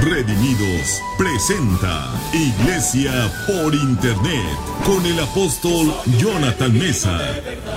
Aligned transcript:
Redimidos 0.00 1.02
presenta 1.18 2.10
Iglesia 2.32 3.30
por 3.46 3.74
Internet 3.74 4.58
con 4.86 5.04
el 5.04 5.20
apóstol 5.20 5.92
Jonathan 6.16 6.72
Mesa. 6.72 7.20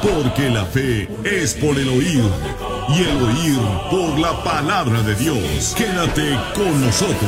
Porque 0.01 0.49
la 0.49 0.65
fe 0.65 1.09
es 1.25 1.53
por 1.55 1.77
el 1.77 1.89
oír 1.89 2.23
y 2.87 3.03
el 3.03 3.23
oír 3.23 3.59
por 3.91 4.17
la 4.19 4.41
palabra 4.41 5.01
de 5.01 5.15
Dios. 5.15 5.73
Quédate 5.75 6.39
con 6.55 6.79
nosotros. 6.79 7.19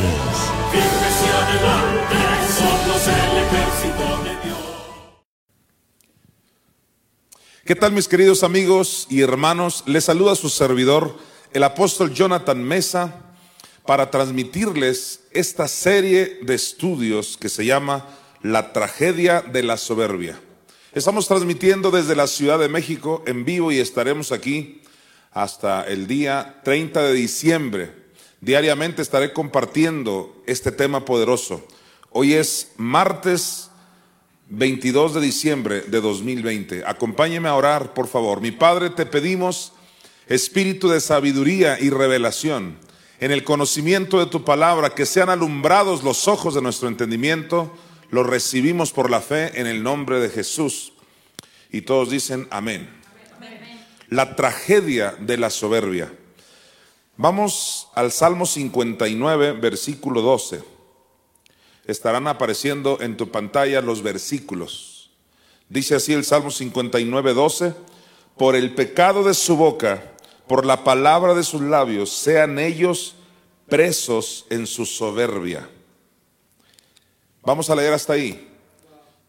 ¿Qué 7.66 7.76
tal 7.76 7.92
mis 7.92 8.08
queridos 8.08 8.44
amigos 8.44 9.08
y 9.10 9.22
hermanos? 9.22 9.84
Les 9.88 10.06
saluda 10.06 10.36
su 10.36 10.48
servidor, 10.48 11.18
el 11.52 11.64
apóstol 11.64 12.14
Jonathan 12.14 12.64
Mesa 12.64 13.25
para 13.86 14.10
transmitirles 14.10 15.22
esta 15.32 15.68
serie 15.68 16.40
de 16.42 16.56
estudios 16.56 17.38
que 17.38 17.50
se 17.50 17.66
llama 17.66 18.08
La 18.42 18.74
tragedia 18.74 19.42
de 19.42 19.64
la 19.64 19.78
soberbia. 19.78 20.40
Estamos 20.94 21.28
transmitiendo 21.28 21.92
desde 21.92 22.16
la 22.16 22.28
Ciudad 22.28 22.58
de 22.58 22.70
México 22.70 23.24
en 23.28 23.46
vivo 23.46 23.72
y 23.72 23.80
estaremos 23.80 24.32
aquí 24.32 24.82
hasta 25.32 25.84
el 25.84 26.08
día 26.08 26.62
30 26.64 27.04
de 27.04 27.14
diciembre. 27.14 27.94
Diariamente 28.42 29.02
estaré 29.02 29.34
compartiendo 29.34 30.42
este 30.48 30.72
tema 30.72 31.06
poderoso. 31.06 31.66
Hoy 32.10 32.34
es 32.34 32.72
martes 32.78 33.70
22 34.50 35.16
de 35.16 35.22
diciembre 35.22 35.82
de 35.82 36.02
2020. 36.02 36.84
Acompáñeme 36.86 37.50
a 37.50 37.56
orar, 37.56 37.94
por 37.94 38.08
favor. 38.08 38.42
Mi 38.42 38.52
Padre, 38.52 38.90
te 38.90 39.06
pedimos 39.06 39.74
espíritu 40.28 40.90
de 40.90 41.02
sabiduría 41.02 41.78
y 41.80 41.90
revelación 41.90 42.78
en 43.20 43.32
el 43.32 43.44
conocimiento 43.44 44.20
de 44.20 44.26
tu 44.26 44.44
palabra, 44.44 44.90
que 44.90 45.06
sean 45.06 45.30
alumbrados 45.30 46.04
los 46.04 46.28
ojos 46.28 46.54
de 46.54 46.62
nuestro 46.62 46.88
entendimiento, 46.88 47.72
lo 48.10 48.24
recibimos 48.24 48.92
por 48.92 49.10
la 49.10 49.22
fe 49.22 49.60
en 49.60 49.68
el 49.68 49.84
nombre 49.84 50.20
de 50.20 50.30
Jesús. 50.30 50.94
Y 51.72 51.82
todos 51.82 52.10
dicen 52.10 52.48
amén. 52.52 52.90
La 54.10 54.36
tragedia 54.36 55.16
de 55.20 55.38
la 55.38 55.50
soberbia. 55.50 56.14
Vamos 57.18 57.88
al 57.96 58.12
Salmo 58.12 58.46
59, 58.46 59.54
versículo 59.54 60.22
12. 60.22 60.64
Estarán 61.86 62.28
apareciendo 62.28 63.00
en 63.02 63.16
tu 63.16 63.32
pantalla 63.32 63.82
los 63.82 64.04
versículos. 64.04 65.12
Dice 65.70 65.96
así 65.96 66.14
el 66.14 66.26
Salmo 66.26 66.52
59, 66.52 67.34
12. 67.34 67.74
Por 68.38 68.56
el 68.56 68.76
pecado 68.76 69.24
de 69.24 69.34
su 69.34 69.56
boca 69.56 70.15
por 70.48 70.66
la 70.66 70.84
palabra 70.84 71.34
de 71.34 71.44
sus 71.44 71.62
labios, 71.62 72.12
sean 72.12 72.60
ellos 72.60 73.16
presos 73.68 74.46
en 74.50 74.68
su 74.68 74.86
soberbia. 74.86 75.70
Vamos 77.44 77.70
a 77.70 77.76
leer 77.76 77.94
hasta 77.94 78.14
ahí. 78.14 78.52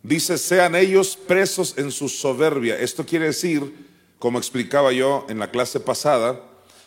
Dice, 0.03 0.39
sean 0.39 0.75
ellos 0.75 1.17
presos 1.17 1.77
en 1.79 1.91
su 1.91 2.09
soberbia. 2.09 2.79
Esto 2.79 3.05
quiere 3.05 3.27
decir, 3.27 3.75
como 4.19 4.39
explicaba 4.39 4.93
yo 4.93 5.27
en 5.29 5.39
la 5.39 5.51
clase 5.51 5.81
pasada, 5.81 6.41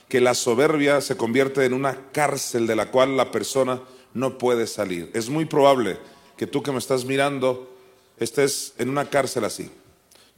que 0.07 0.21
la 0.21 0.33
soberbia 0.33 1.01
se 1.01 1.17
convierte 1.17 1.65
en 1.65 1.73
una 1.73 2.11
cárcel 2.11 2.65
de 2.65 2.75
la 2.75 2.89
cual 2.91 3.17
la 3.17 3.31
persona 3.31 3.81
no 4.13 4.37
puede 4.37 4.67
salir. 4.67 5.11
Es 5.13 5.29
muy 5.29 5.45
probable 5.45 5.97
que 6.37 6.47
tú 6.47 6.63
que 6.63 6.71
me 6.71 6.79
estás 6.79 7.05
mirando 7.05 7.69
estés 8.17 8.73
en 8.77 8.89
una 8.89 9.09
cárcel 9.09 9.45
así. 9.45 9.69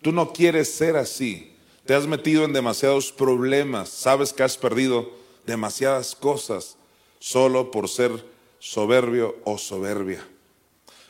Tú 0.01 0.11
no 0.11 0.33
quieres 0.33 0.73
ser 0.73 0.97
así. 0.97 1.50
Te 1.85 1.95
has 1.95 2.05
metido 2.05 2.45
en 2.45 2.53
demasiados 2.53 3.11
problemas, 3.11 3.89
sabes 3.89 4.33
que 4.33 4.43
has 4.43 4.57
perdido 4.57 5.11
demasiadas 5.45 6.15
cosas 6.15 6.77
solo 7.19 7.71
por 7.71 7.89
ser 7.89 8.11
soberbio 8.59 9.35
o 9.43 9.57
soberbia. 9.57 10.25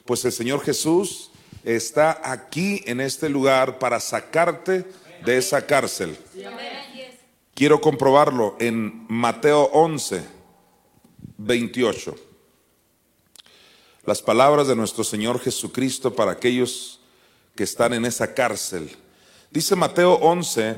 Pues 0.06 0.24
el 0.26 0.32
Señor 0.32 0.62
Jesús 0.62 1.32
está 1.64 2.22
aquí 2.24 2.82
en 2.86 3.02
este 3.02 3.30
lugar 3.30 3.80
para 3.80 4.00
sacarte 4.00 4.86
de 5.26 5.38
esa 5.38 5.66
cárcel. 5.66 6.18
Quiero 7.54 7.82
comprobarlo 7.82 8.56
en 8.60 9.06
Mateo 9.08 9.70
11, 9.74 10.24
28. 11.38 12.16
Las 14.06 14.22
palabras 14.22 14.68
de 14.68 14.76
nuestro 14.76 15.04
Señor 15.04 15.40
Jesucristo 15.40 16.16
para 16.16 16.32
aquellos 16.32 17.02
que 17.56 17.64
están 17.64 17.94
en 17.94 18.06
esa 18.06 18.34
cárcel. 18.34 18.90
Dice 19.52 19.76
Mateo 19.76 20.14
11, 20.14 20.78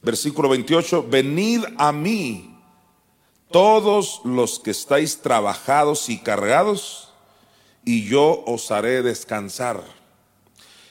versículo 0.00 0.48
28, 0.48 1.04
venid 1.10 1.64
a 1.76 1.90
mí 1.90 2.56
todos 3.50 4.20
los 4.24 4.60
que 4.60 4.70
estáis 4.70 5.20
trabajados 5.20 6.08
y 6.08 6.18
cargados, 6.18 7.12
y 7.84 8.08
yo 8.08 8.44
os 8.46 8.70
haré 8.70 9.02
descansar. 9.02 9.82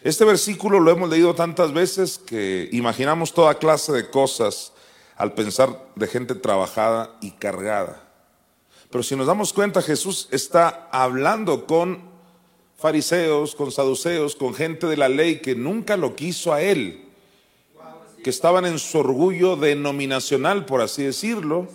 Este 0.02 0.25
versículo 0.25 0.81
lo 0.81 0.91
hemos 0.91 1.09
leído 1.09 1.36
tantas 1.36 1.72
veces 1.72 2.18
que 2.18 2.68
imaginamos 2.74 3.34
toda 3.34 3.58
clase 3.58 3.94
de 3.94 4.09
cosas 4.09 4.74
al 5.16 5.34
pensar 5.34 5.88
de 5.96 6.08
gente 6.08 6.35
trabajada 6.35 7.16
y 7.22 7.31
cargada. 7.31 8.12
Pero 8.90 9.03
si 9.03 9.16
nos 9.16 9.28
damos 9.28 9.53
cuenta, 9.53 9.81
Jesús 9.81 10.28
está 10.31 10.90
hablando 10.91 11.66
con 11.66 12.12
fariseos, 12.84 13.56
con 13.56 13.72
saduceos, 13.72 14.36
con 14.36 14.54
gente 14.54 14.88
de 14.88 14.98
la 14.98 15.08
ley 15.08 15.40
que 15.40 15.56
nunca 15.56 15.96
lo 15.96 16.18
quiso 16.18 16.52
a 16.52 16.62
él, 16.62 17.06
que 18.22 18.30
estaban 18.30 18.66
en 18.66 18.78
su 18.78 19.00
orgullo 19.00 19.56
denominacional, 19.56 20.66
por 20.66 20.82
así 20.82 21.02
decirlo, 21.02 21.70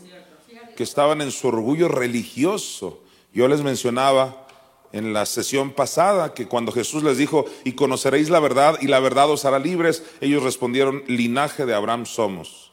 que 0.77 0.83
estaban 0.83 1.23
en 1.23 1.31
su 1.31 1.49
orgullo 1.49 1.89
religioso. 1.89 3.01
Yo 3.33 3.49
les 3.49 3.63
mencionaba 3.63 4.47
en 4.93 5.15
la 5.15 5.25
sesión 5.25 5.71
pasada 5.71 6.35
que 6.35 6.47
cuando 6.47 6.73
Jesús 6.73 7.03
les 7.03 7.17
dijo, 7.17 7.47
y 7.65 7.73
conoceréis 7.73 8.29
la 8.29 8.41
verdad 8.41 8.77
y 8.83 8.89
la 8.89 9.01
verdad 9.01 9.31
os 9.31 9.47
hará 9.47 9.59
libres, 9.59 10.03
ellos 10.21 10.43
respondieron, 10.43 11.05
linaje 11.07 11.65
de 11.65 11.73
Abraham 11.73 12.05
somos. 12.05 12.71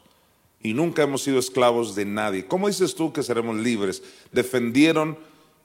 Y 0.62 0.74
nunca 0.74 1.04
hemos 1.04 1.22
sido 1.22 1.38
esclavos 1.38 1.94
de 1.94 2.04
nadie. 2.04 2.44
¿Cómo 2.44 2.68
dices 2.68 2.94
tú 2.96 3.14
que 3.14 3.22
seremos 3.22 3.56
libres? 3.56 4.02
Defendieron 4.30 5.16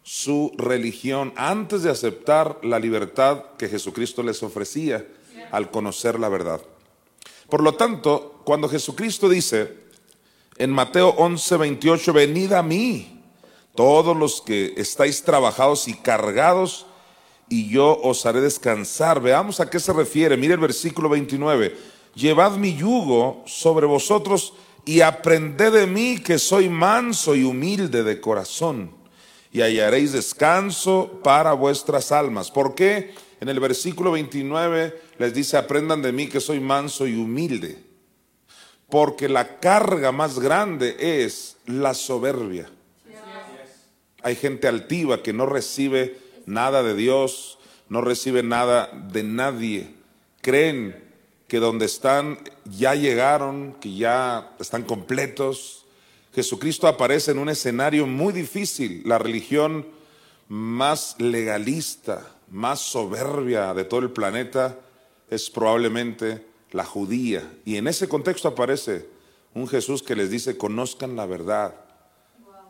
su 0.03 0.51
religión 0.57 1.33
antes 1.35 1.83
de 1.83 1.91
aceptar 1.91 2.59
la 2.63 2.79
libertad 2.79 3.43
que 3.57 3.67
Jesucristo 3.67 4.23
les 4.23 4.41
ofrecía 4.41 5.05
al 5.51 5.69
conocer 5.69 6.19
la 6.19 6.29
verdad. 6.29 6.61
Por 7.49 7.61
lo 7.61 7.75
tanto, 7.75 8.41
cuando 8.43 8.69
Jesucristo 8.69 9.29
dice 9.29 9.77
en 10.57 10.71
Mateo 10.71 11.09
11, 11.09 11.57
28, 11.57 12.13
venid 12.13 12.53
a 12.53 12.63
mí, 12.63 13.21
todos 13.75 14.15
los 14.17 14.41
que 14.41 14.73
estáis 14.77 15.23
trabajados 15.23 15.87
y 15.87 15.93
cargados, 15.93 16.85
y 17.49 17.67
yo 17.67 17.99
os 18.01 18.25
haré 18.25 18.41
descansar. 18.41 19.21
Veamos 19.21 19.59
a 19.59 19.69
qué 19.69 19.79
se 19.79 19.91
refiere. 19.91 20.37
Mire 20.37 20.53
el 20.53 20.59
versículo 20.59 21.09
29. 21.09 21.75
Llevad 22.15 22.55
mi 22.55 22.75
yugo 22.75 23.43
sobre 23.45 23.85
vosotros 23.85 24.53
y 24.85 25.01
aprended 25.01 25.73
de 25.73 25.87
mí 25.87 26.17
que 26.19 26.39
soy 26.39 26.69
manso 26.69 27.35
y 27.35 27.43
humilde 27.43 28.03
de 28.03 28.21
corazón 28.21 29.00
y 29.51 29.61
hallaréis 29.61 30.13
descanso 30.13 31.19
para 31.23 31.53
vuestras 31.53 32.11
almas. 32.11 32.49
¿Por 32.51 32.73
qué? 32.73 33.13
En 33.41 33.49
el 33.49 33.59
versículo 33.59 34.11
29 34.11 35.01
les 35.17 35.33
dice, 35.33 35.57
aprendan 35.57 36.01
de 36.01 36.11
mí 36.11 36.27
que 36.27 36.39
soy 36.39 36.59
manso 36.59 37.07
y 37.07 37.15
humilde. 37.15 37.83
Porque 38.89 39.27
la 39.27 39.59
carga 39.59 40.11
más 40.11 40.39
grande 40.39 41.23
es 41.23 41.57
la 41.65 41.93
soberbia. 41.93 42.69
Hay 44.23 44.35
gente 44.35 44.67
altiva 44.67 45.23
que 45.23 45.33
no 45.33 45.45
recibe 45.45 46.17
nada 46.45 46.83
de 46.83 46.93
Dios, 46.93 47.57
no 47.89 48.01
recibe 48.01 48.43
nada 48.43 48.89
de 49.11 49.23
nadie. 49.23 49.95
Creen 50.41 51.03
que 51.47 51.59
donde 51.59 51.85
están 51.85 52.39
ya 52.65 52.95
llegaron, 52.95 53.73
que 53.81 53.95
ya 53.95 54.55
están 54.59 54.83
completos, 54.83 55.80
Jesucristo 56.33 56.87
aparece 56.87 57.31
en 57.31 57.39
un 57.39 57.49
escenario 57.49 58.07
muy 58.07 58.31
difícil, 58.33 59.01
la 59.05 59.17
religión 59.17 59.85
más 60.47 61.15
legalista, 61.19 62.35
más 62.49 62.79
soberbia 62.79 63.73
de 63.73 63.83
todo 63.83 64.01
el 64.01 64.11
planeta 64.11 64.77
es 65.29 65.49
probablemente 65.49 66.45
la 66.71 66.85
judía. 66.85 67.49
Y 67.65 67.77
en 67.77 67.87
ese 67.87 68.07
contexto 68.07 68.47
aparece 68.47 69.05
un 69.53 69.67
Jesús 69.67 70.03
que 70.03 70.15
les 70.15 70.29
dice, 70.29 70.57
conozcan 70.57 71.15
la 71.15 71.25
verdad. 71.25 71.75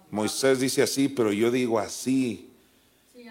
Moisés 0.09 0.59
dice 0.59 0.81
así, 0.81 1.07
pero 1.07 1.31
yo 1.31 1.51
digo 1.51 1.79
así. 1.79 2.49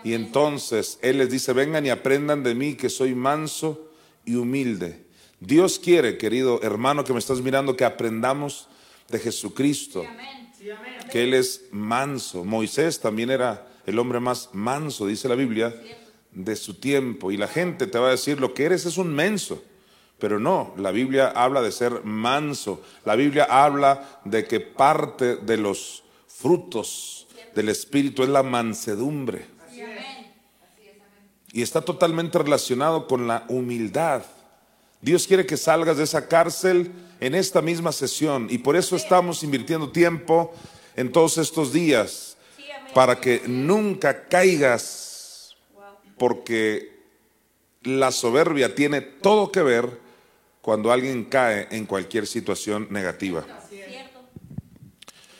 y 0.02 0.14
entonces 0.14 0.98
Él 1.02 1.18
les 1.18 1.30
dice, 1.30 1.52
vengan 1.52 1.84
y 1.84 1.90
aprendan 1.90 2.42
de 2.42 2.54
mí 2.54 2.74
que 2.74 2.88
soy 2.88 3.14
manso 3.14 3.88
y 4.24 4.36
humilde. 4.36 5.04
Dios 5.40 5.78
quiere, 5.78 6.18
querido 6.18 6.60
hermano 6.62 7.04
que 7.04 7.12
me 7.12 7.18
estás 7.18 7.40
mirando, 7.40 7.76
que 7.76 7.84
aprendamos 7.84 8.68
de 9.10 9.18
Jesucristo, 9.18 10.04
que 11.10 11.24
Él 11.24 11.34
es 11.34 11.64
manso. 11.70 12.44
Moisés 12.44 13.00
también 13.00 13.30
era 13.30 13.66
el 13.86 13.98
hombre 13.98 14.20
más 14.20 14.50
manso, 14.52 15.06
dice 15.06 15.28
la 15.28 15.34
Biblia, 15.34 15.74
de 16.32 16.56
su 16.56 16.74
tiempo. 16.74 17.30
Y 17.30 17.36
la 17.36 17.48
gente 17.48 17.86
te 17.86 17.98
va 17.98 18.08
a 18.08 18.12
decir, 18.12 18.40
lo 18.40 18.54
que 18.54 18.64
eres 18.64 18.86
es 18.86 18.96
un 18.96 19.12
menso. 19.12 19.62
Pero 20.18 20.38
no, 20.38 20.74
la 20.76 20.90
Biblia 20.90 21.28
habla 21.28 21.62
de 21.62 21.72
ser 21.72 22.04
manso. 22.04 22.82
La 23.04 23.16
Biblia 23.16 23.46
habla 23.48 24.20
de 24.24 24.44
que 24.44 24.60
parte 24.60 25.36
de 25.36 25.56
los 25.56 26.04
frutos 26.26 27.26
del 27.54 27.68
Espíritu 27.68 28.22
es 28.22 28.28
la 28.28 28.42
mansedumbre. 28.42 29.46
Y 31.52 31.62
está 31.62 31.80
totalmente 31.80 32.38
relacionado 32.38 33.08
con 33.08 33.26
la 33.26 33.44
humildad. 33.48 34.22
Dios 35.00 35.26
quiere 35.26 35.46
que 35.46 35.56
salgas 35.56 35.96
de 35.96 36.04
esa 36.04 36.28
cárcel 36.28 36.92
en 37.20 37.34
esta 37.34 37.62
misma 37.62 37.92
sesión 37.92 38.48
y 38.50 38.58
por 38.58 38.76
eso 38.76 38.96
estamos 38.96 39.42
invirtiendo 39.42 39.90
tiempo 39.90 40.52
en 40.94 41.10
todos 41.10 41.38
estos 41.38 41.72
días 41.72 42.36
para 42.94 43.20
que 43.20 43.42
nunca 43.46 44.28
caigas 44.28 45.56
porque 46.18 47.00
la 47.82 48.12
soberbia 48.12 48.74
tiene 48.74 49.00
todo 49.00 49.50
que 49.50 49.62
ver 49.62 50.00
cuando 50.60 50.92
alguien 50.92 51.24
cae 51.24 51.68
en 51.70 51.86
cualquier 51.86 52.26
situación 52.26 52.86
negativa. 52.90 53.46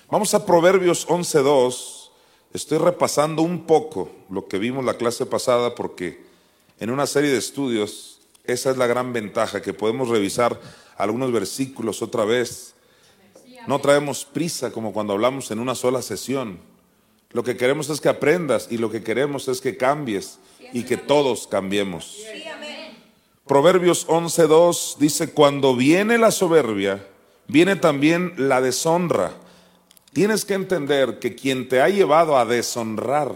Vamos 0.09 0.33
a 0.35 0.47
Proverbios 0.47 1.07
11.2. 1.07 2.11
Estoy 2.55 2.79
repasando 2.79 3.43
un 3.43 3.67
poco 3.67 4.11
lo 4.31 4.49
que 4.49 4.59
vimos 4.59 4.85
la 4.85 4.95
clase 4.95 5.27
pasada 5.27 5.75
porque 5.75 6.25
en 6.81 6.91
una 6.91 7.07
serie 7.07 7.31
de 7.31 7.39
estudios 7.39 8.10
esa 8.53 8.71
es 8.71 8.77
la 8.77 8.87
gran 8.87 9.13
ventaja, 9.13 9.63
que 9.63 9.75
podemos 9.75 10.09
revisar 10.09 10.61
algunos 10.97 11.33
versículos 11.33 12.03
otra 12.03 12.25
vez. 12.25 12.75
No 13.67 13.81
traemos 13.81 14.25
prisa 14.25 14.71
como 14.73 14.93
cuando 14.93 15.13
hablamos 15.13 15.51
en 15.51 15.59
una 15.59 15.75
sola 15.75 16.03
sesión. 16.03 16.59
Lo 17.31 17.45
que 17.45 17.57
queremos 17.57 17.89
es 17.91 18.01
que 18.01 18.09
aprendas 18.09 18.69
y 18.71 18.79
lo 18.79 18.91
que 18.91 19.03
queremos 19.03 19.49
es 19.49 19.61
que 19.61 19.77
cambies 19.77 20.39
y 20.73 20.85
que 20.85 20.97
todos 20.97 21.47
cambiemos. 21.47 22.17
Proverbios 23.47 24.07
11.2 24.07 24.97
dice, 24.99 25.33
cuando 25.33 25.75
viene 25.75 26.19
la 26.19 26.31
soberbia, 26.31 27.07
viene 27.49 27.77
también 27.77 28.35
la 28.37 28.61
deshonra 28.61 29.33
Tienes 30.13 30.45
que 30.45 30.55
entender 30.55 31.21
que 31.21 31.37
quien 31.37 31.69
te 31.69 31.81
ha 31.81 31.89
llevado 31.89 32.37
a 32.37 32.45
deshonrar 32.45 33.33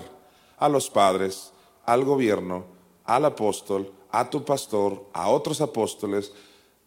a 0.58 0.69
los 0.69 0.90
padres, 0.90 1.52
al 1.87 2.05
gobierno, 2.05 2.64
al 3.05 3.26
apóstol, 3.26 3.93
a 4.19 4.28
tu 4.28 4.44
pastor, 4.44 5.06
a 5.12 5.28
otros 5.28 5.61
apóstoles, 5.61 6.32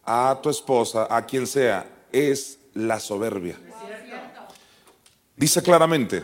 a 0.04 0.38
tu 0.42 0.50
esposa, 0.50 1.06
a 1.10 1.24
quien 1.26 1.46
sea, 1.46 1.88
es 2.12 2.58
la 2.74 3.00
soberbia. 3.00 3.58
Dice 5.36 5.62
claramente, 5.62 6.22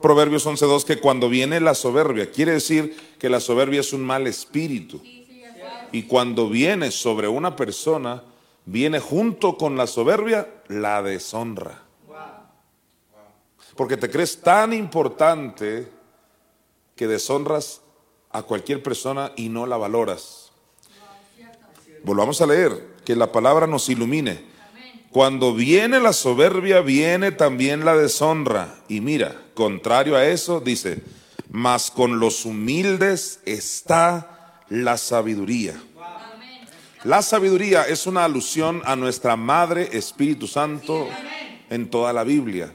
Proverbios 0.00 0.46
11.2, 0.46 0.84
que 0.84 1.00
cuando 1.00 1.28
viene 1.28 1.60
la 1.60 1.74
soberbia, 1.74 2.30
quiere 2.30 2.52
decir 2.52 3.16
que 3.18 3.28
la 3.28 3.40
soberbia 3.40 3.80
es 3.80 3.92
un 3.92 4.02
mal 4.02 4.26
espíritu. 4.26 5.02
Y 5.92 6.02
cuando 6.04 6.48
viene 6.48 6.90
sobre 6.90 7.28
una 7.28 7.56
persona, 7.56 8.22
viene 8.66 9.00
junto 9.00 9.56
con 9.56 9.76
la 9.76 9.86
soberbia 9.86 10.48
la 10.68 11.02
deshonra 11.02 11.84
porque 13.76 13.96
te 13.96 14.10
crees 14.10 14.40
tan 14.40 14.72
importante 14.72 15.88
que 16.94 17.06
deshonras 17.06 17.80
a 18.34 18.42
cualquier 18.42 18.82
persona 18.82 19.32
y 19.36 19.48
no 19.48 19.64
la 19.64 19.76
valoras. 19.76 20.50
Volvamos 22.02 22.40
a 22.42 22.46
leer, 22.46 22.94
que 23.04 23.14
la 23.14 23.30
palabra 23.30 23.68
nos 23.68 23.88
ilumine. 23.88 24.42
Cuando 25.10 25.54
viene 25.54 26.00
la 26.00 26.12
soberbia, 26.12 26.80
viene 26.80 27.30
también 27.30 27.84
la 27.84 27.96
deshonra. 27.96 28.74
Y 28.88 29.00
mira, 29.00 29.40
contrario 29.54 30.16
a 30.16 30.26
eso, 30.26 30.60
dice, 30.60 31.00
mas 31.48 31.92
con 31.92 32.18
los 32.18 32.44
humildes 32.44 33.38
está 33.46 34.58
la 34.68 34.96
sabiduría. 34.96 35.80
La 37.04 37.22
sabiduría 37.22 37.84
es 37.84 38.08
una 38.08 38.24
alusión 38.24 38.82
a 38.84 38.96
nuestra 38.96 39.36
Madre 39.36 39.90
Espíritu 39.92 40.48
Santo 40.48 41.06
en 41.70 41.88
toda 41.88 42.12
la 42.12 42.24
Biblia. 42.24 42.72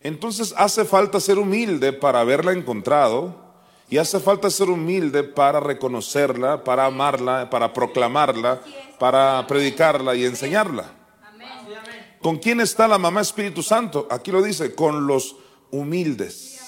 Entonces 0.00 0.52
hace 0.56 0.84
falta 0.84 1.20
ser 1.20 1.38
humilde 1.38 1.92
para 1.92 2.20
haberla 2.20 2.52
encontrado 2.52 3.43
y 3.88 3.98
hace 3.98 4.18
falta 4.18 4.50
ser 4.50 4.70
humilde 4.70 5.22
para 5.22 5.60
reconocerla, 5.60 6.64
para 6.64 6.86
amarla, 6.86 7.50
para 7.50 7.72
proclamarla, 7.72 8.60
para 8.98 9.46
predicarla 9.46 10.14
y 10.14 10.24
enseñarla. 10.24 10.90
¿Con 12.20 12.38
quién 12.38 12.60
está 12.60 12.88
la 12.88 12.96
mamá 12.96 13.20
Espíritu 13.20 13.62
Santo? 13.62 14.08
Aquí 14.10 14.30
lo 14.30 14.42
dice, 14.42 14.74
con 14.74 15.06
los 15.06 15.36
humildes. 15.70 16.58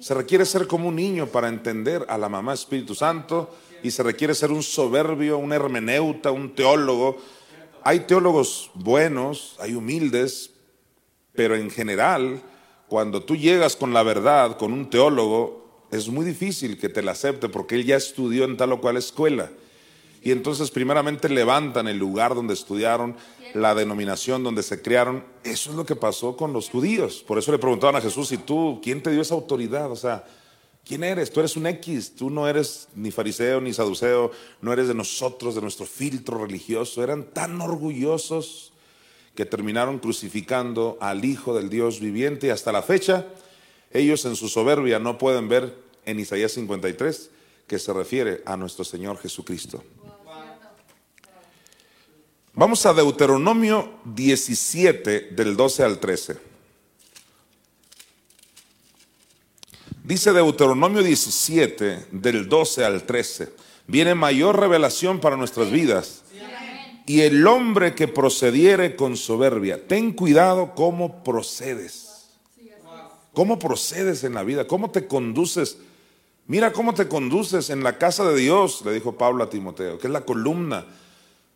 Se 0.00 0.14
requiere 0.14 0.44
ser 0.44 0.66
como 0.66 0.88
un 0.88 0.96
niño 0.96 1.26
para 1.26 1.48
entender 1.48 2.04
a 2.08 2.18
la 2.18 2.28
mamá 2.28 2.54
Espíritu 2.54 2.94
Santo 2.94 3.54
y 3.82 3.90
se 3.90 4.02
requiere 4.02 4.34
ser 4.34 4.50
un 4.50 4.62
soberbio, 4.62 5.38
un 5.38 5.52
hermeneuta, 5.52 6.30
un 6.30 6.54
teólogo. 6.54 7.18
Hay 7.84 8.00
teólogos 8.00 8.70
buenos, 8.74 9.56
hay 9.60 9.74
humildes, 9.74 10.50
pero 11.32 11.54
en 11.54 11.70
general, 11.70 12.42
cuando 12.88 13.22
tú 13.22 13.36
llegas 13.36 13.76
con 13.76 13.94
la 13.94 14.02
verdad, 14.02 14.56
con 14.56 14.72
un 14.72 14.90
teólogo, 14.90 15.59
es 15.90 16.08
muy 16.08 16.24
difícil 16.24 16.78
que 16.78 16.88
te 16.88 17.02
la 17.02 17.12
acepte 17.12 17.48
porque 17.48 17.74
él 17.74 17.84
ya 17.84 17.96
estudió 17.96 18.44
en 18.44 18.56
tal 18.56 18.72
o 18.72 18.80
cual 18.80 18.96
escuela. 18.96 19.50
Y 20.22 20.32
entonces 20.32 20.70
primeramente 20.70 21.28
levantan 21.28 21.88
el 21.88 21.98
lugar 21.98 22.34
donde 22.34 22.54
estudiaron, 22.54 23.16
la 23.54 23.74
denominación 23.74 24.44
donde 24.44 24.62
se 24.62 24.82
criaron. 24.82 25.24
Eso 25.44 25.70
es 25.70 25.76
lo 25.76 25.86
que 25.86 25.96
pasó 25.96 26.36
con 26.36 26.52
los 26.52 26.68
judíos. 26.68 27.24
Por 27.26 27.38
eso 27.38 27.50
le 27.52 27.58
preguntaban 27.58 27.96
a 27.96 28.00
Jesús, 28.00 28.30
¿y 28.32 28.36
tú 28.36 28.80
quién 28.82 29.02
te 29.02 29.10
dio 29.10 29.22
esa 29.22 29.34
autoridad? 29.34 29.90
O 29.90 29.96
sea, 29.96 30.24
¿quién 30.84 31.04
eres? 31.04 31.32
Tú 31.32 31.40
eres 31.40 31.56
un 31.56 31.66
X, 31.66 32.14
tú 32.14 32.28
no 32.28 32.46
eres 32.46 32.88
ni 32.94 33.10
fariseo 33.10 33.60
ni 33.60 33.72
saduceo, 33.72 34.30
no 34.60 34.72
eres 34.72 34.88
de 34.88 34.94
nosotros, 34.94 35.54
de 35.54 35.62
nuestro 35.62 35.86
filtro 35.86 36.44
religioso. 36.44 37.02
Eran 37.02 37.24
tan 37.24 37.58
orgullosos 37.60 38.72
que 39.34 39.46
terminaron 39.46 39.98
crucificando 39.98 40.98
al 41.00 41.24
Hijo 41.24 41.54
del 41.54 41.70
Dios 41.70 41.98
viviente 41.98 42.48
y 42.48 42.50
hasta 42.50 42.72
la 42.72 42.82
fecha 42.82 43.26
ellos 43.90 44.24
en 44.24 44.36
su 44.36 44.48
soberbia 44.48 44.98
no 44.98 45.18
pueden 45.18 45.48
ver 45.48 45.74
en 46.04 46.20
Isaías 46.20 46.52
53 46.52 47.30
que 47.66 47.78
se 47.78 47.92
refiere 47.92 48.42
a 48.46 48.56
nuestro 48.56 48.84
Señor 48.84 49.18
Jesucristo. 49.18 49.82
Vamos 52.54 52.84
a 52.84 52.92
Deuteronomio 52.92 54.00
17 54.04 55.30
del 55.30 55.56
12 55.56 55.84
al 55.84 55.98
13. 56.00 56.36
Dice 60.02 60.32
Deuteronomio 60.32 61.02
17 61.02 62.06
del 62.10 62.48
12 62.48 62.84
al 62.84 63.04
13. 63.04 63.52
Viene 63.86 64.16
mayor 64.16 64.58
revelación 64.58 65.20
para 65.20 65.36
nuestras 65.36 65.70
vidas 65.70 66.24
y 67.06 67.20
el 67.20 67.46
hombre 67.46 67.94
que 67.94 68.08
procediere 68.08 68.96
con 68.96 69.16
soberbia. 69.16 69.86
Ten 69.86 70.12
cuidado 70.12 70.74
cómo 70.74 71.22
procedes. 71.22 72.09
¿Cómo 73.32 73.58
procedes 73.58 74.24
en 74.24 74.34
la 74.34 74.42
vida? 74.42 74.66
¿Cómo 74.66 74.90
te 74.90 75.06
conduces? 75.06 75.78
Mira 76.46 76.72
cómo 76.72 76.94
te 76.94 77.08
conduces 77.08 77.70
en 77.70 77.82
la 77.84 77.98
casa 77.98 78.24
de 78.24 78.36
Dios, 78.36 78.82
le 78.84 78.92
dijo 78.92 79.12
Pablo 79.16 79.44
a 79.44 79.50
Timoteo, 79.50 79.98
que 79.98 80.08
es 80.08 80.12
la 80.12 80.24
columna 80.24 80.84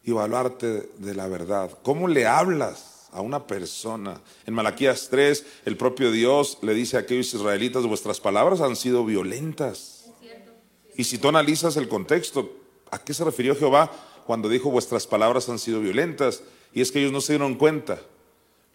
y 0.05 0.11
evaluarte 0.11 0.91
de 0.99 1.15
la 1.15 1.27
verdad. 1.27 1.71
¿Cómo 1.83 2.07
le 2.07 2.27
hablas 2.27 3.09
a 3.13 3.21
una 3.21 3.47
persona? 3.47 4.21
En 4.47 4.55
Malaquías 4.55 5.09
3, 5.11 5.45
el 5.65 5.77
propio 5.77 6.13
Dios 6.13 6.59
le 6.63 6.75
dice 6.75 6.97
a 6.97 7.01
aquellos 7.01 7.35
israelitas, 7.35 7.85
vuestras 7.87 8.21
palabras 8.21 8.61
han 8.61 8.77
sido 8.77 9.05
violentas. 9.05 10.05
Y 10.97 11.05
si 11.05 11.19
tú 11.19 11.29
analizas 11.29 11.77
el 11.77 11.89
contexto, 11.89 12.57
¿a 12.91 12.99
qué 12.99 13.13
se 13.13 13.25
refirió 13.25 13.57
Jehová? 13.57 13.91
cuando 14.27 14.49
dijo 14.49 14.71
vuestras 14.71 15.07
palabras 15.07 15.49
han 15.49 15.59
sido 15.59 15.81
violentas, 15.81 16.43
y 16.73 16.81
es 16.81 16.91
que 16.91 17.01
ellos 17.01 17.13
no 17.13 17.21
se 17.21 17.35
dieron 17.35 17.55
cuenta 17.55 18.01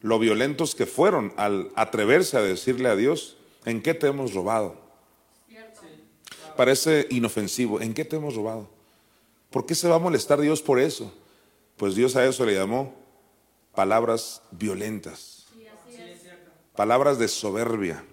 lo 0.01 0.19
violentos 0.19 0.75
que 0.75 0.85
fueron 0.85 1.33
al 1.37 1.71
atreverse 1.75 2.37
a 2.37 2.41
decirle 2.41 2.89
a 2.89 2.95
Dios, 2.95 3.37
¿en 3.65 3.81
qué 3.81 3.93
te 3.93 4.07
hemos 4.07 4.33
robado? 4.33 4.75
Parece 6.55 7.07
inofensivo, 7.09 7.81
¿en 7.81 7.93
qué 7.93 8.05
te 8.05 8.17
hemos 8.17 8.35
robado? 8.35 8.69
¿Por 9.49 9.65
qué 9.65 9.75
se 9.75 9.87
va 9.87 9.95
a 9.95 9.99
molestar 9.99 10.39
Dios 10.41 10.61
por 10.61 10.79
eso? 10.79 11.11
Pues 11.77 11.95
Dios 11.95 12.15
a 12.15 12.25
eso 12.25 12.45
le 12.45 12.55
llamó 12.55 12.93
palabras 13.73 14.41
violentas, 14.51 15.45
palabras 16.75 17.17
de 17.17 17.27
soberbia. 17.27 18.03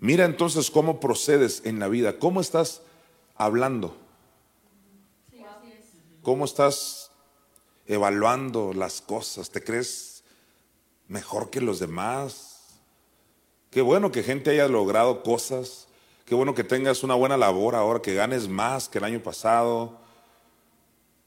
Mira 0.00 0.24
entonces 0.24 0.70
cómo 0.70 1.00
procedes 1.00 1.62
en 1.64 1.78
la 1.78 1.88
vida, 1.88 2.18
cómo 2.18 2.40
estás 2.40 2.82
hablando. 3.36 3.96
¿Cómo 6.22 6.44
estás 6.44 6.97
evaluando 7.88 8.72
las 8.72 9.00
cosas? 9.00 9.50
¿Te 9.50 9.64
crees 9.64 10.22
mejor 11.08 11.50
que 11.50 11.60
los 11.60 11.80
demás? 11.80 12.78
Qué 13.70 13.80
bueno 13.80 14.12
que 14.12 14.22
gente 14.22 14.50
haya 14.50 14.68
logrado 14.68 15.22
cosas. 15.22 15.88
Qué 16.24 16.34
bueno 16.34 16.54
que 16.54 16.62
tengas 16.62 17.02
una 17.02 17.14
buena 17.14 17.36
labor 17.36 17.74
ahora, 17.74 18.00
que 18.00 18.14
ganes 18.14 18.46
más 18.48 18.88
que 18.88 18.98
el 18.98 19.04
año 19.04 19.20
pasado. 19.20 19.98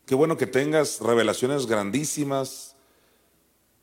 Qué 0.05 0.15
bueno 0.15 0.37
que 0.37 0.47
tengas 0.47 0.99
revelaciones 1.01 1.65
grandísimas. 1.65 2.75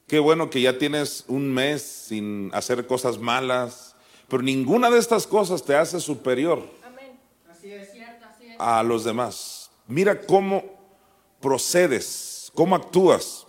Qué 0.07 0.21
bueno 0.21 0.49
que 0.49 0.61
ya 0.61 0.79
tienes 0.79 1.25
un 1.29 1.53
mes 1.53 1.83
sin 1.83 2.51
hacer 2.55 2.87
cosas 2.87 3.19
malas. 3.19 3.95
Pero 4.29 4.43
ninguna 4.43 4.91
de 4.91 4.99
estas 4.99 5.27
cosas 5.27 5.65
te 5.65 5.75
hace 5.75 6.01
superior 6.01 6.63
a 8.59 8.83
los 8.83 9.05
demás. 9.05 9.71
Mira 9.87 10.21
cómo 10.21 10.65
procedes, 11.41 12.38
cómo 12.59 12.75
actúas. 12.75 13.47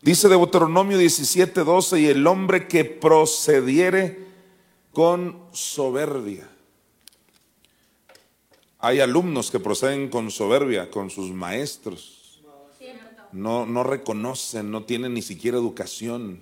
Dice 0.00 0.28
Deuteronomio 0.28 0.96
17, 0.96 1.64
12, 1.64 2.00
y 2.00 2.06
el 2.06 2.24
hombre 2.24 2.68
que 2.68 2.84
procediere 2.84 4.28
con 4.92 5.42
soberbia. 5.50 6.48
Hay 8.78 9.00
alumnos 9.00 9.50
que 9.50 9.58
proceden 9.58 10.08
con 10.08 10.30
soberbia, 10.30 10.88
con 10.88 11.10
sus 11.10 11.32
maestros. 11.32 12.40
No, 13.32 13.66
no 13.66 13.82
reconocen, 13.82 14.70
no 14.70 14.84
tienen 14.84 15.14
ni 15.14 15.22
siquiera 15.22 15.58
educación. 15.58 16.38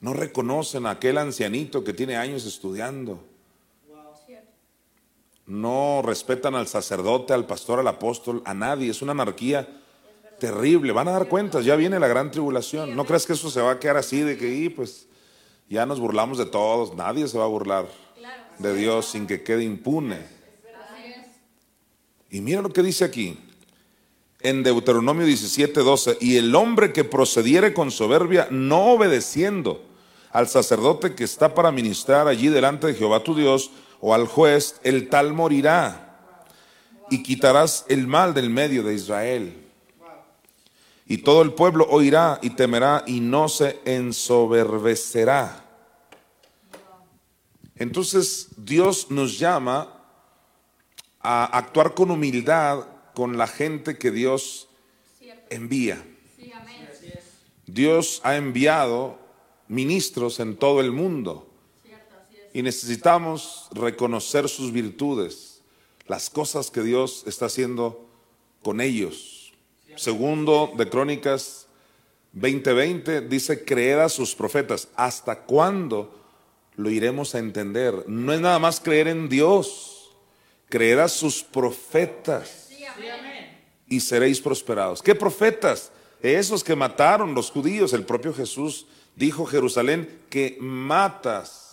No 0.00 0.12
reconocen 0.12 0.86
a 0.86 0.90
aquel 0.90 1.18
ancianito 1.18 1.84
que 1.84 1.92
tiene 1.92 2.16
años 2.16 2.44
estudiando. 2.46 3.22
No 5.46 6.02
respetan 6.04 6.56
al 6.56 6.66
sacerdote, 6.66 7.32
al 7.32 7.46
pastor, 7.46 7.78
al 7.78 7.86
apóstol, 7.86 8.42
a 8.44 8.54
nadie. 8.54 8.90
Es 8.90 9.02
una 9.02 9.12
anarquía 9.12 9.76
terrible. 10.38 10.92
Van 10.92 11.08
a 11.08 11.12
dar 11.12 11.28
cuentas, 11.28 11.64
ya 11.64 11.76
viene 11.76 11.98
la 11.98 12.08
gran 12.08 12.30
tribulación. 12.30 12.96
No 12.96 13.04
crees 13.04 13.26
que 13.26 13.34
eso 13.34 13.50
se 13.50 13.60
va 13.60 13.72
a 13.72 13.78
quedar 13.78 13.96
así 13.96 14.20
de 14.20 14.36
que, 14.36 14.72
pues, 14.74 15.06
ya 15.68 15.86
nos 15.86 16.00
burlamos 16.00 16.38
de 16.38 16.46
todos. 16.46 16.94
Nadie 16.94 17.28
se 17.28 17.38
va 17.38 17.44
a 17.44 17.48
burlar 17.48 17.86
de 18.58 18.74
Dios 18.74 19.06
sin 19.06 19.26
que 19.26 19.42
quede 19.42 19.64
impune. 19.64 20.18
Y 22.30 22.40
mira 22.40 22.60
lo 22.60 22.70
que 22.70 22.82
dice 22.82 23.04
aquí 23.04 23.38
en 24.40 24.62
Deuteronomio 24.62 25.26
17, 25.26 25.80
12. 25.80 26.18
Y 26.20 26.36
el 26.36 26.54
hombre 26.54 26.92
que 26.92 27.04
procediere 27.04 27.74
con 27.74 27.90
soberbia, 27.90 28.48
no 28.50 28.92
obedeciendo 28.92 29.82
al 30.30 30.48
sacerdote 30.48 31.14
que 31.14 31.24
está 31.24 31.54
para 31.54 31.72
ministrar 31.72 32.28
allí 32.28 32.48
delante 32.48 32.86
de 32.86 32.94
Jehová 32.94 33.24
tu 33.24 33.34
Dios, 33.34 33.70
o 34.00 34.14
al 34.14 34.26
juez, 34.26 34.76
el 34.84 35.08
tal 35.08 35.32
morirá. 35.32 36.04
Y 37.10 37.22
quitarás 37.22 37.86
el 37.88 38.06
mal 38.06 38.34
del 38.34 38.50
medio 38.50 38.82
de 38.82 38.94
Israel. 38.94 39.67
Y 41.08 41.18
todo 41.18 41.40
el 41.40 41.54
pueblo 41.54 41.86
oirá 41.88 42.38
y 42.42 42.50
temerá 42.50 43.02
y 43.06 43.20
no 43.20 43.48
se 43.48 43.80
ensoberbecerá. 43.86 45.64
Entonces 47.76 48.48
Dios 48.58 49.10
nos 49.10 49.38
llama 49.38 49.94
a 51.20 51.46
actuar 51.46 51.94
con 51.94 52.10
humildad 52.10 52.86
con 53.14 53.38
la 53.38 53.46
gente 53.46 53.96
que 53.96 54.10
Dios 54.10 54.68
envía. 55.48 56.04
Dios 57.66 58.20
ha 58.22 58.36
enviado 58.36 59.18
ministros 59.66 60.40
en 60.40 60.56
todo 60.56 60.80
el 60.80 60.92
mundo 60.92 61.48
y 62.52 62.62
necesitamos 62.62 63.68
reconocer 63.72 64.48
sus 64.48 64.72
virtudes, 64.72 65.62
las 66.06 66.28
cosas 66.28 66.70
que 66.70 66.82
Dios 66.82 67.24
está 67.26 67.46
haciendo 67.46 68.10
con 68.62 68.80
ellos. 68.80 69.37
Segundo 69.98 70.72
de 70.76 70.88
Crónicas 70.88 71.66
20:20 72.32 73.28
dice, 73.28 73.64
creer 73.64 73.98
a 73.98 74.08
sus 74.08 74.34
profetas. 74.34 74.88
¿Hasta 74.94 75.40
cuándo 75.40 76.14
lo 76.76 76.88
iremos 76.88 77.34
a 77.34 77.38
entender? 77.38 78.04
No 78.06 78.32
es 78.32 78.40
nada 78.40 78.58
más 78.60 78.80
creer 78.80 79.08
en 79.08 79.28
Dios, 79.28 80.10
creer 80.68 81.00
a 81.00 81.08
sus 81.08 81.42
profetas. 81.42 82.68
Y 83.88 84.00
seréis 84.00 84.40
prosperados. 84.40 85.02
¿Qué 85.02 85.14
profetas? 85.14 85.90
Esos 86.22 86.62
que 86.62 86.76
mataron 86.76 87.34
los 87.34 87.50
judíos. 87.50 87.92
El 87.92 88.04
propio 88.04 88.32
Jesús 88.32 88.86
dijo 89.16 89.46
Jerusalén 89.46 90.20
que 90.30 90.58
matas 90.60 91.68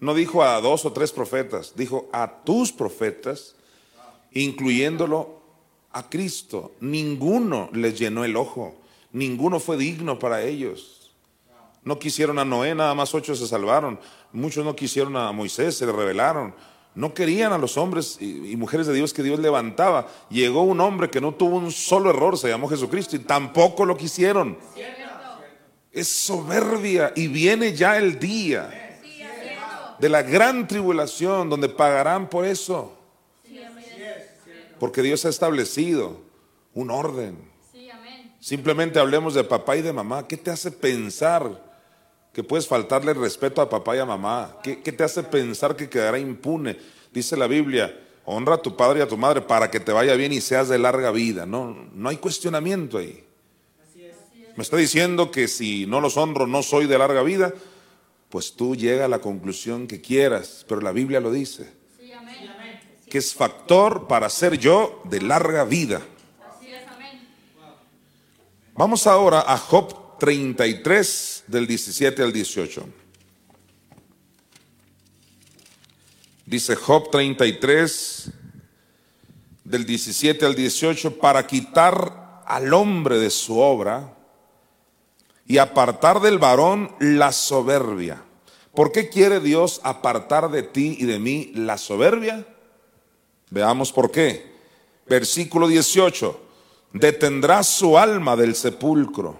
no 0.00 0.14
dijo 0.14 0.42
a 0.42 0.60
dos 0.60 0.84
o 0.84 0.92
tres 0.92 1.12
profetas, 1.12 1.74
dijo 1.76 2.08
a 2.12 2.42
tus 2.42 2.72
profetas, 2.72 3.54
incluyéndolo 4.32 5.41
a 5.92 6.08
Cristo. 6.08 6.72
Ninguno 6.80 7.68
les 7.72 7.98
llenó 7.98 8.24
el 8.24 8.36
ojo, 8.36 8.74
ninguno 9.12 9.60
fue 9.60 9.76
digno 9.76 10.18
para 10.18 10.42
ellos. 10.42 11.12
No 11.84 11.98
quisieron 11.98 12.38
a 12.38 12.44
Noé, 12.44 12.74
nada 12.74 12.94
más 12.94 13.14
ocho 13.14 13.34
se 13.34 13.46
salvaron. 13.46 13.98
Muchos 14.32 14.64
no 14.64 14.76
quisieron 14.76 15.16
a 15.16 15.32
Moisés, 15.32 15.76
se 15.76 15.86
le 15.86 15.92
rebelaron. 15.92 16.54
No 16.94 17.14
querían 17.14 17.52
a 17.52 17.58
los 17.58 17.76
hombres 17.76 18.18
y 18.20 18.54
mujeres 18.56 18.86
de 18.86 18.94
Dios 18.94 19.12
que 19.12 19.22
Dios 19.22 19.40
levantaba. 19.40 20.08
Llegó 20.28 20.62
un 20.62 20.80
hombre 20.80 21.10
que 21.10 21.20
no 21.20 21.34
tuvo 21.34 21.56
un 21.56 21.72
solo 21.72 22.10
error, 22.10 22.38
se 22.38 22.48
llamó 22.48 22.68
Jesucristo, 22.68 23.16
y 23.16 23.20
tampoco 23.20 23.84
lo 23.84 23.96
quisieron. 23.96 24.58
Es 25.90 26.08
soberbia 26.08 27.12
y 27.16 27.28
viene 27.28 27.74
ya 27.74 27.96
el 27.98 28.18
día 28.18 28.92
de 29.98 30.08
la 30.08 30.22
gran 30.22 30.66
tribulación 30.66 31.48
donde 31.48 31.68
pagarán 31.68 32.28
por 32.28 32.44
eso. 32.44 33.01
Porque 34.82 35.00
Dios 35.00 35.24
ha 35.24 35.28
establecido 35.28 36.16
un 36.74 36.90
orden. 36.90 37.38
Simplemente 38.40 38.98
hablemos 38.98 39.32
de 39.32 39.44
papá 39.44 39.76
y 39.76 39.80
de 39.80 39.92
mamá. 39.92 40.26
¿Qué 40.26 40.36
te 40.36 40.50
hace 40.50 40.72
pensar 40.72 41.72
que 42.32 42.42
puedes 42.42 42.66
faltarle 42.66 43.14
respeto 43.14 43.62
a 43.62 43.70
papá 43.70 43.94
y 43.94 44.00
a 44.00 44.04
mamá? 44.04 44.56
¿Qué, 44.60 44.74
te 44.74 45.04
hace 45.04 45.22
pensar 45.22 45.76
que 45.76 45.88
quedará 45.88 46.18
impune? 46.18 46.78
Dice 47.12 47.36
la 47.36 47.46
Biblia, 47.46 47.96
honra 48.24 48.56
a 48.56 48.58
tu 48.60 48.76
padre 48.76 48.98
y 48.98 49.02
a 49.02 49.06
tu 49.06 49.16
madre 49.16 49.42
para 49.42 49.70
que 49.70 49.78
te 49.78 49.92
vaya 49.92 50.16
bien 50.16 50.32
y 50.32 50.40
seas 50.40 50.68
de 50.68 50.80
larga 50.80 51.12
vida. 51.12 51.46
No, 51.46 51.88
no 51.94 52.08
hay 52.08 52.16
cuestionamiento 52.16 52.98
ahí. 52.98 53.24
Me 54.56 54.64
está 54.64 54.78
diciendo 54.78 55.30
que 55.30 55.46
si 55.46 55.86
no 55.86 56.00
los 56.00 56.16
honro 56.16 56.48
no 56.48 56.64
soy 56.64 56.88
de 56.88 56.98
larga 56.98 57.22
vida 57.22 57.54
pues 58.30 58.54
tú 58.54 58.74
llega 58.74 59.04
a 59.04 59.08
la 59.08 59.20
conclusión 59.20 59.86
que 59.86 60.00
quieras, 60.00 60.66
pero 60.66 60.80
la 60.80 60.90
Biblia 60.90 61.20
lo 61.20 61.30
dice. 61.30 61.81
Que 63.12 63.18
es 63.18 63.34
factor 63.34 64.08
para 64.08 64.30
ser 64.30 64.56
yo 64.56 65.02
de 65.04 65.20
larga 65.20 65.64
vida. 65.64 66.00
Vamos 68.72 69.06
ahora 69.06 69.44
a 69.46 69.58
Job 69.58 70.18
33 70.18 71.44
del 71.46 71.66
17 71.66 72.22
al 72.22 72.32
18. 72.32 72.88
Dice 76.46 76.74
Job 76.74 77.10
33 77.10 78.30
del 79.62 79.84
17 79.84 80.46
al 80.46 80.54
18, 80.54 81.18
para 81.18 81.46
quitar 81.46 82.42
al 82.46 82.72
hombre 82.72 83.18
de 83.18 83.28
su 83.28 83.58
obra 83.58 84.16
y 85.46 85.58
apartar 85.58 86.22
del 86.22 86.38
varón 86.38 86.96
la 86.98 87.30
soberbia. 87.30 88.22
¿Por 88.74 88.90
qué 88.90 89.10
quiere 89.10 89.38
Dios 89.40 89.82
apartar 89.84 90.50
de 90.50 90.62
ti 90.62 90.96
y 90.98 91.04
de 91.04 91.18
mí 91.18 91.52
la 91.54 91.76
soberbia? 91.76 92.46
Veamos 93.52 93.92
por 93.92 94.10
qué. 94.10 94.50
Versículo 95.06 95.68
18. 95.68 96.40
Detendrá 96.94 97.62
su 97.62 97.98
alma 97.98 98.34
del 98.34 98.54
sepulcro 98.54 99.38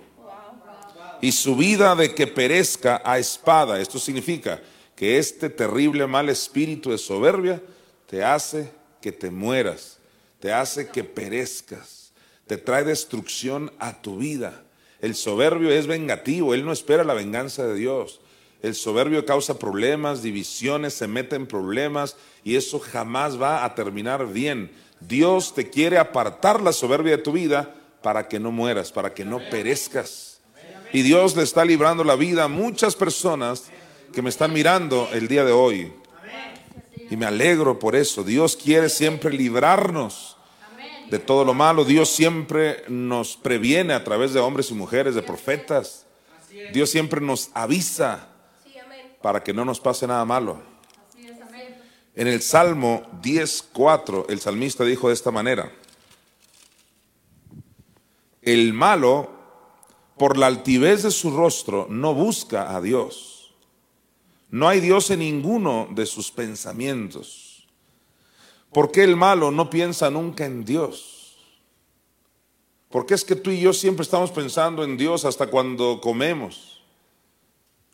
y 1.22 1.32
su 1.32 1.56
vida 1.56 1.94
de 1.94 2.14
que 2.14 2.26
perezca 2.26 3.00
a 3.06 3.18
espada. 3.18 3.80
Esto 3.80 3.98
significa 3.98 4.60
que 4.94 5.16
este 5.16 5.48
terrible 5.48 6.06
mal 6.06 6.28
espíritu 6.28 6.90
de 6.90 6.98
soberbia 6.98 7.62
te 8.06 8.22
hace 8.22 8.70
que 9.00 9.12
te 9.12 9.30
mueras, 9.30 9.98
te 10.40 10.52
hace 10.52 10.88
que 10.88 11.04
perezcas, 11.04 12.12
te 12.46 12.58
trae 12.58 12.84
destrucción 12.84 13.72
a 13.78 14.02
tu 14.02 14.18
vida. 14.18 14.62
El 15.00 15.14
soberbio 15.14 15.70
es 15.70 15.86
vengativo, 15.86 16.52
él 16.52 16.66
no 16.66 16.72
espera 16.72 17.02
la 17.02 17.14
venganza 17.14 17.66
de 17.66 17.76
Dios. 17.76 18.20
El 18.62 18.76
soberbio 18.76 19.26
causa 19.26 19.58
problemas, 19.58 20.22
divisiones, 20.22 20.94
se 20.94 21.08
mete 21.08 21.34
en 21.34 21.48
problemas 21.48 22.16
y 22.44 22.54
eso 22.54 22.78
jamás 22.78 23.40
va 23.40 23.64
a 23.64 23.74
terminar 23.74 24.32
bien. 24.32 24.70
Dios 25.00 25.52
te 25.52 25.68
quiere 25.68 25.98
apartar 25.98 26.62
la 26.62 26.72
soberbia 26.72 27.16
de 27.16 27.22
tu 27.22 27.32
vida 27.32 27.74
para 28.02 28.28
que 28.28 28.38
no 28.38 28.52
mueras, 28.52 28.92
para 28.92 29.12
que 29.12 29.24
no 29.24 29.40
perezcas. 29.50 30.40
Y 30.92 31.02
Dios 31.02 31.34
le 31.36 31.42
está 31.42 31.64
librando 31.64 32.04
la 32.04 32.14
vida 32.14 32.44
a 32.44 32.48
muchas 32.48 32.94
personas 32.94 33.64
que 34.12 34.22
me 34.22 34.30
están 34.30 34.52
mirando 34.52 35.08
el 35.12 35.26
día 35.26 35.44
de 35.44 35.52
hoy. 35.52 35.92
Y 37.10 37.16
me 37.16 37.26
alegro 37.26 37.80
por 37.80 37.96
eso. 37.96 38.22
Dios 38.22 38.56
quiere 38.56 38.88
siempre 38.88 39.32
librarnos 39.32 40.36
de 41.10 41.18
todo 41.18 41.44
lo 41.44 41.52
malo. 41.52 41.84
Dios 41.84 42.10
siempre 42.10 42.84
nos 42.88 43.36
previene 43.36 43.92
a 43.92 44.04
través 44.04 44.32
de 44.32 44.40
hombres 44.40 44.70
y 44.70 44.74
mujeres, 44.74 45.16
de 45.16 45.22
profetas. 45.22 46.06
Dios 46.72 46.90
siempre 46.90 47.20
nos 47.20 47.50
avisa 47.54 48.31
para 49.22 49.42
que 49.42 49.54
no 49.54 49.64
nos 49.64 49.80
pase 49.80 50.06
nada 50.06 50.24
malo. 50.24 50.60
En 52.14 52.26
el 52.26 52.42
Salmo 52.42 53.04
10.4, 53.22 54.26
el 54.28 54.40
salmista 54.40 54.84
dijo 54.84 55.08
de 55.08 55.14
esta 55.14 55.30
manera, 55.30 55.72
el 58.42 58.74
malo, 58.74 59.30
por 60.18 60.36
la 60.36 60.48
altivez 60.48 61.04
de 61.04 61.10
su 61.10 61.30
rostro, 61.30 61.86
no 61.88 62.12
busca 62.12 62.76
a 62.76 62.80
Dios. 62.82 63.54
No 64.50 64.68
hay 64.68 64.80
Dios 64.80 65.10
en 65.10 65.20
ninguno 65.20 65.88
de 65.92 66.04
sus 66.04 66.30
pensamientos. 66.30 67.66
¿Por 68.72 68.90
qué 68.90 69.04
el 69.04 69.16
malo 69.16 69.50
no 69.50 69.70
piensa 69.70 70.10
nunca 70.10 70.44
en 70.44 70.64
Dios? 70.64 71.38
¿Por 72.90 73.06
qué 73.06 73.14
es 73.14 73.24
que 73.24 73.36
tú 73.36 73.50
y 73.50 73.60
yo 73.60 73.72
siempre 73.72 74.02
estamos 74.02 74.30
pensando 74.30 74.84
en 74.84 74.98
Dios 74.98 75.24
hasta 75.24 75.46
cuando 75.46 76.00
comemos? 76.00 76.71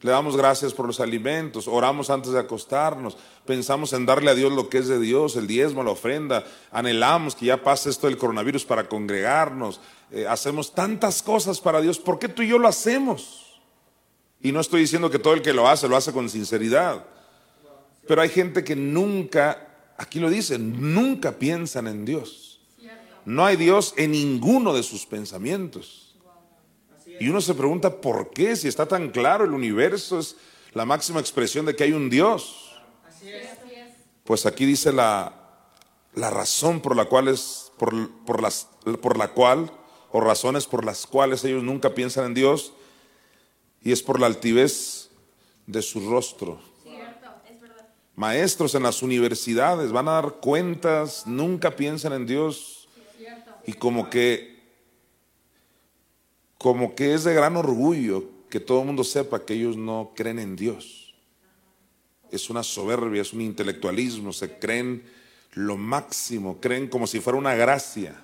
Le 0.00 0.12
damos 0.12 0.36
gracias 0.36 0.72
por 0.72 0.86
los 0.86 1.00
alimentos, 1.00 1.66
oramos 1.66 2.08
antes 2.08 2.30
de 2.30 2.38
acostarnos, 2.38 3.16
pensamos 3.44 3.92
en 3.92 4.06
darle 4.06 4.30
a 4.30 4.34
Dios 4.34 4.52
lo 4.52 4.68
que 4.68 4.78
es 4.78 4.86
de 4.86 5.00
Dios, 5.00 5.34
el 5.34 5.48
diezmo, 5.48 5.82
la 5.82 5.90
ofrenda, 5.90 6.44
anhelamos 6.70 7.34
que 7.34 7.46
ya 7.46 7.64
pase 7.64 7.90
esto 7.90 8.06
del 8.06 8.16
coronavirus 8.16 8.64
para 8.64 8.88
congregarnos, 8.88 9.80
eh, 10.12 10.24
hacemos 10.28 10.72
tantas 10.72 11.20
cosas 11.20 11.60
para 11.60 11.80
Dios, 11.80 11.98
¿por 11.98 12.20
qué 12.20 12.28
tú 12.28 12.42
y 12.42 12.48
yo 12.48 12.60
lo 12.60 12.68
hacemos? 12.68 13.60
Y 14.40 14.52
no 14.52 14.60
estoy 14.60 14.82
diciendo 14.82 15.10
que 15.10 15.18
todo 15.18 15.34
el 15.34 15.42
que 15.42 15.52
lo 15.52 15.66
hace 15.66 15.88
lo 15.88 15.96
hace 15.96 16.12
con 16.12 16.30
sinceridad, 16.30 17.04
pero 18.06 18.22
hay 18.22 18.28
gente 18.28 18.62
que 18.62 18.76
nunca, 18.76 19.66
aquí 19.96 20.20
lo 20.20 20.30
dice, 20.30 20.60
nunca 20.60 21.32
piensan 21.32 21.88
en 21.88 22.04
Dios. 22.04 22.60
No 23.24 23.44
hay 23.44 23.56
Dios 23.56 23.92
en 23.98 24.12
ninguno 24.12 24.72
de 24.72 24.82
sus 24.82 25.04
pensamientos. 25.04 26.07
Y 27.20 27.28
uno 27.28 27.40
se 27.40 27.54
pregunta, 27.54 28.00
¿por 28.00 28.30
qué? 28.30 28.56
Si 28.56 28.68
está 28.68 28.86
tan 28.86 29.10
claro, 29.10 29.44
el 29.44 29.52
universo 29.52 30.18
es 30.18 30.36
la 30.72 30.84
máxima 30.84 31.20
expresión 31.20 31.66
de 31.66 31.74
que 31.74 31.84
hay 31.84 31.92
un 31.92 32.10
Dios. 32.10 32.72
Pues 34.24 34.46
aquí 34.46 34.66
dice 34.66 34.92
la, 34.92 35.32
la 36.14 36.30
razón 36.30 36.80
por 36.80 36.94
la 36.94 37.06
cual 37.06 37.28
es, 37.28 37.72
por, 37.78 38.10
por, 38.24 38.42
las, 38.42 38.68
por 39.00 39.16
la 39.16 39.28
cual, 39.28 39.70
o 40.10 40.20
razones 40.20 40.66
por 40.66 40.84
las 40.84 41.06
cuales 41.06 41.44
ellos 41.44 41.62
nunca 41.62 41.94
piensan 41.94 42.26
en 42.26 42.34
Dios, 42.34 42.72
y 43.82 43.92
es 43.92 44.02
por 44.02 44.20
la 44.20 44.26
altivez 44.26 45.10
de 45.66 45.82
su 45.82 46.08
rostro. 46.10 46.60
Maestros 48.16 48.74
en 48.74 48.82
las 48.82 49.02
universidades 49.02 49.92
van 49.92 50.08
a 50.08 50.12
dar 50.12 50.34
cuentas, 50.40 51.24
nunca 51.26 51.76
piensan 51.76 52.12
en 52.12 52.26
Dios, 52.26 52.88
y 53.64 53.74
como 53.74 54.10
que 54.10 54.57
como 56.58 56.94
que 56.96 57.14
es 57.14 57.24
de 57.24 57.34
gran 57.34 57.56
orgullo 57.56 58.24
que 58.50 58.60
todo 58.60 58.80
el 58.80 58.86
mundo 58.86 59.04
sepa 59.04 59.44
que 59.44 59.54
ellos 59.54 59.76
no 59.76 60.12
creen 60.14 60.38
en 60.38 60.56
Dios. 60.56 61.14
Es 62.30 62.50
una 62.50 62.62
soberbia, 62.62 63.22
es 63.22 63.32
un 63.32 63.40
intelectualismo, 63.40 64.32
se 64.32 64.58
creen 64.58 65.04
lo 65.54 65.76
máximo, 65.76 66.60
creen 66.60 66.88
como 66.88 67.06
si 67.06 67.20
fuera 67.20 67.38
una 67.38 67.54
gracia. 67.54 68.14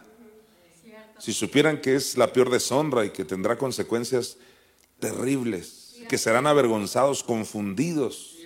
Si 1.18 1.32
supieran 1.32 1.80
que 1.80 1.94
es 1.94 2.16
la 2.16 2.32
peor 2.32 2.50
deshonra 2.50 3.04
y 3.04 3.10
que 3.10 3.24
tendrá 3.24 3.56
consecuencias 3.56 4.36
terribles, 4.98 5.96
que 6.08 6.18
serán 6.18 6.46
avergonzados, 6.46 7.22
confundidos, 7.22 8.36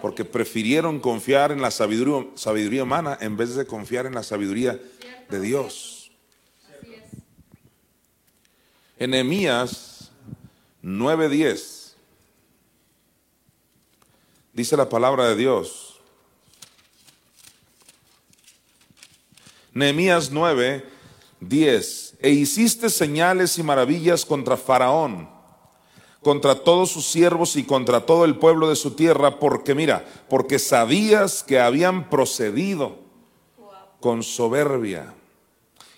porque 0.00 0.24
prefirieron 0.24 1.00
confiar 1.00 1.50
en 1.50 1.62
la 1.62 1.70
sabiduría, 1.70 2.26
sabiduría 2.34 2.82
humana 2.82 3.16
en 3.20 3.36
vez 3.36 3.54
de 3.54 3.66
confiar 3.66 4.06
en 4.06 4.14
la 4.14 4.22
sabiduría 4.22 4.78
de 5.30 5.40
Dios. 5.40 6.03
Enemías 8.98 10.10
9:10 10.82 11.84
dice 14.54 14.76
la 14.76 14.88
palabra 14.88 15.28
de 15.28 15.36
Dios. 15.36 16.00
Nehemías 19.72 20.30
9, 20.30 20.86
10. 21.40 22.14
E 22.20 22.30
hiciste 22.30 22.88
señales 22.88 23.58
y 23.58 23.64
maravillas 23.64 24.24
contra 24.24 24.56
Faraón, 24.56 25.28
contra 26.22 26.54
todos 26.54 26.92
sus 26.92 27.06
siervos 27.06 27.56
y 27.56 27.64
contra 27.64 28.06
todo 28.06 28.24
el 28.24 28.38
pueblo 28.38 28.68
de 28.68 28.76
su 28.76 28.92
tierra, 28.92 29.40
porque 29.40 29.74
mira, 29.74 30.04
porque 30.30 30.60
sabías 30.60 31.42
que 31.42 31.58
habían 31.58 32.08
procedido 32.08 32.98
con 33.98 34.22
soberbia 34.22 35.12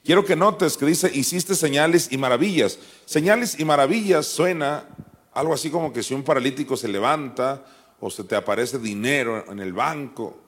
Quiero 0.07 0.25
que 0.25 0.37
notes 0.37 0.77
que 0.77 0.87
dice, 0.87 1.11
hiciste 1.13 1.57
señales 1.57 2.07
y 2.13 2.17
maravillas. 2.17 2.79
Señales 3.07 3.59
y 3.59 3.65
maravillas 3.65 4.25
suena 4.27 4.87
algo 5.35 5.53
así 5.53 5.69
como 5.69 5.93
que 5.93 6.05
si 6.05 6.15
un 6.15 6.23
paralítico 6.23 6.77
se 6.77 6.87
levanta 6.87 7.67
o 7.99 8.09
se 8.09 8.23
te 8.23 8.37
aparece 8.37 8.79
dinero 8.79 9.45
en 9.51 9.59
el 9.59 9.73
banco. 9.73 10.39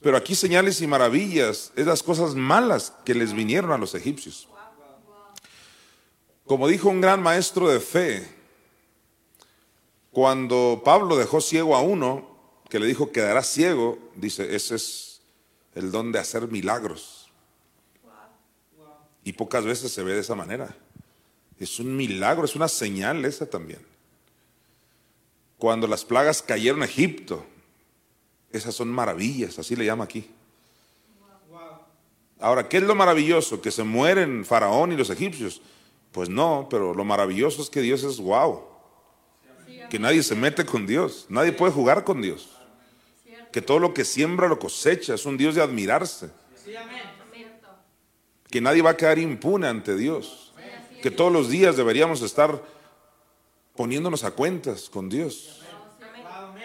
Pero 0.00 0.16
aquí 0.16 0.36
señales 0.36 0.80
y 0.82 0.86
maravillas 0.86 1.72
es 1.74 1.84
las 1.84 2.04
cosas 2.04 2.36
malas 2.36 2.92
que 3.04 3.12
les 3.12 3.32
vinieron 3.32 3.72
a 3.72 3.78
los 3.78 3.96
egipcios. 3.96 4.46
Como 6.46 6.68
dijo 6.68 6.90
un 6.90 7.00
gran 7.00 7.20
maestro 7.20 7.68
de 7.68 7.80
fe, 7.80 8.28
cuando 10.12 10.82
Pablo 10.84 11.16
dejó 11.16 11.40
ciego 11.40 11.74
a 11.74 11.80
uno, 11.80 12.62
que 12.68 12.78
le 12.78 12.86
dijo 12.86 13.10
quedará 13.10 13.42
ciego, 13.42 13.98
dice, 14.14 14.54
ese 14.54 14.76
es 14.76 15.22
el 15.74 15.90
don 15.90 16.12
de 16.12 16.20
hacer 16.20 16.46
milagros. 16.46 17.21
Y 19.24 19.32
pocas 19.32 19.64
veces 19.64 19.92
se 19.92 20.02
ve 20.02 20.14
de 20.14 20.20
esa 20.20 20.34
manera. 20.34 20.74
Es 21.58 21.78
un 21.78 21.96
milagro, 21.96 22.44
es 22.44 22.56
una 22.56 22.68
señal 22.68 23.24
esa 23.24 23.48
también. 23.48 23.80
Cuando 25.58 25.86
las 25.86 26.04
plagas 26.04 26.42
cayeron 26.42 26.82
a 26.82 26.86
Egipto, 26.86 27.46
esas 28.50 28.74
son 28.74 28.88
maravillas, 28.88 29.58
así 29.58 29.76
le 29.76 29.84
llama 29.84 30.04
aquí. 30.04 30.28
Ahora, 32.40 32.68
¿qué 32.68 32.78
es 32.78 32.82
lo 32.82 32.96
maravilloso? 32.96 33.62
¿Que 33.62 33.70
se 33.70 33.84
mueren 33.84 34.44
Faraón 34.44 34.90
y 34.90 34.96
los 34.96 35.10
egipcios? 35.10 35.62
Pues 36.10 36.28
no, 36.28 36.66
pero 36.68 36.92
lo 36.92 37.04
maravilloso 37.04 37.62
es 37.62 37.70
que 37.70 37.80
Dios 37.80 38.02
es 38.02 38.18
wow. 38.18 38.64
Que 39.88 40.00
nadie 40.00 40.24
se 40.24 40.34
mete 40.34 40.66
con 40.66 40.84
Dios, 40.84 41.26
nadie 41.28 41.52
puede 41.52 41.72
jugar 41.72 42.02
con 42.02 42.20
Dios. 42.20 42.50
Que 43.52 43.62
todo 43.62 43.78
lo 43.78 43.94
que 43.94 44.04
siembra 44.04 44.48
lo 44.48 44.58
cosecha, 44.58 45.14
es 45.14 45.24
un 45.26 45.36
Dios 45.36 45.54
de 45.54 45.62
admirarse 45.62 46.30
que 48.52 48.60
nadie 48.60 48.82
va 48.82 48.90
a 48.90 48.96
quedar 48.96 49.18
impune 49.18 49.66
ante 49.66 49.96
Dios, 49.96 50.52
que 51.00 51.10
todos 51.10 51.32
los 51.32 51.48
días 51.48 51.74
deberíamos 51.74 52.20
estar 52.20 52.62
poniéndonos 53.74 54.24
a 54.24 54.32
cuentas 54.32 54.90
con 54.90 55.08
Dios. 55.08 55.62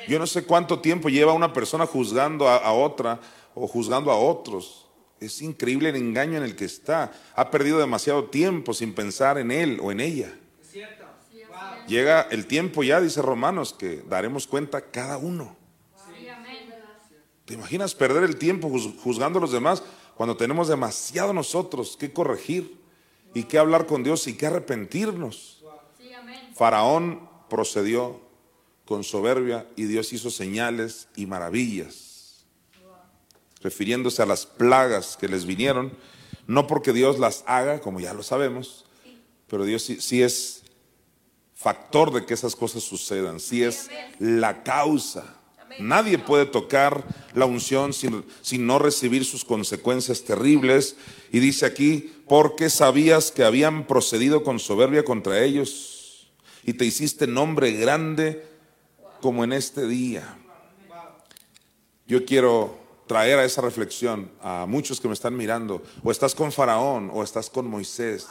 Yo 0.09 0.19
no 0.19 0.27
sé 0.27 0.43
cuánto 0.43 0.79
tiempo 0.79 1.07
lleva 1.07 1.31
una 1.31 1.53
persona 1.53 1.85
juzgando 1.85 2.49
a, 2.49 2.71
otra 2.73 3.21
o 3.55 3.67
juzgando 3.67 4.11
a 4.11 4.17
otros. 4.17 4.85
Es 5.21 5.41
increíble 5.41 5.89
el 5.89 5.95
engaño 5.95 6.37
en 6.37 6.43
el 6.43 6.57
que 6.57 6.65
está. 6.65 7.13
Ha 7.35 7.49
perdido 7.49 7.79
demasiado 7.79 8.25
tiempo 8.25 8.73
sin 8.73 8.93
pensar 8.93 9.37
en 9.37 9.49
él 9.49 9.79
o 9.81 9.89
en 9.89 10.01
ella. 10.01 10.33
Llega 11.87 12.27
el 12.29 12.47
tiempo 12.47 12.83
ya, 12.83 12.99
dice 12.99 13.21
Romanos, 13.21 13.73
que 13.73 14.03
daremos 14.09 14.45
cuenta 14.45 14.81
cada 14.81 15.17
uno. 15.17 15.55
¿Te 17.45 17.53
imaginas 17.53 17.95
perder 17.95 18.23
el 18.23 18.35
tiempo 18.35 18.69
juzgando 19.01 19.39
a 19.39 19.41
los 19.41 19.53
demás? 19.53 19.81
Cuando 20.17 20.35
tenemos 20.35 20.67
demasiado 20.67 21.31
nosotros 21.31 21.95
que 21.95 22.11
corregir 22.11 22.75
y 23.35 23.43
que 23.43 23.59
hablar 23.59 23.85
con 23.85 24.03
Dios 24.03 24.27
y 24.27 24.35
que 24.35 24.47
arrepentirnos. 24.47 25.63
Faraón 26.55 27.29
procedió 27.49 28.19
con 28.85 29.03
soberbia 29.03 29.67
y 29.75 29.83
Dios 29.83 30.11
hizo 30.13 30.31
señales 30.31 31.07
y 31.15 31.27
maravillas, 31.27 32.45
refiriéndose 33.61 34.23
a 34.23 34.25
las 34.25 34.47
plagas 34.47 35.17
que 35.17 35.27
les 35.27 35.45
vinieron, 35.45 35.95
no 36.47 36.65
porque 36.65 36.93
Dios 36.93 37.19
las 37.19 37.43
haga, 37.45 37.79
como 37.79 37.99
ya 37.99 38.13
lo 38.13 38.23
sabemos, 38.23 38.85
pero 39.47 39.65
Dios 39.65 39.83
sí, 39.83 40.23
es 40.23 40.63
factor 41.53 42.11
de 42.11 42.25
que 42.25 42.33
esas 42.33 42.55
cosas 42.55 42.83
sucedan, 42.83 43.39
sí 43.39 43.63
es 43.63 43.89
la 44.17 44.63
causa. 44.63 45.35
Nadie 45.79 46.17
puede 46.17 46.45
tocar 46.45 47.03
la 47.33 47.45
unción 47.45 47.93
sin, 47.93 48.23
no 48.65 48.79
recibir 48.79 49.25
sus 49.25 49.45
consecuencias 49.45 50.23
terribles. 50.23 50.95
Y 51.31 51.39
dice 51.39 51.65
aquí, 51.65 52.13
porque 52.27 52.69
sabías 52.69 53.31
que 53.31 53.43
habían 53.43 53.85
procedido 53.85 54.43
con 54.43 54.59
soberbia 54.59 55.03
contra 55.03 55.43
ellos 55.43 56.29
y 56.63 56.73
te 56.73 56.85
hiciste 56.85 57.27
nombre 57.27 57.71
grande 57.73 58.45
como 59.21 59.43
en 59.43 59.53
este 59.53 59.87
día. 59.87 60.37
Yo 62.07 62.25
quiero 62.25 62.77
traer 63.07 63.39
a 63.39 63.45
esa 63.45 63.61
reflexión 63.61 64.31
a 64.41 64.65
muchos 64.67 64.99
que 64.99 65.07
me 65.07 65.13
están 65.13 65.35
mirando, 65.35 65.81
o 66.03 66.11
estás 66.11 66.35
con 66.35 66.51
Faraón, 66.51 67.09
o 67.13 67.23
estás 67.23 67.49
con 67.49 67.67
Moisés, 67.67 68.27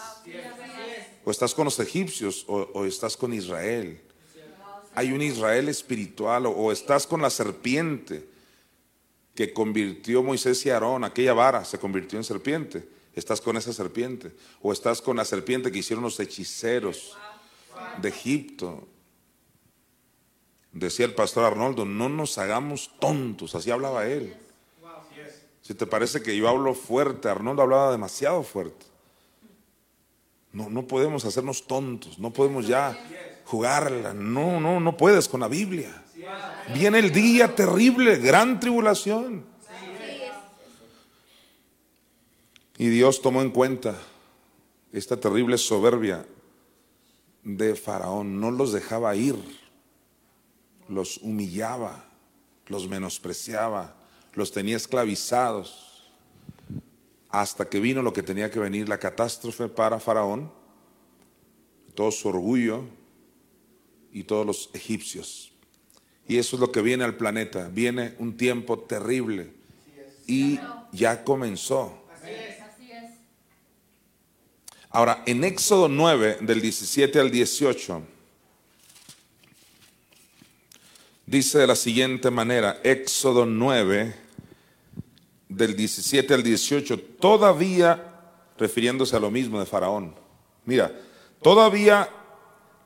o 1.24 1.30
estás 1.30 1.54
con 1.54 1.64
los 1.64 1.78
egipcios, 1.80 2.44
o 2.46 2.85
estás 2.85 3.16
con 3.16 3.32
Israel 3.32 4.06
hay 4.96 5.12
un 5.12 5.20
Israel 5.20 5.68
espiritual 5.68 6.46
o, 6.46 6.72
estás 6.72 7.06
con 7.06 7.20
la 7.20 7.28
serpiente 7.28 8.26
que 9.35 9.52
convirtió 9.52 10.22
Moisés 10.22 10.64
y 10.64 10.70
Aarón, 10.70 11.04
aquella 11.04 11.35
vara 11.35 11.66
se 11.66 11.78
convirtió 11.78 12.18
en 12.18 12.24
serpiente. 12.24 12.88
Estás 13.14 13.42
con 13.42 13.59
esa 13.59 13.74
serpiente. 13.74 14.32
O 14.62 14.72
estás 14.72 15.02
con 15.02 15.18
la 15.18 15.26
serpiente 15.26 15.70
que 15.70 15.80
hicieron 15.80 16.02
los 16.02 16.18
hechiceros 16.18 17.14
de 18.00 18.09
Egipto. 18.09 18.88
Decía 20.72 21.04
el 21.04 21.14
pastor 21.14 21.44
Arnoldo, 21.44 21.85
no 21.85 22.09
nos 22.09 22.38
hagamos 22.38 22.90
tontos, 22.98 23.54
así 23.54 23.70
hablaba 23.70 24.06
él. 24.06 24.35
Si 25.61 25.74
te 25.74 25.87
parece 25.87 26.22
que 26.22 26.35
yo 26.35 26.48
hablo 26.48 26.72
fuerte, 26.72 27.28
Arnoldo 27.28 27.61
hablaba 27.61 27.92
demasiado 27.92 28.42
fuerte. 28.42 28.87
No, 30.52 30.70
no 30.70 30.87
podemos 30.87 31.26
hacernos 31.26 31.66
tontos, 31.66 32.18
no 32.18 32.32
podemos 32.32 32.66
ya 32.66 32.98
jugarla. 33.46 34.12
No, 34.12 34.61
no, 34.61 34.80
no 34.80 34.96
puedes 34.96 35.28
con 35.28 35.40
la 35.40 35.48
Biblia. 35.48 36.02
Viene 36.74 36.98
el 36.98 37.12
día 37.12 37.54
terrible, 37.54 38.18
gran 38.18 38.61
tribulación. 38.61 39.46
Y 42.76 42.88
Dios 42.88 43.22
tomó 43.22 43.40
en 43.40 43.50
cuenta 43.50 43.96
esta 44.92 45.18
terrible 45.18 45.56
soberbia 45.56 46.26
de 47.42 47.74
Faraón, 47.74 48.40
no 48.40 48.50
los 48.50 48.72
dejaba 48.72 49.14
ir, 49.14 49.37
los 50.88 51.18
humillaba, 51.18 52.04
los 52.66 52.88
menospreciaba, 52.88 53.94
los 54.35 54.52
tenía 54.52 54.76
esclavizados, 54.76 56.11
hasta 57.30 57.68
que 57.68 57.80
vino 57.80 58.02
lo 58.02 58.12
que 58.12 58.22
tenía 58.22 58.50
que 58.50 58.59
venir, 58.59 58.88
la 58.88 58.98
catástrofe 58.98 59.68
para 59.68 60.00
Faraón, 60.00 60.50
todo 61.94 62.11
su 62.11 62.28
orgullo 62.28 62.85
y 64.16 64.24
todos 64.24 64.46
los 64.46 64.70
egipcios. 64.72 65.52
Y 66.26 66.38
eso 66.38 66.57
es 66.57 66.61
lo 66.61 66.72
que 66.72 66.81
viene 66.81 67.05
al 67.05 67.18
planeta, 67.18 67.68
viene 67.68 68.14
un 68.18 68.35
tiempo 68.38 68.79
terrible 68.79 69.52
y 70.26 70.59
ya 70.90 71.22
comenzó. 71.22 72.02
Ahora, 74.88 75.22
en 75.26 75.44
Éxodo 75.44 75.88
9, 75.88 76.38
del 76.40 76.62
17 76.62 77.20
al 77.20 77.31
18, 77.31 78.02
dice 81.26 81.59
de 81.59 81.66
la 81.66 81.76
siguiente 81.76 82.31
manera, 82.31 82.81
Éxodo 82.83 83.44
9, 83.44 84.14
del 85.50 85.76
17 85.76 86.33
al 86.33 86.42
18, 86.42 86.98
todavía, 87.20 88.14
refiriéndose 88.57 89.14
a 89.14 89.20
lo 89.20 89.31
mismo 89.31 89.61
de 89.61 89.66
Faraón, 89.66 90.14
mira, 90.64 90.90
todavía 91.42 92.09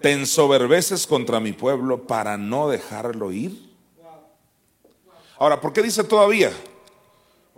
te 0.01 0.13
ensoberbeces 0.13 1.07
contra 1.07 1.41
mi 1.41 1.53
pueblo 1.53 2.07
para 2.07 2.37
no 2.37 2.69
dejarlo 2.69 3.33
ir. 3.33 3.71
Ahora, 5.39 5.61
¿por 5.61 5.73
qué 5.73 5.83
dice 5.83 6.05
todavía? 6.05 6.53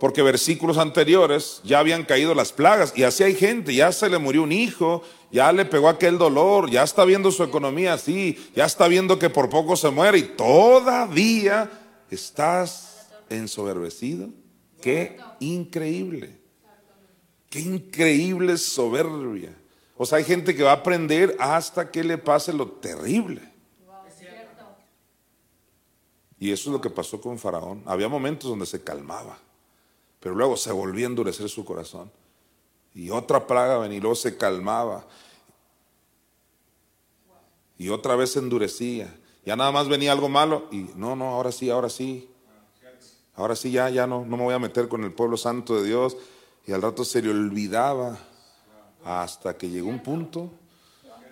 porque 0.03 0.21
versículos 0.21 0.77
anteriores 0.77 1.61
ya 1.63 1.79
habían 1.79 2.03
caído 2.03 2.35
las 2.35 2.51
plagas 2.51 2.91
y 2.93 3.03
así 3.03 3.23
hay 3.23 3.35
gente, 3.35 3.73
ya 3.73 3.89
se 3.93 4.09
le 4.09 4.17
murió 4.17 4.43
un 4.43 4.51
hijo, 4.51 5.01
ya 5.31 5.49
le 5.53 5.63
pegó 5.63 5.87
aquel 5.87 6.17
dolor, 6.17 6.69
ya 6.69 6.83
está 6.83 7.05
viendo 7.05 7.31
su 7.31 7.41
economía 7.41 7.93
así, 7.93 8.37
ya 8.53 8.65
está 8.65 8.89
viendo 8.89 9.17
que 9.17 9.29
por 9.29 9.49
poco 9.49 9.77
se 9.77 9.89
muere 9.91 10.17
y 10.17 10.23
todavía 10.23 11.71
estás 12.11 13.07
ensoberbecido. 13.29 14.27
Qué 14.81 15.17
increíble, 15.39 16.37
qué 17.49 17.61
increíble 17.61 18.57
soberbia. 18.57 19.55
Hay 20.11 20.23
gente 20.23 20.55
que 20.55 20.63
va 20.63 20.71
a 20.71 20.75
aprender 20.75 21.37
hasta 21.39 21.89
que 21.91 22.03
le 22.03 22.17
pase 22.17 22.51
lo 22.51 22.67
terrible. 22.67 23.53
Y 26.39 26.51
eso 26.51 26.69
es 26.69 26.73
lo 26.73 26.81
que 26.81 26.89
pasó 26.89 27.21
con 27.21 27.39
Faraón. 27.39 27.83
Había 27.85 28.09
momentos 28.09 28.49
donde 28.49 28.65
se 28.65 28.83
calmaba. 28.83 29.37
Pero 30.19 30.35
luego 30.35 30.57
se 30.57 30.73
volvía 30.73 31.05
a 31.05 31.09
endurecer 31.09 31.47
su 31.47 31.63
corazón. 31.63 32.11
Y 32.93 33.11
otra 33.11 33.47
plaga 33.47 33.77
venía 33.77 33.99
y 33.99 34.01
luego 34.01 34.15
se 34.15 34.35
calmaba. 34.35 35.05
Y 37.77 37.87
otra 37.89 38.17
vez 38.17 38.33
se 38.33 38.39
endurecía. 38.39 39.15
Ya 39.45 39.55
nada 39.55 39.71
más 39.71 39.87
venía 39.87 40.11
algo 40.11 40.27
malo 40.27 40.67
y 40.71 40.89
no, 40.95 41.15
no, 41.15 41.29
ahora 41.29 41.51
sí, 41.51 41.69
ahora 41.69 41.89
sí. 41.89 42.29
Ahora 43.35 43.55
sí, 43.55 43.71
ya, 43.71 43.89
ya 43.89 44.05
no, 44.05 44.25
no 44.25 44.37
me 44.37 44.43
voy 44.43 44.53
a 44.53 44.59
meter 44.59 44.87
con 44.89 45.03
el 45.03 45.13
pueblo 45.13 45.37
santo 45.37 45.75
de 45.75 45.87
Dios. 45.87 46.17
Y 46.65 46.73
al 46.73 46.81
rato 46.81 47.05
se 47.05 47.21
le 47.21 47.29
olvidaba 47.29 48.17
hasta 49.05 49.57
que 49.57 49.69
llegó 49.69 49.89
un 49.89 50.01
punto 50.01 50.51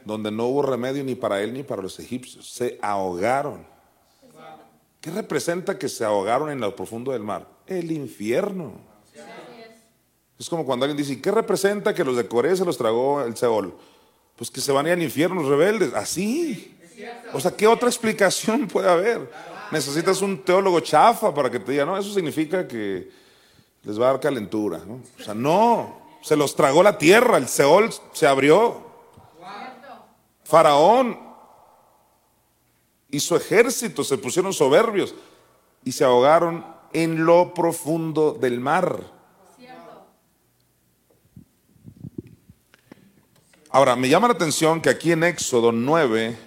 donde 0.06 0.32
no 0.32 0.48
hubo 0.48 0.64
remedio 0.64 1.04
ni 1.04 1.16
para 1.16 1.42
él 1.42 1.54
ni 1.54 1.64
para 1.64 1.82
los 1.82 2.00
egipcios. 2.00 2.50
Se 2.52 2.80
ahogaron. 2.82 3.66
¿Qué 5.00 5.12
representa 5.12 5.80
que 5.80 5.90
se 5.90 6.06
ahogaron 6.06 6.52
en 6.52 6.60
lo 6.60 6.76
profundo 6.76 7.12
del 7.12 7.24
mar? 7.24 7.48
el 7.78 7.92
infierno. 7.92 8.74
Es 10.38 10.50
como 10.50 10.66
cuando 10.66 10.86
alguien 10.86 10.98
dice, 10.98 11.22
¿qué 11.22 11.32
representa 11.32 11.94
que 11.94 12.04
los 12.04 12.18
de 12.18 12.28
Corea 12.28 12.56
se 12.56 12.66
los 12.66 12.78
tragó 12.78 13.22
el 13.22 13.38
Seol? 13.38 13.76
Pues 14.36 14.50
que 14.50 14.60
se 14.60 14.72
van 14.72 14.86
a 14.86 14.90
ir 14.90 14.94
al 14.94 15.04
infierno 15.04 15.42
los 15.42 15.50
rebeldes. 15.50 15.94
Así. 15.94 16.78
O 17.32 17.40
sea, 17.40 17.52
¿qué 17.52 17.68
otra 17.68 17.88
explicación 17.88 18.68
puede 18.72 18.90
haber? 18.90 19.30
Necesitas 19.72 20.22
un 20.22 20.44
teólogo 20.44 20.80
chafa 20.80 21.34
para 21.34 21.50
que 21.50 21.60
te 21.60 21.72
diga, 21.72 21.86
no, 21.86 21.98
eso 21.98 22.12
significa 22.12 22.68
que 22.68 23.10
les 23.84 24.00
va 24.00 24.10
a 24.10 24.12
dar 24.14 24.20
calentura. 24.20 24.82
O 25.20 25.24
sea, 25.24 25.36
no, 25.36 26.01
se 26.22 26.36
los 26.36 26.56
tragó 26.56 26.84
la 26.84 26.98
tierra, 26.98 27.38
el 27.38 27.48
Seol 27.48 27.90
se 28.14 28.28
abrió. 28.28 28.90
Faraón 30.44 31.18
y 33.10 33.20
su 33.20 33.36
ejército 33.36 34.04
se 34.04 34.18
pusieron 34.18 34.54
soberbios 34.54 35.16
y 35.84 35.92
se 35.92 36.04
ahogaron 36.04 36.66
en 36.94 37.26
lo 37.26 37.54
profundo 37.54 38.34
del 38.34 38.60
mar. 38.60 39.22
Ahora, 43.74 43.96
me 43.96 44.10
llama 44.10 44.28
la 44.28 44.34
atención 44.34 44.82
que 44.82 44.90
aquí 44.90 45.14
en 45.14 45.24
Éxodo 45.24 45.72
9, 45.72 46.38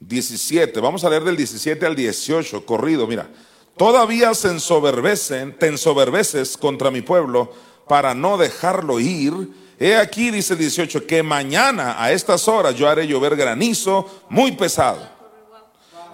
17, 0.00 0.80
vamos 0.80 1.04
a 1.04 1.10
leer 1.10 1.24
del 1.24 1.36
17 1.36 1.84
al 1.84 1.94
18, 1.94 2.64
corrido, 2.64 3.06
mira, 3.06 3.28
todavía 3.76 4.32
se 4.32 4.48
ensoberbecen, 4.48 5.58
te 5.58 5.66
ensoberbeces 5.66 6.56
contra 6.56 6.90
mi 6.90 7.02
pueblo 7.02 7.52
para 7.88 8.14
no 8.14 8.36
dejarlo 8.36 9.00
ir. 9.00 9.32
He 9.78 9.96
aquí, 9.96 10.30
dice 10.30 10.54
el 10.54 10.60
18, 10.60 11.06
que 11.06 11.22
mañana 11.22 12.02
a 12.02 12.12
estas 12.12 12.48
horas 12.48 12.74
yo 12.74 12.88
haré 12.88 13.06
llover 13.06 13.36
granizo 13.36 14.08
muy 14.28 14.52
pesado 14.52 15.14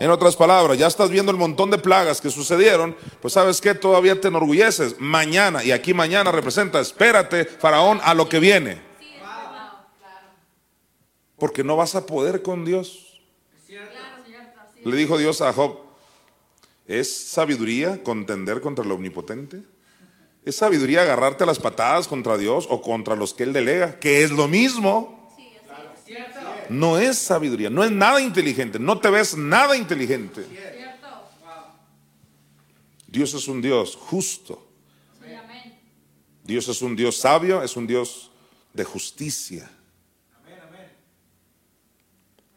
en 0.01 0.11
otras 0.11 0.35
palabras, 0.35 0.79
ya 0.79 0.87
estás 0.87 1.11
viendo 1.11 1.31
el 1.31 1.37
montón 1.37 1.71
de 1.71 1.77
plagas 1.77 2.23
que 2.23 2.31
sucedieron, 2.31 2.97
pues 3.21 3.35
sabes 3.35 3.61
que 3.61 3.75
todavía 3.75 4.19
te 4.19 4.29
enorgulleces. 4.29 4.99
Mañana, 4.99 5.63
y 5.63 5.73
aquí 5.73 5.93
mañana 5.93 6.33
representa, 6.33 6.81
espérate, 6.81 7.45
faraón, 7.45 8.01
a 8.03 8.15
lo 8.15 8.27
que 8.27 8.41
viene. 8.41 8.81
Porque 11.37 11.63
no 11.63 11.77
vas 11.77 11.95
a 11.95 12.07
poder 12.07 12.41
con 12.41 12.65
Dios. 12.65 13.21
Le 14.85 14.97
dijo 14.97 15.19
Dios 15.19 15.43
a 15.43 15.53
Job, 15.53 15.81
¿es 16.87 17.15
sabiduría 17.15 18.03
contender 18.03 18.63
contra 18.63 18.87
el 18.87 18.93
omnipotente? 18.93 19.63
¿Es 20.45 20.57
sabiduría 20.57 21.03
agarrarte 21.03 21.45
a 21.45 21.47
las 21.47 21.59
patadas 21.59 22.09
contra 22.09 22.39
Dios 22.39 22.67
o 22.71 22.81
contra 22.81 23.17
los 23.17 23.35
que 23.35 23.43
Él 23.43 23.53
delega? 23.53 23.99
Que 23.99 24.23
es 24.23 24.31
lo 24.31 24.49
mismo 24.49 25.21
no 26.71 26.99
es 26.99 27.19
sabiduría, 27.19 27.69
no 27.69 27.83
es 27.83 27.91
nada 27.91 28.21
inteligente, 28.21 28.79
no 28.79 28.99
te 29.01 29.11
ves 29.11 29.37
nada 29.37 29.77
inteligente. 29.77 30.47
Dios 33.09 33.35
es 33.35 33.49
un 33.49 33.61
Dios 33.61 33.97
justo. 33.97 34.67
Dios 36.45 36.69
es 36.69 36.81
un 36.81 36.95
Dios 36.97 37.17
sabio, 37.17 37.63
es 37.63 37.77
un 37.77 37.87
Dios 37.87 38.31
de 38.73 38.85
justicia. 38.85 39.69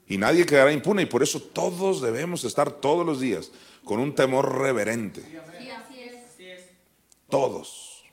Y 0.07 0.17
nadie 0.17 0.45
quedará 0.45 0.71
impune 0.71 1.03
y 1.03 1.07
por 1.07 1.23
eso 1.23 1.41
todos 1.41 2.01
debemos 2.01 2.43
estar 2.43 2.71
todos 2.71 3.03
los 3.03 3.19
días 3.19 3.51
con 3.83 3.99
un 3.99 4.13
temor 4.13 4.59
reverente. 4.59 5.23
Todos. 7.33 8.03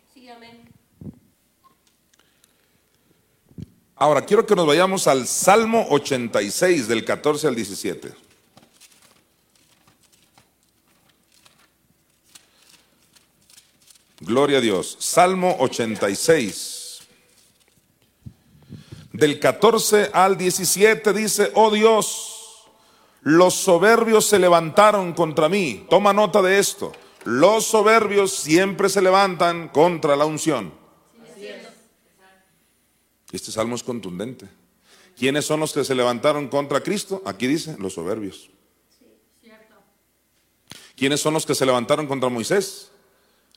Ahora, 3.95 4.25
quiero 4.25 4.47
que 4.47 4.57
nos 4.57 4.67
vayamos 4.67 5.07
al 5.07 5.27
Salmo 5.27 5.89
86, 5.91 6.89
del 6.89 7.05
14 7.05 7.49
al 7.49 7.55
17. 7.55 8.15
Gloria 14.21 14.57
a 14.57 14.61
Dios. 14.63 14.97
Salmo 14.99 15.55
86. 15.59 17.01
Del 19.13 19.39
14 19.39 20.13
al 20.15 20.39
17 20.39 21.13
dice, 21.13 21.53
oh 21.57 21.71
Dios, 21.71 22.71
los 23.21 23.53
soberbios 23.53 24.25
se 24.25 24.39
levantaron 24.39 25.13
contra 25.13 25.51
mí. 25.51 25.87
Toma 25.91 26.15
nota 26.15 26.41
de 26.41 26.59
esto. 26.59 26.93
Los 27.25 27.67
soberbios 27.67 28.33
siempre 28.33 28.89
se 28.89 29.03
levantan 29.03 29.69
contra 29.69 30.17
la 30.17 30.25
unción. 30.25 30.73
Este 33.33 33.53
salmo 33.53 33.77
es 33.77 33.83
contundente. 33.83 34.49
¿Quiénes 35.17 35.45
son 35.45 35.61
los 35.61 35.73
que 35.73 35.85
se 35.85 35.95
levantaron 35.95 36.49
contra 36.49 36.81
Cristo? 36.83 37.23
Aquí 37.27 37.47
dice, 37.47 37.77
los 37.79 37.95
soberbios. 37.95 38.51
¿Quiénes 40.97 41.21
son 41.21 41.35
los 41.35 41.47
que 41.47 41.55
se 41.55 41.67
levantaron 41.67 42.07
contra 42.07 42.29
Moisés? 42.29 42.91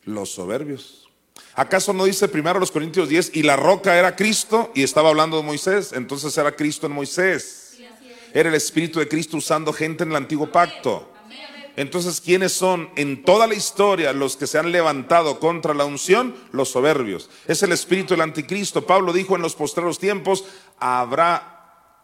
Los 0.04 0.30
soberbios. 0.32 1.10
¿Acaso 1.56 1.94
no 1.94 2.06
dice 2.06 2.28
primero 2.28 2.60
los 2.60 2.72
Corintios 2.72 3.10
10 3.10 3.36
y 3.36 3.44
la 3.44 3.56
roca 3.56 3.98
era 3.98 4.16
Cristo 4.16 4.72
y 4.76 4.84
estaba 4.84 5.10
hablando 5.10 5.38
de 5.38 5.44
Moisés? 5.44 5.94
Entonces 5.94 6.38
era 6.38 6.56
Cristo 6.56 6.88
en 6.88 6.94
Moisés. 6.94 7.78
Era 8.34 8.50
el 8.50 8.56
Espíritu 8.56 9.00
de 9.00 9.08
Cristo 9.08 9.38
usando 9.38 9.72
gente 9.72 10.04
en 10.04 10.10
el 10.10 10.16
antiguo 10.16 10.52
pacto. 10.52 11.13
Entonces, 11.76 12.22
¿quiénes 12.22 12.54
son 12.54 12.90
en 12.96 13.24
toda 13.24 13.48
la 13.48 13.56
historia 13.56 14.14
los 14.14 14.38
que 14.38 14.46
se 14.46 14.60
han 14.60 14.72
levantado 14.72 15.40
contra 15.40 15.74
la 15.74 15.86
unción? 15.86 16.36
Los 16.52 16.70
soberbios. 16.70 17.30
Es 17.48 17.64
el 17.64 17.72
espíritu 17.72 18.14
del 18.14 18.22
anticristo. 18.22 18.86
Pablo 18.86 19.12
dijo 19.12 19.36
en 19.36 19.42
los 19.42 19.56
postreros 19.56 19.98
tiempos, 19.98 20.46
habrá 20.78 21.54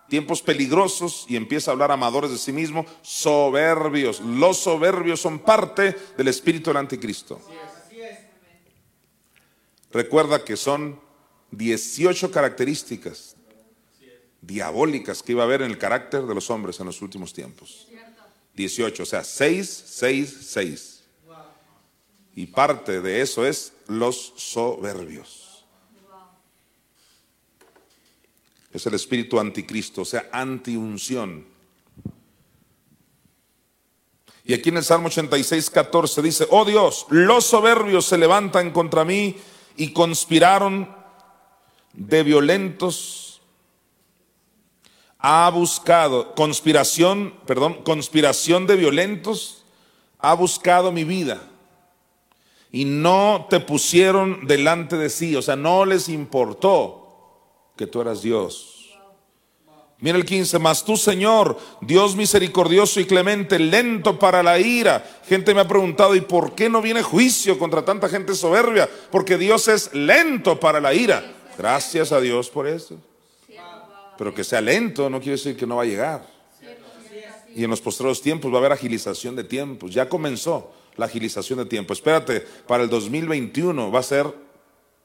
tiempos 0.10 0.42
peligrosos 0.42 1.26
y 1.30 1.36
empieza 1.36 1.70
a 1.70 1.74
hablar 1.74 1.92
amadores 1.92 2.32
de 2.32 2.38
sí 2.38 2.52
mismo, 2.52 2.86
soberbios. 3.04 4.20
Los 4.22 4.58
soberbios 4.58 5.22
son 5.22 5.40
parte 5.40 5.96
del 6.18 6.28
espíritu 6.28 6.72
del 6.72 6.78
anticristo. 6.78 7.40
Recuerda 9.92 10.44
que 10.44 10.58
son 10.58 11.00
18 11.52 12.32
características 12.32 13.36
diabólicas 14.42 15.22
que 15.22 15.34
iba 15.34 15.44
a 15.44 15.46
haber 15.46 15.62
en 15.62 15.72
el 15.72 15.78
carácter 15.78 16.24
de 16.24 16.36
los 16.36 16.50
hombres 16.50 16.80
en 16.80 16.86
los 16.88 17.02
últimos 17.02 17.34
tiempos. 17.34 17.88
18, 18.60 19.04
o 19.04 19.06
sea, 19.06 19.24
6, 19.24 19.84
6, 19.88 20.38
6. 20.42 21.04
Y 22.36 22.48
parte 22.48 23.00
de 23.00 23.22
eso 23.22 23.46
es 23.46 23.72
los 23.88 24.34
soberbios. 24.36 25.66
Es 28.74 28.86
el 28.86 28.96
espíritu 28.96 29.40
anticristo, 29.40 30.02
o 30.02 30.06
sea, 30.06 30.30
antiunción. 30.34 31.48
Y 34.44 34.54
aquí 34.54 34.70
en 34.70 34.78
el 34.78 34.84
Salmo 34.84 35.08
86, 35.08 35.70
14 35.70 36.22
dice, 36.22 36.48
oh 36.50 36.66
Dios, 36.66 37.06
los 37.10 37.46
soberbios 37.46 38.06
se 38.06 38.18
levantan 38.18 38.72
contra 38.72 39.06
mí 39.06 39.38
y 39.78 39.94
conspiraron 39.94 40.94
de 41.94 42.24
violentos. 42.24 43.29
Ha 45.20 45.50
buscado, 45.50 46.34
conspiración, 46.34 47.34
perdón, 47.46 47.84
conspiración 47.84 48.66
de 48.66 48.78
violentos, 48.78 49.66
ha 50.18 50.34
buscado 50.34 50.92
mi 50.92 51.04
vida. 51.04 51.42
Y 52.72 52.86
no 52.86 53.48
te 53.50 53.60
pusieron 53.60 54.48
delante 54.48 54.96
de 54.96 55.10
sí, 55.10 55.36
o 55.36 55.42
sea, 55.42 55.56
no 55.56 55.86
les 55.86 56.08
importó 56.08 57.72
que 57.76 57.88
tú 57.88 58.02
eras 58.02 58.22
Dios. 58.22 58.80
Mira 60.02 60.18
el 60.18 60.24
15, 60.24 60.60
mas 60.60 60.86
tú 60.86 60.96
Señor, 60.96 61.58
Dios 61.82 62.16
misericordioso 62.16 63.02
y 63.02 63.06
clemente, 63.06 63.60
lento 63.60 64.18
para 64.18 64.42
la 64.42 64.58
ira. 64.58 65.04
Gente 65.28 65.54
me 65.54 65.62
ha 65.62 65.68
preguntado, 65.68 66.16
¿y 66.16 66.22
por 66.22 66.56
qué 66.56 66.70
no 66.70 66.82
viene 66.82 67.04
juicio 67.04 67.60
contra 67.60 67.84
tanta 67.84 68.08
gente 68.08 68.34
soberbia? 68.34 68.90
Porque 69.12 69.38
Dios 69.38 69.68
es 69.68 69.94
lento 69.94 70.58
para 70.58 70.80
la 70.80 70.94
ira. 70.94 71.36
Gracias 71.58 72.14
a 72.14 72.22
Dios 72.22 72.50
por 72.50 72.66
eso. 72.66 72.96
Pero 74.20 74.36
que 74.36 74.44
sea 74.44 74.60
lento 74.60 75.10
no 75.10 75.20
quiere 75.20 75.38
decir 75.38 75.56
que 75.56 75.66
no 75.66 75.78
va 75.78 75.84
a 75.84 75.86
llegar. 75.86 76.28
Y 77.56 77.64
en 77.64 77.70
los 77.70 77.80
postreros 77.80 78.22
tiempos 78.22 78.52
va 78.52 78.58
a 78.58 78.60
haber 78.60 78.74
agilización 78.74 79.34
de 79.34 79.46
tiempos. 79.46 79.94
Ya 79.94 80.10
comenzó 80.10 80.74
la 80.98 81.06
agilización 81.06 81.60
de 81.60 81.66
tiempo. 81.66 81.94
Espérate, 81.94 82.42
para 82.68 82.84
el 82.84 82.90
2021 82.90 83.90
va 83.90 84.00
a 84.02 84.04
ser 84.04 84.28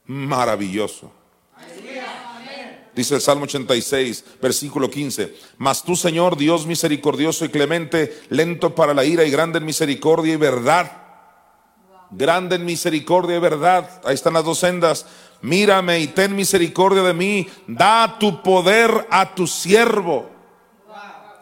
maravilloso. 0.07 1.13
Dice 2.93 3.15
el 3.15 3.21
Salmo 3.21 3.45
86, 3.45 4.25
versículo 4.43 4.91
15. 4.91 5.33
Mas 5.59 5.85
tú, 5.85 5.95
Señor, 5.95 6.37
Dios 6.37 6.67
misericordioso 6.67 7.45
y 7.45 7.51
clemente, 7.51 8.21
lento 8.31 8.75
para 8.75 8.95
la 8.95 9.05
ira 9.05 9.25
y 9.25 9.31
grande 9.31 9.59
en 9.59 9.65
misericordia 9.65 10.35
y 10.35 10.39
verdad. 10.39 11.04
Grande 12.17 12.57
en 12.57 12.65
misericordia 12.65 13.37
y 13.37 13.41
verdad. 13.41 14.01
Ahí 14.05 14.15
están 14.15 14.35
las 14.35 14.45
dos 14.45 14.59
sendas. 14.59 15.07
Mírame 15.43 16.01
y 16.01 16.09
ten 16.09 16.35
misericordia 16.35 17.03
de 17.03 17.15
mí. 17.15 17.47
Da 17.67 18.19
tu 18.19 18.43
poder 18.43 19.07
a 19.11 19.35
tu 19.35 19.47
siervo. 19.47 20.31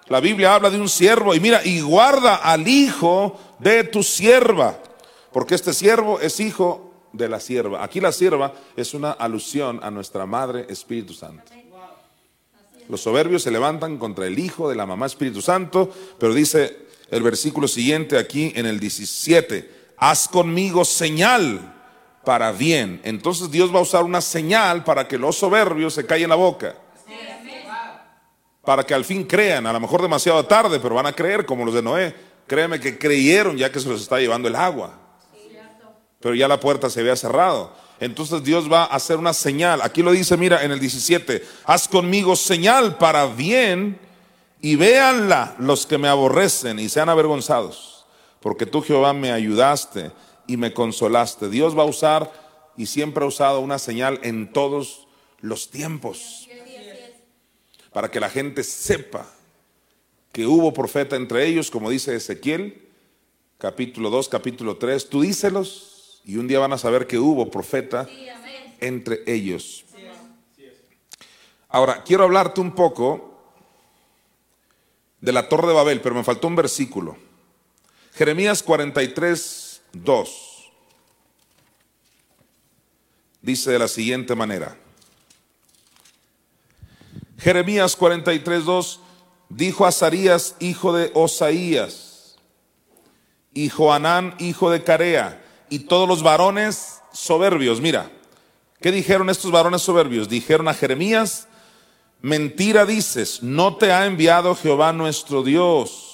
La 0.09 0.21
Biblia 0.21 0.55
habla 0.55 0.71
de 0.71 0.81
un 0.81 0.89
siervo 0.89 1.35
y 1.35 1.41
mira, 1.41 1.65
y 1.65 1.81
guarda 1.81 2.37
al 2.37 2.67
hijo 2.67 3.39
de 3.59 3.85
tu 3.85 4.03
sierva. 4.03 4.79
Porque 5.33 5.55
este 5.55 5.73
siervo 5.73 6.21
es 6.21 6.41
hijo 6.41 6.93
de 7.13 7.29
la 7.29 7.41
sierva. 7.41 7.83
Aquí 7.83 8.01
la 8.01 8.13
sierva 8.13 8.53
es 8.77 8.95
una 8.95 9.13
alusión 9.13 9.81
a 9.83 9.91
nuestra 9.91 10.27
Madre 10.27 10.67
Espíritu 10.69 11.15
Santo. 11.15 11.53
Los 12.89 13.01
soberbios 13.01 13.43
se 13.43 13.51
levantan 13.51 13.97
contra 13.97 14.27
el 14.27 14.39
Hijo 14.39 14.69
de 14.69 14.75
la 14.75 14.87
Mamá 14.87 15.07
Espíritu 15.07 15.41
Santo, 15.41 15.91
pero 16.19 16.35
dice 16.35 16.77
el 17.11 17.23
versículo 17.23 17.69
siguiente 17.69 18.19
aquí 18.19 18.53
en 18.55 18.67
el 18.67 18.81
17, 18.81 19.82
haz 20.03 20.29
conmigo 20.29 20.85
señal 20.85 21.75
para 22.25 22.53
bien. 22.53 23.01
Entonces 23.05 23.51
Dios 23.51 23.75
va 23.75 23.79
a 23.79 23.83
usar 23.83 24.05
una 24.05 24.21
señal 24.21 24.85
para 24.85 25.07
que 25.07 25.19
los 25.19 25.37
soberbios 25.37 25.95
se 25.95 26.07
callen 26.07 26.29
la 26.29 26.37
boca. 26.37 26.75
Para 28.65 28.85
que 28.85 28.95
al 28.95 29.05
fin 29.05 29.25
crean, 29.25 29.67
a 29.67 29.73
lo 29.73 29.81
mejor 29.81 30.03
demasiado 30.03 30.45
tarde, 30.47 30.79
pero 30.81 30.95
van 30.95 31.07
a 31.07 31.13
creer 31.13 31.45
como 31.45 31.65
los 31.65 31.75
de 31.75 31.83
Noé. 31.83 32.15
Créeme 32.47 32.79
que 32.79 32.99
creyeron 32.99 33.57
ya 33.57 33.73
que 33.73 33.81
se 33.81 33.89
los 33.89 34.01
está 34.03 34.19
llevando 34.19 34.49
el 34.49 34.57
agua 34.57 35.03
pero 36.23 36.35
ya 36.37 36.49
la 36.49 36.61
puerta 36.61 36.89
se 36.89 37.01
había 37.01 37.17
cerrado. 37.17 37.75
Entonces 38.01 38.43
Dios 38.43 38.73
va 38.73 38.85
a 38.85 38.97
hacer 38.97 39.19
una 39.19 39.35
señal. 39.35 39.83
Aquí 39.83 40.03
lo 40.03 40.13
dice, 40.13 40.37
mira, 40.37 40.65
en 40.65 40.71
el 40.71 40.81
17, 40.81 41.45
haz 41.65 41.89
conmigo 41.89 42.37
señal 42.37 42.97
para 42.97 43.27
bien 43.27 43.99
y 44.61 44.77
véanla 44.77 45.57
los 45.59 45.85
que 45.85 45.99
me 45.99 46.09
aborrecen 46.09 46.79
y 46.79 46.89
sean 46.89 47.09
avergonzados, 47.09 47.92
porque 48.43 48.67
tú 48.67 48.83
Jehová 48.83 49.15
me 49.15 49.33
ayudaste 49.33 50.11
y 50.47 50.57
me 50.59 50.75
consolaste. 50.75 51.49
Dios 51.49 51.79
va 51.79 51.83
a 51.83 51.87
usar 51.87 52.31
y 52.77 52.87
siempre 52.87 53.25
ha 53.25 53.29
usado 53.29 53.61
una 53.61 53.79
señal 53.79 54.19
en 54.23 54.53
todos 54.53 55.07
los 55.41 55.71
tiempos, 55.71 56.49
para 57.93 58.11
que 58.11 58.21
la 58.21 58.29
gente 58.29 58.65
sepa 58.65 59.27
que 60.33 60.47
hubo 60.47 60.73
profeta 60.73 61.17
entre 61.17 61.47
ellos, 61.47 61.71
como 61.71 61.91
dice 61.91 62.17
Ezequiel, 62.17 62.89
capítulo 63.59 64.11
2, 64.11 64.29
capítulo 64.29 64.77
3, 64.77 65.09
tú 65.09 65.23
díselos 65.23 66.21
y 66.25 66.37
un 66.37 66.49
día 66.49 66.59
van 66.59 66.73
a 66.73 66.79
saber 66.79 67.07
que 67.07 67.19
hubo 67.19 67.51
profeta 67.51 68.09
entre 68.81 69.23
ellos. 69.27 69.85
Ahora, 71.69 72.03
quiero 72.03 72.25
hablarte 72.25 72.61
un 72.61 72.75
poco 72.75 73.41
de 75.21 75.33
la 75.33 75.49
Torre 75.49 75.69
de 75.69 75.75
Babel, 75.75 76.01
pero 76.01 76.15
me 76.15 76.25
faltó 76.25 76.49
un 76.49 76.57
versículo. 76.57 77.17
Jeremías 78.15 78.63
43, 78.63 79.83
2. 79.93 80.71
Dice 83.41 83.71
de 83.71 83.79
la 83.79 83.89
siguiente 83.89 84.35
manera. 84.35 84.77
Jeremías 87.39 87.97
43, 87.97 88.65
2 88.65 89.01
dijo 89.49 89.85
Azarías, 89.87 90.57
hijo 90.61 90.93
de 90.93 91.11
Osaías, 91.15 92.37
y 93.53 93.69
Joanán, 93.69 94.35
hijo 94.39 94.71
de 94.71 94.83
Carea, 94.85 95.43
y 95.69 95.81
todos 95.81 96.09
los 96.09 96.23
varones 96.23 97.01
soberbios. 97.13 97.81
Mira, 97.81 98.11
¿qué 98.81 98.93
dijeron 98.93 99.29
estos 99.31 99.51
varones 99.51 99.83
soberbios? 99.83 100.29
Dijeron 100.29 100.69
a 100.69 100.75
Jeremías, 100.75 101.49
mentira 102.21 102.87
dices, 102.87 103.43
no 103.43 103.77
te 103.77 103.93
ha 103.93 104.07
enviado 104.07 104.55
Jehová 104.55 104.93
nuestro 104.93 105.43
Dios. 105.43 106.12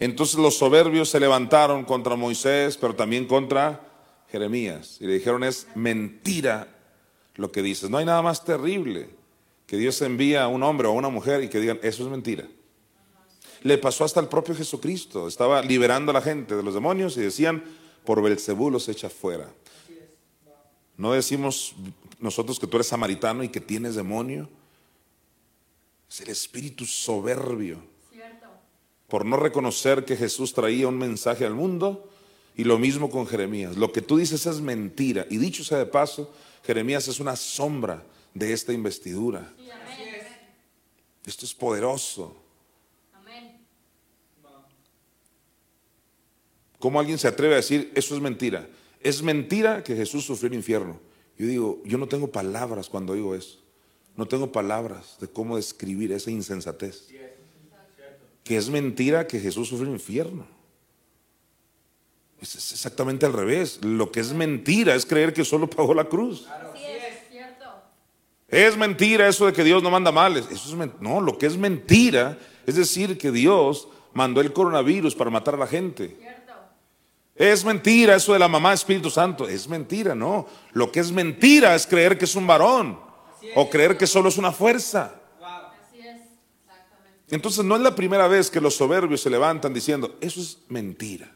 Entonces 0.00 0.36
los 0.36 0.56
soberbios 0.56 1.10
se 1.10 1.20
levantaron 1.20 1.84
contra 1.84 2.16
Moisés, 2.16 2.78
pero 2.78 2.96
también 2.96 3.26
contra 3.26 3.86
Jeremías. 4.30 4.96
Y 4.98 5.06
le 5.06 5.12
dijeron, 5.12 5.44
es 5.44 5.66
mentira 5.74 6.68
lo 7.36 7.52
que 7.52 7.62
dices. 7.62 7.90
No 7.90 7.98
hay 7.98 8.06
nada 8.06 8.22
más 8.22 8.42
terrible 8.42 9.10
que 9.66 9.76
Dios 9.76 10.00
envía 10.00 10.44
a 10.44 10.48
un 10.48 10.62
hombre 10.62 10.88
o 10.88 10.92
a 10.92 10.94
una 10.94 11.10
mujer 11.10 11.44
y 11.44 11.48
que 11.48 11.60
digan, 11.60 11.78
eso 11.82 12.02
es 12.02 12.08
mentira. 12.08 12.48
Le 13.62 13.76
pasó 13.76 14.04
hasta 14.04 14.20
el 14.20 14.28
propio 14.28 14.54
Jesucristo. 14.54 15.28
Estaba 15.28 15.60
liberando 15.60 16.10
a 16.10 16.14
la 16.14 16.22
gente 16.22 16.56
de 16.56 16.62
los 16.62 16.72
demonios 16.72 17.16
y 17.18 17.20
decían, 17.20 17.62
por 18.06 18.22
Belcebú 18.22 18.70
los 18.70 18.88
echa 18.88 19.10
fuera. 19.10 19.52
No 20.96 21.12
decimos 21.12 21.74
nosotros 22.18 22.58
que 22.58 22.66
tú 22.66 22.78
eres 22.78 22.86
samaritano 22.86 23.44
y 23.44 23.50
que 23.50 23.60
tienes 23.60 23.96
demonio. 23.96 24.48
Es 26.08 26.22
el 26.22 26.30
espíritu 26.30 26.86
soberbio. 26.86 27.89
Por 29.10 29.26
no 29.26 29.36
reconocer 29.36 30.04
que 30.06 30.16
Jesús 30.16 30.54
traía 30.54 30.88
un 30.88 30.96
mensaje 30.96 31.44
al 31.44 31.54
mundo. 31.54 32.08
Y 32.56 32.64
lo 32.64 32.78
mismo 32.78 33.10
con 33.10 33.26
Jeremías. 33.26 33.76
Lo 33.76 33.92
que 33.92 34.00
tú 34.00 34.16
dices 34.16 34.46
es 34.46 34.60
mentira. 34.60 35.26
Y 35.28 35.36
dicho 35.36 35.64
sea 35.64 35.78
de 35.78 35.86
paso, 35.86 36.32
Jeremías 36.64 37.08
es 37.08 37.20
una 37.20 37.36
sombra 37.36 38.02
de 38.34 38.52
esta 38.52 38.72
investidura. 38.72 39.52
Esto 41.26 41.44
es 41.44 41.54
poderoso. 41.54 42.36
¿Cómo 46.78 46.98
alguien 46.98 47.18
se 47.18 47.28
atreve 47.28 47.54
a 47.54 47.56
decir, 47.58 47.92
eso 47.94 48.14
es 48.14 48.22
mentira? 48.22 48.66
Es 49.00 49.22
mentira 49.22 49.84
que 49.84 49.94
Jesús 49.94 50.24
sufrió 50.24 50.48
el 50.48 50.54
infierno. 50.54 50.98
Yo 51.38 51.46
digo, 51.46 51.82
yo 51.84 51.98
no 51.98 52.08
tengo 52.08 52.28
palabras 52.28 52.88
cuando 52.88 53.14
digo 53.14 53.34
eso. 53.34 53.58
No 54.16 54.26
tengo 54.26 54.50
palabras 54.50 55.16
de 55.20 55.28
cómo 55.28 55.56
describir 55.56 56.12
esa 56.12 56.30
insensatez. 56.30 57.08
Que 58.50 58.56
es 58.56 58.68
mentira 58.68 59.28
que 59.28 59.38
Jesús 59.38 59.68
sufrió 59.68 59.86
el 59.86 59.94
infierno. 59.94 60.44
Es 62.42 62.72
exactamente 62.72 63.24
al 63.24 63.32
revés. 63.32 63.78
Lo 63.84 64.10
que 64.10 64.18
es 64.18 64.32
mentira 64.32 64.96
es 64.96 65.06
creer 65.06 65.32
que 65.32 65.44
solo 65.44 65.70
pagó 65.70 65.94
la 65.94 66.06
cruz. 66.06 66.48
Es 68.48 68.76
mentira 68.76 69.28
eso 69.28 69.46
de 69.46 69.52
que 69.52 69.62
Dios 69.62 69.84
no 69.84 69.90
manda 69.92 70.10
males. 70.10 70.46
Eso 70.50 70.82
es 70.82 70.90
no, 71.00 71.20
lo 71.20 71.38
que 71.38 71.46
es 71.46 71.56
mentira 71.56 72.40
es 72.66 72.74
decir 72.74 73.16
que 73.18 73.30
Dios 73.30 73.86
mandó 74.14 74.40
el 74.40 74.52
coronavirus 74.52 75.14
para 75.14 75.30
matar 75.30 75.54
a 75.54 75.58
la 75.58 75.68
gente. 75.68 76.18
Es 77.36 77.64
mentira 77.64 78.16
eso 78.16 78.32
de 78.32 78.40
la 78.40 78.48
mamá 78.48 78.72
Espíritu 78.72 79.10
Santo. 79.10 79.46
Es 79.46 79.68
mentira, 79.68 80.16
no. 80.16 80.48
Lo 80.72 80.90
que 80.90 80.98
es 80.98 81.12
mentira 81.12 81.76
es 81.76 81.86
creer 81.86 82.18
que 82.18 82.24
es 82.24 82.34
un 82.34 82.48
varón 82.48 82.98
o 83.54 83.70
creer 83.70 83.96
que 83.96 84.08
solo 84.08 84.28
es 84.28 84.38
una 84.38 84.50
fuerza. 84.50 85.19
Entonces 87.30 87.64
no 87.64 87.76
es 87.76 87.82
la 87.82 87.94
primera 87.94 88.26
vez 88.26 88.50
que 88.50 88.60
los 88.60 88.74
soberbios 88.74 89.20
se 89.20 89.30
levantan 89.30 89.72
diciendo, 89.72 90.16
eso 90.20 90.40
es 90.40 90.58
mentira. 90.68 91.30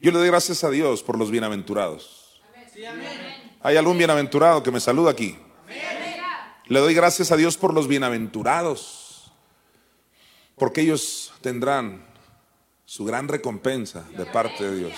Yo 0.00 0.12
le 0.12 0.18
doy 0.18 0.28
gracias 0.28 0.62
a 0.64 0.70
Dios 0.70 1.02
por 1.02 1.18
los 1.18 1.30
bienaventurados. 1.30 2.42
¿Hay 3.62 3.76
algún 3.76 3.98
bienaventurado 3.98 4.62
que 4.62 4.70
me 4.70 4.80
saluda 4.80 5.10
aquí? 5.10 5.36
Le 6.66 6.80
doy 6.80 6.94
gracias 6.94 7.30
a 7.32 7.36
Dios 7.36 7.56
por 7.56 7.74
los 7.74 7.88
bienaventurados, 7.88 9.32
porque 10.56 10.80
ellos 10.80 11.32
tendrán 11.40 12.06
su 12.84 13.04
gran 13.04 13.28
recompensa 13.28 14.04
de 14.16 14.24
parte 14.26 14.64
de 14.64 14.76
Dios. 14.76 14.92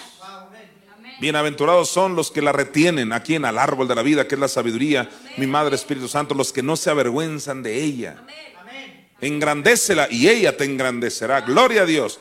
Bienaventurados 1.21 1.89
son 1.89 2.15
los 2.15 2.31
que 2.31 2.43
la 2.43 2.53
retienen 2.53 3.13
aquí 3.13 3.37
en 3.37 3.47
el 3.47 3.59
árbol 3.59 3.89
de 3.89 3.95
la 3.95 4.03
vida, 4.03 4.29
que 4.29 4.35
es 4.35 4.41
la 4.41 4.49
sabiduría, 4.49 5.09
mi 5.39 5.47
Madre 5.47 5.77
Espíritu 5.77 6.09
Santo, 6.09 6.35
los 6.35 6.53
que 6.53 6.63
no 6.63 6.77
se 6.77 6.91
avergüenzan 6.91 7.63
de 7.63 7.83
ella. 7.83 8.27
Engrandécela 9.27 10.09
y 10.11 10.29
ella 10.29 10.57
te 10.57 10.65
engrandecerá. 10.65 11.41
Gloria 11.41 11.83
a 11.83 11.87
Dios. 11.87 12.21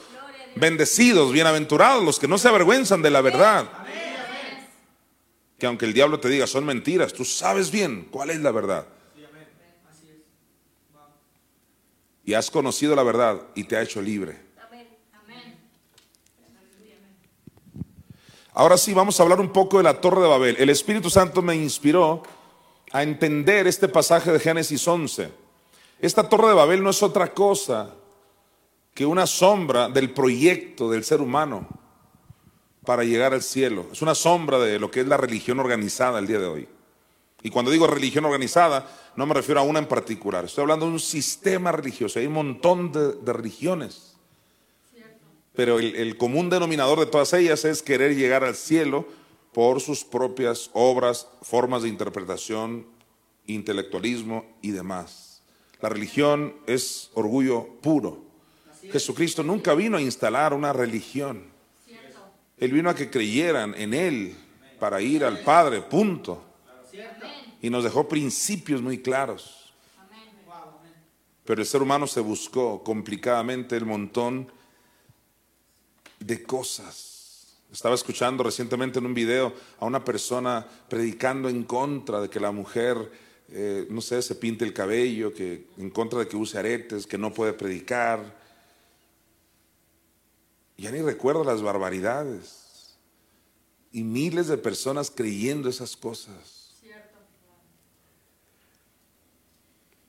Bendecidos, 0.56 1.32
bienaventurados 1.32 2.04
los 2.04 2.18
que 2.18 2.28
no 2.28 2.38
se 2.38 2.48
avergüenzan 2.48 3.02
de 3.02 3.10
la 3.12 3.22
verdad. 3.22 3.70
Que 5.60 5.66
aunque 5.66 5.86
el 5.86 5.94
diablo 5.94 6.20
te 6.20 6.30
diga 6.30 6.48
son 6.48 6.66
mentiras, 6.66 7.14
tú 7.14 7.26
sabes 7.26 7.72
bien 7.72 8.08
cuál 8.10 8.30
es 8.30 8.40
la 8.40 8.52
verdad. 8.52 8.88
Y 12.24 12.34
has 12.34 12.50
conocido 12.50 12.96
la 12.96 13.04
verdad 13.04 13.42
y 13.54 13.66
te 13.66 13.78
ha 13.78 13.82
hecho 13.82 14.02
libre. 14.02 14.44
Ahora 18.58 18.78
sí, 18.78 18.94
vamos 18.94 19.20
a 19.20 19.24
hablar 19.24 19.42
un 19.42 19.52
poco 19.52 19.78
de 19.78 19.84
la 19.84 20.00
Torre 20.00 20.22
de 20.22 20.30
Babel. 20.30 20.56
El 20.58 20.70
Espíritu 20.70 21.10
Santo 21.10 21.42
me 21.42 21.56
inspiró 21.56 22.24
a 22.94 23.04
entender 23.04 23.68
este 23.68 23.90
pasaje 23.90 24.32
de 24.32 24.40
Génesis 24.40 24.88
11. 24.88 25.45
Esta 26.00 26.28
Torre 26.28 26.50
de 26.50 26.54
Babel 26.54 26.84
no 26.84 26.90
es 26.90 27.02
otra 27.02 27.34
cosa 27.34 27.94
que 28.94 29.06
una 29.06 29.28
sombra 29.28 29.90
del 29.90 30.12
proyecto 30.12 30.90
del 30.90 31.04
ser 31.04 31.22
humano 31.22 31.68
para 32.86 33.04
llegar 33.04 33.34
al 33.34 33.42
cielo. 33.42 33.88
Es 33.92 34.02
una 34.02 34.16
sombra 34.16 34.60
de 34.60 34.80
lo 34.80 34.92
que 34.92 35.02
es 35.02 35.08
la 35.08 35.18
religión 35.18 35.60
organizada 35.60 36.20
el 36.20 36.28
día 36.28 36.40
de 36.40 36.48
hoy. 36.48 36.68
Y 37.42 37.50
cuando 37.50 37.72
digo 37.72 37.88
religión 37.88 38.26
organizada, 38.26 38.90
no 39.16 39.26
me 39.26 39.34
refiero 39.34 39.60
a 39.60 39.64
una 39.64 39.80
en 39.80 39.88
particular. 39.88 40.46
Estoy 40.46 40.64
hablando 40.64 40.86
de 40.86 40.94
un 40.94 41.00
sistema 41.00 41.72
religioso. 41.72 42.20
Hay 42.20 42.28
un 42.28 42.34
montón 42.34 42.92
de, 42.92 43.34
religiones 43.34 44.16
pero 45.56 45.80
el, 45.80 46.18
común 46.18 46.50
denominador 46.50 47.00
de 47.00 47.06
todas 47.06 47.32
ellas 47.34 47.64
es 47.64 47.82
querer 47.82 48.16
llegar 48.16 48.44
al 48.44 48.56
cielo 48.56 49.08
por 49.54 49.80
sus 49.80 50.04
propias 50.04 50.70
obras, 50.74 51.30
formas 51.42 51.84
de 51.84 51.90
interpretación, 51.90 52.86
intelectualismo 53.48 54.46
y 54.62 54.72
demás. 54.72 55.35
La 55.82 55.90
religión 55.90 56.56
es 56.66 57.12
orgullo 57.14 57.68
puro. 57.82 58.24
Jesucristo 58.92 59.44
nunca 59.44 59.74
vino 59.74 59.98
a 59.98 60.02
instalar 60.02 60.54
una 60.54 60.74
religión. 60.74 61.44
Él 62.58 62.72
vino 62.72 62.90
a 62.90 62.96
que 62.96 63.10
creyeran 63.10 63.74
en 63.76 63.94
Él 63.94 64.36
para 64.80 65.02
ir 65.02 65.24
al 65.24 65.40
Padre, 65.40 65.82
punto. 65.82 66.44
Y 67.62 67.70
nos 67.70 67.84
dejó 67.84 68.08
principios 68.08 68.82
muy 68.82 69.00
claros. 69.00 69.74
Pero 71.44 71.62
el 71.62 71.68
ser 71.68 71.82
humano 71.82 72.08
se 72.08 72.22
buscó 72.22 72.84
complicadamente 72.84 73.76
el 73.78 73.86
montón 73.86 74.52
de 76.20 76.44
cosas. 76.44 77.16
Estaba 77.72 77.96
escuchando 77.96 78.44
recientemente 78.44 79.00
en 79.00 79.06
un 79.06 79.14
video 79.14 79.54
a 79.80 79.86
una 79.86 80.04
persona 80.04 80.66
predicando 80.88 81.50
en 81.50 81.64
contra 81.64 82.22
de 82.22 82.30
que 82.30 82.40
la 82.40 82.52
mujer, 82.52 83.12
eh, 83.50 83.88
no 83.90 84.02
sé, 84.02 84.22
se 84.22 84.36
pinte 84.36 84.66
el 84.66 84.74
cabello, 84.74 85.34
que 85.34 85.68
en 85.78 85.90
contra 85.90 86.20
de 86.20 86.28
que 86.28 86.36
use 86.36 86.58
aretes, 86.58 87.06
que 87.08 87.18
no 87.18 87.34
puede 87.34 87.54
predicar. 87.54 88.44
Ya 90.78 90.92
ni 90.92 91.02
recuerdo 91.02 91.44
las 91.44 91.62
barbaridades. 91.62 92.98
Y 93.92 94.04
miles 94.04 94.48
de 94.48 94.58
personas 94.58 95.10
creyendo 95.10 95.70
esas 95.70 95.96
cosas. 95.96 96.74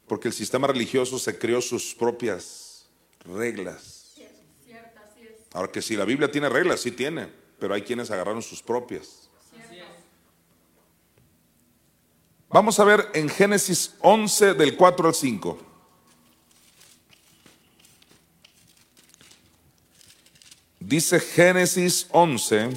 Porque 0.09 0.29
el 0.29 0.35
sistema 0.35 0.69
religioso 0.69 1.19
se 1.19 1.37
creó 1.37 1.61
sus 1.61 1.95
propias 1.95 2.87
reglas 3.25 3.97
Ahora 5.57 5.73
que 5.73 5.81
si 5.81 5.97
la 5.97 6.05
Biblia 6.05 6.31
tiene 6.31 6.51
reglas, 6.51 6.81
sí 6.81 6.91
tiene, 6.91 7.29
pero 7.59 7.73
hay 7.73 7.81
quienes 7.81 8.11
agarraron 8.11 8.43
sus 8.43 8.63
propias. 8.63 9.26
Vamos 12.49 12.79
a 12.79 12.85
ver 12.85 13.11
en 13.15 13.29
Génesis 13.29 13.95
11 14.01 14.55
del 14.55 14.77
4 14.77 15.09
al 15.09 15.15
5. 15.15 15.59
Dice 20.81 21.19
Génesis 21.19 22.07
11 22.13 22.71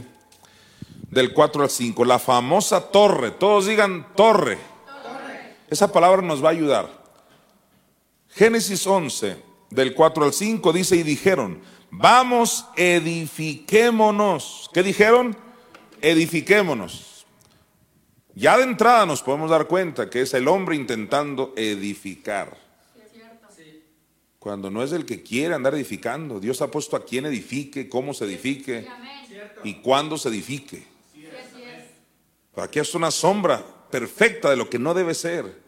del 1.11 1.33
4 1.33 1.63
al 1.63 1.69
5, 1.69 2.05
la 2.05 2.17
famosa 2.17 2.91
torre, 2.91 3.31
todos 3.31 3.67
digan 3.67 4.07
torre. 4.15 4.57
torre. 4.85 5.55
Esa 5.69 5.91
palabra 5.91 6.21
nos 6.23 6.43
va 6.43 6.49
a 6.49 6.51
ayudar. 6.51 6.89
Génesis 8.29 8.87
11 8.87 9.37
del 9.69 9.93
4 9.93 10.25
al 10.25 10.33
5 10.33 10.73
dice 10.73 10.95
y 10.95 11.03
dijeron, 11.03 11.61
Vamos, 11.91 12.65
edifiquémonos. 12.75 14.69
¿Qué 14.73 14.83
dijeron? 14.83 15.35
Edifiquémonos. 16.01 17.08
Ya 18.35 18.57
de 18.57 18.63
entrada 18.63 19.05
nos 19.05 19.21
podemos 19.21 19.49
dar 19.49 19.67
cuenta 19.67 20.09
que 20.09 20.21
es 20.21 20.33
el 20.33 20.47
hombre 20.47 20.75
intentando 20.75 21.53
edificar. 21.55 22.57
Cuando 24.37 24.71
no 24.71 24.81
es 24.83 24.93
el 24.93 25.05
que 25.05 25.21
quiere 25.21 25.53
andar 25.53 25.75
edificando. 25.75 26.39
Dios 26.39 26.61
ha 26.61 26.71
puesto 26.71 26.95
a 26.95 27.03
quien 27.03 27.25
edifique, 27.25 27.89
cómo 27.89 28.13
se 28.13 28.25
edifique 28.25 28.87
y 29.63 29.75
cuándo 29.75 30.17
se 30.17 30.29
edifique. 30.29 30.83
Aquí 32.55 32.79
es 32.79 32.93
una 32.95 33.11
sombra 33.11 33.63
perfecta 33.89 34.49
de 34.49 34.57
lo 34.57 34.69
que 34.69 34.79
no 34.79 34.93
debe 34.93 35.13
ser. 35.13 35.61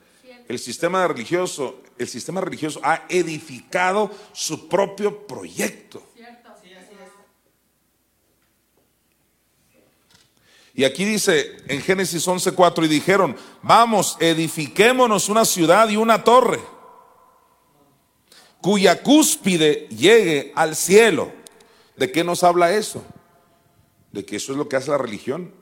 El 0.47 0.60
sistema 0.60 1.08
religioso, 1.08 1.82
el 1.97 2.08
sistema 2.08 2.41
religioso 2.41 2.82
ha 2.84 3.06
edificado 3.10 4.12
su 4.34 4.67
propio 4.67 5.26
proyecto. 5.26 6.04
Y 10.73 10.86
aquí 10.86 11.03
dice 11.03 11.57
en 11.67 11.81
Génesis 11.81 12.27
11:4 12.27 12.86
y 12.86 12.88
dijeron, 12.88 13.36
vamos, 13.62 14.17
edifiquémonos 14.19 15.29
una 15.29 15.45
ciudad 15.45 15.89
y 15.89 15.97
una 15.97 16.23
torre 16.23 16.60
cuya 18.62 19.01
cúspide 19.01 19.88
llegue 19.89 20.53
al 20.55 20.75
cielo. 20.75 21.31
¿De 21.97 22.12
qué 22.12 22.23
nos 22.23 22.43
habla 22.43 22.73
eso? 22.73 23.03
De 24.12 24.23
que 24.23 24.38
eso 24.38 24.53
es 24.53 24.57
lo 24.57 24.69
que 24.69 24.75
hace 24.75 24.91
la 24.91 24.97
religión. 24.97 25.53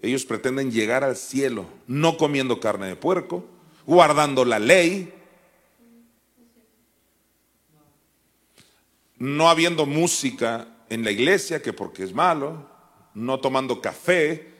Ellos 0.00 0.24
pretenden 0.24 0.72
llegar 0.72 1.04
al 1.04 1.16
cielo 1.16 1.66
no 1.86 2.16
comiendo 2.16 2.58
carne 2.58 2.88
de 2.88 2.96
puerco, 2.96 3.44
guardando 3.86 4.44
la 4.44 4.58
ley, 4.58 5.14
no 9.16 9.48
habiendo 9.48 9.86
música 9.86 10.66
en 10.88 11.04
la 11.04 11.12
iglesia, 11.12 11.62
que 11.62 11.72
porque 11.72 12.02
es 12.02 12.12
malo, 12.12 12.68
no 13.14 13.40
tomando 13.40 13.80
café, 13.80 14.52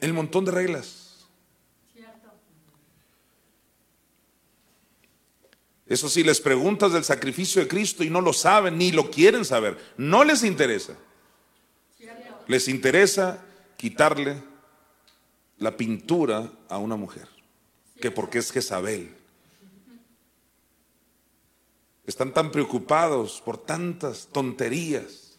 el 0.00 0.12
montón 0.12 0.44
de 0.44 0.52
reglas. 0.52 1.08
Eso 5.86 6.10
sí, 6.10 6.22
les 6.22 6.40
preguntas 6.40 6.92
del 6.92 7.02
sacrificio 7.02 7.62
de 7.62 7.68
Cristo 7.68 8.04
y 8.04 8.10
no 8.10 8.20
lo 8.20 8.34
saben 8.34 8.76
ni 8.76 8.92
lo 8.92 9.10
quieren 9.10 9.44
saber. 9.44 9.78
No 9.96 10.22
les 10.22 10.44
interesa. 10.44 10.94
Les 12.46 12.68
interesa 12.68 13.44
quitarle 13.76 14.42
la 15.56 15.76
pintura 15.76 16.52
a 16.68 16.78
una 16.78 16.96
mujer, 16.96 17.26
que 18.00 18.10
porque 18.10 18.38
es 18.38 18.52
Jezabel. 18.52 19.17
Están 22.08 22.32
tan 22.32 22.50
preocupados 22.50 23.42
por 23.44 23.58
tantas 23.58 24.28
tonterías. 24.32 25.38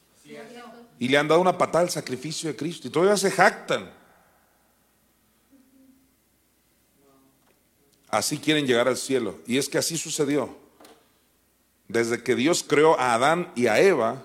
Y 1.00 1.08
le 1.08 1.18
han 1.18 1.28
dado 1.28 1.42
una 1.42 1.58
patada 1.58 1.84
al 1.84 1.90
sacrificio 1.90 2.48
de 2.48 2.56
Cristo. 2.56 2.88
Y 2.88 2.92
todavía 2.92 3.18
se 3.18 3.32
jactan. 3.32 3.92
Así 8.08 8.38
quieren 8.38 8.68
llegar 8.68 8.88
al 8.88 8.98
cielo. 8.98 9.40
Y 9.48 9.58
es 9.58 9.68
que 9.68 9.80
así 9.80 9.98
sucedió. 9.98 10.56
Desde 11.88 12.22
que 12.22 12.36
Dios 12.36 12.64
creó 12.64 13.00
a 13.00 13.16
Adán 13.16 13.52
y 13.56 13.66
a 13.66 13.80
Eva, 13.80 14.22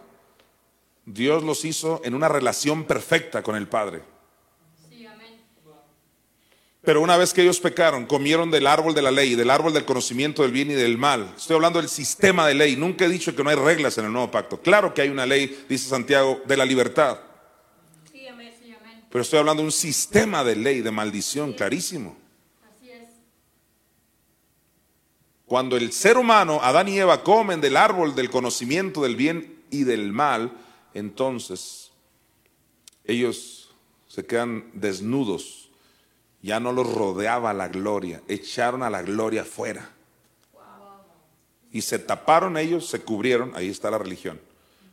Dios 1.07 1.43
los 1.43 1.65
hizo 1.65 2.03
en 2.05 2.15
una 2.15 2.29
relación 2.29 2.85
perfecta 2.85 3.43
con 3.43 3.57
el 3.57 3.69
Padre. 3.69 4.03
Pero 6.85 7.01
una 7.01 7.17
vez 7.17 7.33
que 7.33 7.43
ellos 7.43 7.61
pecaron, 7.61 8.05
comieron 8.05 8.51
del 8.51 8.67
árbol 8.67 8.95
de 8.95 9.01
la 9.01 9.11
ley, 9.11 9.35
del 9.35 9.51
árbol 9.51 9.73
del 9.73 9.87
conocimiento 9.87 10.43
del 10.43 10.53
bien 10.53 10.71
y 10.71 10.75
del 10.75 10.99
mal. 10.99 11.33
Estoy 11.35 11.57
hablando 11.57 11.81
del 11.81 11.89
sistema 11.89 12.47
de 12.47 12.55
ley. 12.55 12.77
Nunca 12.77 13.07
he 13.07 13.09
dicho 13.09 13.35
que 13.35 13.43
no 13.43 13.49
hay 13.49 13.57
reglas 13.57 13.97
en 13.97 14.05
el 14.05 14.13
nuevo 14.13 14.31
pacto. 14.31 14.61
Claro 14.61 14.93
que 14.93 15.01
hay 15.01 15.09
una 15.09 15.25
ley, 15.25 15.65
dice 15.67 15.89
Santiago, 15.89 16.43
de 16.47 16.57
la 16.57 16.67
libertad. 16.67 17.19
Pero 19.09 19.23
estoy 19.23 19.39
hablando 19.39 19.63
de 19.63 19.67
un 19.67 19.73
sistema 19.73 20.45
de 20.45 20.57
ley, 20.57 20.83
de 20.83 20.91
maldición, 20.91 21.53
clarísimo. 21.55 22.17
Cuando 25.47 25.77
el 25.77 25.93
ser 25.93 26.19
humano, 26.19 26.59
Adán 26.63 26.89
y 26.89 26.99
Eva, 26.99 27.23
comen 27.23 27.61
del 27.61 27.77
árbol 27.77 28.15
del 28.15 28.29
conocimiento 28.29 29.03
del 29.05 29.15
bien 29.15 29.63
y 29.71 29.85
del 29.85 30.13
mal, 30.13 30.53
entonces 30.95 31.93
ellos 33.05 33.71
se 34.09 34.27
quedan 34.27 34.71
desnudos 34.75 35.64
Ya 36.45 36.61
no 36.61 36.73
los 36.73 36.93
rodeaba 36.93 37.55
la 37.55 37.69
gloria, 37.69 38.21
echaron 38.29 38.83
a 38.83 38.91
la 38.91 39.01
gloria 39.01 39.47
fuera. 39.47 39.89
Y 41.73 41.81
se 41.81 41.99
taparon 41.99 42.59
ellos, 42.59 42.87
se 42.87 43.01
cubrieron, 43.01 43.53
ahí 43.57 43.71
está 43.71 43.91
la 43.91 43.97
religión, 43.97 44.39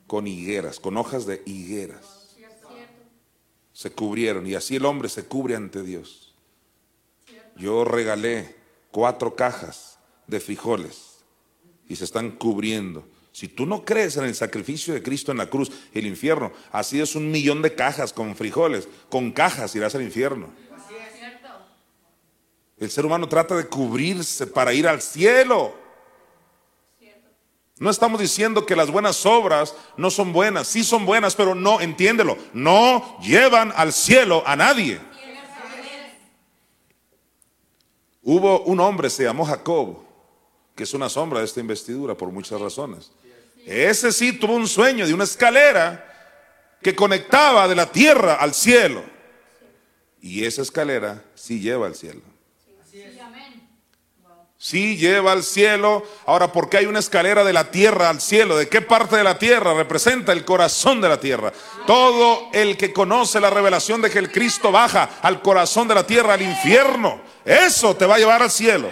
con 0.07 0.27
higueras, 0.27 0.79
con 0.79 0.95
hojas 0.95 1.25
de 1.25 1.43
higueras. 1.45 2.37
Se 3.73 3.91
cubrieron 3.91 4.47
y 4.47 4.55
así 4.55 4.77
el 4.77 4.85
hombre 4.85 5.09
se 5.09 5.25
cubre 5.25 5.57
ante 5.57 5.83
Dios. 5.83 6.33
Yo 7.57 7.83
regalé 7.83 8.55
cuatro 8.89 9.35
cajas 9.35 9.99
de 10.27 10.39
frijoles 10.39 11.17
y 11.89 11.97
se 11.97 12.05
están 12.05 12.31
cubriendo. 12.31 13.05
Si 13.33 13.49
tú 13.49 13.65
no 13.65 13.83
crees 13.83 14.15
en 14.15 14.23
el 14.23 14.35
sacrificio 14.35 14.93
de 14.93 15.03
Cristo 15.03 15.33
en 15.33 15.37
la 15.37 15.49
cruz, 15.49 15.69
el 15.93 16.05
infierno, 16.05 16.53
así 16.71 17.01
es 17.01 17.13
un 17.13 17.29
millón 17.29 17.61
de 17.61 17.75
cajas 17.75 18.13
con 18.13 18.37
frijoles, 18.37 18.87
con 19.09 19.33
cajas 19.33 19.75
irás 19.75 19.95
al 19.95 20.03
infierno. 20.03 20.47
El 22.81 22.89
ser 22.89 23.05
humano 23.05 23.29
trata 23.29 23.55
de 23.55 23.67
cubrirse 23.67 24.47
para 24.47 24.73
ir 24.73 24.87
al 24.87 25.03
cielo. 25.03 25.75
No 27.77 27.91
estamos 27.91 28.19
diciendo 28.19 28.65
que 28.65 28.75
las 28.75 28.89
buenas 28.89 29.23
obras 29.23 29.75
no 29.97 30.09
son 30.09 30.33
buenas, 30.33 30.67
sí 30.67 30.83
son 30.83 31.05
buenas, 31.05 31.35
pero 31.35 31.53
no, 31.53 31.79
entiéndelo, 31.79 32.39
no 32.53 33.19
llevan 33.21 33.71
al 33.75 33.93
cielo 33.93 34.41
a 34.47 34.55
nadie. 34.55 34.99
Hubo 38.23 38.61
un 38.61 38.79
hombre, 38.79 39.11
se 39.11 39.25
llamó 39.25 39.45
Jacob, 39.45 39.99
que 40.75 40.81
es 40.81 40.93
una 40.95 41.07
sombra 41.07 41.37
de 41.37 41.45
esta 41.45 41.59
investidura 41.59 42.15
por 42.15 42.31
muchas 42.31 42.59
razones. 42.59 43.11
Ese 43.63 44.11
sí 44.11 44.33
tuvo 44.33 44.55
un 44.55 44.67
sueño 44.67 45.05
de 45.05 45.13
una 45.13 45.25
escalera 45.25 46.03
que 46.81 46.95
conectaba 46.95 47.67
de 47.67 47.75
la 47.75 47.91
tierra 47.91 48.35
al 48.35 48.55
cielo. 48.55 49.03
Y 50.19 50.45
esa 50.45 50.63
escalera 50.63 51.23
sí 51.35 51.59
lleva 51.59 51.85
al 51.85 51.93
cielo. 51.93 52.30
Sí 54.63 54.95
lleva 54.95 55.31
al 55.31 55.41
cielo. 55.41 56.03
Ahora, 56.27 56.51
¿por 56.51 56.69
qué 56.69 56.77
hay 56.77 56.85
una 56.85 56.99
escalera 56.99 57.43
de 57.43 57.51
la 57.51 57.71
tierra 57.71 58.11
al 58.11 58.21
cielo? 58.21 58.55
¿De 58.55 58.69
qué 58.69 58.79
parte 58.79 59.17
de 59.17 59.23
la 59.23 59.39
tierra? 59.39 59.73
Representa 59.73 60.33
el 60.33 60.45
corazón 60.45 61.01
de 61.01 61.09
la 61.09 61.19
tierra. 61.19 61.51
Todo 61.87 62.47
el 62.53 62.77
que 62.77 62.93
conoce 62.93 63.39
la 63.39 63.49
revelación 63.49 64.03
de 64.03 64.11
que 64.11 64.19
el 64.19 64.31
Cristo 64.31 64.71
baja 64.71 65.09
al 65.23 65.41
corazón 65.41 65.87
de 65.87 65.95
la 65.95 66.05
tierra, 66.05 66.35
al 66.35 66.43
infierno, 66.43 67.21
eso 67.43 67.95
te 67.95 68.05
va 68.05 68.15
a 68.15 68.19
llevar 68.19 68.43
al 68.43 68.51
cielo 68.51 68.91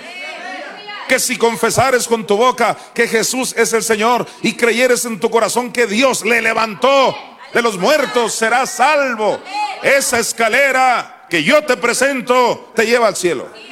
que 1.08 1.20
si 1.20 1.38
confesares 1.38 2.08
con 2.08 2.26
tu 2.26 2.38
boca 2.38 2.78
que 2.94 3.08
Jesús 3.08 3.56
es 3.58 3.74
el 3.74 3.82
Señor 3.82 4.28
y 4.44 4.54
creyeres 4.54 5.06
en 5.06 5.20
tu 5.20 5.30
corazón 5.32 5.72
que 5.72 5.88
Dios 5.88 6.24
le 6.24 6.40
levantó 6.40 7.16
de 7.52 7.62
los 7.64 7.78
muertos, 7.78 8.34
serás 8.34 8.72
salvo. 8.72 9.40
Esa 9.82 10.20
escalera 10.20 11.26
que 11.30 11.44
yo 11.44 11.64
te 11.64 11.78
presento 11.78 12.72
te 12.76 12.86
lleva 12.86 13.08
al 13.08 13.16
cielo. 13.16 13.69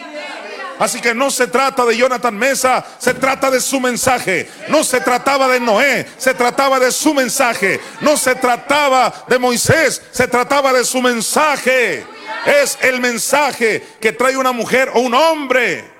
Así 0.80 1.02
que 1.02 1.14
no 1.14 1.32
se 1.32 1.48
trata 1.48 1.86
de 1.86 1.98
Jonathan 1.98 2.36
Mesa, 2.36 2.86
se 3.00 3.14
trata 3.14 3.50
de 3.50 3.60
su 3.60 3.80
mensaje. 3.80 4.50
No 4.70 4.84
se 4.84 5.00
trataba 5.02 5.48
de 5.48 5.60
Noé, 5.60 6.06
se 6.18 6.34
trataba 6.34 6.80
de 6.80 6.92
su 6.92 7.14
mensaje. 7.14 7.80
No 8.02 8.18
se 8.18 8.36
trataba 8.36 9.26
de 9.28 9.40
Moisés, 9.40 10.02
se 10.12 10.28
trataba 10.28 10.74
de 10.74 10.86
su 10.86 11.02
mensaje. 11.02 12.06
Es 12.46 12.78
el 12.82 13.00
mensaje 13.00 13.86
que 14.00 14.12
trae 14.12 14.38
una 14.38 14.52
mujer 14.52 14.92
o 14.94 15.00
un 15.00 15.14
hombre 15.14 15.98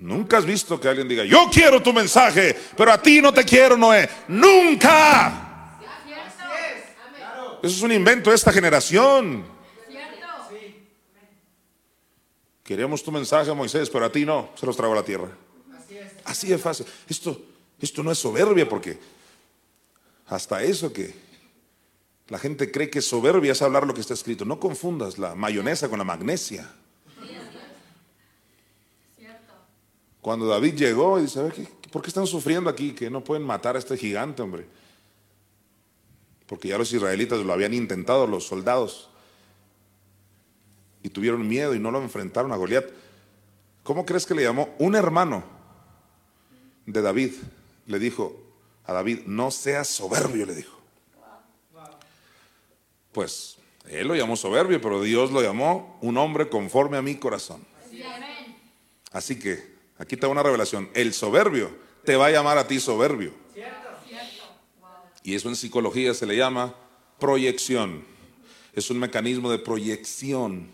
Nunca 0.00 0.38
has 0.38 0.44
visto 0.44 0.80
que 0.80 0.88
alguien 0.88 1.08
diga, 1.08 1.24
yo 1.24 1.50
quiero 1.52 1.82
tu 1.82 1.92
mensaje, 1.92 2.56
pero 2.76 2.92
a 2.92 3.02
ti 3.02 3.20
no 3.20 3.32
te 3.34 3.44
quiero, 3.44 3.76
Noé. 3.76 4.08
Nunca. 4.28 5.76
Eso 7.60 7.76
es 7.76 7.82
un 7.82 7.90
invento 7.90 8.30
de 8.30 8.36
esta 8.36 8.52
generación. 8.52 9.44
Queremos 12.68 13.02
tu 13.02 13.10
mensaje, 13.10 13.50
Moisés, 13.54 13.88
pero 13.88 14.04
a 14.04 14.12
ti 14.12 14.26
no. 14.26 14.50
Se 14.54 14.66
los 14.66 14.76
trago 14.76 14.92
a 14.92 14.96
la 14.96 15.02
tierra. 15.02 15.30
Así 16.22 16.48
de 16.48 16.58
fácil. 16.58 16.84
Esto, 17.08 17.40
esto 17.80 18.02
no 18.02 18.12
es 18.12 18.18
soberbia 18.18 18.68
porque 18.68 18.98
hasta 20.26 20.62
eso 20.62 20.92
que 20.92 21.14
la 22.28 22.38
gente 22.38 22.70
cree 22.70 22.90
que 22.90 23.00
soberbia 23.00 23.52
es 23.52 23.62
hablar 23.62 23.86
lo 23.86 23.94
que 23.94 24.02
está 24.02 24.12
escrito. 24.12 24.44
No 24.44 24.60
confundas 24.60 25.16
la 25.16 25.34
mayonesa 25.34 25.88
con 25.88 25.96
la 25.96 26.04
magnesia. 26.04 26.70
Cuando 30.20 30.46
David 30.46 30.74
llegó 30.74 31.18
y 31.18 31.22
dice, 31.22 31.40
¿por 31.90 32.02
qué 32.02 32.08
están 32.08 32.26
sufriendo 32.26 32.68
aquí? 32.68 32.92
Que 32.92 33.08
no 33.08 33.24
pueden 33.24 33.46
matar 33.46 33.76
a 33.76 33.78
este 33.78 33.96
gigante, 33.96 34.42
hombre. 34.42 34.66
Porque 36.46 36.68
ya 36.68 36.76
los 36.76 36.92
israelitas 36.92 37.38
lo 37.38 37.50
habían 37.50 37.72
intentado, 37.72 38.26
los 38.26 38.46
soldados. 38.46 39.08
Y 41.02 41.10
tuvieron 41.10 41.46
miedo 41.46 41.74
y 41.74 41.78
no 41.78 41.90
lo 41.90 42.02
enfrentaron 42.02 42.52
a 42.52 42.56
Goliat. 42.56 42.86
¿Cómo 43.82 44.04
crees 44.04 44.26
que 44.26 44.34
le 44.34 44.42
llamó? 44.42 44.74
Un 44.78 44.94
hermano 44.94 45.44
de 46.86 47.02
David 47.02 47.32
le 47.86 47.98
dijo 47.98 48.36
a 48.84 48.92
David, 48.92 49.20
no 49.26 49.50
seas 49.50 49.88
soberbio, 49.88 50.46
le 50.46 50.54
dijo. 50.54 50.78
Pues 53.12 53.56
él 53.88 54.08
lo 54.08 54.14
llamó 54.14 54.36
soberbio, 54.36 54.80
pero 54.80 55.02
Dios 55.02 55.30
lo 55.30 55.42
llamó 55.42 55.98
un 56.02 56.16
hombre 56.18 56.48
conforme 56.48 56.96
a 56.96 57.02
mi 57.02 57.16
corazón. 57.16 57.64
Así 59.10 59.38
que 59.38 59.78
Aquí 59.98 60.14
está 60.14 60.28
una 60.28 60.42
revelación. 60.42 60.88
El 60.94 61.12
soberbio 61.12 61.70
te 62.04 62.16
va 62.16 62.26
a 62.26 62.30
llamar 62.30 62.56
a 62.56 62.66
ti 62.66 62.78
soberbio. 62.78 63.32
Y 65.24 65.34
eso 65.34 65.48
en 65.48 65.56
psicología 65.56 66.14
se 66.14 66.24
le 66.24 66.36
llama 66.36 66.74
proyección. 67.18 68.04
Es 68.72 68.90
un 68.90 68.98
mecanismo 69.00 69.50
de 69.50 69.58
proyección. 69.58 70.70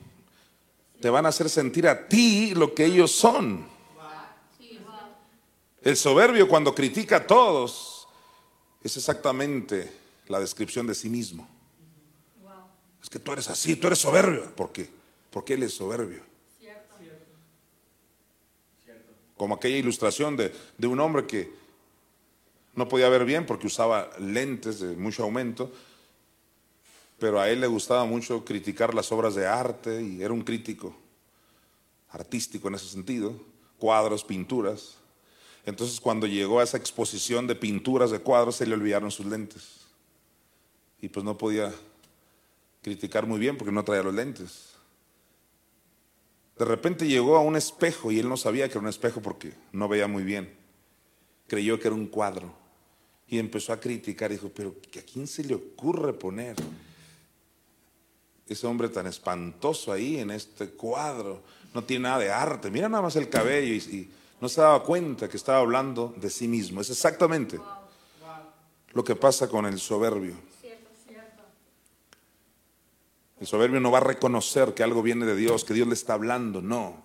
Te 1.04 1.10
van 1.10 1.26
a 1.26 1.28
hacer 1.28 1.50
sentir 1.50 1.86
a 1.86 2.08
ti 2.08 2.54
lo 2.54 2.72
que 2.72 2.86
ellos 2.86 3.12
son. 3.12 3.68
El 5.82 5.98
soberbio 5.98 6.48
cuando 6.48 6.74
critica 6.74 7.16
a 7.16 7.26
todos 7.26 8.08
es 8.82 8.96
exactamente 8.96 9.92
la 10.28 10.40
descripción 10.40 10.86
de 10.86 10.94
sí 10.94 11.10
mismo. 11.10 11.46
Es 13.02 13.10
que 13.10 13.18
tú 13.18 13.34
eres 13.34 13.50
así, 13.50 13.76
tú 13.76 13.88
eres 13.88 13.98
soberbio. 13.98 14.50
¿Por 14.54 14.72
qué? 14.72 14.88
Porque 15.30 15.52
él 15.52 15.64
es 15.64 15.74
soberbio. 15.74 16.22
como 19.36 19.56
aquella 19.56 19.76
ilustración 19.76 20.38
de, 20.38 20.54
un 20.86 21.00
hombre 21.00 21.26
que 21.26 21.52
no 22.76 22.88
podía 22.88 23.10
ver 23.10 23.26
bien 23.26 23.44
porque 23.44 23.66
usaba 23.66 24.08
lentes 24.18 24.80
de 24.80 24.96
mucho 24.96 25.24
aumento, 25.24 25.70
pero 27.24 27.40
a 27.40 27.48
él 27.48 27.62
le 27.62 27.66
gustaba 27.66 28.04
mucho 28.04 28.44
criticar 28.44 28.92
las 28.92 29.10
obras 29.10 29.34
de 29.34 29.46
arte 29.46 30.02
y 30.02 30.20
era 30.20 30.34
un 30.34 30.42
crítico 30.42 30.94
artístico 32.10 32.68
en 32.68 32.74
ese 32.74 32.86
sentido, 32.86 33.34
cuadros, 33.78 34.22
pinturas. 34.22 34.98
Entonces 35.64 36.00
cuando 36.00 36.26
llegó 36.26 36.60
a 36.60 36.64
esa 36.64 36.76
exposición 36.76 37.46
de 37.46 37.54
pinturas 37.54 38.10
de 38.10 38.18
cuadros 38.18 38.56
se 38.56 38.66
le 38.66 38.74
olvidaron 38.74 39.10
sus 39.10 39.24
lentes 39.24 39.86
y 41.00 41.08
pues 41.08 41.24
no 41.24 41.38
podía 41.38 41.72
criticar 42.82 43.26
muy 43.26 43.40
bien 43.40 43.56
porque 43.56 43.72
no 43.72 43.84
traía 43.84 44.02
los 44.02 44.14
lentes. 44.14 44.74
De 46.58 46.66
repente 46.66 47.08
llegó 47.08 47.38
a 47.38 47.40
un 47.40 47.56
espejo 47.56 48.12
y 48.12 48.18
él 48.18 48.28
no 48.28 48.36
sabía 48.36 48.66
que 48.68 48.72
era 48.72 48.80
un 48.80 48.88
espejo 48.88 49.22
porque 49.22 49.54
no 49.72 49.88
veía 49.88 50.08
muy 50.08 50.24
bien. 50.24 50.54
Creyó 51.46 51.80
que 51.80 51.88
era 51.88 51.94
un 51.94 52.06
cuadro. 52.06 52.54
Y 53.26 53.38
empezó 53.38 53.72
a 53.72 53.80
criticar. 53.80 54.30
Dijo, 54.30 54.50
pero 54.54 54.74
¿a 54.98 55.02
quién 55.10 55.26
se 55.26 55.42
le 55.42 55.54
ocurre 55.54 56.12
poner 56.12 56.56
ese 58.48 58.66
hombre 58.66 58.88
tan 58.88 59.06
espantoso 59.06 59.92
ahí 59.92 60.18
en 60.18 60.30
este 60.30 60.70
cuadro? 60.70 61.42
No 61.72 61.82
tiene 61.84 62.04
nada 62.04 62.18
de 62.18 62.30
arte. 62.30 62.70
Mira 62.70 62.88
nada 62.88 63.02
más 63.02 63.16
el 63.16 63.28
cabello 63.28 63.74
y, 63.74 64.10
no 64.40 64.48
se 64.48 64.60
daba 64.60 64.82
cuenta 64.82 65.28
que 65.28 65.38
estaba 65.38 65.58
hablando 65.58 66.12
de 66.16 66.28
sí 66.28 66.48
mismo. 66.48 66.80
Es 66.80 66.90
exactamente 66.90 67.58
lo 68.92 69.02
que 69.02 69.16
pasa 69.16 69.48
con 69.48 69.64
el 69.64 69.78
soberbio. 69.78 70.34
El 73.40 73.46
soberbio 73.46 73.80
no 73.80 73.90
va 73.90 73.98
a 73.98 74.02
reconocer 74.02 74.74
que 74.74 74.82
algo 74.82 75.02
viene 75.02 75.26
de 75.26 75.36
Dios, 75.36 75.64
que 75.64 75.74
Dios 75.74 75.88
le 75.88 75.94
está 75.94 76.14
hablando, 76.14 76.60
no. 76.60 77.02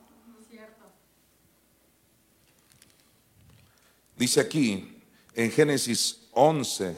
Dice 4.18 4.42
aquí 4.42 4.98
en 5.34 5.52
Génesis 5.52 6.28
11, 6.34 6.98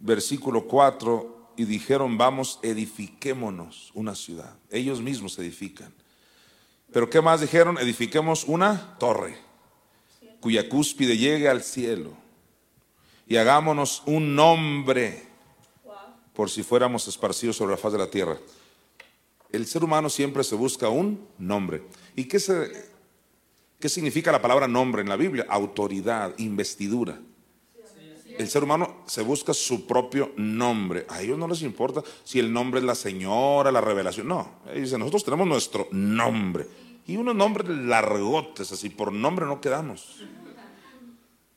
versículo 0.00 0.66
4, 0.66 1.39
y 1.56 1.64
dijeron, 1.64 2.16
vamos, 2.16 2.58
edifiquémonos 2.62 3.90
una 3.94 4.14
ciudad. 4.14 4.56
Ellos 4.70 5.00
mismos 5.00 5.38
edifican. 5.38 5.92
Pero 6.92 7.08
¿qué 7.08 7.20
más 7.20 7.40
dijeron? 7.40 7.78
Edifiquemos 7.78 8.44
una 8.44 8.96
torre 8.98 9.36
cuya 10.40 10.68
cúspide 10.68 11.16
llegue 11.16 11.48
al 11.48 11.62
cielo 11.62 12.12
y 13.26 13.36
hagámonos 13.36 14.02
un 14.06 14.34
nombre 14.34 15.22
por 16.34 16.50
si 16.50 16.62
fuéramos 16.62 17.06
esparcidos 17.06 17.56
sobre 17.56 17.72
la 17.72 17.76
faz 17.76 17.92
de 17.92 17.98
la 17.98 18.10
tierra. 18.10 18.38
El 19.52 19.66
ser 19.66 19.84
humano 19.84 20.08
siempre 20.08 20.42
se 20.42 20.54
busca 20.54 20.88
un 20.88 21.28
nombre. 21.38 21.82
¿Y 22.16 22.24
qué, 22.24 22.38
qué 23.78 23.88
significa 23.88 24.32
la 24.32 24.40
palabra 24.40 24.66
nombre 24.66 25.02
en 25.02 25.08
la 25.08 25.16
Biblia? 25.16 25.46
Autoridad, 25.48 26.32
investidura. 26.38 27.20
El 28.40 28.48
ser 28.48 28.64
humano 28.64 29.02
se 29.06 29.22
busca 29.22 29.52
su 29.52 29.86
propio 29.86 30.32
nombre. 30.36 31.04
A 31.10 31.20
ellos 31.20 31.38
no 31.38 31.46
les 31.46 31.60
importa 31.60 32.02
si 32.24 32.38
el 32.38 32.50
nombre 32.50 32.80
es 32.80 32.86
la 32.86 32.94
señora, 32.94 33.70
la 33.70 33.82
revelación. 33.82 34.28
No, 34.28 34.60
ellos 34.66 34.84
dicen, 34.84 34.98
nosotros 34.98 35.24
tenemos 35.24 35.46
nuestro 35.46 35.88
nombre. 35.90 36.66
Y 37.06 37.16
unos 37.16 37.34
nombres 37.34 37.68
largotes, 37.68 38.72
así 38.72 38.88
por 38.88 39.12
nombre 39.12 39.44
no 39.44 39.60
quedamos. 39.60 40.22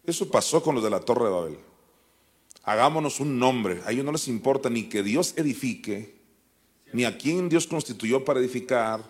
Eso 0.03 0.29
pasó 0.29 0.61
con 0.61 0.75
los 0.75 0.83
de 0.83 0.89
la 0.89 0.99
Torre 0.99 1.25
de 1.25 1.31
Babel. 1.31 1.59
Hagámonos 2.63 3.21
un 3.21 3.39
nombre. 3.39 3.81
A 3.85 3.91
ellos 3.91 4.03
no 4.03 4.11
les 4.11 4.27
importa 4.27 4.69
ni 4.69 4.83
que 4.83 5.03
Dios 5.03 5.35
edifique, 5.37 6.15
ni 6.91 7.05
a 7.05 7.17
quién 7.17 7.47
Dios 7.47 7.65
constituyó 7.65 8.25
para 8.25 8.41
edificar, 8.41 9.07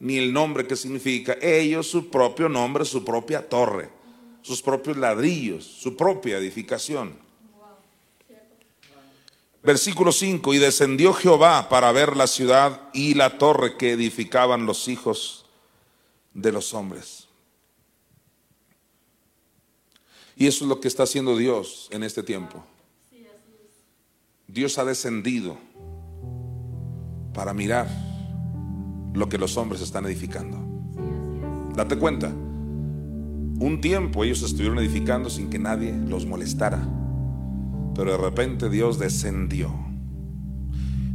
ni 0.00 0.18
el 0.18 0.32
nombre 0.32 0.66
que 0.66 0.74
significa. 0.74 1.36
Ellos 1.40 1.86
su 1.86 2.10
propio 2.10 2.48
nombre, 2.48 2.84
su 2.84 3.04
propia 3.04 3.48
torre 3.48 3.93
sus 4.44 4.60
propios 4.60 4.98
ladrillos, 4.98 5.64
su 5.64 5.96
propia 5.96 6.36
edificación. 6.36 7.16
Versículo 9.62 10.12
5, 10.12 10.52
y 10.52 10.58
descendió 10.58 11.14
Jehová 11.14 11.70
para 11.70 11.90
ver 11.92 12.14
la 12.14 12.26
ciudad 12.26 12.90
y 12.92 13.14
la 13.14 13.38
torre 13.38 13.78
que 13.78 13.92
edificaban 13.92 14.66
los 14.66 14.86
hijos 14.88 15.46
de 16.34 16.52
los 16.52 16.74
hombres. 16.74 17.26
Y 20.36 20.46
eso 20.46 20.64
es 20.64 20.68
lo 20.68 20.78
que 20.78 20.88
está 20.88 21.04
haciendo 21.04 21.38
Dios 21.38 21.88
en 21.90 22.02
este 22.02 22.22
tiempo. 22.22 22.62
Dios 24.46 24.76
ha 24.76 24.84
descendido 24.84 25.56
para 27.32 27.54
mirar 27.54 27.88
lo 29.14 29.26
que 29.30 29.38
los 29.38 29.56
hombres 29.56 29.80
están 29.80 30.04
edificando. 30.04 30.58
Date 31.74 31.96
cuenta, 31.96 32.30
un 33.58 33.80
tiempo 33.80 34.24
ellos 34.24 34.42
estuvieron 34.42 34.78
edificando 34.78 35.30
sin 35.30 35.48
que 35.48 35.58
nadie 35.58 35.92
los 35.92 36.26
molestara. 36.26 36.86
Pero 37.94 38.10
de 38.10 38.16
repente 38.16 38.68
Dios 38.68 38.98
descendió. 38.98 39.72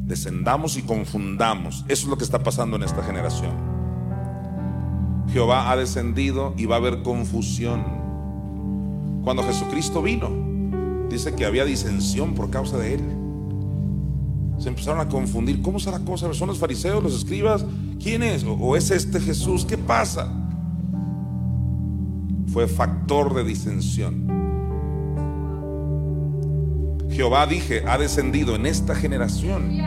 Descendamos 0.06 0.78
y 0.78 0.84
confundamos. 0.84 1.86
Eso 1.88 2.04
es 2.04 2.10
lo 2.10 2.18
que 2.18 2.24
está 2.24 2.42
pasando 2.42 2.78
en 2.78 2.84
esta 2.84 3.04
generación. 3.04 3.52
Jehová 5.32 5.70
ha 5.70 5.76
descendido 5.76 6.54
y 6.58 6.66
va 6.66 6.76
a 6.76 6.80
haber 6.80 7.04
confusión. 7.04 7.84
Cuando 9.24 9.44
Jesucristo 9.44 10.02
vino, 10.02 10.30
dice 11.10 11.36
que 11.36 11.46
había 11.46 11.66
disensión 11.66 12.34
por 12.34 12.50
causa 12.50 12.78
de 12.78 12.96
él. 12.96 13.02
Se 14.58 14.70
empezaron 14.70 15.00
a 15.00 15.10
confundir. 15.10 15.62
¿Cómo 15.62 15.80
será 15.80 16.00
la 16.00 16.06
cosa? 16.06 16.34
¿Son 16.34 16.48
los 16.48 16.58
fariseos, 16.58 17.04
los 17.04 17.14
escribas? 17.14 17.66
¿Quién 18.02 18.24
es? 18.24 18.44
¿O 18.48 18.76
es 18.76 18.92
este 18.92 19.20
Jesús? 19.20 19.66
¿Qué 19.66 19.78
pasa? 19.78 20.49
Fue 22.52 22.68
factor 22.68 23.34
de 23.34 23.44
disensión. 23.44 24.28
Jehová 27.12 27.48
dije, 27.48 27.84
ha 27.88 27.98
descendido 27.98 28.56
en 28.56 28.66
esta 28.66 28.96
generación 28.96 29.78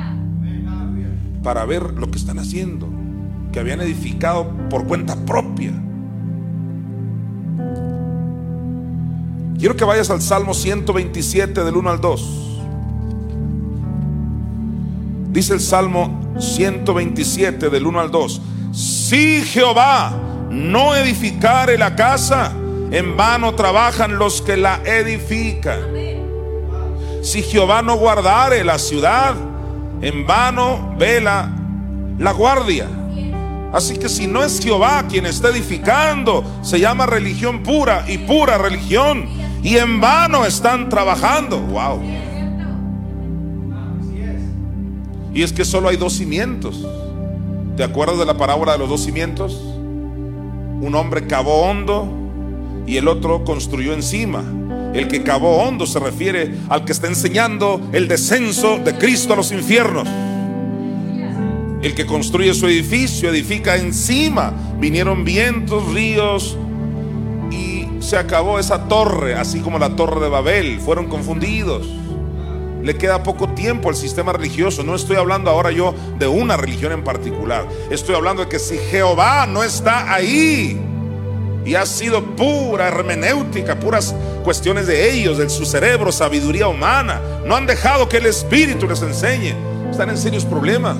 para 1.42 1.64
ver 1.64 1.94
lo 1.94 2.10
que 2.10 2.18
están 2.18 2.38
haciendo, 2.38 2.88
que 3.52 3.60
habían 3.60 3.80
edificado 3.80 4.50
por 4.68 4.86
cuenta 4.86 5.16
propia. 5.24 5.72
Quiero 9.58 9.76
que 9.76 9.84
vayas 9.84 10.10
al 10.10 10.20
Salmo 10.20 10.54
127 10.54 11.64
del 11.64 11.76
1 11.76 11.90
al 11.90 12.00
2. 12.00 12.60
Dice 15.32 15.54
el 15.54 15.60
Salmo 15.60 16.34
127 16.38 17.70
del 17.70 17.86
1 17.86 18.00
al 18.00 18.10
2. 18.10 18.42
Si 18.72 19.40
Jehová 19.42 20.31
no 20.52 20.94
edificare 20.94 21.78
la 21.78 21.96
casa, 21.96 22.52
en 22.90 23.16
vano 23.16 23.54
trabajan 23.54 24.18
los 24.18 24.42
que 24.42 24.58
la 24.58 24.82
edifican. 24.84 25.80
Si 27.22 27.42
Jehová 27.42 27.80
no 27.80 27.96
guardare 27.96 28.62
la 28.62 28.78
ciudad, 28.78 29.34
en 30.02 30.26
vano 30.26 30.94
vela 30.98 31.50
la 32.18 32.32
guardia. 32.32 32.86
Así 33.72 33.96
que 33.96 34.10
si 34.10 34.26
no 34.26 34.44
es 34.44 34.60
Jehová 34.60 35.06
quien 35.08 35.24
está 35.24 35.48
edificando, 35.48 36.44
se 36.60 36.78
llama 36.78 37.06
religión 37.06 37.62
pura 37.62 38.04
y 38.06 38.18
pura 38.18 38.58
religión. 38.58 39.26
Y 39.62 39.78
en 39.78 40.00
vano 40.02 40.44
están 40.44 40.90
trabajando. 40.90 41.58
Wow. 41.58 42.02
Y 45.32 45.42
es 45.42 45.52
que 45.52 45.64
solo 45.64 45.88
hay 45.88 45.96
dos 45.96 46.12
cimientos. 46.12 46.86
¿Te 47.78 47.84
acuerdas 47.84 48.18
de 48.18 48.26
la 48.26 48.36
parábola 48.36 48.72
de 48.72 48.78
los 48.78 48.90
dos 48.90 49.02
cimientos? 49.02 49.71
Un 50.82 50.96
hombre 50.96 51.28
cavó 51.28 51.62
hondo 51.62 52.08
y 52.88 52.96
el 52.96 53.06
otro 53.06 53.44
construyó 53.44 53.92
encima. 53.92 54.42
El 54.92 55.06
que 55.06 55.22
cavó 55.22 55.62
hondo 55.62 55.86
se 55.86 56.00
refiere 56.00 56.56
al 56.68 56.84
que 56.84 56.90
está 56.90 57.06
enseñando 57.06 57.80
el 57.92 58.08
descenso 58.08 58.78
de 58.78 58.92
Cristo 58.98 59.32
a 59.32 59.36
los 59.36 59.52
infiernos. 59.52 60.08
El 61.82 61.94
que 61.94 62.04
construye 62.04 62.52
su 62.52 62.66
edificio 62.66 63.30
edifica 63.30 63.76
encima. 63.76 64.52
Vinieron 64.80 65.24
vientos, 65.24 65.86
ríos 65.94 66.58
y 67.52 67.86
se 68.00 68.16
acabó 68.16 68.58
esa 68.58 68.88
torre, 68.88 69.36
así 69.36 69.60
como 69.60 69.78
la 69.78 69.94
torre 69.94 70.20
de 70.20 70.28
Babel. 70.28 70.80
Fueron 70.80 71.06
confundidos. 71.06 71.86
Le 72.82 72.96
queda 72.96 73.22
poco 73.22 73.48
tiempo 73.50 73.88
al 73.88 73.96
sistema 73.96 74.32
religioso. 74.32 74.82
No 74.82 74.94
estoy 74.94 75.16
hablando 75.16 75.50
ahora 75.50 75.70
yo 75.70 75.94
de 76.18 76.26
una 76.26 76.56
religión 76.56 76.92
en 76.92 77.04
particular. 77.04 77.66
Estoy 77.90 78.14
hablando 78.14 78.44
de 78.44 78.48
que 78.48 78.58
si 78.58 78.76
Jehová 78.76 79.46
no 79.46 79.62
está 79.62 80.12
ahí 80.12 80.80
y 81.64 81.74
ha 81.74 81.86
sido 81.86 82.24
pura 82.34 82.88
hermenéutica, 82.88 83.78
puras 83.78 84.14
cuestiones 84.42 84.86
de 84.88 85.12
ellos, 85.12 85.38
de 85.38 85.48
su 85.48 85.64
cerebro, 85.64 86.10
sabiduría 86.10 86.66
humana, 86.66 87.20
no 87.46 87.54
han 87.54 87.66
dejado 87.66 88.08
que 88.08 88.16
el 88.16 88.26
Espíritu 88.26 88.88
les 88.88 89.00
enseñe. 89.02 89.54
Están 89.90 90.10
en 90.10 90.18
serios 90.18 90.44
problemas. 90.44 90.96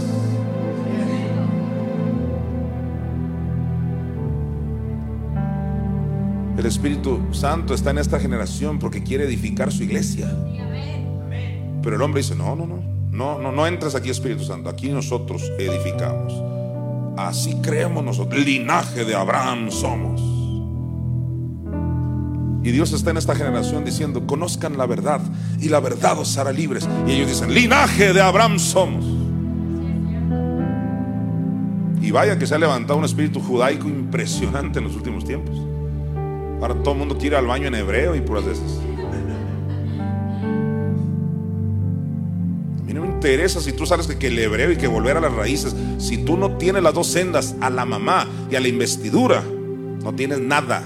El 6.56 6.66
Espíritu 6.66 7.20
Santo 7.32 7.74
está 7.74 7.90
en 7.90 7.98
esta 7.98 8.20
generación 8.20 8.78
porque 8.78 9.02
quiere 9.02 9.24
edificar 9.24 9.72
su 9.72 9.82
iglesia. 9.82 10.30
Pero 11.82 11.96
el 11.96 12.02
hombre 12.02 12.22
dice, 12.22 12.34
no, 12.34 12.54
no, 12.54 12.66
no, 12.66 12.82
no, 13.10 13.38
no, 13.38 13.52
no 13.52 13.66
entres 13.66 13.94
aquí 13.94 14.10
Espíritu 14.10 14.44
Santo, 14.44 14.68
aquí 14.68 14.88
nosotros 14.90 15.42
edificamos. 15.58 16.32
Así 17.16 17.54
creemos 17.62 18.02
nosotros, 18.02 18.44
linaje 18.44 19.04
de 19.04 19.14
Abraham 19.14 19.70
somos. 19.70 20.20
Y 22.64 22.70
Dios 22.70 22.92
está 22.92 23.10
en 23.10 23.16
esta 23.16 23.34
generación 23.34 23.84
diciendo, 23.84 24.26
conozcan 24.26 24.78
la 24.78 24.86
verdad 24.86 25.20
y 25.60 25.68
la 25.68 25.80
verdad 25.80 26.18
os 26.18 26.38
hará 26.38 26.52
libres. 26.52 26.88
Y 27.06 27.12
ellos 27.12 27.28
dicen, 27.28 27.52
linaje 27.52 28.12
de 28.12 28.20
Abraham 28.20 28.58
somos. 28.58 29.04
Y 32.00 32.10
vaya 32.12 32.38
que 32.38 32.46
se 32.46 32.54
ha 32.54 32.58
levantado 32.58 32.98
un 32.98 33.04
espíritu 33.04 33.40
judaico 33.40 33.88
impresionante 33.88 34.78
en 34.78 34.84
los 34.84 34.94
últimos 34.94 35.24
tiempos. 35.24 35.56
Ahora 36.60 36.74
todo 36.82 36.92
el 36.92 36.98
mundo 37.00 37.16
tira 37.16 37.40
al 37.40 37.46
baño 37.46 37.66
en 37.66 37.74
hebreo 37.74 38.14
y 38.14 38.20
puras 38.20 38.44
veces. 38.44 38.80
Interesa 43.22 43.60
si 43.60 43.72
tú 43.72 43.86
sabes 43.86 44.08
que 44.08 44.26
el 44.26 44.38
hebreo 44.38 44.72
y 44.72 44.76
que 44.76 44.88
volver 44.88 45.16
a 45.16 45.20
las 45.20 45.32
raíces. 45.32 45.76
Si 45.98 46.18
tú 46.18 46.36
no 46.36 46.56
tienes 46.56 46.82
las 46.82 46.92
dos 46.92 47.06
sendas, 47.06 47.54
a 47.60 47.70
la 47.70 47.84
mamá 47.84 48.26
y 48.50 48.56
a 48.56 48.60
la 48.60 48.66
investidura, 48.66 49.44
no 50.02 50.12
tienes 50.12 50.40
nada. 50.40 50.82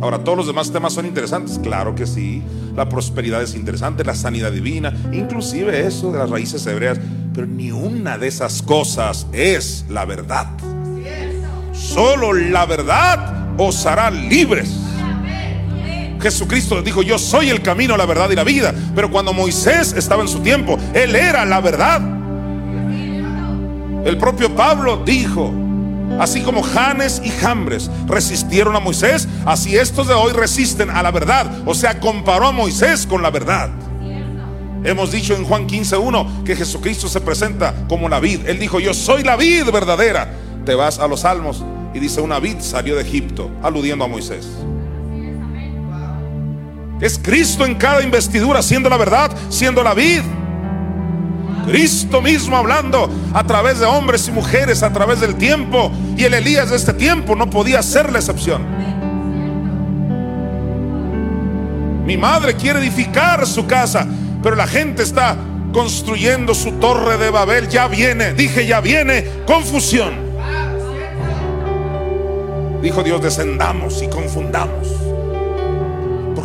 Ahora, 0.00 0.22
todos 0.22 0.38
los 0.38 0.46
demás 0.46 0.70
temas 0.70 0.92
son 0.92 1.04
interesantes, 1.04 1.58
claro 1.58 1.96
que 1.96 2.06
sí. 2.06 2.44
La 2.76 2.88
prosperidad 2.88 3.42
es 3.42 3.56
interesante, 3.56 4.04
la 4.04 4.14
sanidad 4.14 4.52
divina, 4.52 4.94
inclusive 5.12 5.84
eso 5.84 6.12
de 6.12 6.18
las 6.20 6.30
raíces 6.30 6.64
hebreas. 6.68 7.00
Pero 7.34 7.48
ni 7.48 7.72
una 7.72 8.18
de 8.18 8.28
esas 8.28 8.62
cosas 8.62 9.26
es 9.32 9.84
la 9.88 10.04
verdad. 10.04 10.46
Solo 11.72 12.32
la 12.34 12.66
verdad 12.66 13.48
os 13.58 13.84
hará 13.84 14.12
libres. 14.12 14.70
Jesucristo 16.20 16.80
dijo, 16.82 17.02
yo 17.02 17.18
soy 17.18 17.50
el 17.50 17.62
camino, 17.62 17.96
la 17.96 18.06
verdad 18.06 18.30
y 18.30 18.34
la 18.34 18.44
vida. 18.44 18.74
Pero 18.94 19.10
cuando 19.10 19.32
Moisés 19.32 19.94
estaba 19.96 20.22
en 20.22 20.28
su 20.28 20.40
tiempo, 20.40 20.78
Él 20.94 21.14
era 21.14 21.44
la 21.44 21.60
verdad. 21.60 22.00
El 24.04 24.16
propio 24.16 24.54
Pablo 24.54 25.02
dijo, 25.04 25.52
así 26.18 26.40
como 26.40 26.62
Janes 26.62 27.20
y 27.24 27.30
Jambres 27.30 27.90
resistieron 28.06 28.74
a 28.74 28.80
Moisés, 28.80 29.28
así 29.44 29.76
estos 29.76 30.08
de 30.08 30.14
hoy 30.14 30.32
resisten 30.32 30.90
a 30.90 31.02
la 31.02 31.10
verdad. 31.10 31.50
O 31.66 31.74
sea, 31.74 32.00
comparó 32.00 32.46
a 32.46 32.52
Moisés 32.52 33.06
con 33.06 33.22
la 33.22 33.30
verdad. 33.30 33.70
Hemos 34.84 35.10
dicho 35.10 35.34
en 35.34 35.44
Juan 35.44 35.68
15.1 35.68 36.44
que 36.44 36.54
Jesucristo 36.54 37.08
se 37.08 37.20
presenta 37.20 37.74
como 37.88 38.08
la 38.08 38.20
vid. 38.20 38.46
Él 38.46 38.58
dijo, 38.58 38.78
yo 38.78 38.94
soy 38.94 39.24
la 39.24 39.36
vid 39.36 39.64
verdadera. 39.72 40.32
Te 40.64 40.74
vas 40.74 40.98
a 40.98 41.08
los 41.08 41.20
salmos 41.20 41.64
y 41.94 41.98
dice, 41.98 42.20
una 42.20 42.38
vid 42.38 42.60
salió 42.60 42.94
de 42.94 43.02
Egipto, 43.02 43.50
aludiendo 43.62 44.04
a 44.04 44.08
Moisés. 44.08 44.46
Es 47.00 47.18
Cristo 47.18 47.64
en 47.64 47.76
cada 47.76 48.02
investidura, 48.02 48.62
siendo 48.62 48.88
la 48.88 48.96
verdad, 48.96 49.30
siendo 49.48 49.82
la 49.82 49.94
vid. 49.94 50.22
Cristo 51.66 52.22
mismo 52.22 52.56
hablando 52.56 53.10
a 53.34 53.44
través 53.44 53.78
de 53.78 53.86
hombres 53.86 54.26
y 54.26 54.32
mujeres, 54.32 54.82
a 54.82 54.92
través 54.92 55.20
del 55.20 55.36
tiempo. 55.36 55.92
Y 56.16 56.24
el 56.24 56.34
Elías 56.34 56.70
de 56.70 56.76
este 56.76 56.94
tiempo 56.94 57.36
no 57.36 57.48
podía 57.50 57.82
ser 57.82 58.10
la 58.10 58.18
excepción. 58.18 58.66
Mi 62.04 62.16
madre 62.16 62.54
quiere 62.54 62.80
edificar 62.80 63.46
su 63.46 63.66
casa, 63.66 64.06
pero 64.42 64.56
la 64.56 64.66
gente 64.66 65.02
está 65.02 65.36
construyendo 65.72 66.54
su 66.54 66.72
torre 66.72 67.18
de 67.18 67.30
Babel. 67.30 67.68
Ya 67.68 67.86
viene, 67.86 68.32
dije, 68.32 68.66
ya 68.66 68.80
viene 68.80 69.26
confusión. 69.46 70.14
Dijo 72.82 73.02
Dios, 73.02 73.20
descendamos 73.22 74.02
y 74.02 74.08
confundamos. 74.08 74.97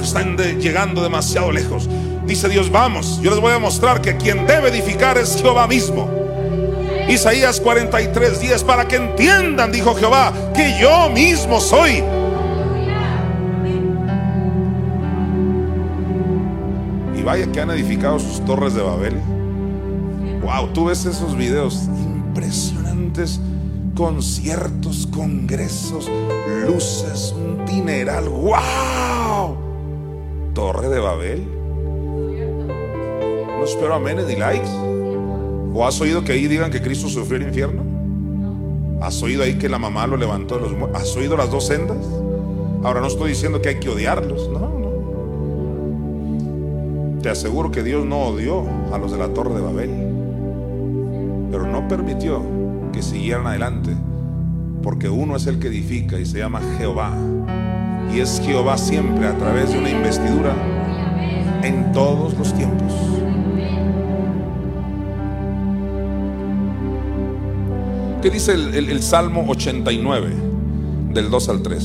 Están 0.04 0.38
llegando 0.38 1.02
demasiado 1.02 1.52
lejos. 1.52 1.90
Dice 2.26 2.50
Dios, 2.50 2.72
vamos, 2.72 3.20
yo 3.22 3.32
les 3.32 3.40
voy 3.40 3.54
a 3.54 3.60
mostrar 3.60 4.02
que 4.02 4.18
quien 4.18 4.46
debe 4.46 4.70
edificar 4.70 5.18
es 5.18 5.36
Jehová 5.42 5.68
mismo. 5.68 6.10
Isaías 7.08 7.60
43, 7.60 8.40
10, 8.40 8.64
para 8.64 8.88
que 8.88 8.96
entiendan, 8.96 9.72
dijo 9.72 9.94
Jehová, 9.96 10.34
que 10.54 10.78
yo 10.80 11.10
mismo 11.10 11.60
soy. 11.60 12.04
Y 17.18 17.22
vaya 17.24 17.52
que 17.52 17.62
han 17.62 17.72
edificado 17.72 18.20
sus 18.20 18.44
torres 18.46 18.74
de 18.74 18.82
Babel. 18.82 19.16
Wow, 20.42 20.70
tú 20.74 20.86
ves 20.86 21.06
esos 21.06 21.36
videos 21.36 21.84
impresionantes, 21.86 23.40
conciertos, 23.96 25.08
congresos, 25.08 26.10
luces, 26.68 27.34
un 27.38 27.66
dineral. 27.66 28.30
Wow, 28.30 29.13
torre 30.54 30.88
de 30.90 31.00
Babel. 31.00 31.48
No 33.58 33.64
espero 33.64 33.96
amén 33.96 34.18
ni 34.28 34.36
likes. 34.36 34.70
¿O 35.74 35.86
has 35.86 36.00
oído 36.00 36.24
que 36.24 36.34
ahí 36.34 36.48
digan 36.48 36.70
que 36.70 36.82
Cristo 36.82 37.10
sufrió 37.10 37.38
el 37.38 37.48
infierno? 37.48 37.82
¿Has 39.02 39.22
oído 39.24 39.44
ahí 39.44 39.58
que 39.58 39.68
la 39.68 39.80
mamá 39.80 40.06
lo 40.08 40.16
levantó 40.18 40.56
de 40.56 40.62
los 40.62 40.74
muertos? 40.74 41.02
¿Has 41.02 41.16
oído 41.18 41.36
las 41.36 41.50
dos 41.50 41.68
sendas? 41.68 41.98
Ahora 42.84 43.02
no 43.02 43.08
estoy 43.08 43.30
diciendo 43.30 43.62
que 43.62 43.70
hay 43.70 43.80
que 43.80 43.90
odiarlos, 43.90 44.50
no, 44.50 44.60
no. 44.60 44.84
Te 47.22 47.30
aseguro 47.30 47.72
que 47.72 47.82
Dios 47.82 48.06
no 48.06 48.20
odió 48.20 48.64
a 48.92 48.98
los 48.98 49.12
de 49.12 49.18
la 49.18 49.30
torre 49.30 49.56
de 49.56 49.62
Babel, 49.62 49.90
pero 51.50 51.66
no 51.66 51.88
permitió 51.88 52.42
que 52.92 53.02
siguieran 53.02 53.48
adelante, 53.48 53.92
porque 54.84 55.10
uno 55.10 55.38
es 55.38 55.48
el 55.48 55.60
que 55.60 55.70
edifica 55.70 56.20
y 56.20 56.26
se 56.26 56.40
llama 56.40 56.60
Jehová. 56.78 57.14
Y 58.14 58.20
es 58.20 58.40
Jehová 58.46 58.78
siempre 58.78 59.28
a 59.28 59.36
través 59.36 59.72
de 59.72 59.80
una 59.80 59.90
investidura 59.90 60.54
en 61.64 61.92
todos 61.94 62.38
los 62.38 62.54
tiempos. 62.54 62.94
¿Qué 68.22 68.30
dice 68.30 68.54
el, 68.54 69.02
Salmo 69.02 69.46
89, 69.48 70.30
del 71.10 71.30
2 71.32 71.50
al 71.50 71.64
3? 71.64 71.84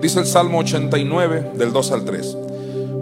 Dice 0.00 0.20
el 0.20 0.26
Salmo 0.26 0.58
89, 0.58 1.52
del 1.54 1.72
2 1.72 1.92
al 1.92 2.04
3. 2.04 2.36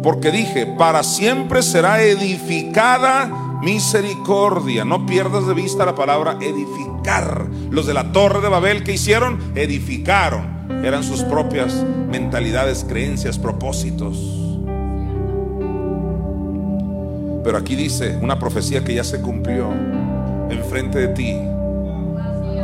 Porque 0.03 0.31
dije, 0.31 0.67
para 0.67 1.05
siempre 1.05 1.63
será 1.63 2.03
edificada 2.03 3.44
misericordia. 3.65 4.85
No 4.85 5.07
pierdas 5.07 5.47
de 5.47 5.55
vista 5.55 5.87
la 5.87 5.95
palabra 5.95 6.39
edificar. 6.41 7.47
Los 7.71 7.87
de 7.87 7.95
la 7.95 8.13
torre 8.13 8.41
de 8.41 8.49
Babel 8.49 8.85
que 8.85 8.93
hicieron, 8.93 9.39
edificaron. 9.55 10.85
Eran 10.85 11.03
sus 11.03 11.23
propias 11.23 11.85
mentalidades, 12.09 12.85
creencias, 12.87 13.39
propósitos. 13.39 14.19
Pero 17.43 17.59
aquí 17.59 17.75
dice 17.75 18.19
una 18.21 18.39
profecía 18.39 18.85
que 18.85 18.95
ya 18.95 19.05
se 19.05 19.21
cumplió 19.21 19.71
enfrente 20.51 20.99
de 20.99 21.09
ti. 21.09 21.35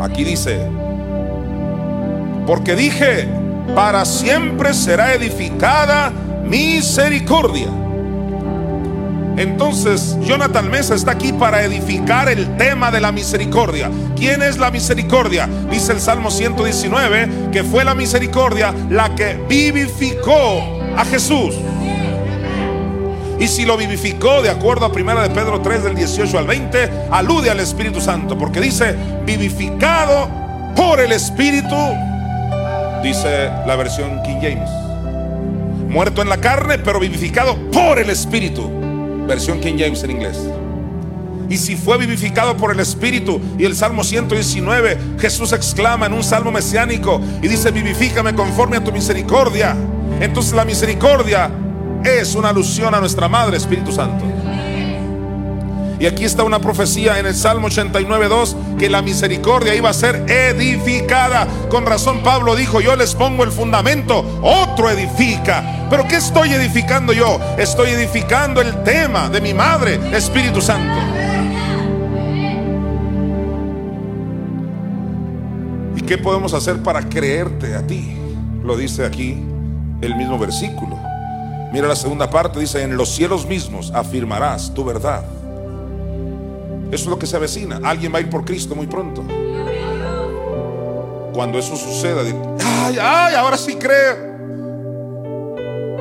Aquí 0.00 0.24
dice, 0.24 0.60
porque 2.46 2.76
dije, 2.76 3.28
para 3.74 4.04
siempre 4.04 4.72
será 4.74 5.14
edificada 5.14 6.12
misericordia. 6.44 7.68
Entonces, 9.40 10.18
Jonathan 10.20 10.70
Mesa 10.70 10.94
está 10.94 11.12
aquí 11.12 11.32
para 11.32 11.64
edificar 11.64 12.28
el 12.28 12.58
tema 12.58 12.90
de 12.90 13.00
la 13.00 13.10
misericordia. 13.10 13.90
¿Quién 14.14 14.42
es 14.42 14.58
la 14.58 14.70
misericordia? 14.70 15.48
Dice 15.70 15.92
el 15.92 16.00
Salmo 16.02 16.30
119 16.30 17.48
que 17.50 17.64
fue 17.64 17.82
la 17.82 17.94
misericordia 17.94 18.74
la 18.90 19.14
que 19.14 19.40
vivificó 19.48 20.82
a 20.94 21.06
Jesús. 21.06 21.54
Y 23.38 23.48
si 23.48 23.64
lo 23.64 23.78
vivificó 23.78 24.42
de 24.42 24.50
acuerdo 24.50 24.84
a 24.84 24.92
primera 24.92 25.22
de 25.22 25.30
Pedro 25.30 25.62
3 25.62 25.84
del 25.84 25.94
18 25.94 26.38
al 26.38 26.46
20, 26.46 26.90
alude 27.10 27.48
al 27.48 27.60
Espíritu 27.60 28.02
Santo, 28.02 28.36
porque 28.36 28.60
dice 28.60 28.94
vivificado 29.24 30.28
por 30.76 31.00
el 31.00 31.12
Espíritu, 31.12 31.76
dice 33.02 33.48
la 33.66 33.74
versión 33.76 34.22
King 34.22 34.40
James. 34.42 34.70
Muerto 35.88 36.20
en 36.20 36.28
la 36.28 36.36
carne, 36.36 36.78
pero 36.78 37.00
vivificado 37.00 37.56
por 37.72 37.98
el 37.98 38.10
Espíritu, 38.10 38.79
versión 39.30 39.60
King 39.60 39.76
James 39.78 40.02
en 40.02 40.10
inglés. 40.10 40.38
Y 41.48 41.56
si 41.56 41.76
fue 41.76 41.98
vivificado 41.98 42.56
por 42.56 42.72
el 42.72 42.80
Espíritu, 42.80 43.40
y 43.58 43.64
el 43.64 43.74
Salmo 43.74 44.04
119, 44.04 44.98
Jesús 45.18 45.52
exclama 45.52 46.06
en 46.06 46.12
un 46.12 46.22
salmo 46.22 46.52
mesiánico 46.52 47.20
y 47.42 47.48
dice, 47.48 47.70
vivifícame 47.70 48.34
conforme 48.34 48.76
a 48.76 48.84
tu 48.84 48.92
misericordia. 48.92 49.76
Entonces 50.20 50.52
la 50.52 50.64
misericordia 50.64 51.50
es 52.04 52.34
una 52.34 52.50
alusión 52.50 52.94
a 52.94 53.00
nuestra 53.00 53.28
Madre 53.28 53.56
Espíritu 53.56 53.90
Santo. 53.90 54.24
Y 56.00 56.06
aquí 56.06 56.24
está 56.24 56.44
una 56.44 56.60
profecía 56.60 57.18
en 57.18 57.26
el 57.26 57.34
Salmo 57.34 57.68
89.2 57.68 58.78
que 58.78 58.88
la 58.88 59.02
misericordia 59.02 59.74
iba 59.74 59.90
a 59.90 59.92
ser 59.92 60.24
edificada. 60.30 61.46
Con 61.68 61.84
razón 61.84 62.22
Pablo 62.22 62.56
dijo, 62.56 62.80
yo 62.80 62.96
les 62.96 63.14
pongo 63.14 63.44
el 63.44 63.52
fundamento, 63.52 64.24
otro 64.40 64.88
edifica. 64.88 65.86
Pero 65.90 66.08
¿qué 66.08 66.16
estoy 66.16 66.54
edificando 66.54 67.12
yo? 67.12 67.38
Estoy 67.58 67.90
edificando 67.90 68.62
el 68.62 68.82
tema 68.82 69.28
de 69.28 69.42
mi 69.42 69.52
Madre 69.52 70.00
Espíritu 70.16 70.62
Santo. 70.62 70.98
¿Y 75.96 76.00
qué 76.00 76.16
podemos 76.16 76.54
hacer 76.54 76.82
para 76.82 77.06
creerte 77.10 77.74
a 77.74 77.86
ti? 77.86 78.16
Lo 78.64 78.74
dice 78.74 79.04
aquí 79.04 79.44
el 80.00 80.16
mismo 80.16 80.38
versículo. 80.38 80.98
Mira 81.74 81.86
la 81.86 81.94
segunda 81.94 82.30
parte, 82.30 82.58
dice, 82.58 82.82
en 82.82 82.96
los 82.96 83.10
cielos 83.10 83.44
mismos 83.44 83.92
afirmarás 83.94 84.72
tu 84.72 84.82
verdad. 84.82 85.39
Eso 86.90 87.04
es 87.04 87.06
lo 87.06 87.18
que 87.18 87.26
se 87.26 87.36
avecina. 87.36 87.80
Alguien 87.84 88.12
va 88.12 88.18
a 88.18 88.20
ir 88.20 88.30
por 88.30 88.44
Cristo 88.44 88.74
muy 88.74 88.86
pronto. 88.86 89.22
Cuando 91.32 91.58
eso 91.58 91.76
suceda, 91.76 92.22
ay, 92.84 92.96
ay, 93.00 93.34
ahora 93.34 93.56
sí 93.56 93.76
creo. 93.76 94.30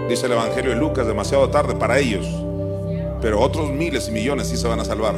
Dice 0.10 0.26
el 0.26 0.32
Evangelio 0.32 0.72
de 0.72 0.78
Lucas, 0.78 1.06
demasiado 1.06 1.50
tarde 1.50 1.76
para 1.76 2.00
ellos. 2.00 2.26
Pero 3.22 3.40
otros 3.40 3.70
miles 3.72 4.08
y 4.08 4.12
millones 4.12 4.48
sí 4.48 4.58
se 4.58 4.68
van 4.68 4.80
a 4.80 4.86
salvar. 4.86 5.14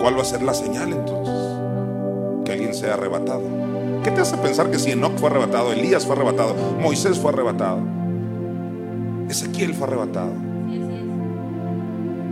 ¿Cuál 0.00 0.18
va 0.18 0.22
a 0.22 0.24
ser 0.24 0.42
la 0.42 0.52
señal 0.52 0.92
entonces? 0.92 1.34
Que 2.44 2.52
alguien 2.52 2.74
sea 2.74 2.94
arrebatado. 2.94 3.42
¿Qué 4.02 4.10
te 4.10 4.20
hace 4.20 4.36
pensar 4.38 4.68
que 4.68 4.80
si 4.80 4.90
Enoch 4.90 5.16
fue 5.16 5.30
arrebatado, 5.30 5.72
Elías 5.72 6.04
fue 6.04 6.16
arrebatado, 6.16 6.56
Moisés 6.80 7.20
fue 7.20 7.30
arrebatado, 7.30 7.78
Ezequiel 9.28 9.74
fue 9.74 9.86
arrebatado? 9.86 10.51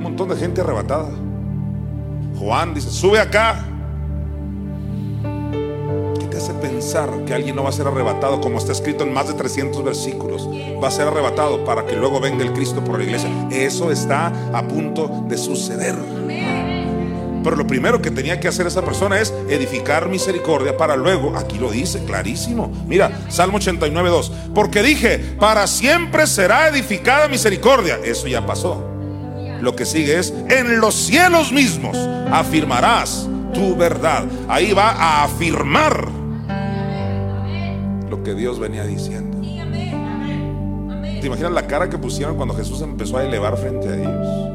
Un 0.01 0.05
montón 0.05 0.31
de 0.31 0.37
gente 0.37 0.63
arrebatada. 0.63 1.11
Juan 2.39 2.73
dice, 2.73 2.89
sube 2.89 3.21
acá. 3.21 3.67
¿Qué 6.19 6.25
te 6.25 6.39
hace 6.39 6.55
pensar 6.55 7.11
que 7.27 7.35
alguien 7.35 7.55
no 7.55 7.65
va 7.65 7.69
a 7.69 7.73
ser 7.73 7.87
arrebatado 7.87 8.41
como 8.41 8.57
está 8.57 8.73
escrito 8.73 9.05
en 9.05 9.13
más 9.13 9.29
de 9.29 9.35
300 9.35 9.85
versículos? 9.85 10.49
Va 10.83 10.89
a 10.89 10.91
ser 10.91 11.07
arrebatado 11.07 11.67
para 11.67 11.85
que 11.85 11.97
luego 11.97 12.19
venga 12.19 12.43
el 12.43 12.55
Cristo 12.55 12.83
por 12.83 12.97
la 12.97 13.05
iglesia. 13.05 13.29
Eso 13.51 13.93
está 13.93 14.33
a 14.55 14.67
punto 14.67 15.27
de 15.29 15.37
suceder. 15.37 15.95
Pero 17.45 17.57
lo 17.57 17.67
primero 17.67 18.01
que 18.01 18.11
tenía 18.11 18.41
que 18.41 18.49
hacer 18.49 18.67
esa 18.67 18.83
persona 18.83 19.21
es 19.21 19.35
edificar 19.51 20.09
misericordia 20.09 20.79
para 20.79 20.97
luego, 20.97 21.37
aquí 21.37 21.59
lo 21.59 21.71
dice 21.71 22.03
clarísimo. 22.07 22.73
Mira, 22.87 23.27
Salmo 23.29 23.59
89, 23.59 24.09
2. 24.09 24.33
Porque 24.55 24.83
dije, 24.83 25.19
para 25.39 25.67
siempre 25.67 26.27
será 26.27 26.69
edificada 26.69 27.29
misericordia. 27.29 27.99
Eso 28.03 28.29
ya 28.29 28.47
pasó. 28.47 28.90
Lo 29.61 29.77
que 29.77 29.85
sigue 29.85 30.19
es, 30.19 30.33
en 30.49 30.81
los 30.81 30.95
cielos 30.95 31.53
mismos 31.53 31.97
afirmarás 32.31 33.29
tu 33.53 33.77
verdad. 33.77 34.25
Ahí 34.49 34.73
va 34.73 34.91
a 34.91 35.25
afirmar 35.25 36.09
lo 38.09 38.23
que 38.23 38.35
Dios 38.35 38.59
venía 38.59 38.85
diciendo. 38.85 39.39
¿Te 41.21 41.27
imaginas 41.27 41.53
la 41.53 41.67
cara 41.67 41.91
que 41.91 41.99
pusieron 41.99 42.37
cuando 42.37 42.55
Jesús 42.55 42.81
empezó 42.81 43.19
a 43.19 43.25
elevar 43.25 43.59
frente 43.59 43.89
a 43.89 43.95
ellos? 43.95 44.51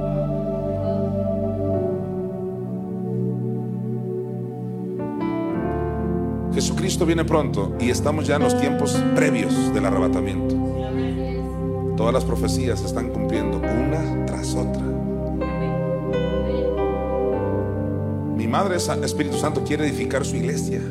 Jesucristo 6.56 7.06
viene 7.06 7.26
pronto 7.26 7.76
y 7.80 7.90
estamos 7.90 8.26
ya 8.26 8.38
en 8.38 8.44
los 8.44 8.60
tiempos 8.60 9.00
previos 9.14 9.74
del 9.74 9.86
arrebatamiento. 9.86 10.65
Todas 12.06 12.24
las 12.24 12.26
profecías 12.26 12.82
se 12.82 12.86
están 12.86 13.10
cumpliendo 13.10 13.58
una 13.58 14.28
tras 14.28 14.54
otra. 14.54 14.84
Mi 18.36 18.48
Madre 18.48 18.76
Espíritu 18.76 19.40
Santo 19.40 19.64
quiere 19.64 19.88
edificar 19.88 20.24
su 20.24 20.36
iglesia. 20.36 20.82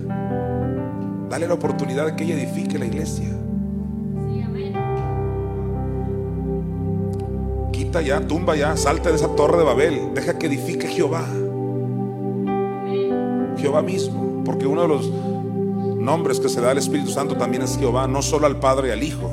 Dale 1.30 1.46
la 1.46 1.54
oportunidad 1.54 2.06
de 2.06 2.16
que 2.16 2.24
ella 2.24 2.34
edifique 2.34 2.80
la 2.80 2.86
iglesia. 2.86 3.28
Quita 7.70 8.00
ya, 8.02 8.20
tumba 8.26 8.56
ya, 8.56 8.76
salte 8.76 9.10
de 9.10 9.14
esa 9.14 9.36
torre 9.36 9.58
de 9.58 9.64
Babel. 9.64 10.14
Deja 10.16 10.36
que 10.36 10.48
edifique 10.48 10.88
Jehová. 10.88 11.24
Jehová 13.56 13.82
mismo. 13.82 14.42
Porque 14.44 14.66
uno 14.66 14.82
de 14.82 14.88
los 14.88 15.08
nombres 15.96 16.40
que 16.40 16.48
se 16.48 16.60
da 16.60 16.72
al 16.72 16.78
Espíritu 16.78 17.12
Santo 17.12 17.36
también 17.36 17.62
es 17.62 17.78
Jehová, 17.78 18.08
no 18.08 18.20
solo 18.20 18.48
al 18.48 18.58
Padre 18.58 18.88
y 18.88 18.90
al 18.90 19.04
Hijo. 19.04 19.30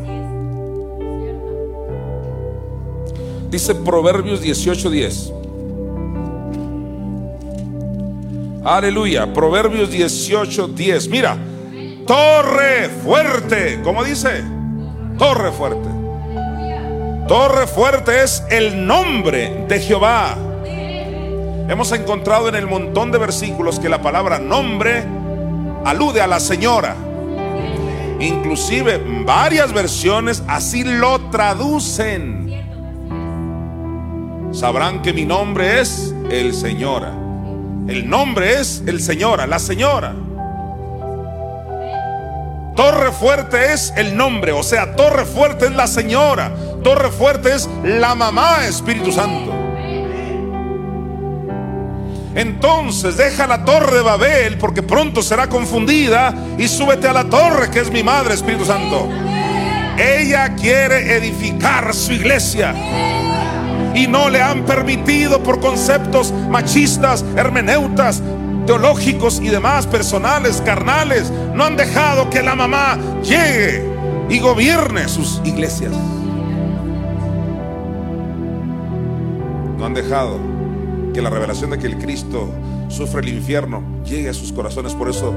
Dice 3.52 3.76
Proverbios 3.76 4.42
18:10. 4.42 5.34
Aleluya. 8.64 9.34
Proverbios 9.34 9.92
18:10. 9.92 11.10
Mira, 11.10 11.38
torre 12.08 12.88
fuerte. 13.04 13.82
¿Cómo 13.84 14.06
dice? 14.06 14.42
Torre 15.18 15.52
fuerte. 15.52 15.90
Torre 17.28 17.68
fuerte 17.68 18.24
es 18.24 18.42
el 18.50 18.88
nombre 18.88 19.66
de 19.68 19.80
Jehová. 19.82 20.38
Hemos 21.68 21.92
encontrado 21.92 22.48
en 22.48 22.56
el 22.56 22.68
montón 22.68 23.12
de 23.12 23.18
versículos 23.18 23.80
que 23.80 23.90
la 23.90 24.02
palabra 24.02 24.40
nombre 24.40 25.04
alude 25.84 26.22
a 26.22 26.28
la 26.28 26.40
señora. 26.40 26.96
Inclusive 28.22 29.02
varias 29.26 29.74
versiones 29.74 30.42
así 30.48 30.84
lo 30.86 31.20
traducen. 31.32 32.51
Sabrán 34.52 35.02
que 35.02 35.14
mi 35.14 35.26
nombre 35.26 35.80
es 35.80 36.14
el 36.30 36.54
Señora. 36.54 37.14
El 37.88 38.10
nombre 38.10 38.60
es 38.60 38.84
el 38.86 39.02
Señora, 39.02 39.48
la 39.48 39.60
Señora. 39.60 40.14
Torre 42.76 43.12
fuerte 43.14 43.74
es 43.74 43.94
el 43.96 44.16
nombre, 44.16 44.52
o 44.52 44.62
sea, 44.62 44.96
Torre 44.96 45.26
fuerte 45.26 45.68
es 45.68 45.72
la 45.72 45.88
Señora. 45.88 46.52
Torre 46.84 47.12
fuerte 47.12 47.56
es 47.56 47.70
la 47.84 48.14
mamá 48.14 48.66
Espíritu 48.66 49.12
Santo. 49.12 49.54
Entonces 52.36 53.18
deja 53.18 53.48
la 53.48 53.64
torre 53.64 53.98
de 53.98 54.02
Babel 54.02 54.58
porque 54.58 54.84
pronto 54.84 55.22
será 55.22 55.48
confundida 55.48 56.34
y 56.58 56.68
súbete 56.68 57.08
a 57.08 57.14
la 57.14 57.26
torre 57.26 57.70
que 57.70 57.80
es 57.80 57.92
mi 57.92 58.04
madre 58.04 58.34
Espíritu 58.34 58.66
Santo. 58.66 59.08
Ella 59.98 60.56
quiere 60.56 61.16
edificar 61.18 61.94
su 61.94 62.14
iglesia 62.14 62.74
y 63.94 64.08
no 64.08 64.30
le 64.30 64.42
han 64.42 64.66
permitido 64.66 65.42
por 65.44 65.60
conceptos 65.60 66.34
machistas, 66.50 67.24
hermeneutas, 67.36 68.22
teológicos 68.66 69.40
y 69.42 69.50
demás, 69.50 69.88
personales, 69.88 70.62
carnales, 70.62 71.32
no 71.54 71.64
han 71.64 71.76
dejado 71.76 72.30
que 72.30 72.42
la 72.42 72.56
mamá 72.56 72.98
llegue 73.24 73.84
y 74.30 74.40
gobierne 74.40 75.08
sus 75.08 75.42
iglesias. 75.44 75.92
No 79.78 79.86
han 79.86 79.94
dejado 79.94 80.40
que 81.14 81.22
la 81.22 81.30
revelación 81.30 81.72
de 81.72 81.80
que 81.80 81.88
el 81.88 81.98
Cristo 81.98 82.50
sufre 82.88 83.22
el 83.22 83.30
infierno 83.30 83.84
llegue 84.06 84.30
a 84.30 84.34
sus 84.34 84.54
corazones. 84.54 84.94
Por 84.94 85.10
eso 85.10 85.34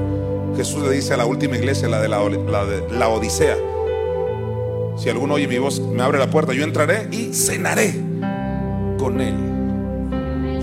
Jesús 0.55 0.83
le 0.83 0.91
dice 0.91 1.13
a 1.13 1.17
la 1.17 1.25
última 1.25 1.57
iglesia, 1.57 1.89
la 1.89 1.99
de 1.99 2.07
la, 2.07 2.19
de 2.65 2.97
la 2.97 3.09
Odisea, 3.09 3.57
si 4.97 5.09
alguno 5.09 5.33
oye 5.33 5.47
mi 5.47 5.57
voz, 5.57 5.81
me 5.81 6.03
abre 6.03 6.19
la 6.19 6.29
puerta, 6.29 6.53
yo 6.53 6.63
entraré 6.63 7.09
y 7.11 7.33
cenaré 7.33 8.04
con 9.05 9.21
Él 9.21 9.35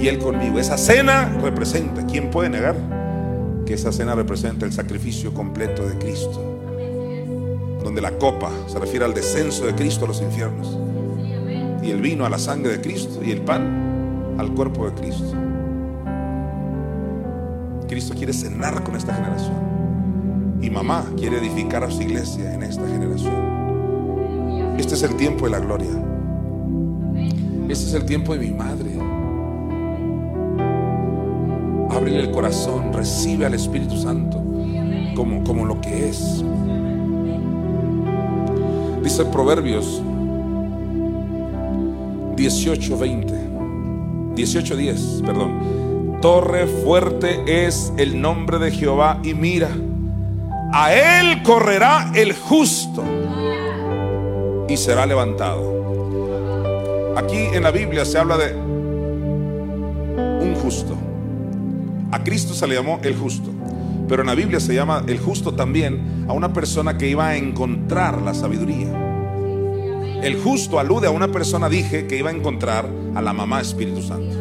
y 0.01 0.09
Él 0.09 0.19
conmigo. 0.19 0.59
Esa 0.59 0.77
cena 0.77 1.29
representa, 1.41 2.05
¿quién 2.07 2.29
puede 2.29 2.49
negar 2.51 2.75
que 3.65 3.75
esa 3.75 3.93
cena 3.93 4.17
representa 4.17 4.67
el 4.67 4.73
sacrificio 4.73 5.33
completo 5.33 5.89
de 5.89 5.97
Cristo? 5.97 6.59
Donde 7.85 8.01
la 8.01 8.19
copa 8.19 8.51
se 8.67 8.81
refiere 8.81 9.05
al 9.05 9.15
descenso 9.15 9.65
de 9.65 9.77
Cristo 9.77 10.07
a 10.07 10.09
los 10.09 10.21
infiernos 10.21 10.77
y 11.85 11.93
el 11.93 12.01
vino 12.01 12.27
a 12.27 12.31
la 12.31 12.39
sangre 12.41 12.73
de 12.73 12.81
Cristo 12.81 13.21
y 13.25 13.31
el 13.31 13.43
pan 13.43 14.35
al 14.39 14.53
cuerpo 14.55 14.91
de 14.91 14.95
Cristo. 15.01 15.37
Cristo 17.87 18.15
quiere 18.17 18.33
cenar 18.33 18.83
con 18.83 18.97
esta 18.97 19.15
generación 19.15 20.59
y 20.61 20.69
mamá 20.69 21.05
quiere 21.17 21.39
edificar 21.39 21.85
a 21.85 21.91
su 21.93 22.03
iglesia 22.03 22.53
en 22.53 22.65
esta 22.65 22.89
generación. 22.89 24.75
Este 24.79 24.95
es 24.95 25.03
el 25.05 25.15
tiempo 25.15 25.45
de 25.45 25.53
la 25.53 25.61
gloria. 25.61 26.12
Este 27.73 27.87
es 27.87 27.95
el 27.95 28.05
tiempo 28.05 28.35
de 28.35 28.39
mi 28.41 28.51
madre. 28.51 28.91
Abre 31.89 32.21
el 32.21 32.31
corazón, 32.31 32.93
recibe 32.93 33.47
al 33.47 33.55
Espíritu 33.55 33.97
Santo 33.97 34.45
como, 35.17 35.43
como 35.43 35.65
lo 35.65 35.81
que 35.81 36.11
es. 36.11 36.45
Dice 39.03 39.25
Proverbios 39.25 40.03
18:20, 42.37 44.35
18:10, 44.35 45.23
perdón. 45.25 46.19
Torre 46.21 46.67
fuerte 46.67 47.67
es 47.67 47.91
el 47.97 48.21
nombre 48.21 48.59
de 48.59 48.71
Jehová 48.71 49.19
y 49.25 49.33
mira, 49.33 49.71
a 50.75 50.93
él 50.93 51.43
correrá 51.43 52.13
el 52.15 52.35
justo 52.35 53.03
y 54.69 54.77
será 54.77 55.07
levantado. 55.07 55.82
Aquí 57.17 57.37
en 57.53 57.63
la 57.63 57.71
Biblia 57.71 58.05
se 58.05 58.19
habla 58.19 58.39
de 58.39 58.55
un 58.55 60.55
justo. 60.63 60.97
A 62.11 62.23
Cristo 62.25 62.55
se 62.55 62.67
le 62.67 62.75
llamó 62.75 63.01
el 63.03 63.17
justo. 63.17 63.51
Pero 64.09 64.23
en 64.23 64.29
la 64.29 64.35
Biblia 64.35 64.61
se 64.61 64.75
llama 64.75 65.05
el 65.07 65.19
justo 65.19 65.55
también 65.55 66.25
a 66.29 66.33
una 66.33 66.53
persona 66.53 66.99
que 66.99 67.09
iba 67.09 67.29
a 67.29 67.37
encontrar 67.37 68.21
la 68.23 68.35
sabiduría. 68.35 68.89
El 70.23 70.41
justo 70.41 70.79
alude 70.79 71.07
a 71.07 71.11
una 71.11 71.29
persona, 71.29 71.69
dije, 71.69 72.07
que 72.07 72.17
iba 72.17 72.31
a 72.31 72.33
encontrar 72.33 72.89
a 73.15 73.23
la 73.23 73.33
mamá 73.33 73.61
Espíritu 73.61 74.03
Santo. 74.03 74.37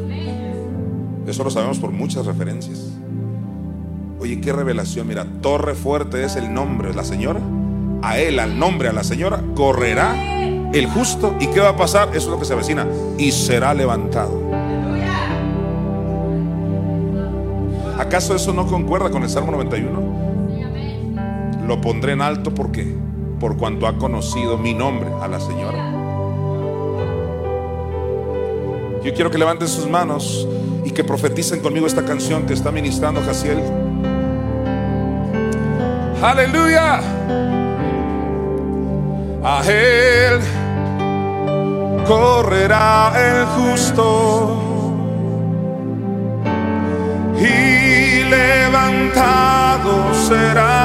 Eso 1.27 1.43
lo 1.43 1.49
sabemos 1.49 1.79
por 1.79 1.91
muchas 1.91 2.25
referencias. 2.25 2.91
Oye, 4.19 4.39
qué 4.39 4.53
revelación. 4.53 5.07
Mira, 5.07 5.25
torre 5.41 5.75
fuerte 5.75 6.23
es 6.23 6.35
el 6.35 6.53
nombre, 6.53 6.93
la 6.93 7.03
señora. 7.03 7.39
A 8.01 8.19
él, 8.19 8.39
al 8.39 8.57
nombre, 8.57 8.89
a 8.89 8.93
la 8.93 9.03
señora, 9.03 9.41
correrá 9.55 10.40
el 10.73 10.87
justo. 10.87 11.35
¿Y 11.39 11.47
qué 11.47 11.59
va 11.59 11.69
a 11.69 11.77
pasar? 11.77 12.09
Eso 12.09 12.17
es 12.19 12.27
lo 12.27 12.39
que 12.39 12.45
se 12.45 12.53
avecina. 12.53 12.87
Y 13.17 13.31
será 13.31 13.73
levantado. 13.73 14.39
¿Acaso 17.97 18.35
eso 18.35 18.51
no 18.51 18.67
concuerda 18.67 19.09
con 19.11 19.23
el 19.23 19.29
Salmo 19.29 19.51
91? 19.51 20.01
Lo 21.67 21.79
pondré 21.79 22.13
en 22.13 22.21
alto 22.21 22.53
porque 22.53 22.95
por 23.39 23.57
cuanto 23.57 23.87
ha 23.87 23.97
conocido 23.97 24.57
mi 24.57 24.73
nombre 24.73 25.09
a 25.21 25.27
la 25.27 25.39
señora. 25.39 25.91
Yo 29.03 29.13
quiero 29.13 29.31
que 29.31 29.37
levanten 29.37 29.67
sus 29.67 29.87
manos 29.87 30.47
y 30.83 30.91
que 30.91 31.03
profeticen 31.03 31.59
conmigo 31.59 31.87
esta 31.87 32.03
canción 32.03 32.45
que 32.45 32.53
está 32.53 32.71
ministrando 32.71 33.21
Jaciel. 33.21 33.61
Aleluya. 36.21 37.01
A 39.43 39.63
él 39.67 40.39
correrá 42.11 43.13
el 43.15 43.45
justo 43.55 43.97
y 47.39 48.23
levantado 48.25 49.93
será. 50.27 50.81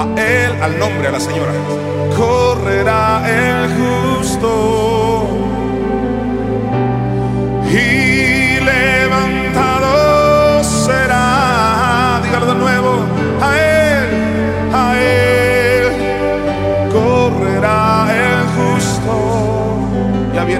A 0.00 0.02
él, 0.16 0.50
al 0.62 0.78
nombre, 0.78 1.08
a 1.08 1.10
la 1.10 1.20
señora, 1.20 1.52
correrá 2.16 3.02
el 3.28 3.58
justo 3.78 5.07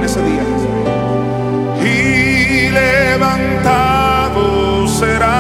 ese 0.08 0.22
día. 0.22 0.44
Y 1.84 2.70
levantado 2.70 4.42
será. 4.88 5.36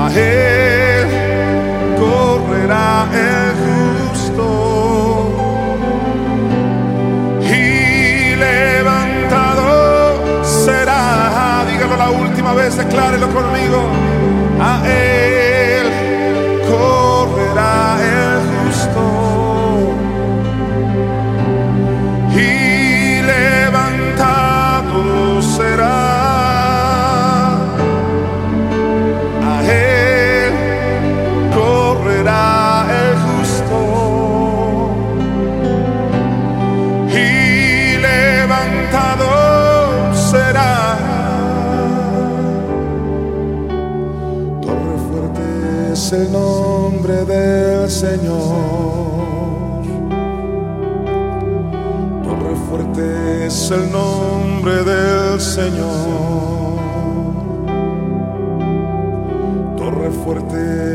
A 0.00 0.02
él 0.12 1.06
correrá 2.00 3.06
el 3.26 3.50
justo. 3.62 4.46
Y 7.60 8.34
levantado 8.46 9.68
será. 10.42 11.64
Dígalo 11.70 11.96
la 11.96 12.10
última 12.10 12.54
vez, 12.54 12.76
declárelo 12.76 13.28
conmigo. 13.28 14.03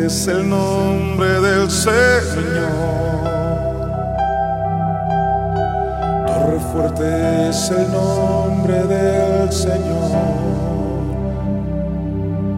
Es 0.10 0.28
el 0.28 0.49
nombre 0.49 1.39
del 1.39 1.70
Señor. 1.70 1.93
Torre 6.26 6.60
fuerte 6.72 7.49
es 7.49 7.70
el 7.70 7.91
nombre 7.91 8.88
del 8.88 9.51
Señor. 9.51 10.10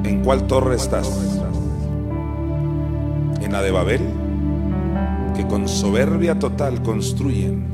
¿En 0.05 0.23
cuál 0.23 0.47
torre 0.47 0.77
estás? 0.77 1.09
¿En 3.41 3.51
la 3.51 3.61
de 3.61 3.71
Babel? 3.71 4.01
Que 5.35 5.45
con 5.45 5.67
soberbia 5.67 6.39
total 6.39 6.81
construyen, 6.81 7.65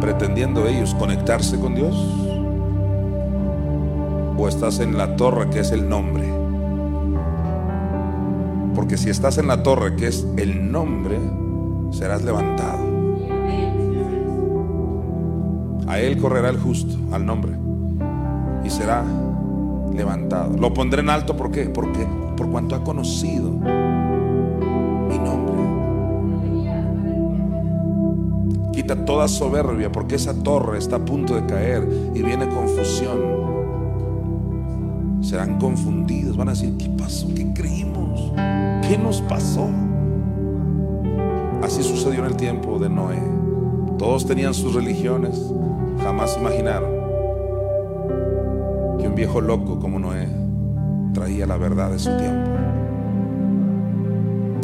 pretendiendo 0.00 0.66
ellos 0.66 0.96
conectarse 0.96 1.60
con 1.60 1.76
Dios. 1.76 1.94
¿O 4.36 4.48
estás 4.48 4.80
en 4.80 4.98
la 4.98 5.14
torre 5.14 5.48
que 5.48 5.60
es 5.60 5.70
el 5.70 5.88
nombre? 5.88 6.39
Porque 8.80 8.96
si 8.96 9.10
estás 9.10 9.36
en 9.36 9.46
la 9.46 9.62
torre 9.62 9.94
que 9.94 10.06
es 10.06 10.26
el 10.38 10.72
nombre, 10.72 11.18
serás 11.90 12.22
levantado. 12.24 12.78
A 15.86 15.98
él 15.98 16.16
correrá 16.16 16.48
el 16.48 16.58
justo, 16.58 16.96
al 17.12 17.26
nombre, 17.26 17.52
y 18.64 18.70
será 18.70 19.04
levantado. 19.94 20.56
Lo 20.56 20.72
pondré 20.72 21.02
en 21.02 21.10
alto, 21.10 21.36
¿por 21.36 21.50
qué? 21.50 21.64
Porque 21.66 22.06
por 22.38 22.50
cuanto 22.50 22.74
ha 22.74 22.82
conocido 22.82 23.50
mi 23.50 25.18
nombre. 25.18 25.60
Quita 28.72 29.04
toda 29.04 29.28
soberbia, 29.28 29.92
porque 29.92 30.14
esa 30.14 30.32
torre 30.32 30.78
está 30.78 30.96
a 30.96 31.04
punto 31.04 31.34
de 31.34 31.44
caer 31.44 31.86
y 32.14 32.22
viene 32.22 32.48
confusión. 32.48 33.39
Serán 35.30 35.60
confundidos, 35.60 36.36
van 36.36 36.48
a 36.48 36.50
decir, 36.50 36.76
¿qué 36.76 36.88
pasó? 36.88 37.28
¿Qué 37.32 37.52
creímos? 37.54 38.32
¿Qué 38.82 38.98
nos 38.98 39.20
pasó? 39.22 39.68
Así 41.62 41.84
sucedió 41.84 42.18
en 42.18 42.32
el 42.32 42.36
tiempo 42.36 42.80
de 42.80 42.88
Noé. 42.88 43.22
Todos 43.96 44.26
tenían 44.26 44.54
sus 44.54 44.74
religiones, 44.74 45.40
jamás 46.02 46.36
imaginaron 46.36 46.90
que 48.98 49.06
un 49.06 49.14
viejo 49.14 49.40
loco 49.40 49.78
como 49.78 50.00
Noé 50.00 50.26
traía 51.14 51.46
la 51.46 51.58
verdad 51.58 51.92
de 51.92 52.00
su 52.00 52.10
tiempo. 52.16 52.50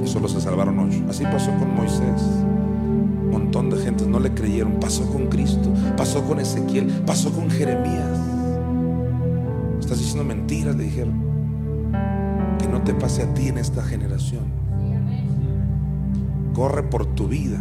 Y 0.05 0.09
solo 0.09 0.27
se 0.27 0.41
salvaron 0.41 0.81
ocho. 0.81 0.99
Así 1.09 1.23
pasó 1.23 1.53
con 1.61 1.77
Moisés. 1.77 2.23
Un 2.43 3.31
montón 3.31 3.71
de 3.71 3.77
gente 3.77 4.05
no 4.05 4.19
le 4.19 4.35
creyeron. 4.35 4.81
Pasó 4.81 5.07
con 5.13 5.27
Cristo, 5.29 5.73
pasó 5.97 6.25
con 6.25 6.41
Ezequiel, 6.41 6.89
pasó 7.07 7.31
con 7.31 7.49
Jeremías. 7.51 8.26
Estás 9.87 10.01
diciendo 10.01 10.25
mentiras, 10.25 10.75
le 10.75 10.83
dijeron. 10.83 11.15
Que 12.59 12.67
no 12.67 12.83
te 12.83 12.93
pase 12.93 13.23
a 13.23 13.33
ti 13.35 13.47
en 13.47 13.57
esta 13.57 13.85
generación. 13.85 14.43
Corre 16.53 16.83
por 16.83 17.07
tu 17.07 17.29
vida. 17.29 17.61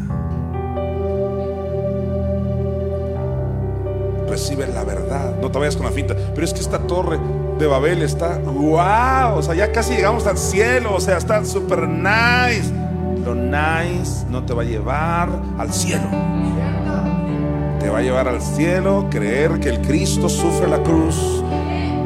Recibe 4.28 4.66
la 4.66 4.84
verdad. 4.84 5.36
No 5.40 5.52
te 5.52 5.60
vayas 5.60 5.76
con 5.76 5.86
la 5.86 5.92
finta. 5.92 6.16
Pero 6.34 6.44
es 6.44 6.52
que 6.52 6.62
esta 6.62 6.80
torre 6.80 7.20
de 7.60 7.68
Babel 7.68 8.02
está 8.02 8.40
wow. 8.40 9.38
O 9.38 9.44
sea, 9.44 9.54
ya 9.54 9.72
casi 9.72 9.94
llegamos 9.94 10.26
al 10.26 10.40
cielo. 10.40 10.96
O 10.96 11.00
sea, 11.00 11.18
está 11.18 11.46
super 11.46 11.88
nice. 11.88 12.74
Lo 13.24 13.36
nice 13.36 14.26
no 14.32 14.44
te 14.46 14.56
va 14.56 14.64
a 14.64 14.66
llevar 14.66 15.30
al 15.60 15.72
cielo. 15.72 16.10
Te 17.80 17.92
va 17.92 18.00
a 18.00 18.02
llevar 18.02 18.28
al 18.28 18.42
cielo 18.42 19.06
creer 19.12 19.60
que 19.60 19.70
el 19.70 19.82
Cristo 19.82 20.28
sufre 20.28 20.68
la 20.68 20.82
cruz, 20.82 21.35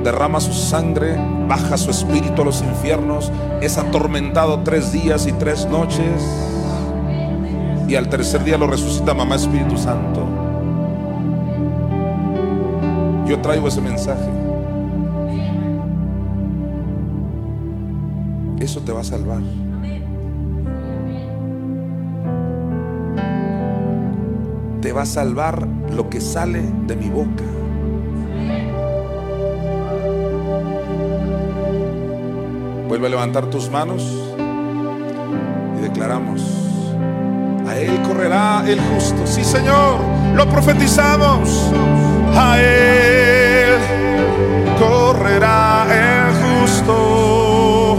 derrama 0.03 0.39
su 0.39 0.53
sangre, 0.53 1.17
baja 1.47 1.77
su 1.77 1.91
espíritu 1.91 2.41
a 2.41 2.45
los 2.45 2.61
infiernos, 2.61 3.31
es 3.61 3.77
atormentado 3.77 4.61
tres 4.63 4.91
días 4.91 5.27
y 5.27 5.33
tres 5.33 5.67
noches 5.67 6.23
y 7.89 7.95
al 7.95 8.07
tercer 8.07 8.43
día 8.43 8.57
lo 8.57 8.67
resucita 8.67 9.15
mamá 9.15 9.35
Espíritu 9.35 9.75
Santo. 9.75 10.27
Yo 13.25 13.39
traigo 13.41 13.67
ese 13.67 13.81
mensaje. 13.81 14.29
Eso 18.59 18.81
te 18.81 18.91
va 18.91 19.01
a 19.01 19.03
salvar. 19.03 19.41
Te 24.81 24.93
va 24.93 25.01
a 25.01 25.05
salvar 25.07 25.67
lo 25.91 26.09
que 26.09 26.21
sale 26.21 26.61
de 26.85 26.95
mi 26.95 27.09
boca. 27.09 27.48
Vuelve 32.99 33.15
a 33.15 33.21
levantar 33.21 33.45
tus 33.45 33.69
manos 33.69 34.03
y 35.77 35.81
declaramos. 35.81 36.41
A 37.65 37.77
Él 37.77 38.01
correrá 38.01 38.61
el 38.67 38.77
justo. 38.81 39.25
Sí, 39.25 39.45
Señor, 39.45 40.01
lo 40.35 40.45
profetizamos. 40.49 41.71
A 42.35 42.59
Él 42.59 43.79
correrá 44.77 45.85
el 45.89 46.33
justo. 46.43 47.95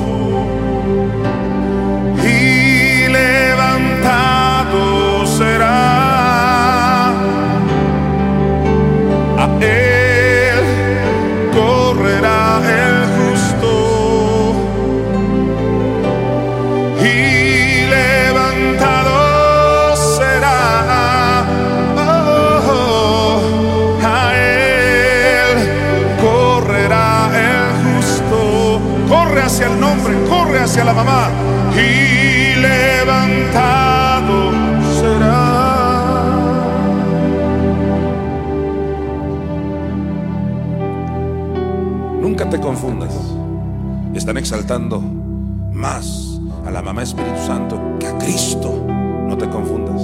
Y 2.22 3.08
levantado 3.08 4.84
será. 5.24 7.08
A 9.38 9.48
Él 9.62 9.89
hacia 30.70 30.84
la 30.84 30.94
mamá. 30.94 31.28
Y 31.74 32.54
levantado 32.60 34.52
será. 35.00 36.30
Nunca 42.20 42.48
te 42.48 42.60
confundas. 42.60 43.12
Están 44.14 44.36
exaltando 44.36 45.00
más 45.72 46.38
a 46.64 46.70
la 46.70 46.82
mamá 46.82 47.02
Espíritu 47.02 47.40
Santo 47.46 47.80
que 47.98 48.06
a 48.06 48.16
Cristo. 48.18 48.86
No 49.26 49.36
te 49.36 49.48
confundas. 49.48 50.00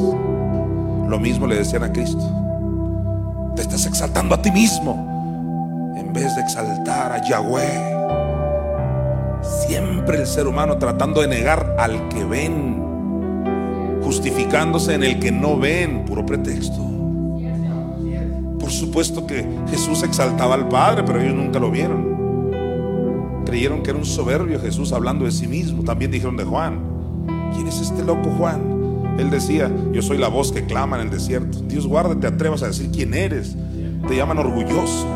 Lo 1.09 1.21
mismo 1.21 1.47
le 1.47 1.59
decían 1.59 1.85
a 1.85 1.93
Cristo. 1.93 2.29
Te 3.55 3.63
estás 3.63 3.87
exaltando 3.87 4.35
a 4.35 4.43
ti 4.43 4.51
mismo 4.51 5.95
en 5.97 6.13
vez 6.13 6.35
de 6.35 6.43
exaltar 6.43 7.13
a 7.13 7.23
Yahweh. 7.23 7.96
Siempre 9.67 10.21
el 10.21 10.27
ser 10.27 10.47
humano 10.47 10.79
tratando 10.79 11.21
de 11.21 11.29
negar 11.29 11.77
al 11.79 12.09
que 12.09 12.25
ven, 12.25 12.83
justificándose 14.03 14.95
en 14.95 15.03
el 15.03 15.19
que 15.19 15.33
no 15.33 15.59
ven, 15.59 16.05
puro 16.05 16.25
pretexto. 16.25 16.83
Por 18.61 18.71
supuesto 18.71 19.27
que 19.27 19.47
Jesús 19.69 20.03
exaltaba 20.03 20.55
al 20.55 20.69
Padre, 20.69 21.03
pero 21.05 21.21
ellos 21.21 21.35
nunca 21.35 21.59
lo 21.59 21.71
vieron. 21.71 23.45
Creyeron 23.45 23.83
que 23.83 23.91
era 23.91 23.99
un 23.99 24.05
soberbio 24.05 24.61
Jesús 24.61 24.93
hablando 24.93 25.25
de 25.25 25.31
sí 25.31 25.47
mismo. 25.47 25.85
También 25.85 26.11
dijeron 26.11 26.37
de 26.37 26.45
Juan. 26.45 26.81
¿Quién 27.55 27.69
es 27.69 27.81
este 27.81 28.05
loco 28.05 28.31
Juan? 28.39 29.17
Él 29.19 29.31
decía, 29.31 29.71
yo 29.93 30.03
soy 30.03 30.19
la 30.19 30.29
voz 30.29 30.53
que 30.53 30.65
clama 30.65 30.97
en 30.97 31.03
el 31.03 31.11
desierto. 31.11 31.61
Dios 31.61 31.87
guarde, 31.87 32.17
te 32.17 32.27
atrevas 32.27 32.63
a 32.63 32.67
decir 32.67 32.91
quién 32.91 33.15
eres. 33.15 33.57
Te 34.07 34.17
llaman 34.17 34.39
orgulloso. 34.39 35.16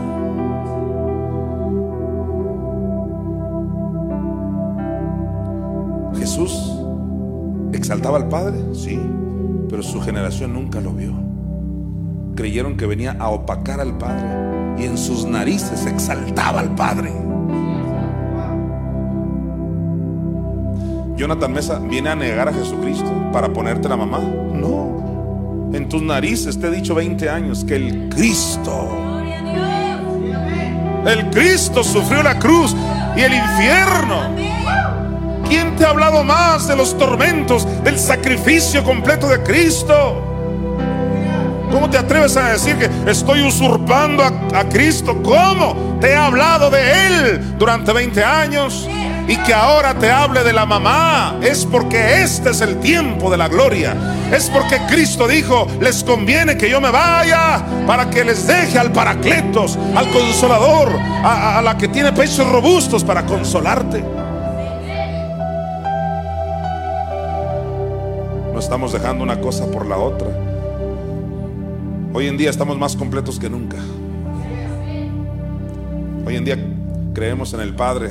Jesús 6.41 6.73
exaltaba 7.75 8.17
al 8.17 8.29
Padre, 8.29 8.59
sí, 8.73 8.99
pero 9.69 9.83
su 9.83 10.01
generación 10.01 10.55
nunca 10.55 10.81
lo 10.81 10.93
vio. 10.93 11.13
Creyeron 12.35 12.79
que 12.79 12.87
venía 12.87 13.17
a 13.19 13.29
opacar 13.29 13.81
al 13.81 13.99
Padre 13.99 14.27
y 14.79 14.85
en 14.85 14.97
sus 14.97 15.27
narices 15.27 15.85
exaltaba 15.85 16.61
al 16.61 16.75
Padre. 16.75 17.13
Jonathan 21.17 21.53
Mesa 21.53 21.79
viene 21.79 22.09
a 22.09 22.15
negar 22.15 22.49
a 22.49 22.55
Jesucristo 22.55 23.11
para 23.33 23.53
ponerte 23.53 23.89
la 23.89 23.97
mamá. 23.97 24.21
No. 24.21 25.71
en 25.73 25.89
tus 25.89 26.03
narices, 26.03 26.59
te 26.59 26.67
he 26.67 26.71
dicho 26.71 26.95
20 26.95 27.29
años, 27.29 27.65
que 27.65 27.77
el 27.77 28.09
Cristo, 28.09 28.89
el 31.07 31.31
Cristo 31.31 31.85
sufrió 31.85 32.23
la 32.23 32.39
cruz 32.39 32.75
y 33.17 33.21
el 33.21 33.35
infierno. 33.35 34.50
¿Quién 35.51 35.75
te 35.75 35.85
ha 35.85 35.91
hablado 35.91 36.23
más 36.23 36.69
de 36.69 36.77
los 36.77 36.97
tormentos, 36.97 37.67
del 37.83 37.99
sacrificio 37.99 38.85
completo 38.85 39.27
de 39.27 39.43
Cristo? 39.43 40.25
¿Cómo 41.73 41.91
te 41.91 41.99
atreves 41.99 42.37
a 42.37 42.51
decir 42.51 42.77
que 42.77 42.89
estoy 43.11 43.43
usurpando 43.43 44.23
a, 44.23 44.65
Cristo? 44.69 45.21
¿Cómo? 45.25 45.99
Te 46.01 46.13
he 46.13 46.17
hablado 46.17 46.71
de 46.71 47.07
Él 47.07 47.59
durante 47.59 47.93
20 47.93 48.23
años 48.23 48.89
y 49.27 49.37
que 49.39 49.53
ahora 49.53 49.93
te 49.95 50.09
hable 50.09 50.45
de 50.45 50.53
la 50.53 50.67
mamá. 50.67 51.37
Es 51.43 51.67
porque 51.67 52.23
este 52.23 52.51
es 52.51 52.61
el 52.61 52.79
tiempo 52.79 53.29
de 53.29 53.37
la 53.37 53.49
gloria. 53.49 53.97
Es 54.33 54.49
porque 54.51 54.79
Cristo 54.89 55.27
dijo, 55.27 55.67
les 55.81 56.05
conviene 56.05 56.57
que 56.57 56.71
yo 56.71 56.81
me 56.81 56.93
vaya 56.93 57.61
para 57.89 58.09
que 58.09 58.23
les 58.25 58.47
deje 58.47 58.79
al 58.79 58.93
paracletos, 58.93 59.77
al 59.97 60.09
consolador, 60.11 60.97
a, 61.25 61.59
a 61.59 61.63
la 61.63 61.77
que 61.77 61.89
tiene 61.89 62.13
pechos 62.13 62.49
robustos 62.49 63.03
para 63.03 63.27
consolarte. 63.27 64.20
Estamos 68.71 68.93
dejando 68.93 69.25
una 69.25 69.41
cosa 69.41 69.69
por 69.69 69.85
la 69.85 69.99
otra. 69.99 70.29
Hoy 72.15 72.29
en 72.29 72.37
día 72.37 72.51
estamos 72.51 72.79
más 72.79 72.95
completos 72.95 73.41
que 73.41 73.51
nunca. 73.51 73.77
Hoy 76.25 76.37
en 76.37 76.45
día 76.45 76.57
creemos 77.13 77.53
en 77.53 77.63
el 77.63 77.75
Padre, 77.75 78.11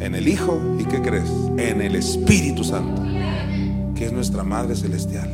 en 0.00 0.16
el 0.16 0.26
Hijo 0.26 0.58
y 0.80 0.84
¿qué 0.86 1.00
crees? 1.00 1.30
En 1.58 1.80
el 1.80 1.94
Espíritu 1.94 2.64
Santo, 2.64 3.00
que 3.94 4.06
es 4.06 4.12
nuestra 4.12 4.42
Madre 4.42 4.74
Celestial. 4.74 5.30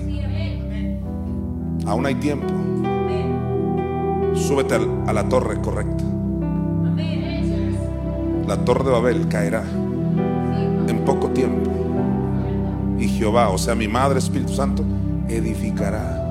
Aún 1.86 2.04
hay 2.04 2.16
tiempo. 2.16 2.52
Súbete 4.34 4.74
a 5.06 5.12
la 5.14 5.26
torre 5.26 5.58
correcta. 5.62 6.04
La 8.46 8.62
torre 8.62 8.84
de 8.84 8.90
Babel 8.90 9.26
caerá 9.28 9.62
en 10.86 11.02
poco 11.06 11.28
tiempo. 11.28 11.81
Y 13.02 13.08
Jehová, 13.08 13.48
o 13.48 13.58
sea, 13.58 13.74
mi 13.74 13.88
Madre 13.88 14.20
Espíritu 14.20 14.54
Santo, 14.54 14.84
edificará 15.28 16.22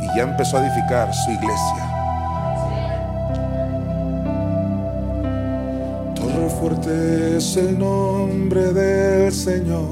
y 0.00 0.16
ya 0.16 0.22
empezó 0.22 0.56
a 0.56 0.66
edificar 0.66 1.12
su 1.12 1.30
iglesia. 1.30 1.90
Torre 6.14 6.48
fuerte 6.58 7.36
es 7.36 7.54
el 7.58 7.78
nombre 7.78 8.72
del 8.72 9.30
Señor. 9.30 9.90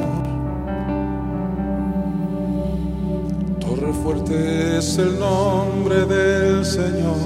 Torre 3.61 3.93
fuerte 4.03 4.79
es 4.79 4.97
el 4.97 5.19
nombre 5.19 6.07
del 6.07 6.65
Señor. 6.65 7.17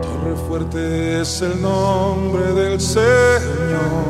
Torre 0.00 0.36
fuerte 0.48 1.20
es 1.20 1.42
el 1.42 1.60
nombre 1.60 2.54
del 2.54 2.80
Señor. 2.80 4.07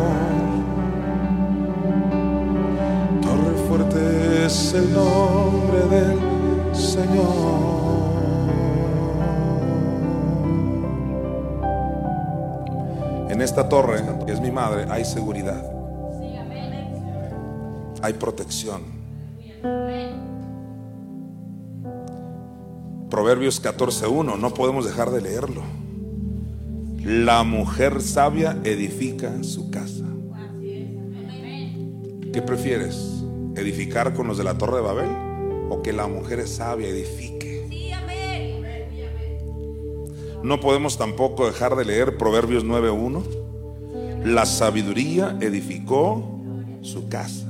Es 4.69 4.75
el 4.75 4.93
nombre 4.93 5.79
del 5.89 6.77
Señor. 6.77 7.69
En 13.31 13.41
esta 13.41 13.69
torre, 13.69 14.03
que 14.27 14.33
es 14.33 14.41
mi 14.41 14.51
madre, 14.51 14.85
hay 14.91 15.07
seguridad. 15.07 15.64
Hay 18.03 18.12
protección. 18.14 18.83
Proverbios 23.09 23.62
14.1, 23.62 24.39
no 24.39 24.55
podemos 24.55 24.85
dejar 24.85 25.11
de 25.11 25.23
leerlo. 25.23 25.62
La 27.03 27.43
mujer 27.43 28.03
sabia 28.03 28.59
edifica 28.64 29.33
su 29.43 29.71
casa. 29.71 30.05
¿Qué 32.33 32.43
prefieres? 32.43 33.18
Edificar 33.59 34.15
con 34.15 34.27
los 34.27 34.39
de 34.39 34.45
la 34.45 34.57
Torre 34.57 34.77
de 34.77 34.83
Babel 34.83 35.11
o 35.71 35.83
que 35.83 35.93
la 35.93 36.07
mujer 36.07 36.47
sabia 36.47 36.89
edifique. 36.89 37.39
No 40.43 40.61
podemos 40.61 40.97
tampoco 40.97 41.47
dejar 41.47 41.75
de 41.75 41.85
leer 41.85 42.17
Proverbios 42.17 42.65
9.1. 42.65 44.25
La 44.25 44.47
sabiduría 44.47 45.37
edificó 45.41 46.41
su 46.83 47.09
casa. 47.09 47.47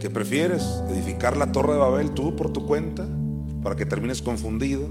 ¿Qué 0.00 0.08
prefieres? 0.08 0.62
¿Edificar 0.90 1.36
la 1.36 1.50
Torre 1.50 1.72
de 1.72 1.80
Babel 1.80 2.12
tú 2.12 2.36
por 2.36 2.52
tu 2.52 2.66
cuenta? 2.66 3.06
Para 3.64 3.74
que 3.74 3.84
termines 3.84 4.22
confundido, 4.22 4.88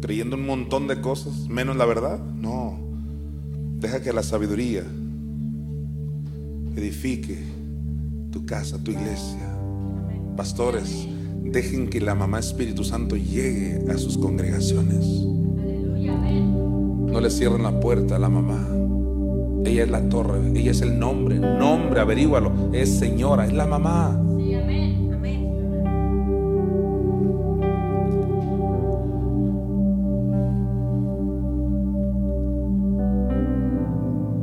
creyendo 0.00 0.36
un 0.36 0.46
montón 0.46 0.88
de 0.88 1.02
cosas, 1.02 1.48
menos 1.48 1.76
la 1.76 1.84
verdad. 1.84 2.18
No. 2.18 2.78
Deja 3.78 4.00
que 4.00 4.12
la 4.14 4.22
sabiduría 4.22 4.84
edifique 6.76 7.38
tu 8.32 8.44
casa, 8.46 8.82
tu 8.82 8.90
iglesia. 8.90 9.56
Pastores, 10.36 11.06
dejen 11.44 11.88
que 11.88 12.00
la 12.00 12.16
mamá 12.16 12.40
Espíritu 12.40 12.82
Santo 12.82 13.14
llegue 13.14 13.84
a 13.92 13.98
sus 13.98 14.18
congregaciones. 14.18 15.06
No 17.12 17.20
le 17.20 17.30
cierren 17.30 17.62
la 17.62 17.78
puerta 17.78 18.16
a 18.16 18.18
la 18.18 18.30
mamá. 18.30 18.66
Ella 19.64 19.84
es 19.84 19.90
la 19.90 20.08
torre, 20.08 20.40
ella 20.58 20.72
es 20.72 20.80
el 20.80 20.98
nombre, 20.98 21.38
nombre, 21.38 22.00
averígualo. 22.00 22.70
Es 22.72 22.98
señora, 22.98 23.46
es 23.46 23.52
la 23.52 23.66
mamá. 23.66 24.20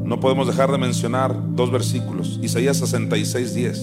No 0.10 0.20
podemos 0.20 0.48
dejar 0.48 0.72
de 0.72 0.80
mencionar 0.80 1.36
dos 1.56 1.72
versículos. 1.72 2.40
Isaías 2.42 2.78
66, 2.78 3.54
10. 3.54 3.80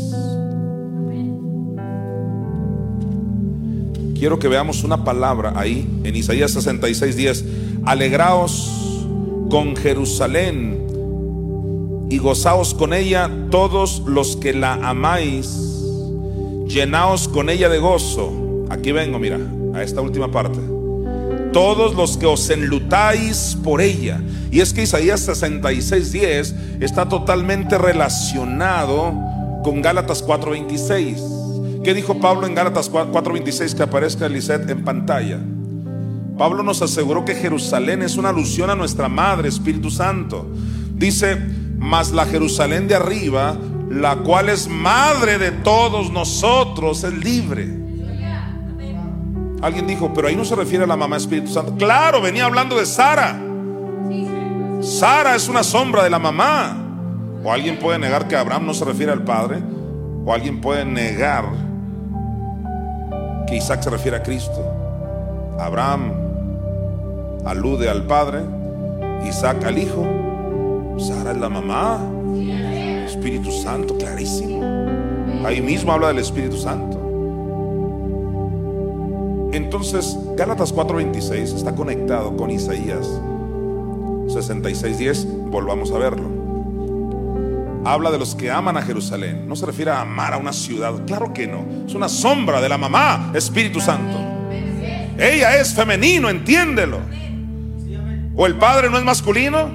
Quiero 4.19 4.41
que 4.41 4.49
veamos 4.49 4.83
una 4.83 5.05
palabra 5.05 5.53
ahí 5.55 5.89
en 6.03 6.17
Isaías 6.17 6.51
66, 6.51 7.17
10. 7.17 7.45
Alegraos 7.85 9.07
con 9.49 9.77
Jerusalén 9.77 10.85
y 12.11 12.19
gozaos 12.19 12.75
con 12.75 12.93
ella 12.93 13.31
todos 13.53 14.03
los 14.05 14.37
que 14.37 14.53
la 14.53 14.75
amáis. 14.75 15.47
Llenaos 16.67 17.29
con 17.29 17.51
ella 17.51 17.69
de 17.69 17.79
gozo. 17.79 18.65
Aquí 18.69 18.91
vengo, 18.91 19.21
mira, 19.21 19.39
a 19.75 19.83
esta 19.85 20.01
última 20.01 20.29
parte 20.33 20.76
todos 21.57 21.95
los 21.95 22.19
que 22.19 22.27
os 22.27 22.51
enlutáis 22.51 23.57
por 23.65 23.81
ella. 23.81 24.21
Y 24.51 24.61
es 24.61 24.75
que 24.75 24.83
Isaías 24.83 25.27
66:10 25.27 26.55
está 26.81 27.09
totalmente 27.09 27.79
relacionado 27.79 29.15
con 29.65 29.81
Gálatas 29.81 30.23
4:26. 30.23 31.17
¿Qué 31.83 31.95
dijo 31.95 32.21
Pablo 32.21 32.47
en 32.47 32.55
Gálatas 32.55 32.91
4:26 32.91 33.75
que 33.75 33.83
aparezca 33.83 34.27
Eliseth 34.27 34.69
en 34.69 34.85
pantalla? 34.85 35.39
Pablo 36.37 36.63
nos 36.63 36.83
aseguró 36.83 37.25
que 37.25 37.35
Jerusalén 37.35 38.03
es 38.03 38.19
una 38.19 38.29
alusión 38.29 38.69
a 38.69 38.75
nuestra 38.75 39.09
Madre, 39.09 39.49
Espíritu 39.49 39.91
Santo. 39.91 40.47
Dice, 40.95 41.39
mas 41.79 42.11
la 42.11 42.27
Jerusalén 42.27 42.87
de 42.87 42.97
arriba, 42.97 43.57
la 43.89 44.17
cual 44.17 44.51
es 44.51 44.69
madre 44.69 45.39
de 45.39 45.53
todos 45.53 46.13
nosotros, 46.13 47.03
es 47.03 47.15
libre 47.15 47.86
Alguien 49.67 49.89
dijo, 49.89 50.15
pero 50.15 50.29
ahí 50.29 50.37
no 50.37 50.45
se 50.45 50.55
refiere 50.55 50.85
a 50.85 50.87
la 50.87 50.97
mamá 50.97 51.17
Espíritu 51.17 51.49
Santo. 51.49 51.75
Claro, 51.77 52.23
venía 52.23 52.45
hablando 52.45 52.77
de 52.77 52.87
Sara. 52.87 53.37
Sara 54.81 55.35
es 55.35 55.49
una 55.49 55.65
sombra 55.65 56.05
de 56.05 56.11
la 56.11 56.21
mamá. 56.21 56.77
O 57.43 57.51
alguien 57.51 57.77
puede 57.81 57.99
negar 57.99 58.29
que 58.29 58.37
Abraham 58.37 58.65
no 58.65 58.75
se 58.75 58.85
refiere 58.85 59.11
al 59.11 59.25
padre. 59.25 59.59
O 60.25 60.33
alguien 60.33 60.61
puede 60.61 60.85
negar 60.85 61.47
que 63.49 63.57
Isaac 63.57 63.83
se 63.83 63.91
refiere 63.91 64.19
a 64.19 64.23
Cristo. 64.23 64.65
Abraham 65.59 66.13
alude 67.45 67.91
al 67.91 68.05
padre. 68.05 68.43
Isaac 69.29 69.65
al 69.65 69.79
hijo. 69.79 70.07
Sara 70.97 71.33
es 71.33 71.39
la 71.39 71.49
mamá. 71.49 71.99
Espíritu 73.05 73.51
Santo, 73.51 73.99
clarísimo. 73.99 74.63
Ahí 75.45 75.61
mismo 75.61 75.91
habla 75.91 76.07
del 76.07 76.21
Espíritu 76.21 76.57
Santo. 76.57 76.96
Entonces, 79.53 80.17
Gálatas 80.37 80.73
4:26 80.75 81.55
está 81.55 81.75
conectado 81.75 82.37
con 82.37 82.51
Isaías 82.51 83.07
66:10. 84.29 85.27
Volvamos 85.51 85.91
a 85.93 85.99
verlo. 85.99 86.29
Habla 87.85 88.11
de 88.11 88.19
los 88.19 88.35
que 88.35 88.51
aman 88.51 88.77
a 88.77 88.83
Jerusalén. 88.83 89.49
No 89.49 89.55
se 89.55 89.65
refiere 89.65 89.93
a 89.93 90.01
amar 90.01 90.35
a 90.35 90.39
una 90.39 90.53
ciudad. 90.53 90.93
Claro 91.07 91.33
que 91.33 91.47
no. 91.47 91.65
Es 91.87 91.95
una 91.95 92.09
sombra 92.09 92.61
de 92.61 92.69
la 92.69 92.77
mamá, 92.77 93.31
Espíritu 93.33 93.81
Santo. 93.81 94.19
Ella 95.19 95.57
es 95.61 95.73
femenino, 95.73 96.29
entiéndelo. 96.29 96.99
O 98.35 98.47
el 98.47 98.57
padre 98.57 98.91
no 98.91 98.99
es 98.99 99.05
masculino. 99.05 99.71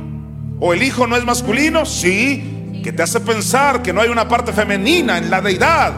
O 0.60 0.74
el 0.74 0.84
hijo 0.84 1.08
no 1.08 1.16
es 1.16 1.24
masculino. 1.24 1.86
Sí. 1.86 2.82
Que 2.84 2.92
te 2.92 3.02
hace 3.02 3.22
pensar 3.22 3.82
que 3.82 3.94
no 3.94 4.02
hay 4.02 4.10
una 4.10 4.28
parte 4.28 4.52
femenina 4.52 5.18
en 5.18 5.30
la 5.30 5.40
deidad. 5.40 5.94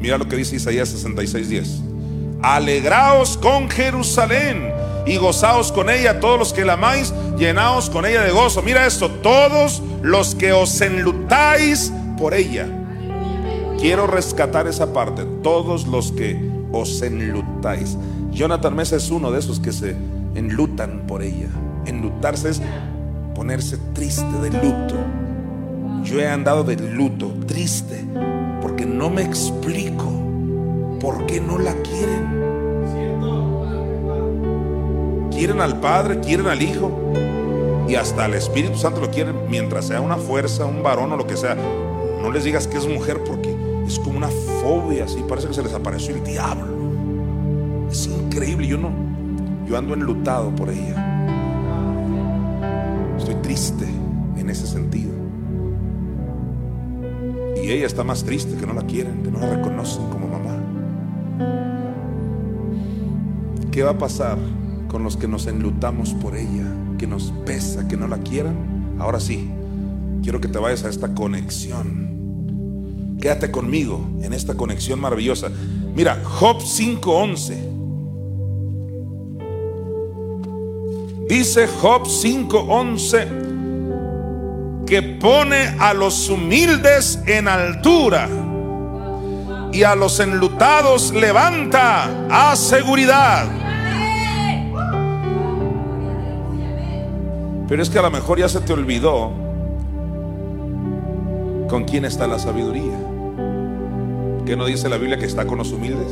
Mira 0.00 0.18
lo 0.18 0.26
que 0.28 0.36
dice 0.36 0.56
Isaías 0.56 0.88
66:10. 0.88 1.82
Alegraos 2.42 3.36
con 3.36 3.68
Jerusalén 3.68 4.72
y 5.06 5.16
gozaos 5.16 5.72
con 5.72 5.90
ella, 5.90 6.20
todos 6.20 6.38
los 6.38 6.52
que 6.52 6.64
la 6.64 6.72
amáis, 6.74 7.12
llenaos 7.38 7.90
con 7.90 8.06
ella 8.06 8.22
de 8.22 8.30
gozo. 8.30 8.62
Mira 8.62 8.86
esto, 8.86 9.10
todos 9.10 9.82
los 10.02 10.34
que 10.34 10.52
os 10.52 10.80
enlutáis 10.80 11.92
por 12.18 12.34
ella. 12.34 12.66
Quiero 13.78 14.06
rescatar 14.06 14.66
esa 14.66 14.92
parte, 14.92 15.24
todos 15.42 15.86
los 15.86 16.12
que 16.12 16.38
os 16.72 17.02
enlutáis. 17.02 17.96
Jonathan 18.30 18.74
Mesa 18.74 18.96
es 18.96 19.10
uno 19.10 19.30
de 19.30 19.38
esos 19.38 19.60
que 19.60 19.72
se 19.72 19.96
enlutan 20.34 21.04
por 21.06 21.22
ella. 21.22 21.48
Enlutarse 21.86 22.50
es 22.50 22.62
ponerse 23.34 23.78
triste 23.94 24.32
de 24.42 24.50
luto. 24.50 24.96
Yo 26.04 26.20
he 26.20 26.28
andado 26.28 26.64
de 26.64 26.76
luto, 26.76 27.32
triste, 27.46 28.04
no 29.00 29.08
me 29.08 29.22
explico 29.22 30.12
por 31.00 31.24
qué 31.24 31.40
no 31.40 31.56
la 31.56 31.72
quieren. 31.76 32.38
Quieren 35.30 35.62
al 35.62 35.80
Padre, 35.80 36.20
quieren 36.20 36.48
al 36.48 36.60
Hijo 36.60 37.14
y 37.88 37.94
hasta 37.94 38.26
al 38.26 38.34
Espíritu 38.34 38.76
Santo 38.76 39.00
lo 39.00 39.10
quieren 39.10 39.48
mientras 39.48 39.86
sea 39.86 40.02
una 40.02 40.16
fuerza, 40.16 40.66
un 40.66 40.82
varón 40.82 41.10
o 41.12 41.16
lo 41.16 41.26
que 41.26 41.38
sea. 41.38 41.56
No 42.20 42.30
les 42.30 42.44
digas 42.44 42.66
que 42.66 42.76
es 42.76 42.86
mujer 42.86 43.24
porque 43.24 43.56
es 43.86 43.98
como 43.98 44.18
una 44.18 44.28
fobia, 44.28 45.04
así 45.04 45.24
parece 45.26 45.48
que 45.48 45.54
se 45.54 45.62
les 45.62 45.72
apareció 45.72 46.14
el 46.14 46.22
diablo. 46.22 47.86
Es 47.90 48.06
increíble, 48.06 48.66
yo 48.66 48.76
no, 48.76 48.90
yo 49.66 49.78
ando 49.78 49.94
enlutado 49.94 50.54
por 50.54 50.68
ella. 50.68 51.32
Estoy 53.16 53.36
triste 53.36 53.86
en 54.36 54.50
ese 54.50 54.66
sentido. 54.66 55.09
Ella 57.70 57.86
está 57.86 58.02
más 58.02 58.24
triste 58.24 58.56
que 58.56 58.66
no 58.66 58.72
la 58.72 58.82
quieren, 58.82 59.22
que 59.22 59.30
no 59.30 59.38
la 59.38 59.54
reconocen 59.54 60.02
como 60.08 60.26
mamá. 60.26 60.58
¿Qué 63.70 63.84
va 63.84 63.92
a 63.92 63.98
pasar 63.98 64.38
con 64.88 65.04
los 65.04 65.16
que 65.16 65.28
nos 65.28 65.46
enlutamos 65.46 66.12
por 66.14 66.36
ella, 66.36 66.64
que 66.98 67.06
nos 67.06 67.32
pesa, 67.46 67.86
que 67.86 67.96
no 67.96 68.08
la 68.08 68.18
quieran? 68.18 68.96
Ahora 68.98 69.20
sí, 69.20 69.48
quiero 70.20 70.40
que 70.40 70.48
te 70.48 70.58
vayas 70.58 70.82
a 70.82 70.88
esta 70.88 71.14
conexión. 71.14 73.16
Quédate 73.20 73.52
conmigo 73.52 74.04
en 74.20 74.32
esta 74.32 74.56
conexión 74.56 75.00
maravillosa. 75.00 75.52
Mira, 75.94 76.20
Job 76.24 76.62
5:11. 76.62 77.56
Dice 81.28 81.68
Job 81.68 82.08
5:11 82.08 83.49
que 84.90 85.02
pone 85.02 85.76
a 85.78 85.94
los 85.94 86.28
humildes 86.28 87.22
en 87.24 87.46
altura 87.46 88.28
y 89.72 89.84
a 89.84 89.94
los 89.94 90.18
enlutados 90.18 91.12
levanta 91.12 92.26
a 92.28 92.56
seguridad. 92.56 93.46
Pero 97.68 97.80
es 97.80 97.88
que 97.88 98.00
a 98.00 98.02
lo 98.02 98.10
mejor 98.10 98.40
ya 98.40 98.48
se 98.48 98.58
te 98.62 98.72
olvidó 98.72 99.30
con 101.68 101.84
quién 101.84 102.04
está 102.04 102.26
la 102.26 102.40
sabiduría. 102.40 102.98
¿Qué 104.44 104.56
no 104.56 104.64
dice 104.64 104.88
la 104.88 104.96
Biblia 104.96 105.18
que 105.18 105.26
está 105.26 105.46
con 105.46 105.58
los 105.58 105.70
humildes? 105.70 106.08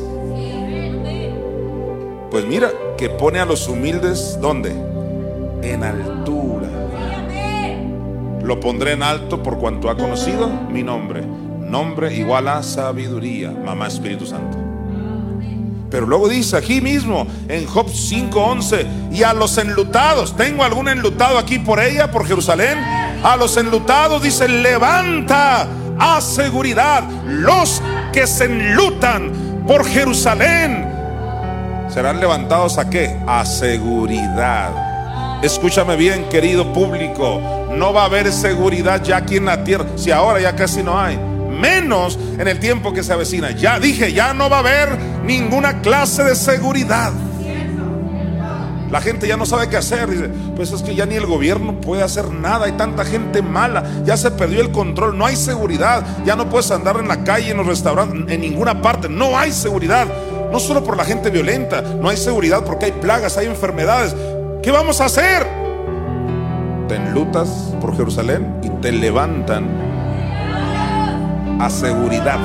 Pues 2.30 2.46
mira, 2.46 2.70
que 2.96 3.10
pone 3.10 3.40
a 3.40 3.44
los 3.44 3.66
humildes 3.66 4.38
¿dónde? 4.40 4.70
En 5.62 5.82
altura. 5.82 6.57
Lo 8.48 8.58
pondré 8.58 8.92
en 8.92 9.02
alto 9.02 9.42
por 9.42 9.58
cuanto 9.58 9.90
ha 9.90 9.96
conocido 9.98 10.48
mi 10.48 10.82
nombre. 10.82 11.22
Nombre 11.22 12.16
igual 12.16 12.48
a 12.48 12.62
sabiduría, 12.62 13.50
mamá 13.50 13.88
Espíritu 13.88 14.24
Santo. 14.24 14.56
Pero 15.90 16.06
luego 16.06 16.30
dice 16.30 16.56
aquí 16.56 16.80
mismo 16.80 17.26
en 17.46 17.66
Job 17.66 17.90
5:11, 17.90 18.86
y 19.12 19.22
a 19.22 19.34
los 19.34 19.58
enlutados, 19.58 20.34
¿tengo 20.34 20.64
algún 20.64 20.88
enlutado 20.88 21.36
aquí 21.36 21.58
por 21.58 21.78
ella, 21.78 22.10
por 22.10 22.26
Jerusalén? 22.26 22.78
A 23.22 23.36
los 23.36 23.54
enlutados 23.58 24.22
dice, 24.22 24.48
levanta 24.48 25.68
a 25.98 26.18
seguridad 26.22 27.04
los 27.26 27.82
que 28.14 28.26
se 28.26 28.46
enlutan 28.46 29.64
por 29.66 29.84
Jerusalén. 29.84 30.90
Serán 31.90 32.18
levantados 32.18 32.78
a 32.78 32.88
qué? 32.88 33.14
A 33.26 33.44
seguridad. 33.44 34.87
Escúchame 35.42 35.96
bien, 35.96 36.28
querido 36.28 36.72
público, 36.72 37.40
no 37.72 37.92
va 37.92 38.02
a 38.02 38.06
haber 38.06 38.32
seguridad 38.32 39.02
ya 39.02 39.18
aquí 39.18 39.36
en 39.36 39.44
la 39.44 39.62
tierra, 39.62 39.86
si 39.96 40.10
ahora 40.10 40.40
ya 40.40 40.56
casi 40.56 40.82
no 40.82 40.98
hay 40.98 41.16
menos 41.58 42.18
en 42.38 42.48
el 42.48 42.58
tiempo 42.58 42.92
que 42.92 43.02
se 43.02 43.12
avecina. 43.12 43.50
Ya 43.50 43.78
dije, 43.78 44.12
ya 44.12 44.32
no 44.34 44.48
va 44.48 44.56
a 44.56 44.60
haber 44.60 44.98
ninguna 45.24 45.80
clase 45.80 46.24
de 46.24 46.34
seguridad. 46.34 47.12
La 48.90 49.02
gente 49.02 49.28
ya 49.28 49.36
no 49.36 49.44
sabe 49.44 49.68
qué 49.68 49.76
hacer. 49.76 50.08
Dice, 50.08 50.30
pues 50.56 50.72
es 50.72 50.82
que 50.82 50.94
ya 50.94 51.04
ni 51.04 51.16
el 51.16 51.26
gobierno 51.26 51.78
puede 51.78 52.02
hacer 52.02 52.30
nada. 52.30 52.64
Hay 52.64 52.72
tanta 52.72 53.04
gente 53.04 53.42
mala. 53.42 53.84
Ya 54.06 54.16
se 54.16 54.30
perdió 54.30 54.62
el 54.62 54.72
control. 54.72 55.18
No 55.18 55.26
hay 55.26 55.36
seguridad. 55.36 56.02
Ya 56.24 56.36
no 56.36 56.48
puedes 56.48 56.70
andar 56.70 56.96
en 56.96 57.06
la 57.06 57.22
calle, 57.22 57.50
en 57.50 57.58
los 57.58 57.66
restaurantes, 57.66 58.34
en 58.34 58.40
ninguna 58.40 58.80
parte. 58.80 59.10
No 59.10 59.38
hay 59.38 59.52
seguridad. 59.52 60.06
No 60.50 60.58
solo 60.58 60.82
por 60.82 60.96
la 60.96 61.04
gente 61.04 61.28
violenta. 61.28 61.82
No 61.82 62.08
hay 62.08 62.16
seguridad 62.16 62.64
porque 62.64 62.86
hay 62.86 62.92
plagas, 62.92 63.36
hay 63.36 63.46
enfermedades. 63.46 64.16
¿Qué 64.62 64.72
vamos 64.72 65.00
a 65.00 65.04
hacer? 65.04 65.46
Te 66.88 66.96
enlutas 66.96 67.48
por 67.80 67.96
Jerusalén 67.96 68.56
y 68.62 68.68
te 68.80 68.90
levantan 68.90 69.66
a 71.60 71.70
seguridad. 71.70 72.38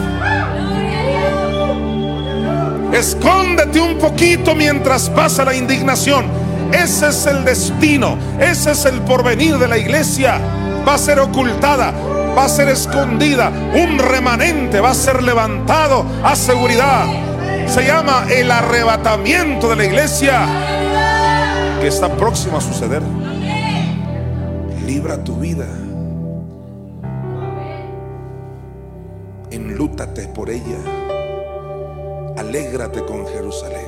Escóndete 2.93 3.80
un 3.80 3.97
poquito 3.97 4.53
mientras 4.53 5.09
pasa 5.09 5.43
la 5.43 5.55
indignación. 5.55 6.26
Ese 6.72 7.07
es 7.07 7.26
el 7.26 7.43
destino, 7.43 8.18
ese 8.39 8.72
es 8.72 8.86
el 8.86 9.01
porvenir 9.01 9.57
de 9.57 9.68
la 9.68 9.78
iglesia. 9.78 10.39
Va 10.88 10.95
a 10.95 10.99
ser 10.99 11.20
ocultada, 11.20 11.93
va 12.38 12.45
a 12.45 12.49
ser 12.49 12.70
escondida. 12.70 13.51
Un 13.74 13.97
remanente 13.97 14.80
va 14.80 14.91
a 14.91 14.95
ser 14.95 15.24
levantado 15.24 16.05
a 16.24 16.36
seguridad. 16.36 17.05
Se 17.66 17.88
llama 17.88 18.26
el 18.30 18.51
arrebatamiento 18.51 19.70
de 19.70 19.76
la 19.76 19.86
iglesia 19.86 20.73
que 21.84 21.90
está 21.90 22.08
próximo 22.16 22.56
a 22.56 22.62
suceder. 22.62 23.02
Libra 24.86 25.22
tu 25.22 25.36
vida. 25.36 25.68
Enlútate 29.52 30.30
por 30.30 30.49
ella. 30.49 30.78
Alégrate 32.38 33.03
con 33.03 33.28
Jerusalén. 33.28 33.86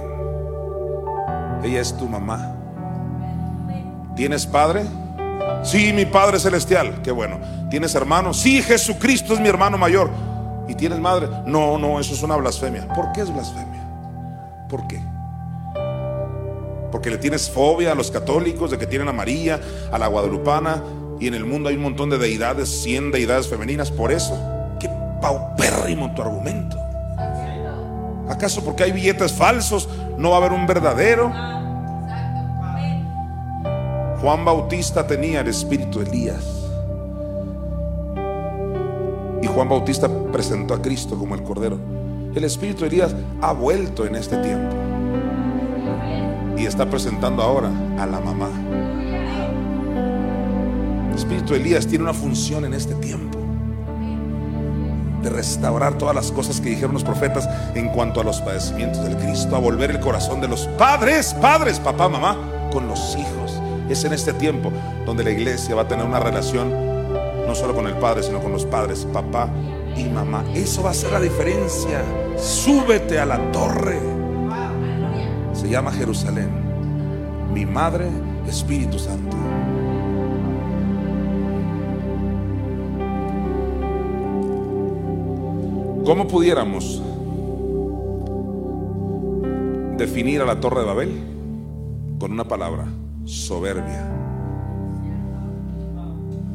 Ella 1.63 1.79
es 1.79 1.95
tu 1.95 2.09
mamá. 2.09 2.57
¿Tienes 4.17 4.45
padre? 4.45 4.83
Sí, 5.63 5.93
mi 5.93 6.05
Padre 6.05 6.37
Celestial. 6.39 7.01
Qué 7.01 7.11
bueno. 7.11 7.39
¿Tienes 7.69 7.95
hermano? 7.95 8.33
Sí, 8.33 8.61
Jesucristo 8.61 9.35
es 9.35 9.39
mi 9.39 9.47
hermano 9.47 9.77
mayor. 9.77 10.09
¿Y 10.67 10.75
tienes 10.75 10.99
madre? 10.99 11.29
No, 11.45 11.77
no, 11.77 11.97
eso 11.97 12.13
es 12.13 12.21
una 12.23 12.35
blasfemia. 12.35 12.89
¿Por 12.89 13.13
qué 13.13 13.21
es 13.21 13.33
blasfemia? 13.33 13.87
¿Por 14.67 14.85
qué? 14.85 15.14
Porque 16.95 17.09
le 17.09 17.17
tienes 17.17 17.51
fobia 17.51 17.91
a 17.91 17.95
los 17.95 18.09
católicos 18.09 18.71
de 18.71 18.77
que 18.77 18.87
tienen 18.87 19.09
a 19.09 19.11
María, 19.11 19.59
a 19.91 19.99
la 19.99 20.07
guadalupana, 20.07 20.81
y 21.19 21.27
en 21.27 21.33
el 21.33 21.43
mundo 21.43 21.67
hay 21.67 21.75
un 21.75 21.81
montón 21.81 22.09
de 22.09 22.17
deidades, 22.17 22.69
100 22.69 23.11
deidades 23.11 23.49
femeninas. 23.49 23.91
Por 23.91 24.13
eso, 24.13 24.33
qué 24.79 24.89
paupérrimo 25.21 26.15
tu 26.15 26.21
argumento. 26.21 26.77
¿Acaso 28.29 28.63
porque 28.63 28.83
hay 28.83 28.93
billetes 28.93 29.33
falsos 29.33 29.89
no 30.17 30.29
va 30.29 30.37
a 30.37 30.39
haber 30.39 30.53
un 30.53 30.65
verdadero? 30.65 31.33
Juan 34.21 34.45
Bautista 34.45 35.05
tenía 35.05 35.41
el 35.41 35.49
espíritu 35.49 35.99
de 35.99 36.09
Elías. 36.09 36.45
Y 39.41 39.47
Juan 39.47 39.67
Bautista 39.67 40.07
presentó 40.31 40.73
a 40.73 40.81
Cristo 40.81 41.19
como 41.19 41.35
el 41.35 41.43
Cordero. 41.43 41.77
El 42.33 42.45
espíritu 42.45 42.83
de 42.83 42.87
Elías 42.87 43.13
ha 43.41 43.51
vuelto 43.51 44.05
en 44.05 44.15
este 44.15 44.37
tiempo. 44.37 44.84
Y 46.65 46.67
está 46.67 46.89
presentando 46.89 47.43
ahora 47.43 47.69
a 47.99 48.07
la 48.07 48.19
mamá. 48.19 48.49
El 51.11 51.15
espíritu 51.15 51.53
de 51.53 51.59
Elías 51.59 51.85
tiene 51.85 52.05
una 52.05 52.13
función 52.15 52.65
en 52.65 52.73
este 52.73 52.95
tiempo 52.95 53.37
de 55.21 55.29
restaurar 55.29 55.95
todas 55.99 56.15
las 56.15 56.31
cosas 56.31 56.59
que 56.59 56.69
dijeron 56.69 56.93
los 56.93 57.03
profetas 57.03 57.47
en 57.75 57.89
cuanto 57.89 58.19
a 58.19 58.23
los 58.23 58.41
padecimientos 58.41 59.03
del 59.03 59.15
Cristo, 59.15 59.55
a 59.55 59.59
volver 59.59 59.91
el 59.91 59.99
corazón 59.99 60.41
de 60.41 60.47
los 60.47 60.65
padres, 60.69 61.35
padres, 61.35 61.79
papá, 61.79 62.09
mamá, 62.09 62.35
con 62.71 62.87
los 62.87 63.15
hijos. 63.15 63.61
Es 63.87 64.03
en 64.03 64.13
este 64.13 64.33
tiempo 64.33 64.71
donde 65.05 65.23
la 65.23 65.29
iglesia 65.29 65.75
va 65.75 65.83
a 65.83 65.87
tener 65.87 66.03
una 66.03 66.19
relación 66.19 66.73
no 67.45 67.53
solo 67.53 67.75
con 67.75 67.85
el 67.85 67.93
Padre, 67.93 68.23
sino 68.23 68.39
con 68.39 68.51
los 68.51 68.65
padres, 68.65 69.05
papá 69.13 69.49
y 69.95 70.05
mamá. 70.05 70.43
Eso 70.55 70.81
va 70.81 70.89
a 70.89 70.95
ser 70.95 71.11
la 71.11 71.19
diferencia. 71.19 72.01
Súbete 72.39 73.19
a 73.19 73.25
la 73.27 73.51
torre. 73.51 74.14
Se 75.65 75.71
llama 75.71 75.91
Jerusalén. 75.91 76.47
Mi 77.51 77.65
madre, 77.65 78.07
Espíritu 78.47 78.99
Santo. 78.99 79.35
¿Cómo 86.05 86.27
pudiéramos 86.27 87.01
definir 89.97 90.39
a 90.41 90.45
la 90.45 90.59
torre 90.59 90.81
de 90.81 90.85
Babel 90.85 91.11
con 92.19 92.31
una 92.31 92.47
palabra, 92.47 92.85
soberbia. 93.23 94.07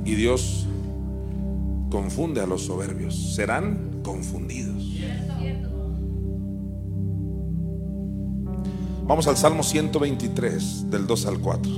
Y 0.05 0.15
Dios 0.15 0.69
confunde 1.91 2.43
a 2.43 2.47
los 2.47 2.67
soberbios, 2.67 3.35
serán 3.35 4.03
confundidos. 4.05 5.01
Vamos 9.11 9.27
al 9.27 9.37
Salmo 9.37 9.65
123, 9.65 10.89
del 10.89 11.05
2 11.05 11.27
al 11.27 11.41
4. 11.41 11.73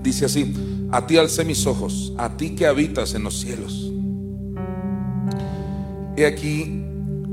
Dice 0.00 0.26
así, 0.26 0.54
a 0.92 1.04
ti 1.04 1.16
alcé 1.16 1.44
mis 1.44 1.66
ojos, 1.66 2.12
a 2.18 2.36
ti 2.36 2.54
que 2.54 2.68
habitas 2.68 3.14
en 3.14 3.24
los 3.24 3.40
cielos. 3.40 3.90
He 6.16 6.24
aquí 6.24 6.84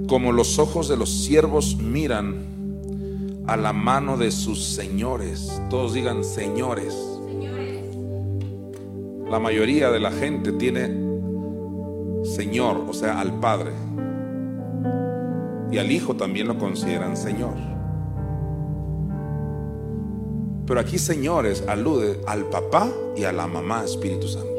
como 0.08 0.32
los 0.32 0.58
ojos 0.58 0.90
de 0.90 0.98
los 0.98 1.12
siervos 1.12 1.78
miran 1.78 3.44
a 3.46 3.56
la 3.56 3.72
mano 3.72 4.18
de 4.18 4.32
sus 4.32 4.64
señores. 4.64 5.62
Todos 5.70 5.94
digan 5.94 6.24
señores. 6.24 6.98
La 9.30 9.38
mayoría 9.38 9.92
de 9.92 10.00
la 10.00 10.12
gente 10.12 10.54
tiene 10.54 10.90
Señor, 12.24 12.84
o 12.90 12.94
sea, 12.94 13.20
al 13.20 13.40
Padre. 13.40 13.74
Y 15.72 15.78
al 15.78 15.92
Hijo 15.92 16.16
también 16.16 16.48
lo 16.48 16.58
consideran 16.58 17.16
Señor. 17.16 17.56
Pero 20.68 20.80
aquí 20.80 20.98
señores 20.98 21.64
alude 21.68 22.22
al 22.28 22.46
papá 22.46 22.90
y 23.16 23.24
a 23.24 23.32
la 23.32 23.48
mamá 23.48 23.84
Espíritu 23.84 24.28
Santo. 24.28 24.50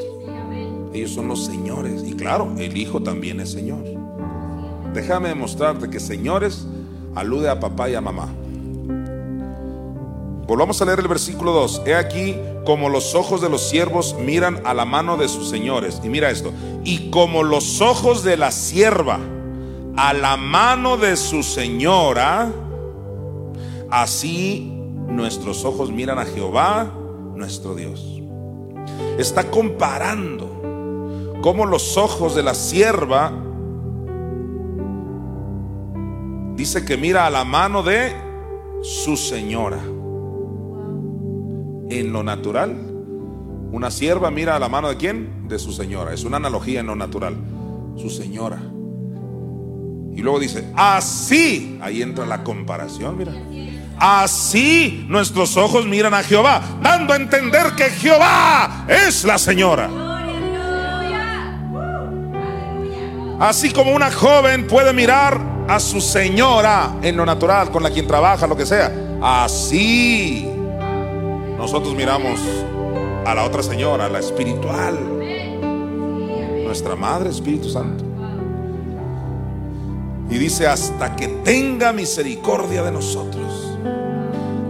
Ellos 0.92 1.10
son 1.10 1.28
los 1.28 1.44
señores. 1.44 2.02
Y 2.06 2.14
claro, 2.14 2.52
el 2.58 2.76
Hijo 2.76 3.02
también 3.02 3.40
es 3.40 3.50
Señor. 3.52 3.82
Déjame 4.94 5.28
demostrarte 5.28 5.88
que 5.88 6.00
señores 6.00 6.66
alude 7.14 7.48
a 7.48 7.60
papá 7.60 7.88
y 7.88 7.94
a 7.94 8.00
mamá. 8.00 8.28
Volvamos 10.46 10.82
a 10.82 10.84
leer 10.84 10.98
el 10.98 11.08
versículo 11.08 11.52
2. 11.52 11.82
He 11.86 11.94
aquí 11.94 12.36
como 12.66 12.88
los 12.88 13.14
ojos 13.14 13.40
de 13.40 13.48
los 13.48 13.62
siervos 13.68 14.14
miran 14.18 14.60
a 14.64 14.74
la 14.74 14.84
mano 14.84 15.16
de 15.16 15.28
sus 15.28 15.48
señores. 15.48 16.00
Y 16.04 16.08
mira 16.08 16.30
esto. 16.30 16.52
Y 16.84 17.10
como 17.10 17.42
los 17.42 17.80
ojos 17.80 18.22
de 18.22 18.36
la 18.36 18.50
sierva 18.50 19.18
a 19.96 20.12
la 20.12 20.36
mano 20.36 20.96
de 20.96 21.16
su 21.16 21.42
señora, 21.42 22.50
así 23.90 24.72
nuestros 25.08 25.64
ojos 25.64 25.90
miran 25.90 26.18
a 26.18 26.24
Jehová, 26.24 26.90
nuestro 27.34 27.74
Dios. 27.74 28.20
Está 29.18 29.50
comparando 29.50 30.52
como 31.42 31.66
los 31.66 31.96
ojos 31.96 32.34
de 32.34 32.42
la 32.42 32.54
sierva 32.54 33.32
dice 36.56 36.84
que 36.84 36.96
mira 36.96 37.26
a 37.26 37.30
la 37.30 37.44
mano 37.44 37.82
de 37.82 38.12
su 38.82 39.16
señora. 39.16 39.80
En 41.90 42.12
lo 42.12 42.22
natural, 42.22 42.76
una 43.72 43.90
sierva 43.90 44.30
mira 44.30 44.56
a 44.56 44.58
la 44.58 44.68
mano 44.68 44.88
de 44.88 44.96
quién? 44.96 45.48
De 45.48 45.58
su 45.58 45.72
señora. 45.72 46.14
Es 46.14 46.24
una 46.24 46.36
analogía 46.36 46.80
en 46.80 46.86
lo 46.86 46.96
natural. 46.96 47.36
Su 47.96 48.08
señora. 48.08 48.62
Y 50.14 50.20
luego 50.20 50.38
dice, 50.38 50.64
así, 50.76 51.78
ahí 51.80 52.02
entra 52.02 52.26
la 52.26 52.44
comparación, 52.44 53.16
mira. 53.16 53.32
Así 53.98 55.04
nuestros 55.08 55.56
ojos 55.56 55.86
miran 55.86 56.12
a 56.12 56.22
Jehová, 56.22 56.60
dando 56.82 57.12
a 57.12 57.16
entender 57.16 57.72
que 57.76 57.84
Jehová 57.84 58.84
es 58.88 59.24
la 59.24 59.38
señora. 59.38 59.88
Así 63.38 63.70
como 63.70 63.92
una 63.92 64.10
joven 64.10 64.66
puede 64.66 64.92
mirar 64.92 65.40
a 65.68 65.80
su 65.80 66.00
señora 66.00 66.96
en 67.02 67.16
lo 67.16 67.24
natural, 67.24 67.70
con 67.70 67.82
la 67.82 67.90
quien 67.90 68.06
trabaja, 68.06 68.46
lo 68.46 68.56
que 68.56 68.66
sea. 68.66 68.92
Así 69.22 70.48
nosotros 71.56 71.94
miramos 71.94 72.40
a 73.24 73.34
la 73.34 73.44
otra 73.44 73.62
señora, 73.62 74.08
la 74.08 74.18
espiritual, 74.18 74.98
nuestra 76.64 76.96
Madre 76.96 77.30
Espíritu 77.30 77.68
Santo. 77.70 78.11
Y 80.32 80.38
dice, 80.38 80.66
hasta 80.66 81.14
que 81.14 81.28
tenga 81.28 81.92
misericordia 81.92 82.82
de 82.82 82.90
nosotros. 82.90 83.76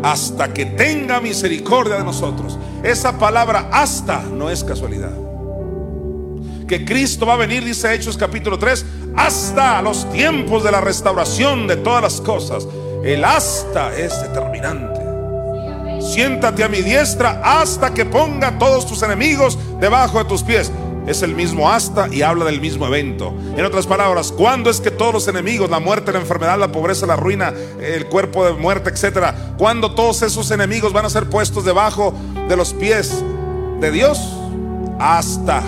Hasta 0.02 0.52
que 0.52 0.66
tenga 0.66 1.20
misericordia 1.20 1.98
de 1.98 2.02
nosotros. 2.02 2.58
Esa 2.82 3.16
palabra 3.16 3.68
hasta 3.70 4.22
no 4.24 4.50
es 4.50 4.64
casualidad. 4.64 5.12
Que 6.66 6.84
Cristo 6.84 7.26
va 7.26 7.34
a 7.34 7.36
venir, 7.36 7.64
dice 7.64 7.94
Hechos 7.94 8.16
capítulo 8.16 8.58
3, 8.58 8.84
hasta 9.14 9.80
los 9.82 10.10
tiempos 10.10 10.64
de 10.64 10.72
la 10.72 10.80
restauración 10.80 11.68
de 11.68 11.76
todas 11.76 12.02
las 12.02 12.20
cosas. 12.20 12.66
El 13.04 13.24
hasta 13.24 13.96
es 13.96 14.20
determinante. 14.20 15.00
Siéntate 16.00 16.64
a 16.64 16.68
mi 16.68 16.82
diestra 16.82 17.40
hasta 17.44 17.94
que 17.94 18.04
ponga 18.04 18.58
todos 18.58 18.84
tus 18.84 19.00
enemigos 19.04 19.56
debajo 19.78 20.18
de 20.18 20.24
tus 20.24 20.42
pies 20.42 20.72
es 21.06 21.22
el 21.22 21.34
mismo 21.34 21.68
hasta 21.70 22.12
y 22.12 22.22
habla 22.22 22.44
del 22.44 22.60
mismo 22.60 22.86
evento. 22.86 23.34
En 23.56 23.64
otras 23.64 23.86
palabras, 23.86 24.32
¿cuándo 24.32 24.70
es 24.70 24.80
que 24.80 24.90
todos 24.90 25.12
los 25.12 25.28
enemigos, 25.28 25.70
la 25.70 25.80
muerte, 25.80 26.12
la 26.12 26.20
enfermedad, 26.20 26.58
la 26.58 26.70
pobreza, 26.70 27.06
la 27.06 27.16
ruina, 27.16 27.52
el 27.80 28.06
cuerpo 28.06 28.44
de 28.44 28.52
muerte, 28.52 28.90
etcétera, 28.90 29.54
cuando 29.58 29.94
todos 29.94 30.22
esos 30.22 30.50
enemigos 30.50 30.92
van 30.92 31.04
a 31.04 31.10
ser 31.10 31.28
puestos 31.28 31.64
debajo 31.64 32.14
de 32.48 32.56
los 32.56 32.72
pies 32.72 33.22
de 33.80 33.90
Dios? 33.90 34.18
Hasta 34.98 35.62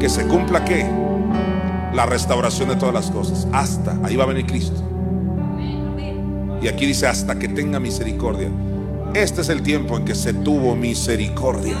que 0.00 0.08
se 0.08 0.26
cumpla 0.26 0.64
qué? 0.64 0.86
La 1.92 2.06
restauración 2.06 2.70
de 2.70 2.76
todas 2.76 2.94
las 2.94 3.10
cosas. 3.10 3.46
Hasta, 3.52 3.98
ahí 4.02 4.16
va 4.16 4.24
a 4.24 4.28
venir 4.28 4.46
Cristo. 4.46 4.82
Y 6.62 6.68
aquí 6.68 6.86
dice 6.86 7.06
hasta 7.06 7.38
que 7.38 7.48
tenga 7.48 7.78
misericordia. 7.78 8.48
Este 9.12 9.42
es 9.42 9.50
el 9.50 9.62
tiempo 9.62 9.98
en 9.98 10.06
que 10.06 10.14
se 10.14 10.32
tuvo 10.32 10.74
misericordia. 10.74 11.76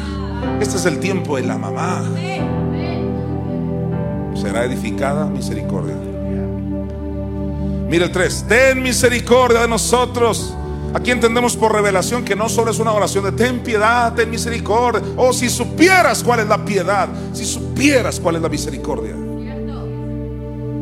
Este 0.60 0.76
es 0.76 0.86
el 0.86 0.98
tiempo 0.98 1.36
de 1.36 1.42
la 1.42 1.58
mamá. 1.58 2.02
Será 4.34 4.64
edificada 4.64 5.26
misericordia. 5.26 5.94
Mira 7.88 8.06
el 8.06 8.12
3. 8.12 8.46
Ten 8.48 8.82
misericordia 8.82 9.60
de 9.60 9.68
nosotros. 9.68 10.54
Aquí 10.94 11.10
entendemos 11.10 11.56
por 11.56 11.72
revelación 11.72 12.24
que 12.24 12.36
no 12.36 12.48
solo 12.48 12.70
es 12.70 12.78
una 12.78 12.92
oración 12.92 13.24
de 13.24 13.32
ten 13.32 13.60
piedad, 13.60 14.14
ten 14.14 14.30
misericordia. 14.30 15.02
O 15.16 15.28
oh, 15.28 15.32
si 15.32 15.50
supieras 15.50 16.22
cuál 16.22 16.40
es 16.40 16.46
la 16.46 16.64
piedad, 16.64 17.08
si 17.32 17.44
supieras 17.44 18.20
cuál 18.20 18.36
es 18.36 18.42
la 18.42 18.48
misericordia. 18.48 19.14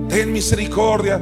Ten 0.08 0.32
misericordia. 0.32 1.20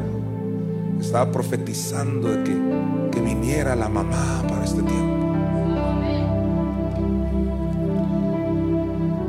Estaba 1.00 1.30
profetizando 1.30 2.28
de 2.28 2.44
que, 2.44 3.10
que 3.12 3.20
viniera 3.20 3.76
la 3.76 3.88
mamá 3.88 4.42
para 4.48 4.64
este 4.64 4.82
tiempo. 4.82 5.19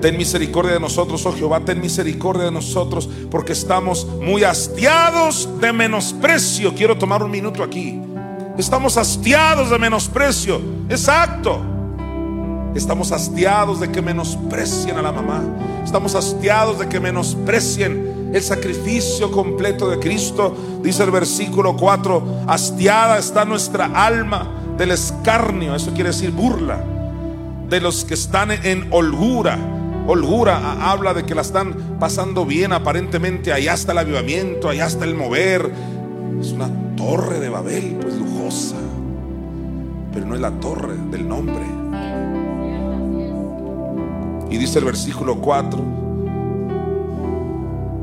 Ten 0.02 0.18
misericordia 0.18 0.74
de 0.74 0.80
nosotros, 0.80 1.24
oh 1.28 1.32
Jehová, 1.32 1.60
ten 1.60 1.80
misericordia 1.80 2.46
de 2.46 2.52
nosotros, 2.52 3.08
porque 3.30 3.54
estamos 3.54 4.08
muy 4.20 4.44
hastiados 4.44 5.48
de 5.62 5.72
menosprecio. 5.72 6.74
Quiero 6.74 6.98
tomar 6.98 7.22
un 7.22 7.30
minuto 7.30 7.64
aquí. 7.64 8.02
Estamos 8.58 8.98
hastiados 8.98 9.70
de 9.70 9.78
menosprecio. 9.78 10.60
Exacto. 10.90 11.62
Estamos 12.74 13.12
hastiados 13.12 13.80
de 13.80 13.92
que 13.92 14.02
menosprecien 14.02 14.98
a 14.98 15.04
la 15.04 15.12
mamá. 15.12 15.44
Estamos 15.84 16.16
hastiados 16.16 16.80
de 16.80 16.90
que 16.90 17.00
menosprecien 17.00 18.32
el 18.34 18.42
sacrificio 18.42 19.30
completo 19.30 19.88
de 19.88 20.00
Cristo. 20.00 20.56
Dice 20.82 21.04
el 21.04 21.12
versículo 21.12 21.76
4, 21.76 22.46
hastiada 22.48 23.20
está 23.20 23.46
nuestra 23.46 23.86
alma 23.86 24.50
del 24.78 24.92
escarnio. 24.92 25.76
Eso 25.76 25.92
quiere 25.94 26.10
decir 26.10 26.32
burla. 26.32 26.84
De 27.70 27.80
los 27.80 28.04
que 28.04 28.16
están 28.16 28.52
en 28.52 28.88
holgura 28.92 29.58
holgura 30.12 30.92
habla 30.92 31.14
de 31.14 31.26
que 31.26 31.36
la 31.36 31.42
están 31.42 31.98
pasando 32.00 32.46
bien 32.46 32.74
aparentemente. 32.74 33.54
Allá 33.54 33.74
está 33.74 33.94
el 33.94 34.00
avivamiento, 34.00 34.70
allá 34.70 34.88
está 34.88 35.06
el 35.06 35.16
mover. 35.16 35.72
Es 36.40 36.52
una 36.52 36.70
torre 36.96 37.40
de 37.40 37.50
Babel, 37.50 37.98
pues 38.02 38.16
lujosa. 38.16 38.76
Pero 40.14 40.26
no 40.26 40.36
es 40.36 40.42
la 40.42 40.52
torre 40.52 40.96
del 41.10 41.28
nombre. 41.28 41.66
Y 44.50 44.58
dice 44.58 44.80
el 44.80 44.86
versículo 44.86 45.38
4, 45.38 45.80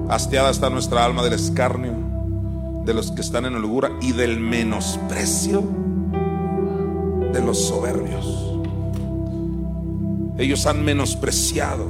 hastiada 0.09 0.51
está 0.51 0.71
nuestra 0.71 1.05
alma 1.05 1.23
del 1.23 1.35
escarnio, 1.35 1.93
de 2.87 2.95
los 2.95 3.13
que 3.13 3.21
están 3.21 3.45
en 3.45 3.55
holgura 3.55 3.91
y 4.01 4.13
del 4.13 4.41
menosprecio 4.41 5.63
de 7.33 7.43
los 7.43 7.67
soberbios. 7.69 8.48
Ellos 10.39 10.67
han 10.67 10.85
menospreciado 10.85 11.89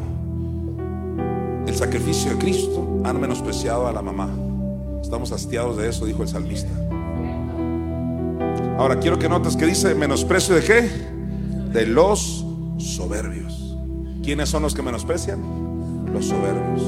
el 1.66 1.76
sacrificio 1.76 2.30
de 2.32 2.38
Cristo, 2.38 3.02
han 3.04 3.20
menospreciado 3.20 3.86
a 3.86 3.92
la 3.92 4.00
mamá. 4.00 4.30
Estamos 5.02 5.32
hastiados 5.32 5.76
de 5.76 5.90
eso, 5.90 6.06
dijo 6.06 6.22
el 6.22 6.28
salmista. 6.28 6.70
Ahora 8.78 8.98
quiero 9.00 9.18
que 9.18 9.28
notes 9.28 9.54
que 9.54 9.66
dice 9.66 9.94
menosprecio 9.94 10.54
de 10.54 10.62
qué? 10.62 10.90
De 11.72 11.86
los 11.86 12.46
soberbios. 12.78 13.76
¿Quiénes 14.22 14.48
son 14.48 14.62
los 14.62 14.74
que 14.74 14.80
menosprecian? 14.80 15.40
Los 16.10 16.26
soberbios. 16.26 16.82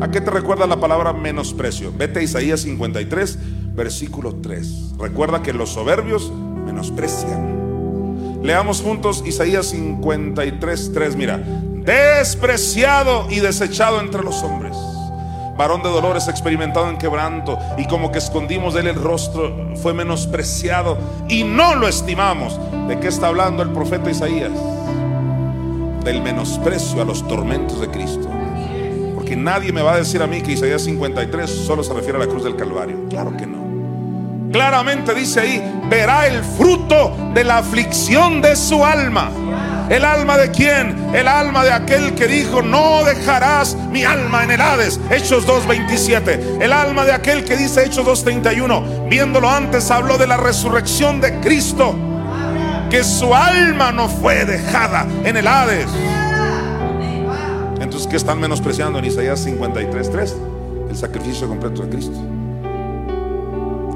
¿A 0.00 0.08
qué 0.12 0.20
te 0.20 0.30
recuerda 0.30 0.68
la 0.68 0.78
palabra 0.78 1.12
menosprecio? 1.12 1.92
Vete 1.98 2.20
a 2.20 2.22
Isaías 2.22 2.60
53, 2.60 3.74
versículo 3.74 4.36
3. 4.36 4.94
Recuerda 4.98 5.42
que 5.42 5.52
los 5.52 5.70
soberbios 5.70 6.30
menosprecian. 6.64 7.57
Leamos 8.42 8.80
juntos 8.80 9.22
Isaías 9.26 9.66
53, 9.66 10.92
3. 10.92 11.16
Mira, 11.16 11.38
despreciado 11.38 13.26
y 13.30 13.40
desechado 13.40 14.00
entre 14.00 14.22
los 14.22 14.42
hombres 14.42 14.76
varón 15.58 15.82
de 15.82 15.90
dolores, 15.90 16.28
experimentado 16.28 16.88
en 16.88 16.96
quebranto, 16.96 17.58
y 17.76 17.86
como 17.86 18.12
que 18.12 18.18
escondimos 18.18 18.74
de 18.74 18.80
él 18.80 18.86
el 18.86 18.94
rostro, 18.94 19.74
fue 19.82 19.92
menospreciado 19.92 20.96
y 21.28 21.42
no 21.42 21.74
lo 21.74 21.88
estimamos. 21.88 22.58
¿De 22.86 22.98
qué 23.00 23.08
está 23.08 23.26
hablando 23.26 23.62
el 23.62 23.70
profeta 23.70 24.08
Isaías? 24.08 24.52
Del 26.04 26.22
menosprecio 26.22 27.02
a 27.02 27.04
los 27.04 27.26
tormentos 27.26 27.80
de 27.80 27.88
Cristo. 27.88 28.30
Porque 29.14 29.34
nadie 29.36 29.72
me 29.72 29.82
va 29.82 29.94
a 29.94 29.98
decir 29.98 30.22
a 30.22 30.28
mí 30.28 30.40
que 30.40 30.52
Isaías 30.52 30.82
53 30.82 31.50
solo 31.50 31.82
se 31.82 31.92
refiere 31.92 32.16
a 32.16 32.20
la 32.20 32.28
cruz 32.28 32.44
del 32.44 32.54
Calvario. 32.54 33.08
Claro 33.10 33.36
que 33.36 33.46
no. 33.46 33.67
Claramente 34.52 35.14
dice 35.14 35.40
ahí, 35.40 35.80
verá 35.90 36.26
el 36.26 36.42
fruto 36.42 37.14
de 37.34 37.44
la 37.44 37.58
aflicción 37.58 38.40
de 38.40 38.56
su 38.56 38.84
alma. 38.84 39.30
¿El 39.90 40.04
alma 40.04 40.36
de 40.36 40.50
quién? 40.50 41.14
El 41.14 41.28
alma 41.28 41.64
de 41.64 41.72
aquel 41.72 42.14
que 42.14 42.26
dijo, 42.26 42.62
no 42.62 43.04
dejarás 43.04 43.74
mi 43.90 44.04
alma 44.04 44.44
en 44.44 44.52
el 44.52 44.60
Hades. 44.60 45.00
Hechos 45.10 45.46
2.27. 45.46 46.60
El 46.60 46.72
alma 46.72 47.04
de 47.04 47.12
aquel 47.12 47.44
que 47.44 47.56
dice 47.56 47.84
Hechos 47.84 48.06
2.31. 48.06 49.08
Viéndolo 49.08 49.48
antes 49.48 49.90
habló 49.90 50.18
de 50.18 50.26
la 50.26 50.36
resurrección 50.36 51.20
de 51.20 51.40
Cristo. 51.40 51.94
Que 52.90 53.04
su 53.04 53.34
alma 53.34 53.92
no 53.92 54.08
fue 54.08 54.44
dejada 54.44 55.06
en 55.24 55.36
el 55.36 55.46
Hades. 55.46 55.88
Entonces, 57.80 58.06
¿qué 58.08 58.16
están 58.16 58.40
menospreciando 58.40 58.98
en 58.98 59.06
Isaías 59.06 59.46
53.3? 59.46 60.34
El 60.90 60.96
sacrificio 60.96 61.48
completo 61.48 61.82
de 61.82 61.90
Cristo. 61.90 62.37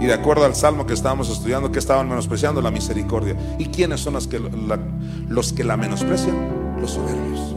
Y 0.02 0.06
de 0.06 0.14
acuerdo 0.14 0.44
al 0.44 0.56
salmo 0.56 0.84
que 0.84 0.94
estábamos 0.94 1.30
estudiando, 1.30 1.70
que 1.70 1.78
estaban 1.78 2.08
menospreciando 2.08 2.60
la 2.60 2.72
misericordia. 2.72 3.36
¿Y 3.56 3.66
quiénes 3.66 4.00
son 4.00 4.14
los 4.14 4.26
que 4.26 4.40
la, 4.40 5.76
menosprecian? 5.76 6.80
Los 6.80 6.90
soberbios. 6.90 7.54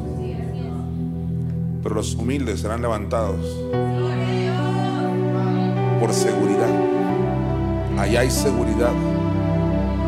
Pero 1.81 1.95
los 1.95 2.13
humildes 2.13 2.59
serán 2.59 2.83
levantados 2.83 3.43
por 5.99 6.13
seguridad. 6.13 6.69
Allá 7.97 8.19
hay 8.19 8.29
seguridad. 8.29 8.93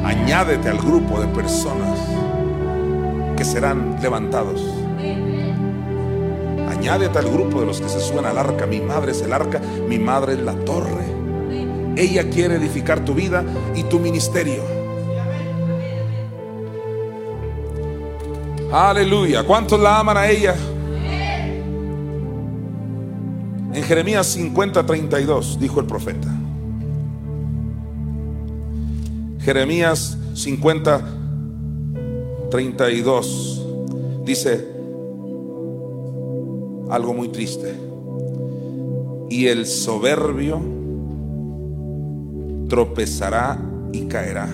Añádete 0.03 0.69
al 0.69 0.77
grupo 0.77 1.19
de 1.19 1.27
personas 1.29 1.97
que 3.35 3.45
serán 3.45 3.97
levantados. 3.99 4.61
Añádete 6.69 7.17
al 7.17 7.31
grupo 7.31 7.61
de 7.61 7.65
los 7.65 7.81
que 7.81 7.89
se 7.89 7.99
suben 7.99 8.25
al 8.25 8.37
arca. 8.37 8.67
Mi 8.67 8.79
madre 8.79 9.13
es 9.13 9.23
el 9.23 9.33
arca, 9.33 9.59
mi 9.89 9.97
madre 9.97 10.33
es 10.33 10.39
la 10.41 10.53
torre. 10.53 11.16
Ella 11.97 12.29
quiere 12.29 12.57
edificar 12.57 13.03
tu 13.03 13.15
vida 13.15 13.43
y 13.75 13.81
tu 13.83 13.97
ministerio. 13.97 14.61
Aleluya. 18.71 19.43
¿Cuántos 19.43 19.79
la 19.79 19.97
aman 19.97 20.15
a 20.15 20.29
ella? 20.29 20.55
En 23.73 23.83
Jeremías 23.83 24.27
50, 24.27 24.85
32 24.85 25.59
dijo 25.59 25.79
el 25.79 25.87
profeta. 25.87 26.27
Jeremías 29.39 30.19
50, 30.35 31.01
32 32.51 33.65
dice 34.23 34.67
algo 36.91 37.15
muy 37.15 37.29
triste. 37.29 37.73
Y 39.31 39.47
el 39.47 39.65
soberbio 39.65 40.76
tropezará 42.67 43.59
y 43.91 44.05
caerá, 44.07 44.47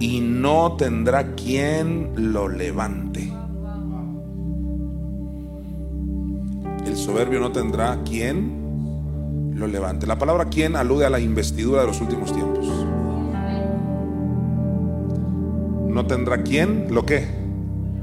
y 0.00 0.20
no 0.20 0.76
tendrá 0.76 1.34
quien 1.34 2.32
lo 2.32 2.48
levante. 2.48 3.32
El 6.86 6.96
soberbio 6.96 7.40
no 7.40 7.52
tendrá 7.52 8.02
quien 8.02 9.52
lo 9.54 9.66
levante. 9.66 10.06
La 10.06 10.18
palabra 10.18 10.46
quien 10.46 10.76
alude 10.76 11.04
a 11.04 11.10
la 11.10 11.20
investidura 11.20 11.82
de 11.82 11.86
los 11.86 12.00
últimos 12.00 12.32
tiempos. 12.32 12.66
No 15.88 16.06
tendrá 16.06 16.42
quien 16.42 16.86
lo 16.90 17.04
que 17.04 17.26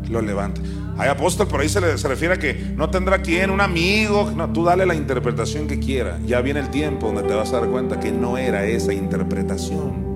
lo 0.10 0.22
levante. 0.22 0.62
Hay 0.98 1.10
apóstol, 1.10 1.48
por 1.48 1.60
ahí 1.60 1.68
se, 1.68 1.80
refiere 1.80 2.36
a 2.36 2.38
que 2.38 2.54
no 2.54 2.90
tendrá 2.90 3.22
quien, 3.22 3.50
un 3.50 3.60
amigo. 3.60 4.32
No, 4.34 4.50
tú 4.52 4.64
dale 4.64 4.86
la 4.86 4.96
interpretación 4.96 5.68
que 5.68 5.78
quiera. 5.78 6.20
Ya 6.26 6.40
viene 6.40 6.62
el 6.62 6.70
tiempo 6.70 7.08
donde 7.08 7.24
te 7.24 7.34
vas 7.34 7.52
a 7.52 7.60
dar 7.60 7.70
cuenta 7.70 8.00
que 8.00 8.12
no 8.12 8.38
era 8.38 8.66
esa 8.66 8.94
interpretación. 8.94 10.16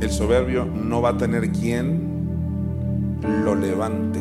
El 0.00 0.10
soberbio 0.10 0.64
no 0.64 1.02
va 1.02 1.10
a 1.10 1.18
tener 1.18 1.50
quien 1.50 2.08
lo 3.44 3.54
levante. 3.54 4.20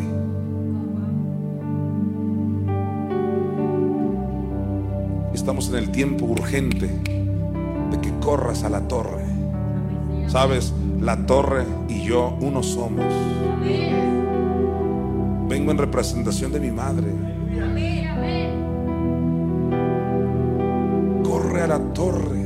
Estamos 5.34 5.70
en 5.70 5.76
el 5.76 5.91
tiempo 5.91 6.26
urgente 6.26 6.88
de 6.88 8.02
que 8.02 8.12
corras 8.20 8.64
a 8.66 8.70
la 8.70 8.86
torre 8.90 9.16
Sabes, 10.28 10.74
la 10.99 11.26
torre 11.26 11.64
y 11.88 12.04
yo 12.04 12.38
uno 12.41 12.62
somos. 12.62 13.06
Vengo 15.48 15.72
en 15.72 15.78
representación 15.78 16.52
de 16.52 16.60
mi 16.60 16.72
madre. 16.72 17.08
Corre 21.24 21.62
a 21.62 21.68
la 21.68 21.80
torre. 21.94 22.45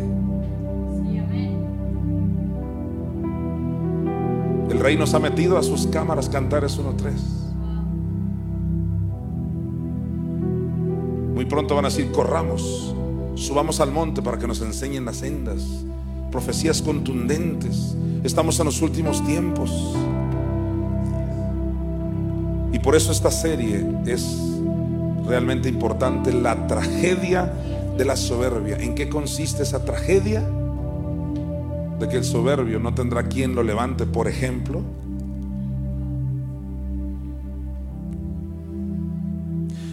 El 4.69 4.79
rey 4.79 4.95
nos 4.95 5.13
ha 5.13 5.19
metido 5.19 5.57
a 5.57 5.63
sus 5.63 5.87
cámaras 5.87 6.29
cantares 6.29 6.79
1-3. 6.79 7.11
Muy 11.33 11.45
pronto 11.45 11.75
van 11.75 11.85
a 11.85 11.89
decir, 11.89 12.11
corramos, 12.11 12.95
subamos 13.33 13.81
al 13.81 13.91
monte 13.91 14.21
para 14.21 14.37
que 14.37 14.47
nos 14.47 14.61
enseñen 14.61 15.03
las 15.05 15.17
sendas 15.17 15.83
profecías 16.31 16.81
contundentes. 16.81 17.95
Estamos 18.23 18.59
en 18.59 18.65
los 18.65 18.81
últimos 18.81 19.23
tiempos. 19.25 19.71
Y 22.73 22.79
por 22.79 22.95
eso 22.95 23.11
esta 23.11 23.31
serie 23.31 23.85
es 24.05 24.37
realmente 25.27 25.69
importante, 25.69 26.33
la 26.33 26.67
tragedia 26.67 27.51
de 27.97 28.05
la 28.05 28.15
soberbia. 28.15 28.77
¿En 28.77 28.95
qué 28.95 29.09
consiste 29.09 29.63
esa 29.63 29.83
tragedia? 29.85 30.47
De 31.99 32.07
que 32.07 32.17
el 32.17 32.23
soberbio 32.23 32.79
no 32.79 32.95
tendrá 32.95 33.27
quien 33.27 33.53
lo 33.53 33.61
levante, 33.61 34.05
por 34.05 34.27
ejemplo. 34.27 34.81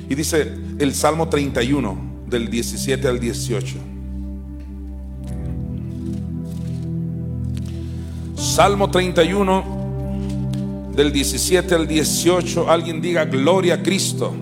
Y 0.09 0.15
dice 0.15 0.55
el 0.79 0.95
Salmo 0.95 1.29
31, 1.29 1.99
del 2.29 2.49
17 2.49 3.09
al 3.09 3.21
18. 3.21 3.98
Salmo 8.59 8.91
31, 8.91 9.63
del 10.93 11.13
17 11.13 11.77
al 11.77 11.87
18, 11.87 12.69
alguien 12.69 13.01
diga 13.01 13.25
gloria 13.25 13.75
a 13.75 13.83
Cristo. 13.85 14.35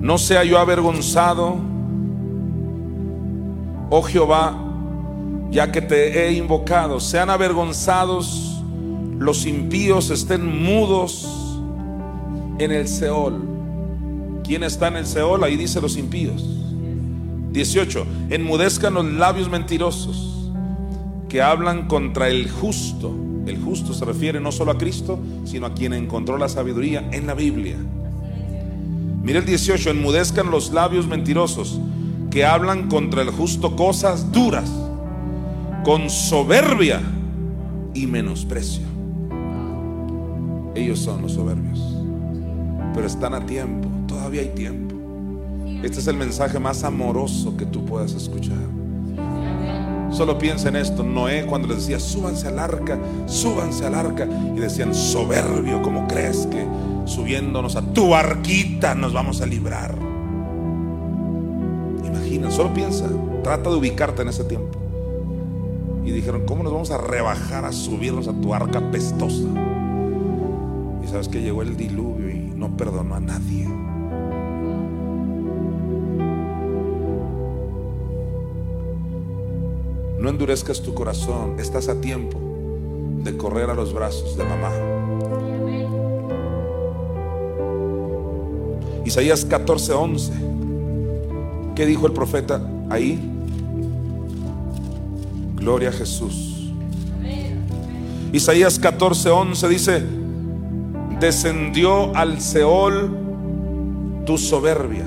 No 0.00 0.18
sea 0.18 0.42
yo 0.42 0.58
avergonzado, 0.58 1.54
oh 3.90 4.02
Jehová, 4.02 4.58
ya 5.52 5.70
que 5.70 5.80
te 5.80 6.26
he 6.26 6.32
invocado. 6.32 6.98
Sean 6.98 7.30
avergonzados 7.30 8.60
los 9.20 9.46
impíos, 9.46 10.10
estén 10.10 10.44
mudos 10.64 11.28
en 12.58 12.72
el 12.72 12.88
Seol. 12.88 13.40
¿Quién 14.42 14.64
está 14.64 14.88
en 14.88 14.96
el 14.96 15.06
Seol? 15.06 15.44
Ahí 15.44 15.56
dice 15.56 15.80
los 15.80 15.96
impíos. 15.96 16.61
18. 17.52 18.06
Enmudezcan 18.30 18.94
los 18.94 19.04
labios 19.04 19.50
mentirosos 19.50 20.50
que 21.28 21.42
hablan 21.42 21.88
contra 21.88 22.28
el 22.28 22.50
justo. 22.50 23.14
El 23.46 23.60
justo 23.60 23.92
se 23.94 24.04
refiere 24.04 24.40
no 24.40 24.52
solo 24.52 24.70
a 24.70 24.78
Cristo, 24.78 25.18
sino 25.44 25.66
a 25.66 25.74
quien 25.74 25.92
encontró 25.92 26.38
la 26.38 26.48
sabiduría 26.48 27.08
en 27.12 27.26
la 27.26 27.34
Biblia. 27.34 27.76
Mire 29.22 29.40
el 29.40 29.46
18. 29.46 29.90
Enmudezcan 29.90 30.50
los 30.50 30.72
labios 30.72 31.06
mentirosos 31.06 31.78
que 32.30 32.44
hablan 32.44 32.88
contra 32.88 33.22
el 33.22 33.30
justo 33.30 33.76
cosas 33.76 34.32
duras, 34.32 34.70
con 35.84 36.08
soberbia 36.08 37.00
y 37.94 38.06
menosprecio. 38.06 38.86
Ellos 40.74 40.98
son 40.98 41.22
los 41.22 41.32
soberbios. 41.32 41.78
Pero 42.94 43.06
están 43.06 43.34
a 43.34 43.44
tiempo, 43.44 43.88
todavía 44.06 44.42
hay 44.42 44.48
tiempo. 44.48 44.91
Este 45.82 45.98
es 45.98 46.06
el 46.06 46.16
mensaje 46.16 46.60
más 46.60 46.84
amoroso 46.84 47.56
que 47.56 47.66
tú 47.66 47.84
puedas 47.84 48.12
escuchar. 48.14 48.56
Solo 50.12 50.38
piensa 50.38 50.68
en 50.68 50.76
esto, 50.76 51.02
Noé 51.02 51.46
cuando 51.46 51.68
les 51.68 51.78
decía, 51.78 51.98
súbanse 51.98 52.46
al 52.46 52.58
arca, 52.58 52.98
súbanse 53.26 53.86
al 53.86 53.94
arca, 53.94 54.28
y 54.54 54.60
decían, 54.60 54.94
soberbio, 54.94 55.82
¿cómo 55.82 56.06
crees 56.06 56.46
que 56.46 56.66
subiéndonos 57.06 57.76
a 57.76 57.82
tu 57.82 58.10
barquita 58.10 58.94
nos 58.94 59.12
vamos 59.12 59.40
a 59.40 59.46
librar? 59.46 59.96
Imagina, 62.04 62.50
solo 62.50 62.72
piensa, 62.74 63.08
trata 63.42 63.70
de 63.70 63.76
ubicarte 63.76 64.22
en 64.22 64.28
ese 64.28 64.44
tiempo. 64.44 64.78
Y 66.04 66.10
dijeron, 66.10 66.42
¿cómo 66.46 66.62
nos 66.62 66.72
vamos 66.72 66.90
a 66.90 66.98
rebajar 66.98 67.64
a 67.64 67.72
subirnos 67.72 68.28
a 68.28 68.32
tu 68.32 68.54
arca 68.54 68.90
pestosa? 68.90 69.48
Y 71.02 71.08
sabes 71.08 71.28
que 71.28 71.40
llegó 71.40 71.62
el 71.62 71.76
diluvio 71.76 72.30
y 72.30 72.52
no 72.54 72.76
perdonó 72.76 73.14
a 73.14 73.20
nadie. 73.20 73.81
No 80.22 80.28
endurezcas 80.28 80.80
tu 80.80 80.94
corazón, 80.94 81.56
estás 81.58 81.88
a 81.88 82.00
tiempo 82.00 82.38
de 83.24 83.36
correr 83.36 83.70
a 83.70 83.74
los 83.74 83.92
brazos 83.92 84.36
de 84.36 84.44
mamá. 84.44 84.70
Isaías 89.04 89.44
14:11. 89.44 90.30
¿Qué 91.74 91.86
dijo 91.86 92.06
el 92.06 92.12
profeta 92.12 92.62
ahí? 92.88 93.18
Gloria 95.56 95.88
a 95.88 95.92
Jesús. 95.92 96.72
Isaías 98.32 98.80
14:11 98.80 99.68
dice, 99.68 100.04
descendió 101.18 102.14
al 102.14 102.40
Seol 102.40 103.10
tu 104.24 104.38
soberbia. 104.38 105.04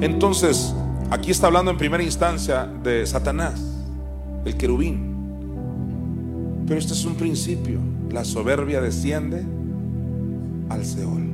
Entonces, 0.00 0.74
Aquí 1.12 1.30
está 1.30 1.48
hablando 1.48 1.70
en 1.70 1.76
primera 1.76 2.02
instancia 2.02 2.64
de 2.64 3.06
Satanás, 3.06 3.60
el 4.46 4.56
querubín. 4.56 6.64
Pero 6.66 6.80
este 6.80 6.94
es 6.94 7.04
un 7.04 7.16
principio. 7.16 7.80
La 8.10 8.24
soberbia 8.24 8.80
desciende 8.80 9.44
al 10.70 10.86
Seol. 10.86 11.30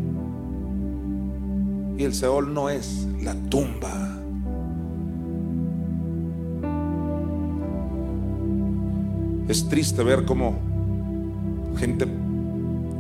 Y 1.97 2.03
el 2.03 2.13
Seol 2.13 2.53
no 2.53 2.69
es 2.69 3.07
la 3.23 3.37
tumba. 3.37 4.19
Es 9.47 9.69
triste 9.69 10.03
ver 10.03 10.25
cómo 10.25 10.59
gente 11.77 12.05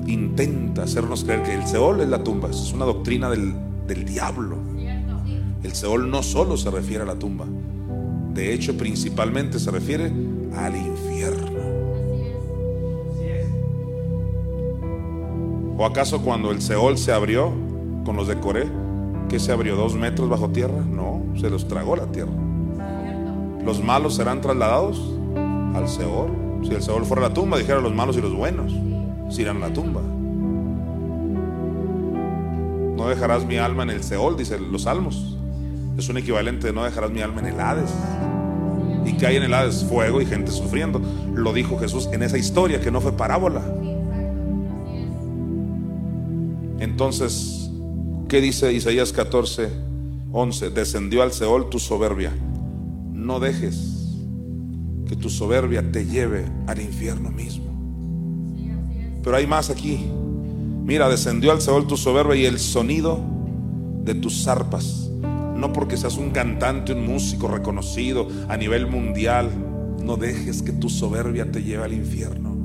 intenta 0.06 0.84
hacernos 0.84 1.24
creer 1.24 1.42
que 1.42 1.54
el 1.54 1.66
Seol 1.66 2.02
es 2.02 2.08
la 2.08 2.22
tumba. 2.22 2.50
Es 2.50 2.72
una 2.72 2.84
doctrina 2.84 3.30
del, 3.30 3.52
del 3.88 4.04
diablo. 4.04 4.58
El 5.62 5.74
Seol 5.74 6.10
no 6.10 6.22
solo 6.22 6.56
se 6.56 6.70
refiere 6.70 7.02
a 7.02 7.06
la 7.06 7.18
tumba, 7.18 7.46
de 8.32 8.54
hecho 8.54 8.76
principalmente 8.76 9.58
se 9.58 9.70
refiere 9.70 10.12
al 10.56 10.76
infierno. 10.76 11.58
¿O 15.76 15.84
acaso 15.84 16.22
cuando 16.22 16.50
el 16.50 16.60
Seol 16.60 16.98
se 16.98 17.12
abrió 17.12 17.52
con 18.04 18.16
los 18.16 18.26
de 18.28 18.38
Coré, 18.38 18.68
que 19.28 19.38
se 19.38 19.52
abrió 19.52 19.76
dos 19.76 19.94
metros 19.94 20.28
bajo 20.28 20.50
tierra? 20.50 20.80
No, 20.80 21.22
se 21.36 21.50
los 21.50 21.68
tragó 21.68 21.94
la 21.94 22.06
tierra. 22.06 22.32
Los 23.64 23.82
malos 23.82 24.16
serán 24.16 24.40
trasladados 24.40 25.00
al 25.74 25.88
Seol. 25.88 26.30
Si 26.64 26.74
el 26.74 26.82
Seol 26.82 27.04
fuera 27.04 27.22
la 27.22 27.34
tumba, 27.34 27.58
dijera 27.58 27.80
los 27.80 27.94
malos 27.94 28.16
y 28.16 28.20
los 28.20 28.34
buenos, 28.34 28.72
se 29.28 29.42
irán 29.42 29.58
a 29.58 29.68
la 29.68 29.72
tumba. 29.72 30.02
No 32.96 33.08
dejarás 33.08 33.44
mi 33.46 33.58
alma 33.58 33.84
en 33.84 33.90
el 33.90 34.02
Seol, 34.02 34.36
dicen 34.36 34.72
los 34.72 34.82
salmos. 34.82 35.37
Es 35.98 36.08
un 36.08 36.16
equivalente 36.16 36.68
de 36.68 36.72
no 36.72 36.84
dejarás 36.84 37.10
mi 37.10 37.22
alma 37.22 37.40
en 37.40 37.46
el 37.46 37.60
Hades. 37.60 37.90
Y 39.04 39.14
que 39.14 39.26
hay 39.26 39.34
en 39.34 39.42
el 39.42 39.52
Hades 39.52 39.84
fuego 39.84 40.20
y 40.20 40.26
gente 40.26 40.52
sufriendo. 40.52 41.02
Lo 41.34 41.52
dijo 41.52 41.76
Jesús 41.76 42.08
en 42.12 42.22
esa 42.22 42.38
historia 42.38 42.80
que 42.80 42.92
no 42.92 43.00
fue 43.00 43.16
parábola. 43.16 43.62
Entonces, 46.78 47.68
¿qué 48.28 48.40
dice 48.40 48.72
Isaías 48.72 49.12
14, 49.12 49.70
11? 50.30 50.70
Descendió 50.70 51.24
al 51.24 51.32
Seol 51.32 51.68
tu 51.68 51.80
soberbia. 51.80 52.32
No 53.12 53.40
dejes 53.40 54.14
que 55.08 55.16
tu 55.16 55.28
soberbia 55.28 55.90
te 55.90 56.06
lleve 56.06 56.44
al 56.68 56.80
infierno 56.80 57.30
mismo. 57.30 57.66
Pero 59.24 59.36
hay 59.36 59.48
más 59.48 59.68
aquí. 59.68 60.06
Mira, 60.84 61.08
descendió 61.08 61.50
al 61.50 61.60
Seol 61.60 61.88
tu 61.88 61.96
soberbia 61.96 62.36
y 62.36 62.46
el 62.46 62.60
sonido 62.60 63.20
de 64.04 64.14
tus 64.14 64.44
zarpas 64.44 65.07
no 65.58 65.72
porque 65.72 65.96
seas 65.96 66.16
un 66.16 66.30
cantante, 66.30 66.92
un 66.92 67.04
músico 67.04 67.48
reconocido 67.48 68.28
a 68.48 68.56
nivel 68.56 68.86
mundial. 68.86 69.50
No 70.02 70.16
dejes 70.16 70.62
que 70.62 70.72
tu 70.72 70.88
soberbia 70.88 71.50
te 71.50 71.62
lleve 71.62 71.84
al 71.84 71.92
infierno. 71.92 72.56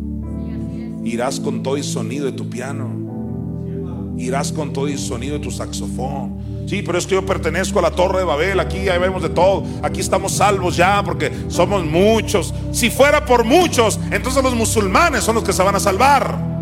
Irás 1.04 1.40
con 1.40 1.64
todo 1.64 1.76
y 1.76 1.84
sonido 1.84 2.28
de 2.28 2.34
tu 2.34 2.50
piano. 2.50 4.14
Irás 4.16 4.52
con 4.52 4.72
todo 4.74 4.88
y 4.88 4.98
sonido 4.98 5.40
de 5.40 5.44
tu 5.44 5.50
saxofón. 5.50 6.68
Sí, 6.68 6.84
pero 6.84 7.00
es 7.00 7.08
que 7.08 7.16
yo 7.16 7.26
pertenezco 7.26 7.80
a 7.80 7.82
la 7.82 7.92
Torre 7.92 8.20
de 8.20 8.26
Babel. 8.26 8.60
Aquí 8.60 8.84
ya 8.84 8.98
vemos 9.00 9.24
de 9.24 9.30
todo. 9.30 9.64
Aquí 9.82 10.00
estamos 10.00 10.34
salvos 10.34 10.78
ya 10.78 11.02
porque 11.04 11.32
somos 11.48 11.84
muchos. 11.84 12.54
Si 12.72 12.92
fuera 12.92 13.26
por 13.26 13.44
muchos, 13.44 14.00
entonces 14.12 14.44
los 14.44 14.54
musulmanes 14.54 15.24
son 15.24 15.34
los 15.34 15.44
que 15.44 15.52
se 15.52 15.64
van 15.64 15.76
a 15.76 15.80
salvar. 15.80 16.54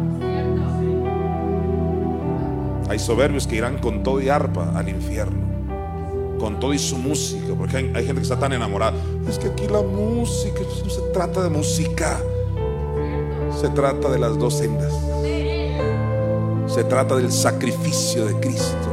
Hay 2.90 3.00
soberbios 3.00 3.48
que 3.48 3.58
irán 3.58 3.80
con 3.80 4.02
todo 4.02 4.22
y 4.22 4.30
arpa 4.30 4.72
al 4.78 4.88
infierno 4.88 5.51
con 6.42 6.60
todo 6.60 6.74
y 6.74 6.80
su 6.80 6.98
música, 6.98 7.54
porque 7.56 7.78
hay, 7.78 8.04
gente 8.04 8.16
que 8.16 8.22
está 8.22 8.40
tan 8.40 8.52
enamorada. 8.52 8.98
Es 9.30 9.38
que 9.38 9.50
aquí 9.50 9.68
la 9.68 9.84
música, 9.84 10.60
no 10.84 10.90
se 10.90 11.02
trata 11.14 11.44
de 11.44 11.50
música, 11.50 12.20
se 13.62 13.70
trata 13.70 14.10
de 14.10 14.18
las 14.18 14.38
dos 14.40 14.58
sendas. 14.58 14.92
Se 16.66 16.84
trata 16.84 17.16
del 17.16 17.32
sacrificio 17.32 18.26
de 18.26 18.34
Cristo 18.40 18.88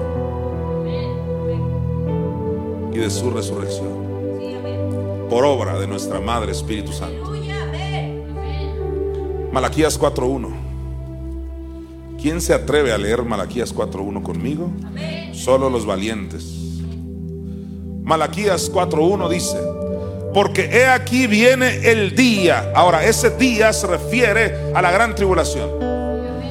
y 2.93 2.99
de 2.99 3.09
su 3.09 3.31
resurrección 3.31 4.09
por 5.31 5.45
obra 5.45 5.79
de 5.79 5.87
nuestra 5.87 6.21
Madre 6.21 6.53
Espíritu 6.53 6.93
Santo. 6.93 7.33
Malaquías 9.53 9.99
4.1. 9.99 10.49
¿Quién 12.21 12.43
se 12.43 12.53
atreve 12.53 12.93
a 12.93 12.99
leer 12.99 13.23
Malaquías 13.23 13.75
4.1 13.75 14.23
conmigo? 14.23 14.71
Solo 15.33 15.71
los 15.71 15.87
valientes. 15.87 16.58
Malaquías 18.09 18.73
4.1 18.73 19.29
dice, 19.29 19.59
porque 20.33 20.65
he 20.73 20.87
aquí 20.87 21.27
viene 21.27 21.91
el 21.91 22.17
día. 22.17 22.73
Ahora, 22.75 23.05
ese 23.05 23.29
día 23.29 23.71
se 23.75 23.87
refiere 23.87 24.73
a 24.75 24.81
la 24.81 24.91
gran 24.91 25.15
tribulación. 25.15 25.69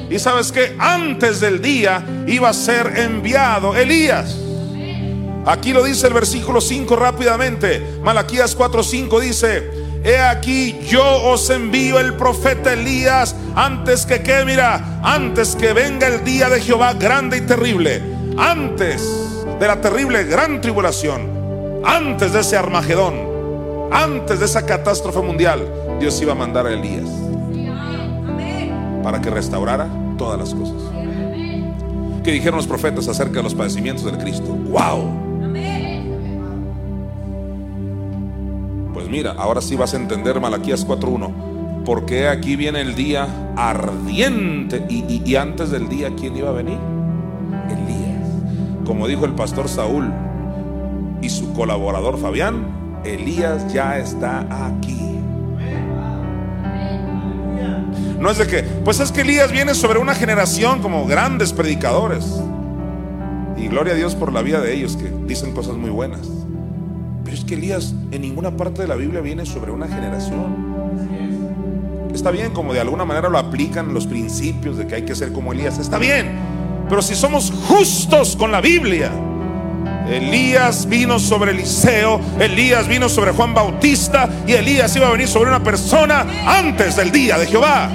Y 0.07 0.19
sabes 0.19 0.51
que 0.51 0.75
antes 0.77 1.39
del 1.39 1.59
día 1.59 2.05
iba 2.27 2.49
a 2.49 2.53
ser 2.53 2.99
enviado 2.99 3.75
Elías. 3.75 4.37
Aquí 5.47 5.73
lo 5.73 5.83
dice 5.83 6.05
el 6.05 6.13
versículo 6.13 6.61
5 6.61 6.95
rápidamente. 6.95 7.83
Malaquías 8.03 8.55
4:5 8.55 9.19
dice, 9.19 9.67
he 10.03 10.19
aquí 10.19 10.77
yo 10.87 11.23
os 11.23 11.49
envío 11.49 11.99
el 11.99 12.13
profeta 12.13 12.73
Elías 12.73 13.35
antes 13.55 14.05
que 14.05 14.21
que 14.21 14.45
mira, 14.45 14.99
antes 15.01 15.55
que 15.55 15.73
venga 15.73 16.05
el 16.05 16.23
día 16.23 16.49
de 16.49 16.61
Jehová 16.61 16.93
grande 16.93 17.37
y 17.37 17.41
terrible, 17.41 17.99
antes 18.37 19.01
de 19.59 19.65
la 19.67 19.81
terrible 19.81 20.23
gran 20.25 20.61
tribulación 20.61 21.36
antes 21.87 22.33
de 22.33 22.41
ese 22.41 22.57
Armagedón, 22.57 23.15
antes 23.91 24.39
de 24.39 24.45
esa 24.45 24.65
catástrofe 24.65 25.21
mundial, 25.21 25.65
Dios 25.99 26.21
iba 26.21 26.33
a 26.33 26.35
mandar 26.35 26.67
a 26.67 26.73
Elías 26.73 27.09
para 29.01 29.21
que 29.21 29.29
restaurara 29.29 29.87
todas 30.17 30.37
las 30.37 30.53
cosas. 30.53 30.81
¿Qué 32.23 32.33
dijeron 32.33 32.57
los 32.57 32.67
profetas 32.67 33.07
acerca 33.07 33.37
de 33.37 33.43
los 33.43 33.55
padecimientos 33.55 34.03
del 34.03 34.17
Cristo? 34.17 34.49
¡Wow! 34.49 35.27
Pues 38.93 39.07
mira, 39.07 39.31
ahora 39.37 39.61
sí 39.61 39.77
vas 39.77 39.93
a 39.93 39.97
entender 39.97 40.41
Malaquías 40.41 40.85
4.1. 40.85 41.85
Porque 41.85 42.27
aquí 42.27 42.57
viene 42.57 42.81
el 42.81 42.95
día 42.95 43.53
ardiente. 43.55 44.85
Y, 44.89 45.21
y 45.23 45.35
antes 45.37 45.71
del 45.71 45.87
día, 45.87 46.09
¿quién 46.19 46.35
iba 46.35 46.49
a 46.49 46.51
venir? 46.51 46.77
Elías. 47.69 48.27
Como 48.85 49.07
dijo 49.07 49.23
el 49.23 49.31
pastor 49.31 49.69
Saúl, 49.69 50.11
y 51.21 51.29
su 51.29 51.53
colaborador 51.53 52.19
Fabián, 52.19 53.01
Elías 53.03 53.71
ya 53.73 53.97
está 53.97 54.45
aquí. 54.67 55.07
No 58.19 58.31
es 58.31 58.39
de 58.39 58.47
que, 58.47 58.63
pues 58.63 58.99
es 58.99 59.11
que 59.11 59.21
Elías 59.21 59.51
viene 59.51 59.75
sobre 59.75 59.99
una 59.99 60.15
generación 60.15 60.81
como 60.81 61.05
grandes 61.05 61.53
predicadores. 61.53 62.41
Y 63.55 63.67
gloria 63.67 63.93
a 63.93 63.95
Dios 63.95 64.15
por 64.15 64.33
la 64.33 64.41
vida 64.41 64.59
de 64.59 64.73
ellos 64.73 64.97
que 64.97 65.11
dicen 65.27 65.53
cosas 65.53 65.75
muy 65.75 65.89
buenas. 65.89 66.21
Pero 67.23 67.35
es 67.37 67.43
que 67.43 67.55
Elías 67.55 67.93
en 68.11 68.21
ninguna 68.21 68.57
parte 68.57 68.81
de 68.81 68.87
la 68.87 68.95
Biblia 68.95 69.21
viene 69.21 69.45
sobre 69.45 69.71
una 69.71 69.87
generación. 69.87 70.77
Está 72.13 72.31
bien, 72.31 72.51
como 72.51 72.73
de 72.73 72.79
alguna 72.79 73.05
manera 73.05 73.29
lo 73.29 73.37
aplican 73.37 73.93
los 73.93 74.07
principios 74.07 74.77
de 74.77 74.87
que 74.87 74.95
hay 74.95 75.03
que 75.03 75.15
ser 75.15 75.31
como 75.31 75.53
Elías. 75.53 75.77
Está 75.77 75.99
bien. 75.99 76.31
Pero 76.89 77.01
si 77.01 77.15
somos 77.15 77.51
justos 77.67 78.35
con 78.35 78.51
la 78.51 78.61
Biblia, 78.61 79.11
Elías 80.09 80.87
vino 80.87 81.19
sobre 81.19 81.51
Eliseo, 81.51 82.19
Elías 82.39 82.87
vino 82.87 83.09
sobre 83.09 83.31
Juan 83.31 83.53
Bautista 83.53 84.29
y 84.47 84.53
Elías 84.53 84.95
iba 84.95 85.07
a 85.07 85.11
venir 85.11 85.27
sobre 85.27 85.49
una 85.49 85.61
persona 85.61 86.25
antes 86.45 86.95
del 86.95 87.11
día 87.11 87.37
de 87.37 87.45
Jehová. 87.45 87.89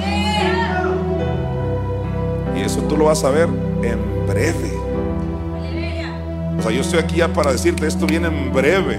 Y 2.55 2.61
eso 2.61 2.81
tú 2.83 2.97
lo 2.97 3.07
vas 3.07 3.25
a 3.25 3.31
ver 3.31 3.49
en 3.83 4.27
breve. 4.27 4.73
O 6.59 6.63
sea, 6.63 6.71
yo 6.71 6.83
estoy 6.83 6.99
aquí 6.99 7.17
ya 7.17 7.29
para 7.29 7.51
decirte, 7.51 7.87
esto 7.87 8.07
viene 8.07 8.29
en 8.29 8.53
breve. 8.53 8.99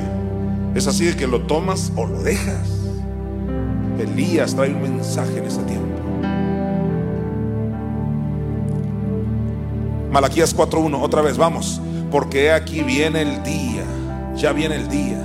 Es 0.74 0.88
así 0.88 1.06
de 1.06 1.16
que 1.16 1.28
lo 1.28 1.42
tomas 1.42 1.92
o 1.96 2.06
lo 2.06 2.24
dejas. 2.24 2.68
Elías 4.00 4.56
trae 4.56 4.74
un 4.74 4.82
mensaje 4.82 5.38
en 5.38 5.46
ese 5.46 5.62
tiempo. 5.64 5.84
Malaquías 10.12 10.56
4.1, 10.56 11.00
otra 11.02 11.22
vez, 11.22 11.38
vamos 11.38 11.80
porque 12.14 12.52
aquí 12.52 12.84
viene 12.84 13.24
el 13.24 13.42
día, 13.42 13.84
ya 14.36 14.54
viene 14.54 14.76
el 14.76 14.88
día, 14.88 15.18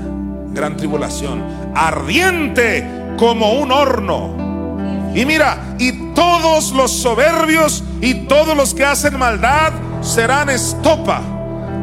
gran 0.54 0.74
tribulación, 0.74 1.44
ardiente 1.74 2.82
como 3.18 3.52
un 3.60 3.70
horno. 3.70 5.12
Y 5.14 5.26
mira, 5.26 5.76
y 5.78 6.14
todos 6.14 6.72
los 6.72 6.90
soberbios 6.90 7.84
y 8.00 8.26
todos 8.26 8.56
los 8.56 8.72
que 8.72 8.86
hacen 8.86 9.18
maldad 9.18 9.74
serán 10.00 10.48
estopa. 10.48 11.20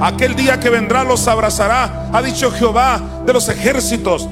Aquel 0.02 0.36
día 0.36 0.60
que 0.60 0.72
vendrá 0.72 1.04
los 1.04 1.28
abrazará, 1.28 2.10
ha 2.12 2.24
dicho 2.24 2.50
Jehová 2.50 3.00
de 3.28 3.34
los 3.34 3.48
ejércitos. 3.48 4.28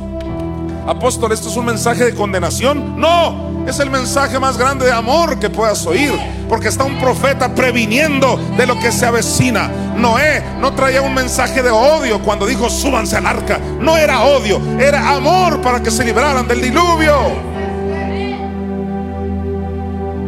Apóstol, 0.86 1.32
¿esto 1.32 1.48
es 1.48 1.56
un 1.56 1.66
mensaje 1.66 2.04
de 2.04 2.14
condenación? 2.14 3.00
No, 3.00 3.66
es 3.66 3.80
el 3.80 3.90
mensaje 3.90 4.38
más 4.38 4.58
grande 4.58 4.86
de 4.86 4.92
amor 4.92 5.40
que 5.40 5.50
puedas 5.50 5.86
oír 5.86 6.12
porque 6.50 6.68
está 6.68 6.84
un 6.84 7.00
profeta 7.00 7.56
previniendo 7.56 8.38
de 8.58 8.68
lo 8.68 8.78
que 8.78 8.92
se 8.92 9.06
avecina. 9.06 9.72
Noé 9.96 10.44
no 10.60 10.74
traía 10.74 11.02
un 11.02 11.14
mensaje 11.14 11.64
de 11.64 11.72
odio 11.72 12.22
cuando 12.22 12.46
dijo 12.46 12.70
súbanse 12.70 13.16
al 13.16 13.26
arca. 13.26 13.60
No 13.80 13.98
era 13.98 14.24
odio, 14.24 14.60
era 14.78 15.16
amor 15.16 15.62
para 15.62 15.82
que 15.82 15.90
se 15.90 16.04
libraran 16.04 16.48
del 16.48 16.62
diluvio. 16.62 17.16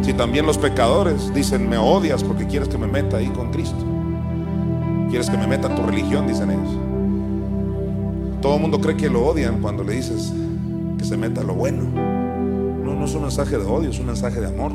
Si 0.02 0.14
también 0.14 0.46
los 0.46 0.56
pecadores 0.56 1.34
dicen 1.34 1.68
me 1.68 1.76
odias 1.76 2.24
porque 2.24 2.46
quieres 2.46 2.68
que 2.68 2.78
me 2.78 2.86
meta 2.86 3.18
ahí 3.18 3.28
con 3.28 3.50
Cristo. 3.52 3.84
Quieres 5.10 5.28
que 5.28 5.36
me 5.36 5.46
meta 5.46 5.68
a 5.68 5.74
tu 5.74 5.82
religión, 5.82 6.26
dicen 6.26 6.50
ellos. 6.50 8.40
Todo 8.40 8.54
el 8.56 8.62
mundo 8.62 8.80
cree 8.80 8.96
que 8.96 9.10
lo 9.10 9.26
odian 9.26 9.60
cuando 9.60 9.84
le 9.84 9.94
dices 9.94 10.32
que 10.98 11.04
se 11.04 11.16
meta 11.16 11.42
lo 11.42 11.54
bueno. 11.54 11.82
No, 11.84 12.94
no 12.94 13.04
es 13.04 13.14
un 13.14 13.22
mensaje 13.22 13.58
de 13.58 13.64
odio, 13.64 13.90
es 13.90 13.98
un 13.98 14.06
mensaje 14.06 14.40
de 14.40 14.46
amor 14.46 14.72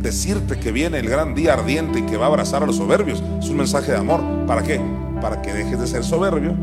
decirte 0.00 0.58
que 0.58 0.72
viene 0.72 0.98
el 0.98 1.08
gran 1.08 1.34
día 1.34 1.54
ardiente 1.54 2.00
y 2.00 2.02
que 2.02 2.16
va 2.16 2.26
a 2.26 2.28
abrazar 2.28 2.62
a 2.62 2.66
los 2.66 2.76
soberbios. 2.76 3.22
Es 3.40 3.48
un 3.48 3.56
mensaje 3.56 3.92
de 3.92 3.98
amor. 3.98 4.20
¿Para 4.46 4.62
qué? 4.62 4.80
Para 5.20 5.42
que 5.42 5.52
dejes 5.52 5.78
de 5.78 5.86
ser 5.86 6.04
soberbio, 6.04 6.54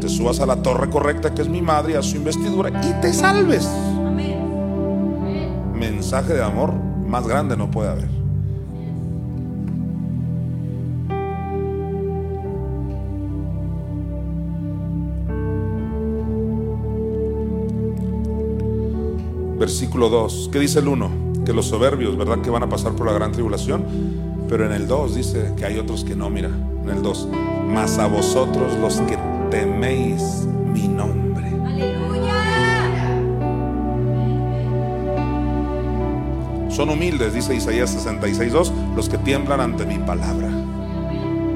te 0.00 0.08
subas 0.08 0.40
a 0.40 0.46
la 0.46 0.62
torre 0.62 0.90
correcta 0.90 1.34
que 1.34 1.42
es 1.42 1.48
mi 1.48 1.62
madre, 1.62 1.96
a 1.96 2.02
su 2.02 2.16
investidura 2.16 2.70
y 2.82 3.00
te 3.00 3.12
salves. 3.12 3.68
Mensaje 5.74 6.34
de 6.34 6.42
amor 6.42 6.74
más 6.74 7.26
grande 7.26 7.56
no 7.56 7.70
puede 7.70 7.90
haber. 7.90 8.25
Versículo 19.58 20.08
2. 20.08 20.50
¿Qué 20.52 20.58
dice 20.58 20.80
el 20.80 20.88
1? 20.88 21.26
que 21.46 21.52
los 21.52 21.66
soberbios, 21.66 22.18
¿verdad? 22.18 22.42
Que 22.42 22.50
van 22.50 22.64
a 22.64 22.68
pasar 22.68 22.92
por 22.92 23.06
la 23.06 23.12
gran 23.12 23.32
tribulación. 23.32 23.84
Pero 24.48 24.66
en 24.66 24.72
el 24.72 24.86
2 24.86 25.14
dice 25.14 25.52
que 25.56 25.64
hay 25.64 25.78
otros 25.78 26.04
que 26.04 26.14
no, 26.14 26.28
mira, 26.28 26.50
en 26.82 26.90
el 26.90 27.02
2. 27.02 27.28
Mas 27.68 27.98
a 27.98 28.08
vosotros 28.08 28.74
los 28.80 29.00
que 29.02 29.16
teméis 29.50 30.46
mi 30.66 30.88
nombre. 30.88 31.46
Son 36.68 36.90
humildes, 36.90 37.32
dice 37.32 37.54
Isaías 37.54 37.96
66.2, 38.06 38.94
los 38.94 39.08
que 39.08 39.16
tiemblan 39.18 39.60
ante 39.60 39.86
mi 39.86 39.98
palabra. 39.98 40.50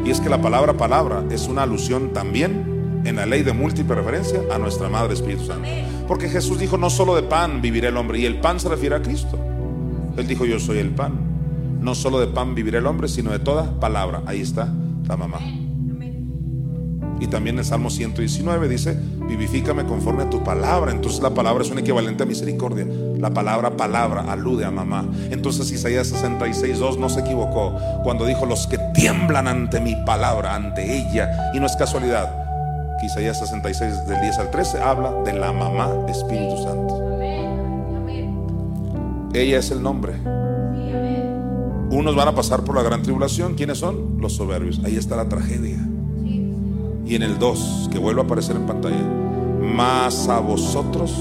Y 0.05 0.11
es 0.11 0.21
que 0.21 0.31
la 0.31 0.41
palabra 0.41 0.75
palabra 0.75 1.25
es 1.31 1.47
una 1.47 1.63
alusión 1.63 2.13
también 2.13 3.03
en 3.05 3.17
la 3.17 3.27
ley 3.27 3.43
de 3.43 3.53
múltiple 3.53 3.97
referencia 3.97 4.41
a 4.51 4.59
nuestra 4.59 4.89
Madre 4.89 5.15
Espíritu 5.15 5.45
Santo. 5.47 5.69
Porque 6.11 6.29
Jesús 6.29 6.59
dijo, 6.59 6.77
no 6.77 6.91
solo 6.91 7.15
de 7.15 7.23
pan 7.23 7.63
vivirá 7.63 7.89
el 7.89 7.97
hombre, 7.97 8.19
y 8.19 8.27
el 8.27 8.41
pan 8.41 8.59
se 8.59 8.69
refiere 8.69 8.97
a 8.97 9.01
Cristo. 9.01 9.39
Él 10.17 10.27
dijo, 10.27 10.45
yo 10.45 10.59
soy 10.59 10.79
el 10.79 10.91
pan. 10.91 11.13
No 11.81 11.95
solo 11.95 12.19
de 12.19 12.27
pan 12.27 12.53
vivirá 12.53 12.79
el 12.79 12.87
hombre, 12.87 13.07
sino 13.07 13.31
de 13.31 13.39
toda 13.39 13.79
palabra. 13.79 14.25
Ahí 14.27 14.41
está 14.41 14.75
la 15.07 15.17
mamá. 15.17 15.39
Y 17.21 17.29
también 17.29 17.61
el 17.61 17.65
Salmo 17.65 17.91
119 17.91 18.69
dice, 18.69 18.99
vivifícame 19.29 19.85
conforme 19.85 20.25
a 20.25 20.31
tu 20.31 20.43
palabra. 20.43 20.91
Entonces 20.91 21.23
la 21.23 21.31
palabra 21.31 21.63
es 21.63 21.71
un 21.71 21.79
equivalente 21.79 22.25
a 22.25 22.27
misericordia. 22.27 22.89
La 23.17 23.31
palabra 23.33 23.77
palabra 23.77 24.33
alude 24.33 24.65
a 24.65 24.73
mamá. 24.73 25.07
Entonces 25.31 25.71
Isaías 25.71 26.09
66, 26.09 26.77
2 26.77 26.99
no 26.99 27.09
se 27.09 27.21
equivocó 27.21 27.77
cuando 28.03 28.27
dijo, 28.27 28.47
los 28.47 28.67
que 28.67 28.79
tiemblan 28.95 29.47
ante 29.47 29.81
mi 29.81 29.95
palabra, 30.05 30.57
ante 30.57 30.93
ella. 30.93 31.53
Y 31.55 31.61
no 31.61 31.67
es 31.67 31.77
casualidad 31.77 32.40
que 33.01 33.07
Isaías 33.07 33.39
66 33.39 34.07
del 34.07 34.21
10 34.21 34.39
al 34.39 34.51
13 34.51 34.83
habla 34.83 35.13
de 35.25 35.33
la 35.33 35.53
mamá 35.53 35.91
Espíritu 36.09 36.63
Santo. 36.63 37.11
Ella 39.33 39.59
es 39.59 39.71
el 39.71 39.83
nombre. 39.83 40.15
Unos 41.91 42.15
van 42.15 42.29
a 42.29 42.35
pasar 42.35 42.63
por 42.63 42.77
la 42.77 42.83
gran 42.83 43.03
tribulación. 43.03 43.55
¿Quiénes 43.55 43.79
son? 43.79 44.21
Los 44.21 44.35
soberbios. 44.35 44.81
Ahí 44.85 44.97
está 44.97 45.17
la 45.17 45.29
tragedia. 45.29 45.79
Y 47.07 47.15
en 47.15 47.23
el 47.23 47.39
2, 47.39 47.91
que 47.91 47.99
vuelve 47.99 48.21
a 48.21 48.25
aparecer 48.25 48.57
en 48.57 48.67
pantalla. 48.67 49.03
Más 49.61 50.29
a 50.29 50.39
vosotros, 50.41 51.17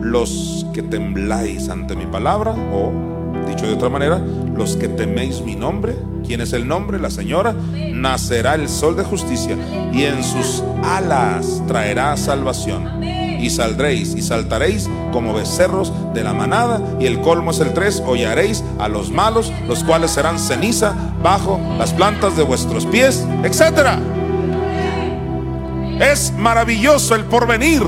los 0.00 0.66
que 0.72 0.82
tembláis 0.82 1.68
ante 1.68 1.96
mi 1.96 2.06
palabra, 2.06 2.54
o 2.72 3.11
dicho 3.46 3.66
de 3.66 3.74
otra 3.74 3.88
manera, 3.88 4.18
los 4.18 4.76
que 4.76 4.88
teméis 4.88 5.40
mi 5.42 5.56
nombre. 5.56 5.96
¿Quién 6.26 6.40
es 6.40 6.52
el 6.52 6.66
nombre? 6.66 6.98
La 6.98 7.10
Señora. 7.10 7.54
Nacerá 7.92 8.54
el 8.54 8.68
sol 8.68 8.96
de 8.96 9.04
justicia 9.04 9.56
y 9.92 10.04
en 10.04 10.22
sus 10.22 10.62
alas 10.82 11.62
traerá 11.66 12.16
salvación 12.16 13.02
y 13.42 13.50
saldréis 13.50 14.14
y 14.14 14.22
saltaréis 14.22 14.88
como 15.12 15.34
becerros 15.34 15.92
de 16.14 16.22
la 16.22 16.32
manada. 16.32 16.80
Y 17.00 17.06
el 17.06 17.20
colmo 17.20 17.50
es 17.50 17.60
el 17.60 17.74
tres, 17.74 18.02
hollaréis 18.06 18.62
a 18.78 18.88
los 18.88 19.10
malos, 19.10 19.52
los 19.66 19.82
cuales 19.84 20.12
serán 20.12 20.38
ceniza 20.38 20.94
bajo 21.22 21.60
las 21.78 21.92
plantas 21.92 22.36
de 22.36 22.44
vuestros 22.44 22.86
pies, 22.86 23.24
etc. 23.42 23.98
Es 26.00 26.32
maravilloso 26.36 27.14
el 27.14 27.24
porvenir 27.24 27.82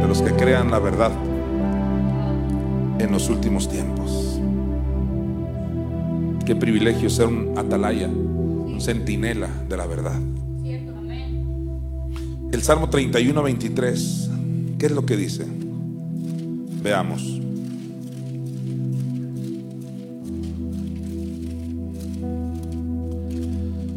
de 0.00 0.08
los 0.08 0.22
que 0.22 0.32
crean 0.32 0.70
la 0.70 0.78
verdad 0.78 1.10
en 3.02 3.12
los 3.12 3.28
últimos 3.28 3.68
tiempos. 3.68 4.40
Qué 6.44 6.54
privilegio 6.54 7.08
ser 7.08 7.26
un 7.26 7.56
atalaya, 7.56 8.08
un 8.08 8.78
centinela 8.80 9.48
de 9.68 9.76
la 9.76 9.86
verdad. 9.86 10.20
El 12.52 12.62
Salmo 12.62 12.90
31, 12.90 13.42
23, 13.42 14.30
¿qué 14.78 14.86
es 14.86 14.92
lo 14.92 15.06
que 15.06 15.16
dice? 15.16 15.46
Veamos. 16.82 17.40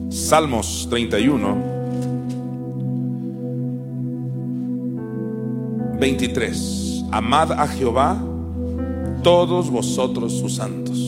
Salmos 0.10 0.88
31, 0.90 1.58
23. 6.00 7.06
Amad 7.12 7.52
a 7.52 7.68
Jehová 7.68 8.33
todos 9.24 9.72
vosotros 9.72 10.34
sus 10.34 10.56
santos. 10.56 11.00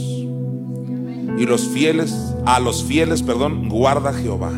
Y 1.37 1.45
los 1.45 1.67
fieles, 1.67 2.33
a 2.45 2.59
los 2.59 2.83
fieles, 2.83 3.21
perdón, 3.21 3.67
guarda 3.69 4.13
Jehová. 4.13 4.53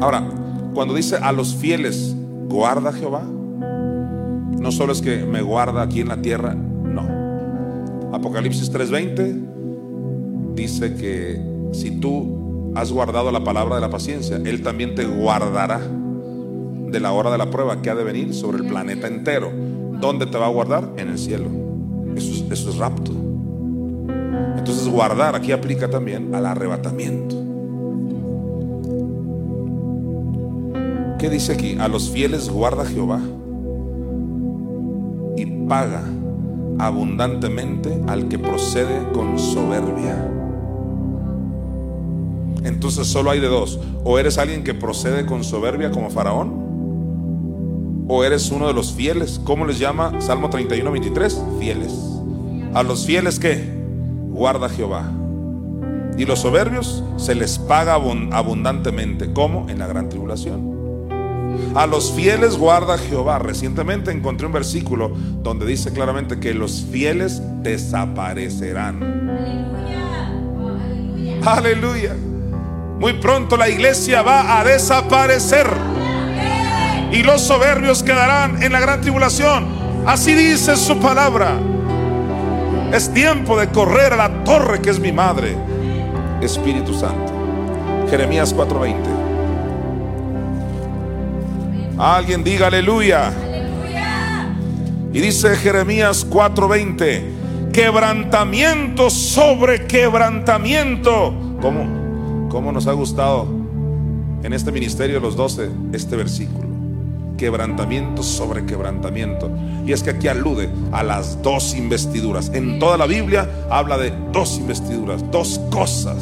Ahora, 0.00 0.28
cuando 0.74 0.94
dice 0.94 1.16
a 1.16 1.32
los 1.32 1.54
fieles, 1.54 2.14
guarda 2.48 2.92
Jehová, 2.92 3.22
no 3.22 4.70
solo 4.70 4.92
es 4.92 5.00
que 5.00 5.24
me 5.24 5.40
guarda 5.40 5.82
aquí 5.82 6.00
en 6.00 6.08
la 6.08 6.20
tierra, 6.20 6.54
no. 6.54 8.14
Apocalipsis 8.14 8.70
3:20 8.70 10.54
dice 10.54 10.94
que 10.94 11.40
si 11.72 11.92
tú 11.92 12.72
has 12.74 12.92
guardado 12.92 13.32
la 13.32 13.42
palabra 13.42 13.76
de 13.76 13.80
la 13.80 13.90
paciencia, 13.90 14.36
Él 14.44 14.62
también 14.62 14.94
te 14.94 15.06
guardará 15.06 15.80
de 15.80 17.00
la 17.00 17.12
hora 17.12 17.30
de 17.30 17.38
la 17.38 17.50
prueba 17.50 17.80
que 17.80 17.90
ha 17.90 17.94
de 17.94 18.04
venir 18.04 18.34
sobre 18.34 18.58
el 18.58 18.66
planeta 18.66 19.06
entero. 19.06 19.50
¿Dónde 20.00 20.26
te 20.26 20.38
va 20.38 20.46
a 20.46 20.50
guardar? 20.50 20.92
En 20.96 21.08
el 21.08 21.18
cielo. 21.18 21.48
Eso 22.16 22.70
es, 22.70 22.76
rapto. 22.76 23.12
Entonces 24.56 24.88
guardar 24.88 25.36
aquí 25.36 25.52
aplica 25.52 25.88
también 25.88 26.34
al 26.34 26.46
arrebatamiento. 26.46 27.36
¿Qué 31.18 31.30
dice 31.30 31.52
aquí? 31.52 31.76
A 31.78 31.88
los 31.88 32.10
fieles 32.10 32.48
guarda 32.48 32.84
Jehová 32.84 33.20
y 35.36 35.46
paga 35.68 36.02
abundantemente 36.78 38.00
al 38.06 38.28
que 38.28 38.38
procede 38.38 39.00
con 39.12 39.38
soberbia. 39.38 40.30
Entonces 42.64 43.06
solo 43.06 43.30
hay 43.30 43.40
de 43.40 43.48
dos. 43.48 43.78
O 44.04 44.18
eres 44.18 44.38
alguien 44.38 44.64
que 44.64 44.74
procede 44.74 45.26
con 45.26 45.44
soberbia 45.44 45.90
como 45.90 46.10
faraón, 46.10 46.65
o 48.08 48.24
eres 48.24 48.50
uno 48.50 48.66
de 48.66 48.74
los 48.74 48.92
fieles. 48.92 49.40
¿Cómo 49.44 49.66
les 49.66 49.78
llama 49.78 50.20
Salmo 50.20 50.50
31, 50.50 50.90
23? 50.90 51.42
Fieles. 51.58 51.92
A 52.74 52.82
los 52.82 53.06
fieles 53.06 53.38
que 53.38 53.64
guarda 54.30 54.68
Jehová. 54.68 55.10
Y 56.18 56.24
los 56.24 56.40
soberbios 56.40 57.02
se 57.16 57.34
les 57.34 57.58
paga 57.58 57.94
abundantemente. 57.94 59.32
¿Cómo? 59.32 59.68
En 59.68 59.78
la 59.78 59.86
gran 59.86 60.08
tribulación. 60.08 60.76
A 61.74 61.86
los 61.86 62.12
fieles 62.12 62.56
guarda 62.56 62.98
Jehová. 62.98 63.38
Recientemente 63.38 64.10
encontré 64.10 64.46
un 64.46 64.52
versículo 64.52 65.10
donde 65.42 65.66
dice 65.66 65.92
claramente 65.92 66.40
que 66.40 66.54
los 66.54 66.86
fieles 66.90 67.42
desaparecerán. 67.62 69.02
Aleluya. 71.42 71.52
Aleluya. 71.52 72.16
Muy 72.98 73.14
pronto 73.14 73.56
la 73.56 73.68
iglesia 73.68 74.22
va 74.22 74.58
a 74.58 74.64
desaparecer. 74.64 75.95
Y 77.16 77.22
los 77.22 77.40
soberbios 77.40 78.02
quedarán 78.02 78.62
en 78.62 78.72
la 78.72 78.78
gran 78.78 79.00
tribulación. 79.00 79.64
Así 80.04 80.34
dice 80.34 80.76
su 80.76 80.98
palabra. 80.98 81.56
Es 82.92 83.10
tiempo 83.10 83.58
de 83.58 83.70
correr 83.70 84.12
a 84.12 84.16
la 84.16 84.44
torre 84.44 84.82
que 84.82 84.90
es 84.90 85.00
mi 85.00 85.12
madre. 85.12 85.56
Espíritu 86.42 86.92
Santo. 86.92 87.32
Jeremías 88.10 88.54
4:20. 88.54 89.08
Alguien 91.96 92.44
diga 92.44 92.66
aleluya. 92.66 93.32
Y 95.10 95.18
dice 95.18 95.56
Jeremías 95.56 96.26
4:20, 96.28 97.72
quebrantamiento 97.72 99.08
sobre 99.08 99.86
quebrantamiento. 99.86 101.34
¿Cómo? 101.62 102.48
¿Cómo 102.50 102.72
nos 102.72 102.86
ha 102.86 102.92
gustado 102.92 103.48
en 104.42 104.52
este 104.52 104.70
ministerio 104.70 105.18
los 105.18 105.34
doce 105.34 105.70
este 105.94 106.14
versículo? 106.14 106.65
Quebrantamiento 107.36 108.22
sobre 108.22 108.64
quebrantamiento. 108.64 109.50
Y 109.84 109.92
es 109.92 110.02
que 110.02 110.10
aquí 110.10 110.28
alude 110.28 110.68
a 110.92 111.02
las 111.02 111.42
dos 111.42 111.74
investiduras. 111.74 112.50
En 112.54 112.78
toda 112.78 112.96
la 112.96 113.06
Biblia 113.06 113.48
habla 113.70 113.98
de 113.98 114.12
dos 114.32 114.58
investiduras, 114.58 115.22
dos 115.30 115.60
cosas. 115.70 116.16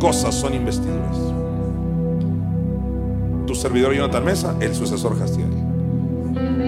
Cosas 0.00 0.34
son 0.34 0.54
investiduras 0.54 1.32
tu 3.46 3.54
servidor 3.54 3.94
Jonathan 3.94 4.24
Mesa, 4.24 4.56
el 4.60 4.74
sucesor 4.74 5.18
Jastiel. 5.18 5.50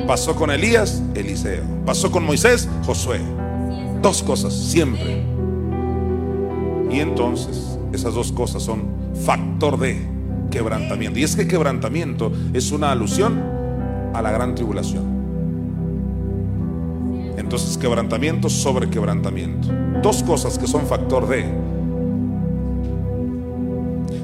Pasó 0.06 0.34
con 0.34 0.50
Elías, 0.50 1.02
Eliseo. 1.14 1.62
Pasó 1.86 2.10
con 2.10 2.24
Moisés, 2.24 2.68
Josué. 2.84 3.20
Dos 4.02 4.22
cosas, 4.22 4.52
siempre. 4.52 5.24
Y 6.90 7.00
entonces, 7.00 7.78
esas 7.92 8.14
dos 8.14 8.32
cosas 8.32 8.62
son 8.62 8.82
factor 9.24 9.78
de 9.78 9.98
quebrantamiento. 10.50 11.18
Y 11.18 11.24
es 11.24 11.36
que 11.36 11.48
quebrantamiento 11.48 12.30
es 12.52 12.70
una 12.70 12.92
alusión 12.92 13.42
a 14.14 14.22
la 14.22 14.30
gran 14.30 14.54
tribulación. 14.54 15.04
Entonces, 17.36 17.76
quebrantamiento 17.76 18.48
sobre 18.48 18.88
quebrantamiento. 18.88 19.68
Dos 20.02 20.22
cosas 20.22 20.58
que 20.58 20.66
son 20.66 20.86
factor 20.86 21.28
de. 21.28 21.44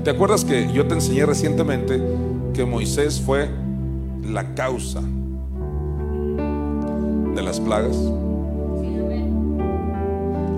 ¿Te 0.04 0.10
acuerdas 0.10 0.44
que 0.44 0.72
yo 0.72 0.86
te 0.86 0.94
enseñé 0.94 1.26
recientemente 1.26 2.00
que 2.54 2.64
Moisés 2.64 3.20
fue 3.20 3.48
la 4.24 4.54
causa 4.54 5.02
de 7.34 7.42
las 7.42 7.60
plagas. 7.60 7.96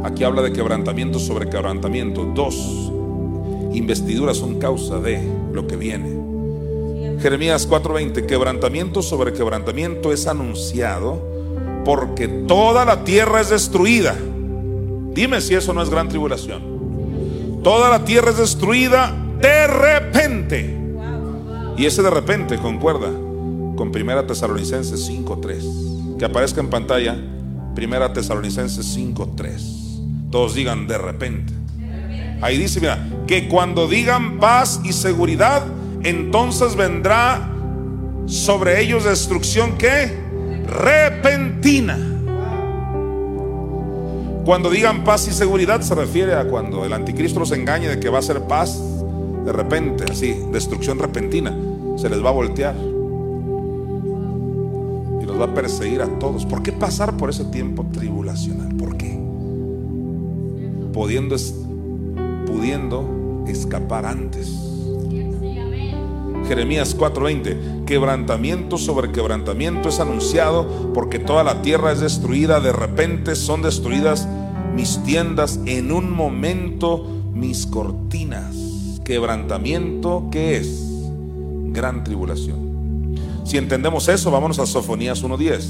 Aquí 0.05 0.25
habla 0.25 0.43
de 0.43 0.53
quebrantamiento 0.53 1.19
sobre 1.19 1.49
quebrantamiento. 1.49 2.25
Dos 2.35 2.93
investiduras 3.73 4.37
son 4.37 4.59
causa 4.59 4.99
de 4.99 5.23
lo 5.53 5.67
que 5.67 5.77
viene. 5.77 6.22
Jeremías 7.23 7.69
4:20, 7.69 8.27
quebrantamiento 8.27 9.01
sobre 9.01 9.33
quebrantamiento 9.33 10.13
es 10.13 10.27
anunciado 10.27 11.23
porque 11.85 12.27
toda 12.27 12.85
la 12.85 13.05
tierra 13.05 13.41
es 13.41 13.51
destruida. 13.51 14.17
Dime 15.15 15.41
si 15.41 15.55
eso 15.55 15.73
no 15.73 15.83
es 15.83 15.89
gran 15.89 16.09
tribulación. 16.09 17.61
Toda 17.63 17.91
la 17.91 18.05
tierra 18.05 18.31
es 18.31 18.39
destruida 18.39 19.17
de 19.41 19.67
repente. 19.69 20.77
Y 21.77 21.87
ese 21.87 22.03
de 22.03 22.11
repente 22.11 22.59
concuerda 22.59 23.09
con 23.77 23.93
Primera 23.93 24.27
Tesalonicenses 24.27 25.09
5.3. 25.09 26.19
Que 26.19 26.25
aparezca 26.25 26.61
en 26.61 26.71
pantalla 26.71 27.17
Primera 27.77 28.13
Tesalonicenses 28.13 28.97
5.3. 28.97 30.29
Todos 30.33 30.55
digan 30.55 30.89
de 30.89 30.99
repente. 30.99 31.53
Ahí 32.41 32.59
dice, 32.59 32.81
mira, 32.81 33.09
que 33.29 33.47
cuando 33.47 33.87
digan 33.87 34.41
paz 34.41 34.81
y 34.83 34.93
seguridad, 34.93 35.63
entonces 36.05 36.77
vendrá 36.77 37.49
sobre 38.27 38.81
ellos 38.81 39.05
destrucción 39.05 39.77
que 39.79 40.11
repentina. 40.67 41.99
Cuando 44.45 44.71
digan 44.71 45.05
paz 45.05 45.29
y 45.29 45.33
seguridad 45.33 45.83
se 45.83 45.95
refiere 45.95 46.35
a 46.35 46.49
cuando 46.49 46.85
el 46.85 46.93
anticristo 46.93 47.41
los 47.41 47.53
engañe 47.53 47.89
de 47.89 48.01
que 48.01 48.09
va 48.09 48.19
a 48.19 48.23
ser 48.23 48.41
paz 48.43 48.81
de 49.45 49.53
repente, 49.53 50.05
así, 50.11 50.37
destrucción 50.53 50.99
repentina, 50.99 51.57
se 51.97 52.09
les 52.09 52.25
va 52.25 52.31
a 52.31 52.33
voltear 52.33 52.75
y 55.21 55.25
los 55.25 55.41
va 55.41 55.45
a 55.47 55.55
perseguir 55.55 56.03
a 56.03 56.19
todos. 56.19 56.47
¿Por 56.47 56.63
qué 56.63 56.73
pasar 56.73 57.17
por 57.17 57.31
ese 57.31 57.45
tiempo 57.47 57.85
tribulacional? 57.93 58.75
¿Por 58.77 58.97
qué? 58.97 59.19
Pudiendo, 60.93 61.37
pudiendo 62.47 63.45
escapar 63.47 64.07
antes. 64.07 64.72
Jeremías 66.53 66.95
4:20, 66.95 67.87
quebrantamiento 67.87 68.77
sobre 68.77 69.11
quebrantamiento 69.11 69.89
es 69.89 70.01
anunciado 70.01 70.93
porque 70.93 71.19
toda 71.19 71.45
la 71.45 71.63
tierra 71.63 71.93
es 71.93 72.01
destruida, 72.01 72.61
de 72.61 72.75
repente 72.75 73.37
son 73.37 73.63
destruidas 73.63 74.29
mis 74.75 75.03
tiendas, 75.03 75.61
en 75.65 75.91
un 75.91 76.13
momento 76.15 77.07
mis 77.33 77.65
cortinas 77.67 78.55
quebrantamiento, 79.03 80.29
¿qué 80.31 80.59
es? 80.59 80.79
Gran 81.73 82.05
tribulación. 82.05 83.17
Si 83.45 83.57
entendemos 83.57 84.07
eso, 84.09 84.31
vámonos 84.31 84.59
a 84.59 84.67
Sofonías 84.67 85.25
1.10. 85.25 85.65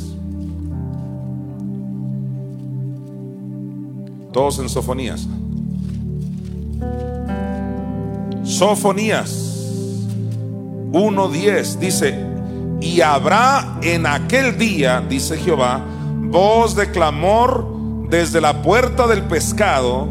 Todos 4.33 4.59
en 4.59 4.69
Sofonías. 4.69 5.29
Sofonías 8.43 9.52
1.10 10.93 11.79
dice, 11.79 12.15
y 12.81 13.01
habrá 13.01 13.79
en 13.83 14.07
aquel 14.07 14.59
día, 14.59 15.03
dice 15.09 15.39
Jehová, 15.39 15.81
voz 16.21 16.77
de 16.77 16.91
clamor 16.91 17.67
desde 18.11 18.41
la 18.41 18.61
puerta 18.61 19.07
del 19.07 19.23
pescado 19.23 20.09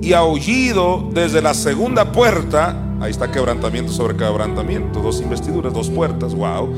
y 0.00 0.12
aullido 0.12 1.08
desde 1.12 1.42
la 1.42 1.54
segunda 1.54 2.12
puerta. 2.12 2.76
Ahí 3.00 3.10
está 3.10 3.32
quebrantamiento 3.32 3.92
sobre 3.92 4.16
quebrantamiento, 4.16 5.00
dos 5.00 5.20
investiduras, 5.20 5.72
dos 5.72 5.90
puertas, 5.90 6.34
wow. 6.34 6.72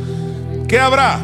¿Qué 0.67 0.79
habrá? 0.79 1.19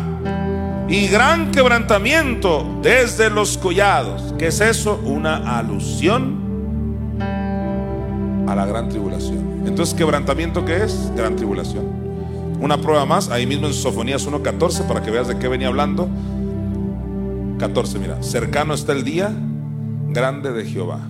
Y 0.89 1.07
gran 1.07 1.53
quebrantamiento 1.53 2.67
desde 2.83 3.31
los 3.31 3.57
collados. 3.57 4.35
¿Qué 4.39 4.49
es 4.49 4.61
eso? 4.61 5.01
Una 5.05 5.59
alusión 5.59 6.41
a 8.49 8.55
la 8.55 8.67
gran 8.67 8.89
tribulación. 8.89 9.63
Entonces, 9.67 9.95
¿quebrantamiento 9.95 10.65
qué 10.65 10.85
es? 10.85 11.13
Gran 11.15 11.37
tribulación. 11.37 12.00
Una 12.61 12.81
prueba 12.81 13.07
más, 13.07 13.31
ahí 13.31 13.47
mismo 13.47 13.67
en 13.67 13.73
Sofonías 13.73 14.29
1.14, 14.29 14.87
para 14.87 15.03
que 15.03 15.11
veas 15.11 15.29
de 15.29 15.39
qué 15.39 15.49
venía 15.49 15.69
hablando. 15.69 16.09
14, 17.59 17.99
mira, 17.99 18.23
cercano 18.23 18.75
está 18.75 18.93
el 18.93 19.05
día 19.05 19.33
grande 20.13 20.53
de 20.53 20.65
Jehová 20.65 21.09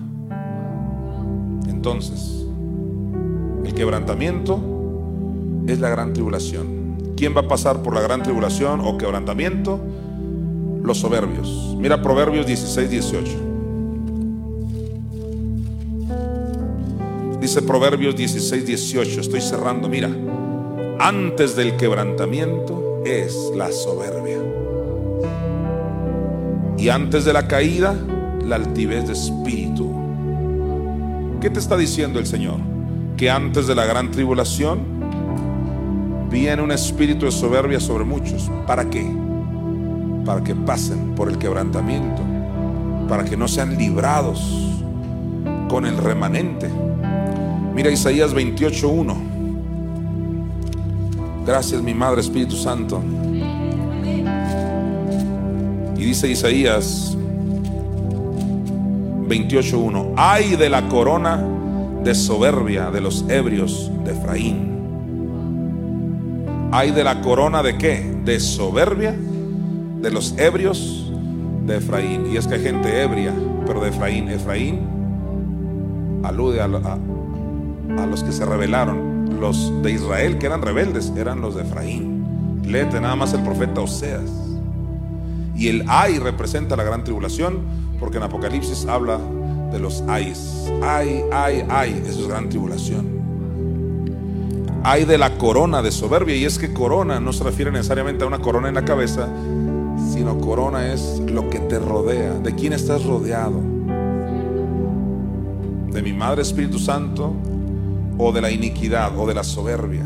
entonces, 1.81 2.45
el 3.65 3.73
quebrantamiento 3.73 4.59
es 5.65 5.79
la 5.79 5.89
gran 5.89 6.13
tribulación. 6.13 7.15
¿Quién 7.17 7.35
va 7.35 7.41
a 7.41 7.47
pasar 7.47 7.81
por 7.81 7.95
la 7.95 8.01
gran 8.01 8.21
tribulación 8.21 8.81
o 8.81 8.99
quebrantamiento? 8.99 9.79
Los 10.83 10.99
soberbios. 10.99 11.75
Mira 11.79 11.99
Proverbios 12.03 12.45
16, 12.45 12.87
18. 12.87 13.31
Dice 17.41 17.63
Proverbios 17.63 18.15
16, 18.15 18.63
18. 18.63 19.21
Estoy 19.21 19.41
cerrando. 19.41 19.89
Mira, 19.89 20.11
antes 21.03 21.55
del 21.55 21.77
quebrantamiento 21.77 23.01
es 23.03 23.35
la 23.55 23.71
soberbia. 23.71 24.37
Y 26.77 26.89
antes 26.89 27.25
de 27.25 27.33
la 27.33 27.47
caída, 27.47 27.95
la 28.45 28.57
altivez 28.57 29.07
de 29.07 29.13
espíritu. 29.13 29.91
¿Qué 31.41 31.49
te 31.49 31.57
está 31.59 31.75
diciendo 31.75 32.19
el 32.19 32.27
Señor? 32.27 32.59
Que 33.17 33.31
antes 33.31 33.65
de 33.65 33.73
la 33.73 33.85
gran 33.85 34.11
tribulación 34.11 34.79
viene 36.29 36.61
un 36.61 36.71
espíritu 36.71 37.25
de 37.25 37.31
soberbia 37.31 37.79
sobre 37.79 38.05
muchos. 38.05 38.51
¿Para 38.67 38.87
qué? 38.87 39.11
Para 40.23 40.43
que 40.43 40.53
pasen 40.53 41.15
por 41.15 41.29
el 41.29 41.39
quebrantamiento, 41.39 42.21
para 43.09 43.25
que 43.25 43.35
no 43.35 43.47
sean 43.47 43.75
librados 43.75 44.39
con 45.67 45.87
el 45.87 45.97
remanente. 45.97 46.69
Mira 47.73 47.89
Isaías 47.89 48.35
28.1. 48.35 49.30
Gracias 51.45 51.81
mi 51.81 51.93
Madre 51.93 52.21
Espíritu 52.21 52.55
Santo. 52.55 53.01
Y 55.97 56.05
dice 56.05 56.29
Isaías 56.29 57.17
28.1. 59.27 60.13
Ay 60.17 60.55
de 60.55 60.69
la 60.69 60.87
corona 60.89 61.43
de 62.03 62.15
soberbia 62.15 62.91
de 62.91 63.01
los 63.01 63.25
ebrios 63.29 63.91
de 64.03 64.11
Efraín. 64.11 64.71
Hay 66.71 66.91
de 66.91 67.03
la 67.03 67.21
corona 67.21 67.61
de 67.61 67.77
qué? 67.77 68.15
De 68.23 68.39
soberbia 68.39 69.13
de 69.13 70.11
los 70.11 70.37
ebrios 70.37 71.11
de 71.65 71.77
Efraín. 71.77 72.31
Y 72.31 72.37
es 72.37 72.47
que 72.47 72.55
hay 72.55 72.61
gente 72.61 73.01
ebria, 73.01 73.33
pero 73.65 73.81
de 73.81 73.89
Efraín. 73.89 74.29
Efraín 74.29 74.79
alude 76.23 76.61
a, 76.61 76.65
a, 76.65 78.05
los 78.05 78.23
que 78.23 78.31
se 78.31 78.45
rebelaron. 78.45 79.10
Los 79.41 79.81
de 79.81 79.91
Israel 79.91 80.37
que 80.37 80.45
eran 80.45 80.61
rebeldes 80.61 81.11
eran 81.17 81.41
los 81.41 81.55
de 81.55 81.63
Efraín. 81.63 82.61
Léete 82.63 83.01
nada 83.01 83.15
más 83.15 83.33
el 83.33 83.41
profeta 83.41 83.81
Oseas. 83.81 84.29
Y 85.55 85.67
el 85.67 85.83
ay 85.87 86.19
representa 86.19 86.75
la 86.75 86.83
gran 86.83 87.03
tribulación, 87.03 87.57
porque 87.99 88.17
en 88.17 88.23
Apocalipsis 88.23 88.85
habla 88.85 89.17
de 89.71 89.79
los 89.79 90.03
ayes. 90.07 90.71
Ay, 90.83 91.23
ay, 91.31 91.65
ay, 91.69 92.03
eso 92.07 92.21
es 92.21 92.27
gran 92.27 92.49
tribulación. 92.49 93.07
Hay 94.83 95.05
de 95.05 95.17
la 95.17 95.35
corona 95.39 95.81
de 95.81 95.91
soberbia, 95.91 96.35
y 96.35 96.45
es 96.45 96.59
que 96.59 96.71
corona 96.71 97.19
no 97.19 97.33
se 97.33 97.43
refiere 97.43 97.71
necesariamente 97.71 98.23
a 98.23 98.27
una 98.27 98.41
corona 98.41 98.69
en 98.69 98.75
la 98.75 98.85
cabeza, 98.85 99.27
sino 100.13 100.37
corona 100.37 100.93
es 100.93 101.19
lo 101.19 101.49
que 101.49 101.57
te 101.61 101.79
rodea, 101.79 102.35
de 102.35 102.53
quién 102.53 102.73
estás 102.73 103.03
rodeado. 103.03 103.59
De 105.91 106.01
mi 106.03 106.13
Madre 106.13 106.43
Espíritu 106.43 106.77
Santo, 106.77 107.33
o 108.17 108.31
de 108.31 108.41
la 108.41 108.51
iniquidad, 108.51 109.17
o 109.17 109.27
de 109.27 109.33
la 109.33 109.43
soberbia. 109.43 110.03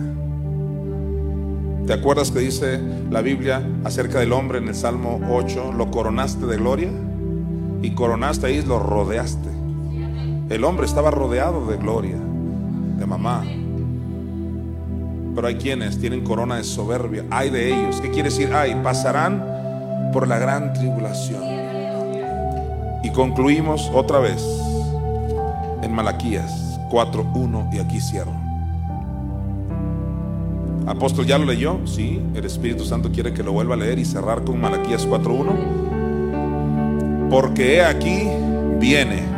¿Te 1.85 1.93
acuerdas 1.93 2.31
que 2.31 2.39
dice 2.39 2.79
la 3.11 3.21
Biblia 3.21 3.61
acerca 3.83 4.19
del 4.19 4.33
hombre 4.33 4.57
en 4.57 4.67
el 4.67 4.75
Salmo 4.75 5.19
8? 5.29 5.73
Lo 5.73 5.91
coronaste 5.91 6.47
de 6.47 6.57
gloria 6.57 6.89
y 7.83 7.91
coronaste 7.91 8.47
ahí, 8.47 8.63
lo 8.63 8.79
rodeaste. 8.79 9.49
El 10.49 10.63
hombre 10.63 10.87
estaba 10.87 11.11
rodeado 11.11 11.67
de 11.67 11.77
gloria, 11.77 12.17
de 12.97 13.05
mamá. 13.05 13.43
Pero 15.35 15.47
hay 15.47 15.55
quienes 15.55 15.99
tienen 15.99 16.23
corona 16.23 16.55
de 16.55 16.63
soberbia. 16.63 17.25
Hay 17.29 17.51
de 17.51 17.67
ellos. 17.73 18.01
¿Qué 18.01 18.09
quiere 18.09 18.29
decir? 18.29 18.51
Hay, 18.53 18.73
pasarán 18.75 19.43
por 20.11 20.27
la 20.27 20.39
gran 20.39 20.73
tribulación. 20.73 21.43
Y 23.03 23.11
concluimos 23.11 23.91
otra 23.93 24.19
vez 24.19 24.43
en 25.83 25.91
Malaquías 25.93 26.64
4.1 26.89 27.73
y 27.73 27.79
aquí 27.79 27.99
cierro. 27.99 28.31
Apóstol, 30.87 31.25
¿ya 31.25 31.37
lo 31.37 31.45
leyó? 31.45 31.79
Sí, 31.85 32.21
el 32.35 32.45
Espíritu 32.45 32.85
Santo 32.85 33.11
quiere 33.11 33.33
que 33.33 33.43
lo 33.43 33.51
vuelva 33.51 33.75
a 33.75 33.77
leer 33.77 33.99
y 33.99 34.05
cerrar 34.05 34.43
con 34.43 34.61
Malaquías 34.61 35.07
4.1. 35.07 37.29
Porque 37.29 37.77
he 37.77 37.83
aquí 37.83 38.27
viene 38.79 39.35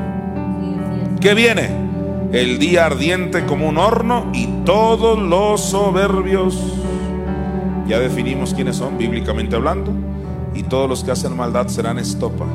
¿Qué 1.19 1.33
viene? 1.33 1.69
El 2.31 2.59
día 2.59 2.85
ardiente 2.85 3.45
como 3.45 3.67
un 3.67 3.77
horno 3.77 4.29
y 4.33 4.45
todos 4.65 5.17
los 5.17 5.61
soberbios, 5.61 6.61
ya 7.87 7.99
definimos 7.99 8.53
quiénes 8.53 8.75
son 8.75 8.99
bíblicamente 8.99 9.55
hablando, 9.55 9.91
y 10.53 10.63
todos 10.63 10.87
los 10.87 11.03
que 11.03 11.11
hacen 11.11 11.35
maldad 11.35 11.67
serán 11.67 11.97
estopa. 11.97 12.45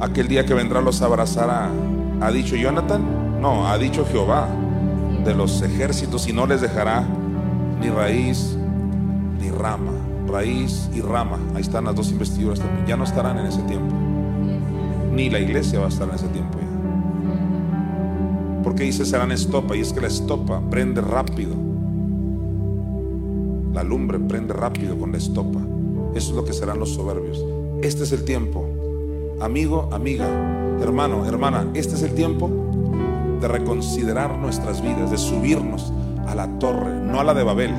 Aquel 0.00 0.26
día 0.26 0.46
que 0.46 0.54
vendrá 0.54 0.80
los 0.80 1.02
abrazará. 1.02 1.68
¿Ha 2.24 2.32
dicho 2.32 2.56
Jonathan? 2.56 3.40
No, 3.40 3.68
ha 3.68 3.76
dicho 3.78 4.06
Jehová 4.06 4.48
de 5.24 5.34
los 5.34 5.62
ejércitos 5.62 6.26
y 6.28 6.32
no 6.32 6.46
les 6.46 6.60
dejará 6.60 7.06
ni 7.80 7.90
raíz 7.90 8.56
ni 9.40 9.50
rama. 9.50 9.92
Raíz 10.26 10.88
y 10.94 11.00
rama. 11.00 11.38
Ahí 11.54 11.60
están 11.60 11.84
las 11.84 11.94
dos 11.94 12.10
investiduras 12.10 12.58
también. 12.58 12.86
Ya 12.86 12.96
no 12.96 13.04
estarán 13.04 13.38
en 13.38 13.46
ese 13.46 13.62
tiempo 13.62 13.94
ni 15.14 15.30
la 15.30 15.38
iglesia 15.38 15.78
va 15.78 15.86
a 15.86 15.88
estar 15.88 16.08
en 16.08 16.14
ese 16.14 16.28
tiempo 16.28 16.58
ya. 16.58 16.66
Porque 18.62 18.84
dice 18.84 19.04
serán 19.04 19.32
estopa, 19.32 19.76
y 19.76 19.80
es 19.80 19.92
que 19.92 20.00
la 20.00 20.08
estopa 20.08 20.60
prende 20.70 21.00
rápido. 21.00 21.54
La 23.72 23.82
lumbre 23.82 24.18
prende 24.18 24.54
rápido 24.54 24.98
con 24.98 25.12
la 25.12 25.18
estopa. 25.18 25.60
Eso 26.14 26.30
es 26.30 26.36
lo 26.36 26.44
que 26.44 26.52
serán 26.52 26.78
los 26.78 26.90
soberbios. 26.90 27.44
Este 27.82 28.04
es 28.04 28.12
el 28.12 28.24
tiempo. 28.24 28.66
Amigo, 29.40 29.88
amiga, 29.92 30.26
hermano, 30.80 31.26
hermana, 31.26 31.66
este 31.74 31.94
es 31.94 32.02
el 32.02 32.14
tiempo 32.14 32.50
de 33.40 33.48
reconsiderar 33.48 34.38
nuestras 34.38 34.82
vidas, 34.82 35.10
de 35.10 35.18
subirnos 35.18 35.92
a 36.26 36.34
la 36.34 36.48
torre, 36.58 36.92
no 36.94 37.20
a 37.20 37.24
la 37.24 37.34
de 37.34 37.42
Babel, 37.42 37.74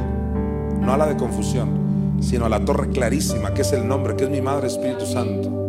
no 0.81 0.93
a 0.93 0.97
la 0.97 1.07
de 1.07 1.17
confusión, 1.17 1.69
sino 2.19 2.45
a 2.45 2.49
la 2.49 2.63
torre 2.63 2.89
clarísima, 2.89 3.53
que 3.53 3.61
es 3.61 3.73
el 3.73 3.87
nombre, 3.87 4.15
que 4.15 4.25
es 4.25 4.29
mi 4.29 4.41
Madre 4.41 4.67
Espíritu 4.67 5.05
Santo 5.05 5.65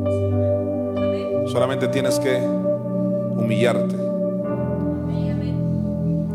Solamente 1.46 1.88
tienes 1.88 2.18
que 2.18 2.38
humillarte. 2.38 3.96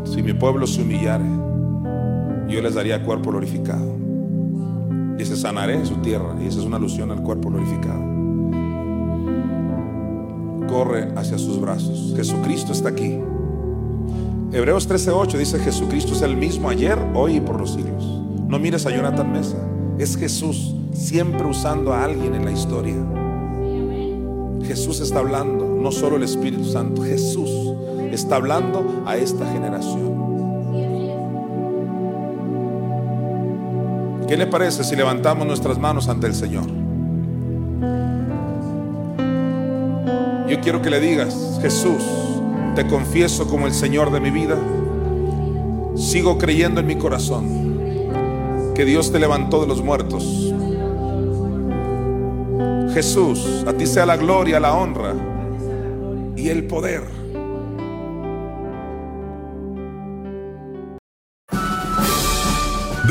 Si 0.04 0.22
mi 0.22 0.32
pueblo 0.32 0.66
se 0.66 0.82
humillare, 0.82 1.24
yo 2.48 2.60
les 2.60 2.74
daría 2.74 3.02
cuerpo 3.04 3.30
glorificado. 3.30 3.92
Se 5.18 5.36
sanaré 5.36 5.84
su 5.86 5.94
tierra. 5.98 6.34
Y 6.42 6.48
esa 6.48 6.58
es 6.58 6.64
una 6.64 6.78
alusión 6.78 7.12
al 7.12 7.22
cuerpo 7.22 7.50
glorificado. 7.50 8.11
Corre 10.72 11.12
hacia 11.16 11.36
sus 11.36 11.60
brazos. 11.60 12.14
Jesucristo 12.16 12.72
está 12.72 12.88
aquí. 12.88 13.18
Hebreos 14.52 14.88
13:8 14.88 15.36
dice 15.36 15.58
Jesucristo 15.58 16.14
es 16.14 16.22
el 16.22 16.34
mismo 16.34 16.70
ayer, 16.70 16.98
hoy 17.14 17.36
y 17.36 17.40
por 17.40 17.60
los 17.60 17.74
siglos. 17.74 18.22
No 18.48 18.58
mires 18.58 18.86
a 18.86 18.90
Jonathan 18.90 19.30
Mesa. 19.30 19.58
Es 19.98 20.16
Jesús 20.16 20.74
siempre 20.94 21.44
usando 21.44 21.92
a 21.92 22.02
alguien 22.02 22.34
en 22.34 22.46
la 22.46 22.52
historia. 22.52 22.96
Jesús 24.66 25.00
está 25.00 25.18
hablando, 25.18 25.66
no 25.66 25.92
solo 25.92 26.16
el 26.16 26.22
Espíritu 26.22 26.64
Santo, 26.64 27.02
Jesús 27.02 27.50
está 28.10 28.36
hablando 28.36 29.02
a 29.04 29.18
esta 29.18 29.44
generación. 29.52 30.12
¿Qué 34.26 34.38
le 34.38 34.46
parece 34.46 34.84
si 34.84 34.96
levantamos 34.96 35.46
nuestras 35.46 35.78
manos 35.78 36.08
ante 36.08 36.28
el 36.28 36.34
Señor? 36.34 36.81
Yo 40.52 40.60
quiero 40.60 40.82
que 40.82 40.90
le 40.90 41.00
digas, 41.00 41.34
Jesús, 41.62 42.02
te 42.74 42.86
confieso 42.86 43.48
como 43.48 43.66
el 43.66 43.72
Señor 43.72 44.12
de 44.12 44.20
mi 44.20 44.30
vida. 44.30 44.58
Sigo 45.96 46.36
creyendo 46.36 46.80
en 46.80 46.86
mi 46.86 46.96
corazón 46.96 48.72
que 48.74 48.84
Dios 48.84 49.10
te 49.10 49.18
levantó 49.18 49.62
de 49.62 49.66
los 49.66 49.82
muertos 49.82 50.52
Jesús, 52.92 53.64
a 53.66 53.72
ti 53.72 53.86
sea 53.86 54.04
la 54.04 54.18
gloria, 54.18 54.60
la 54.60 54.74
honra 54.74 55.14
y 56.36 56.50
el 56.50 56.66
poder. 56.66 57.21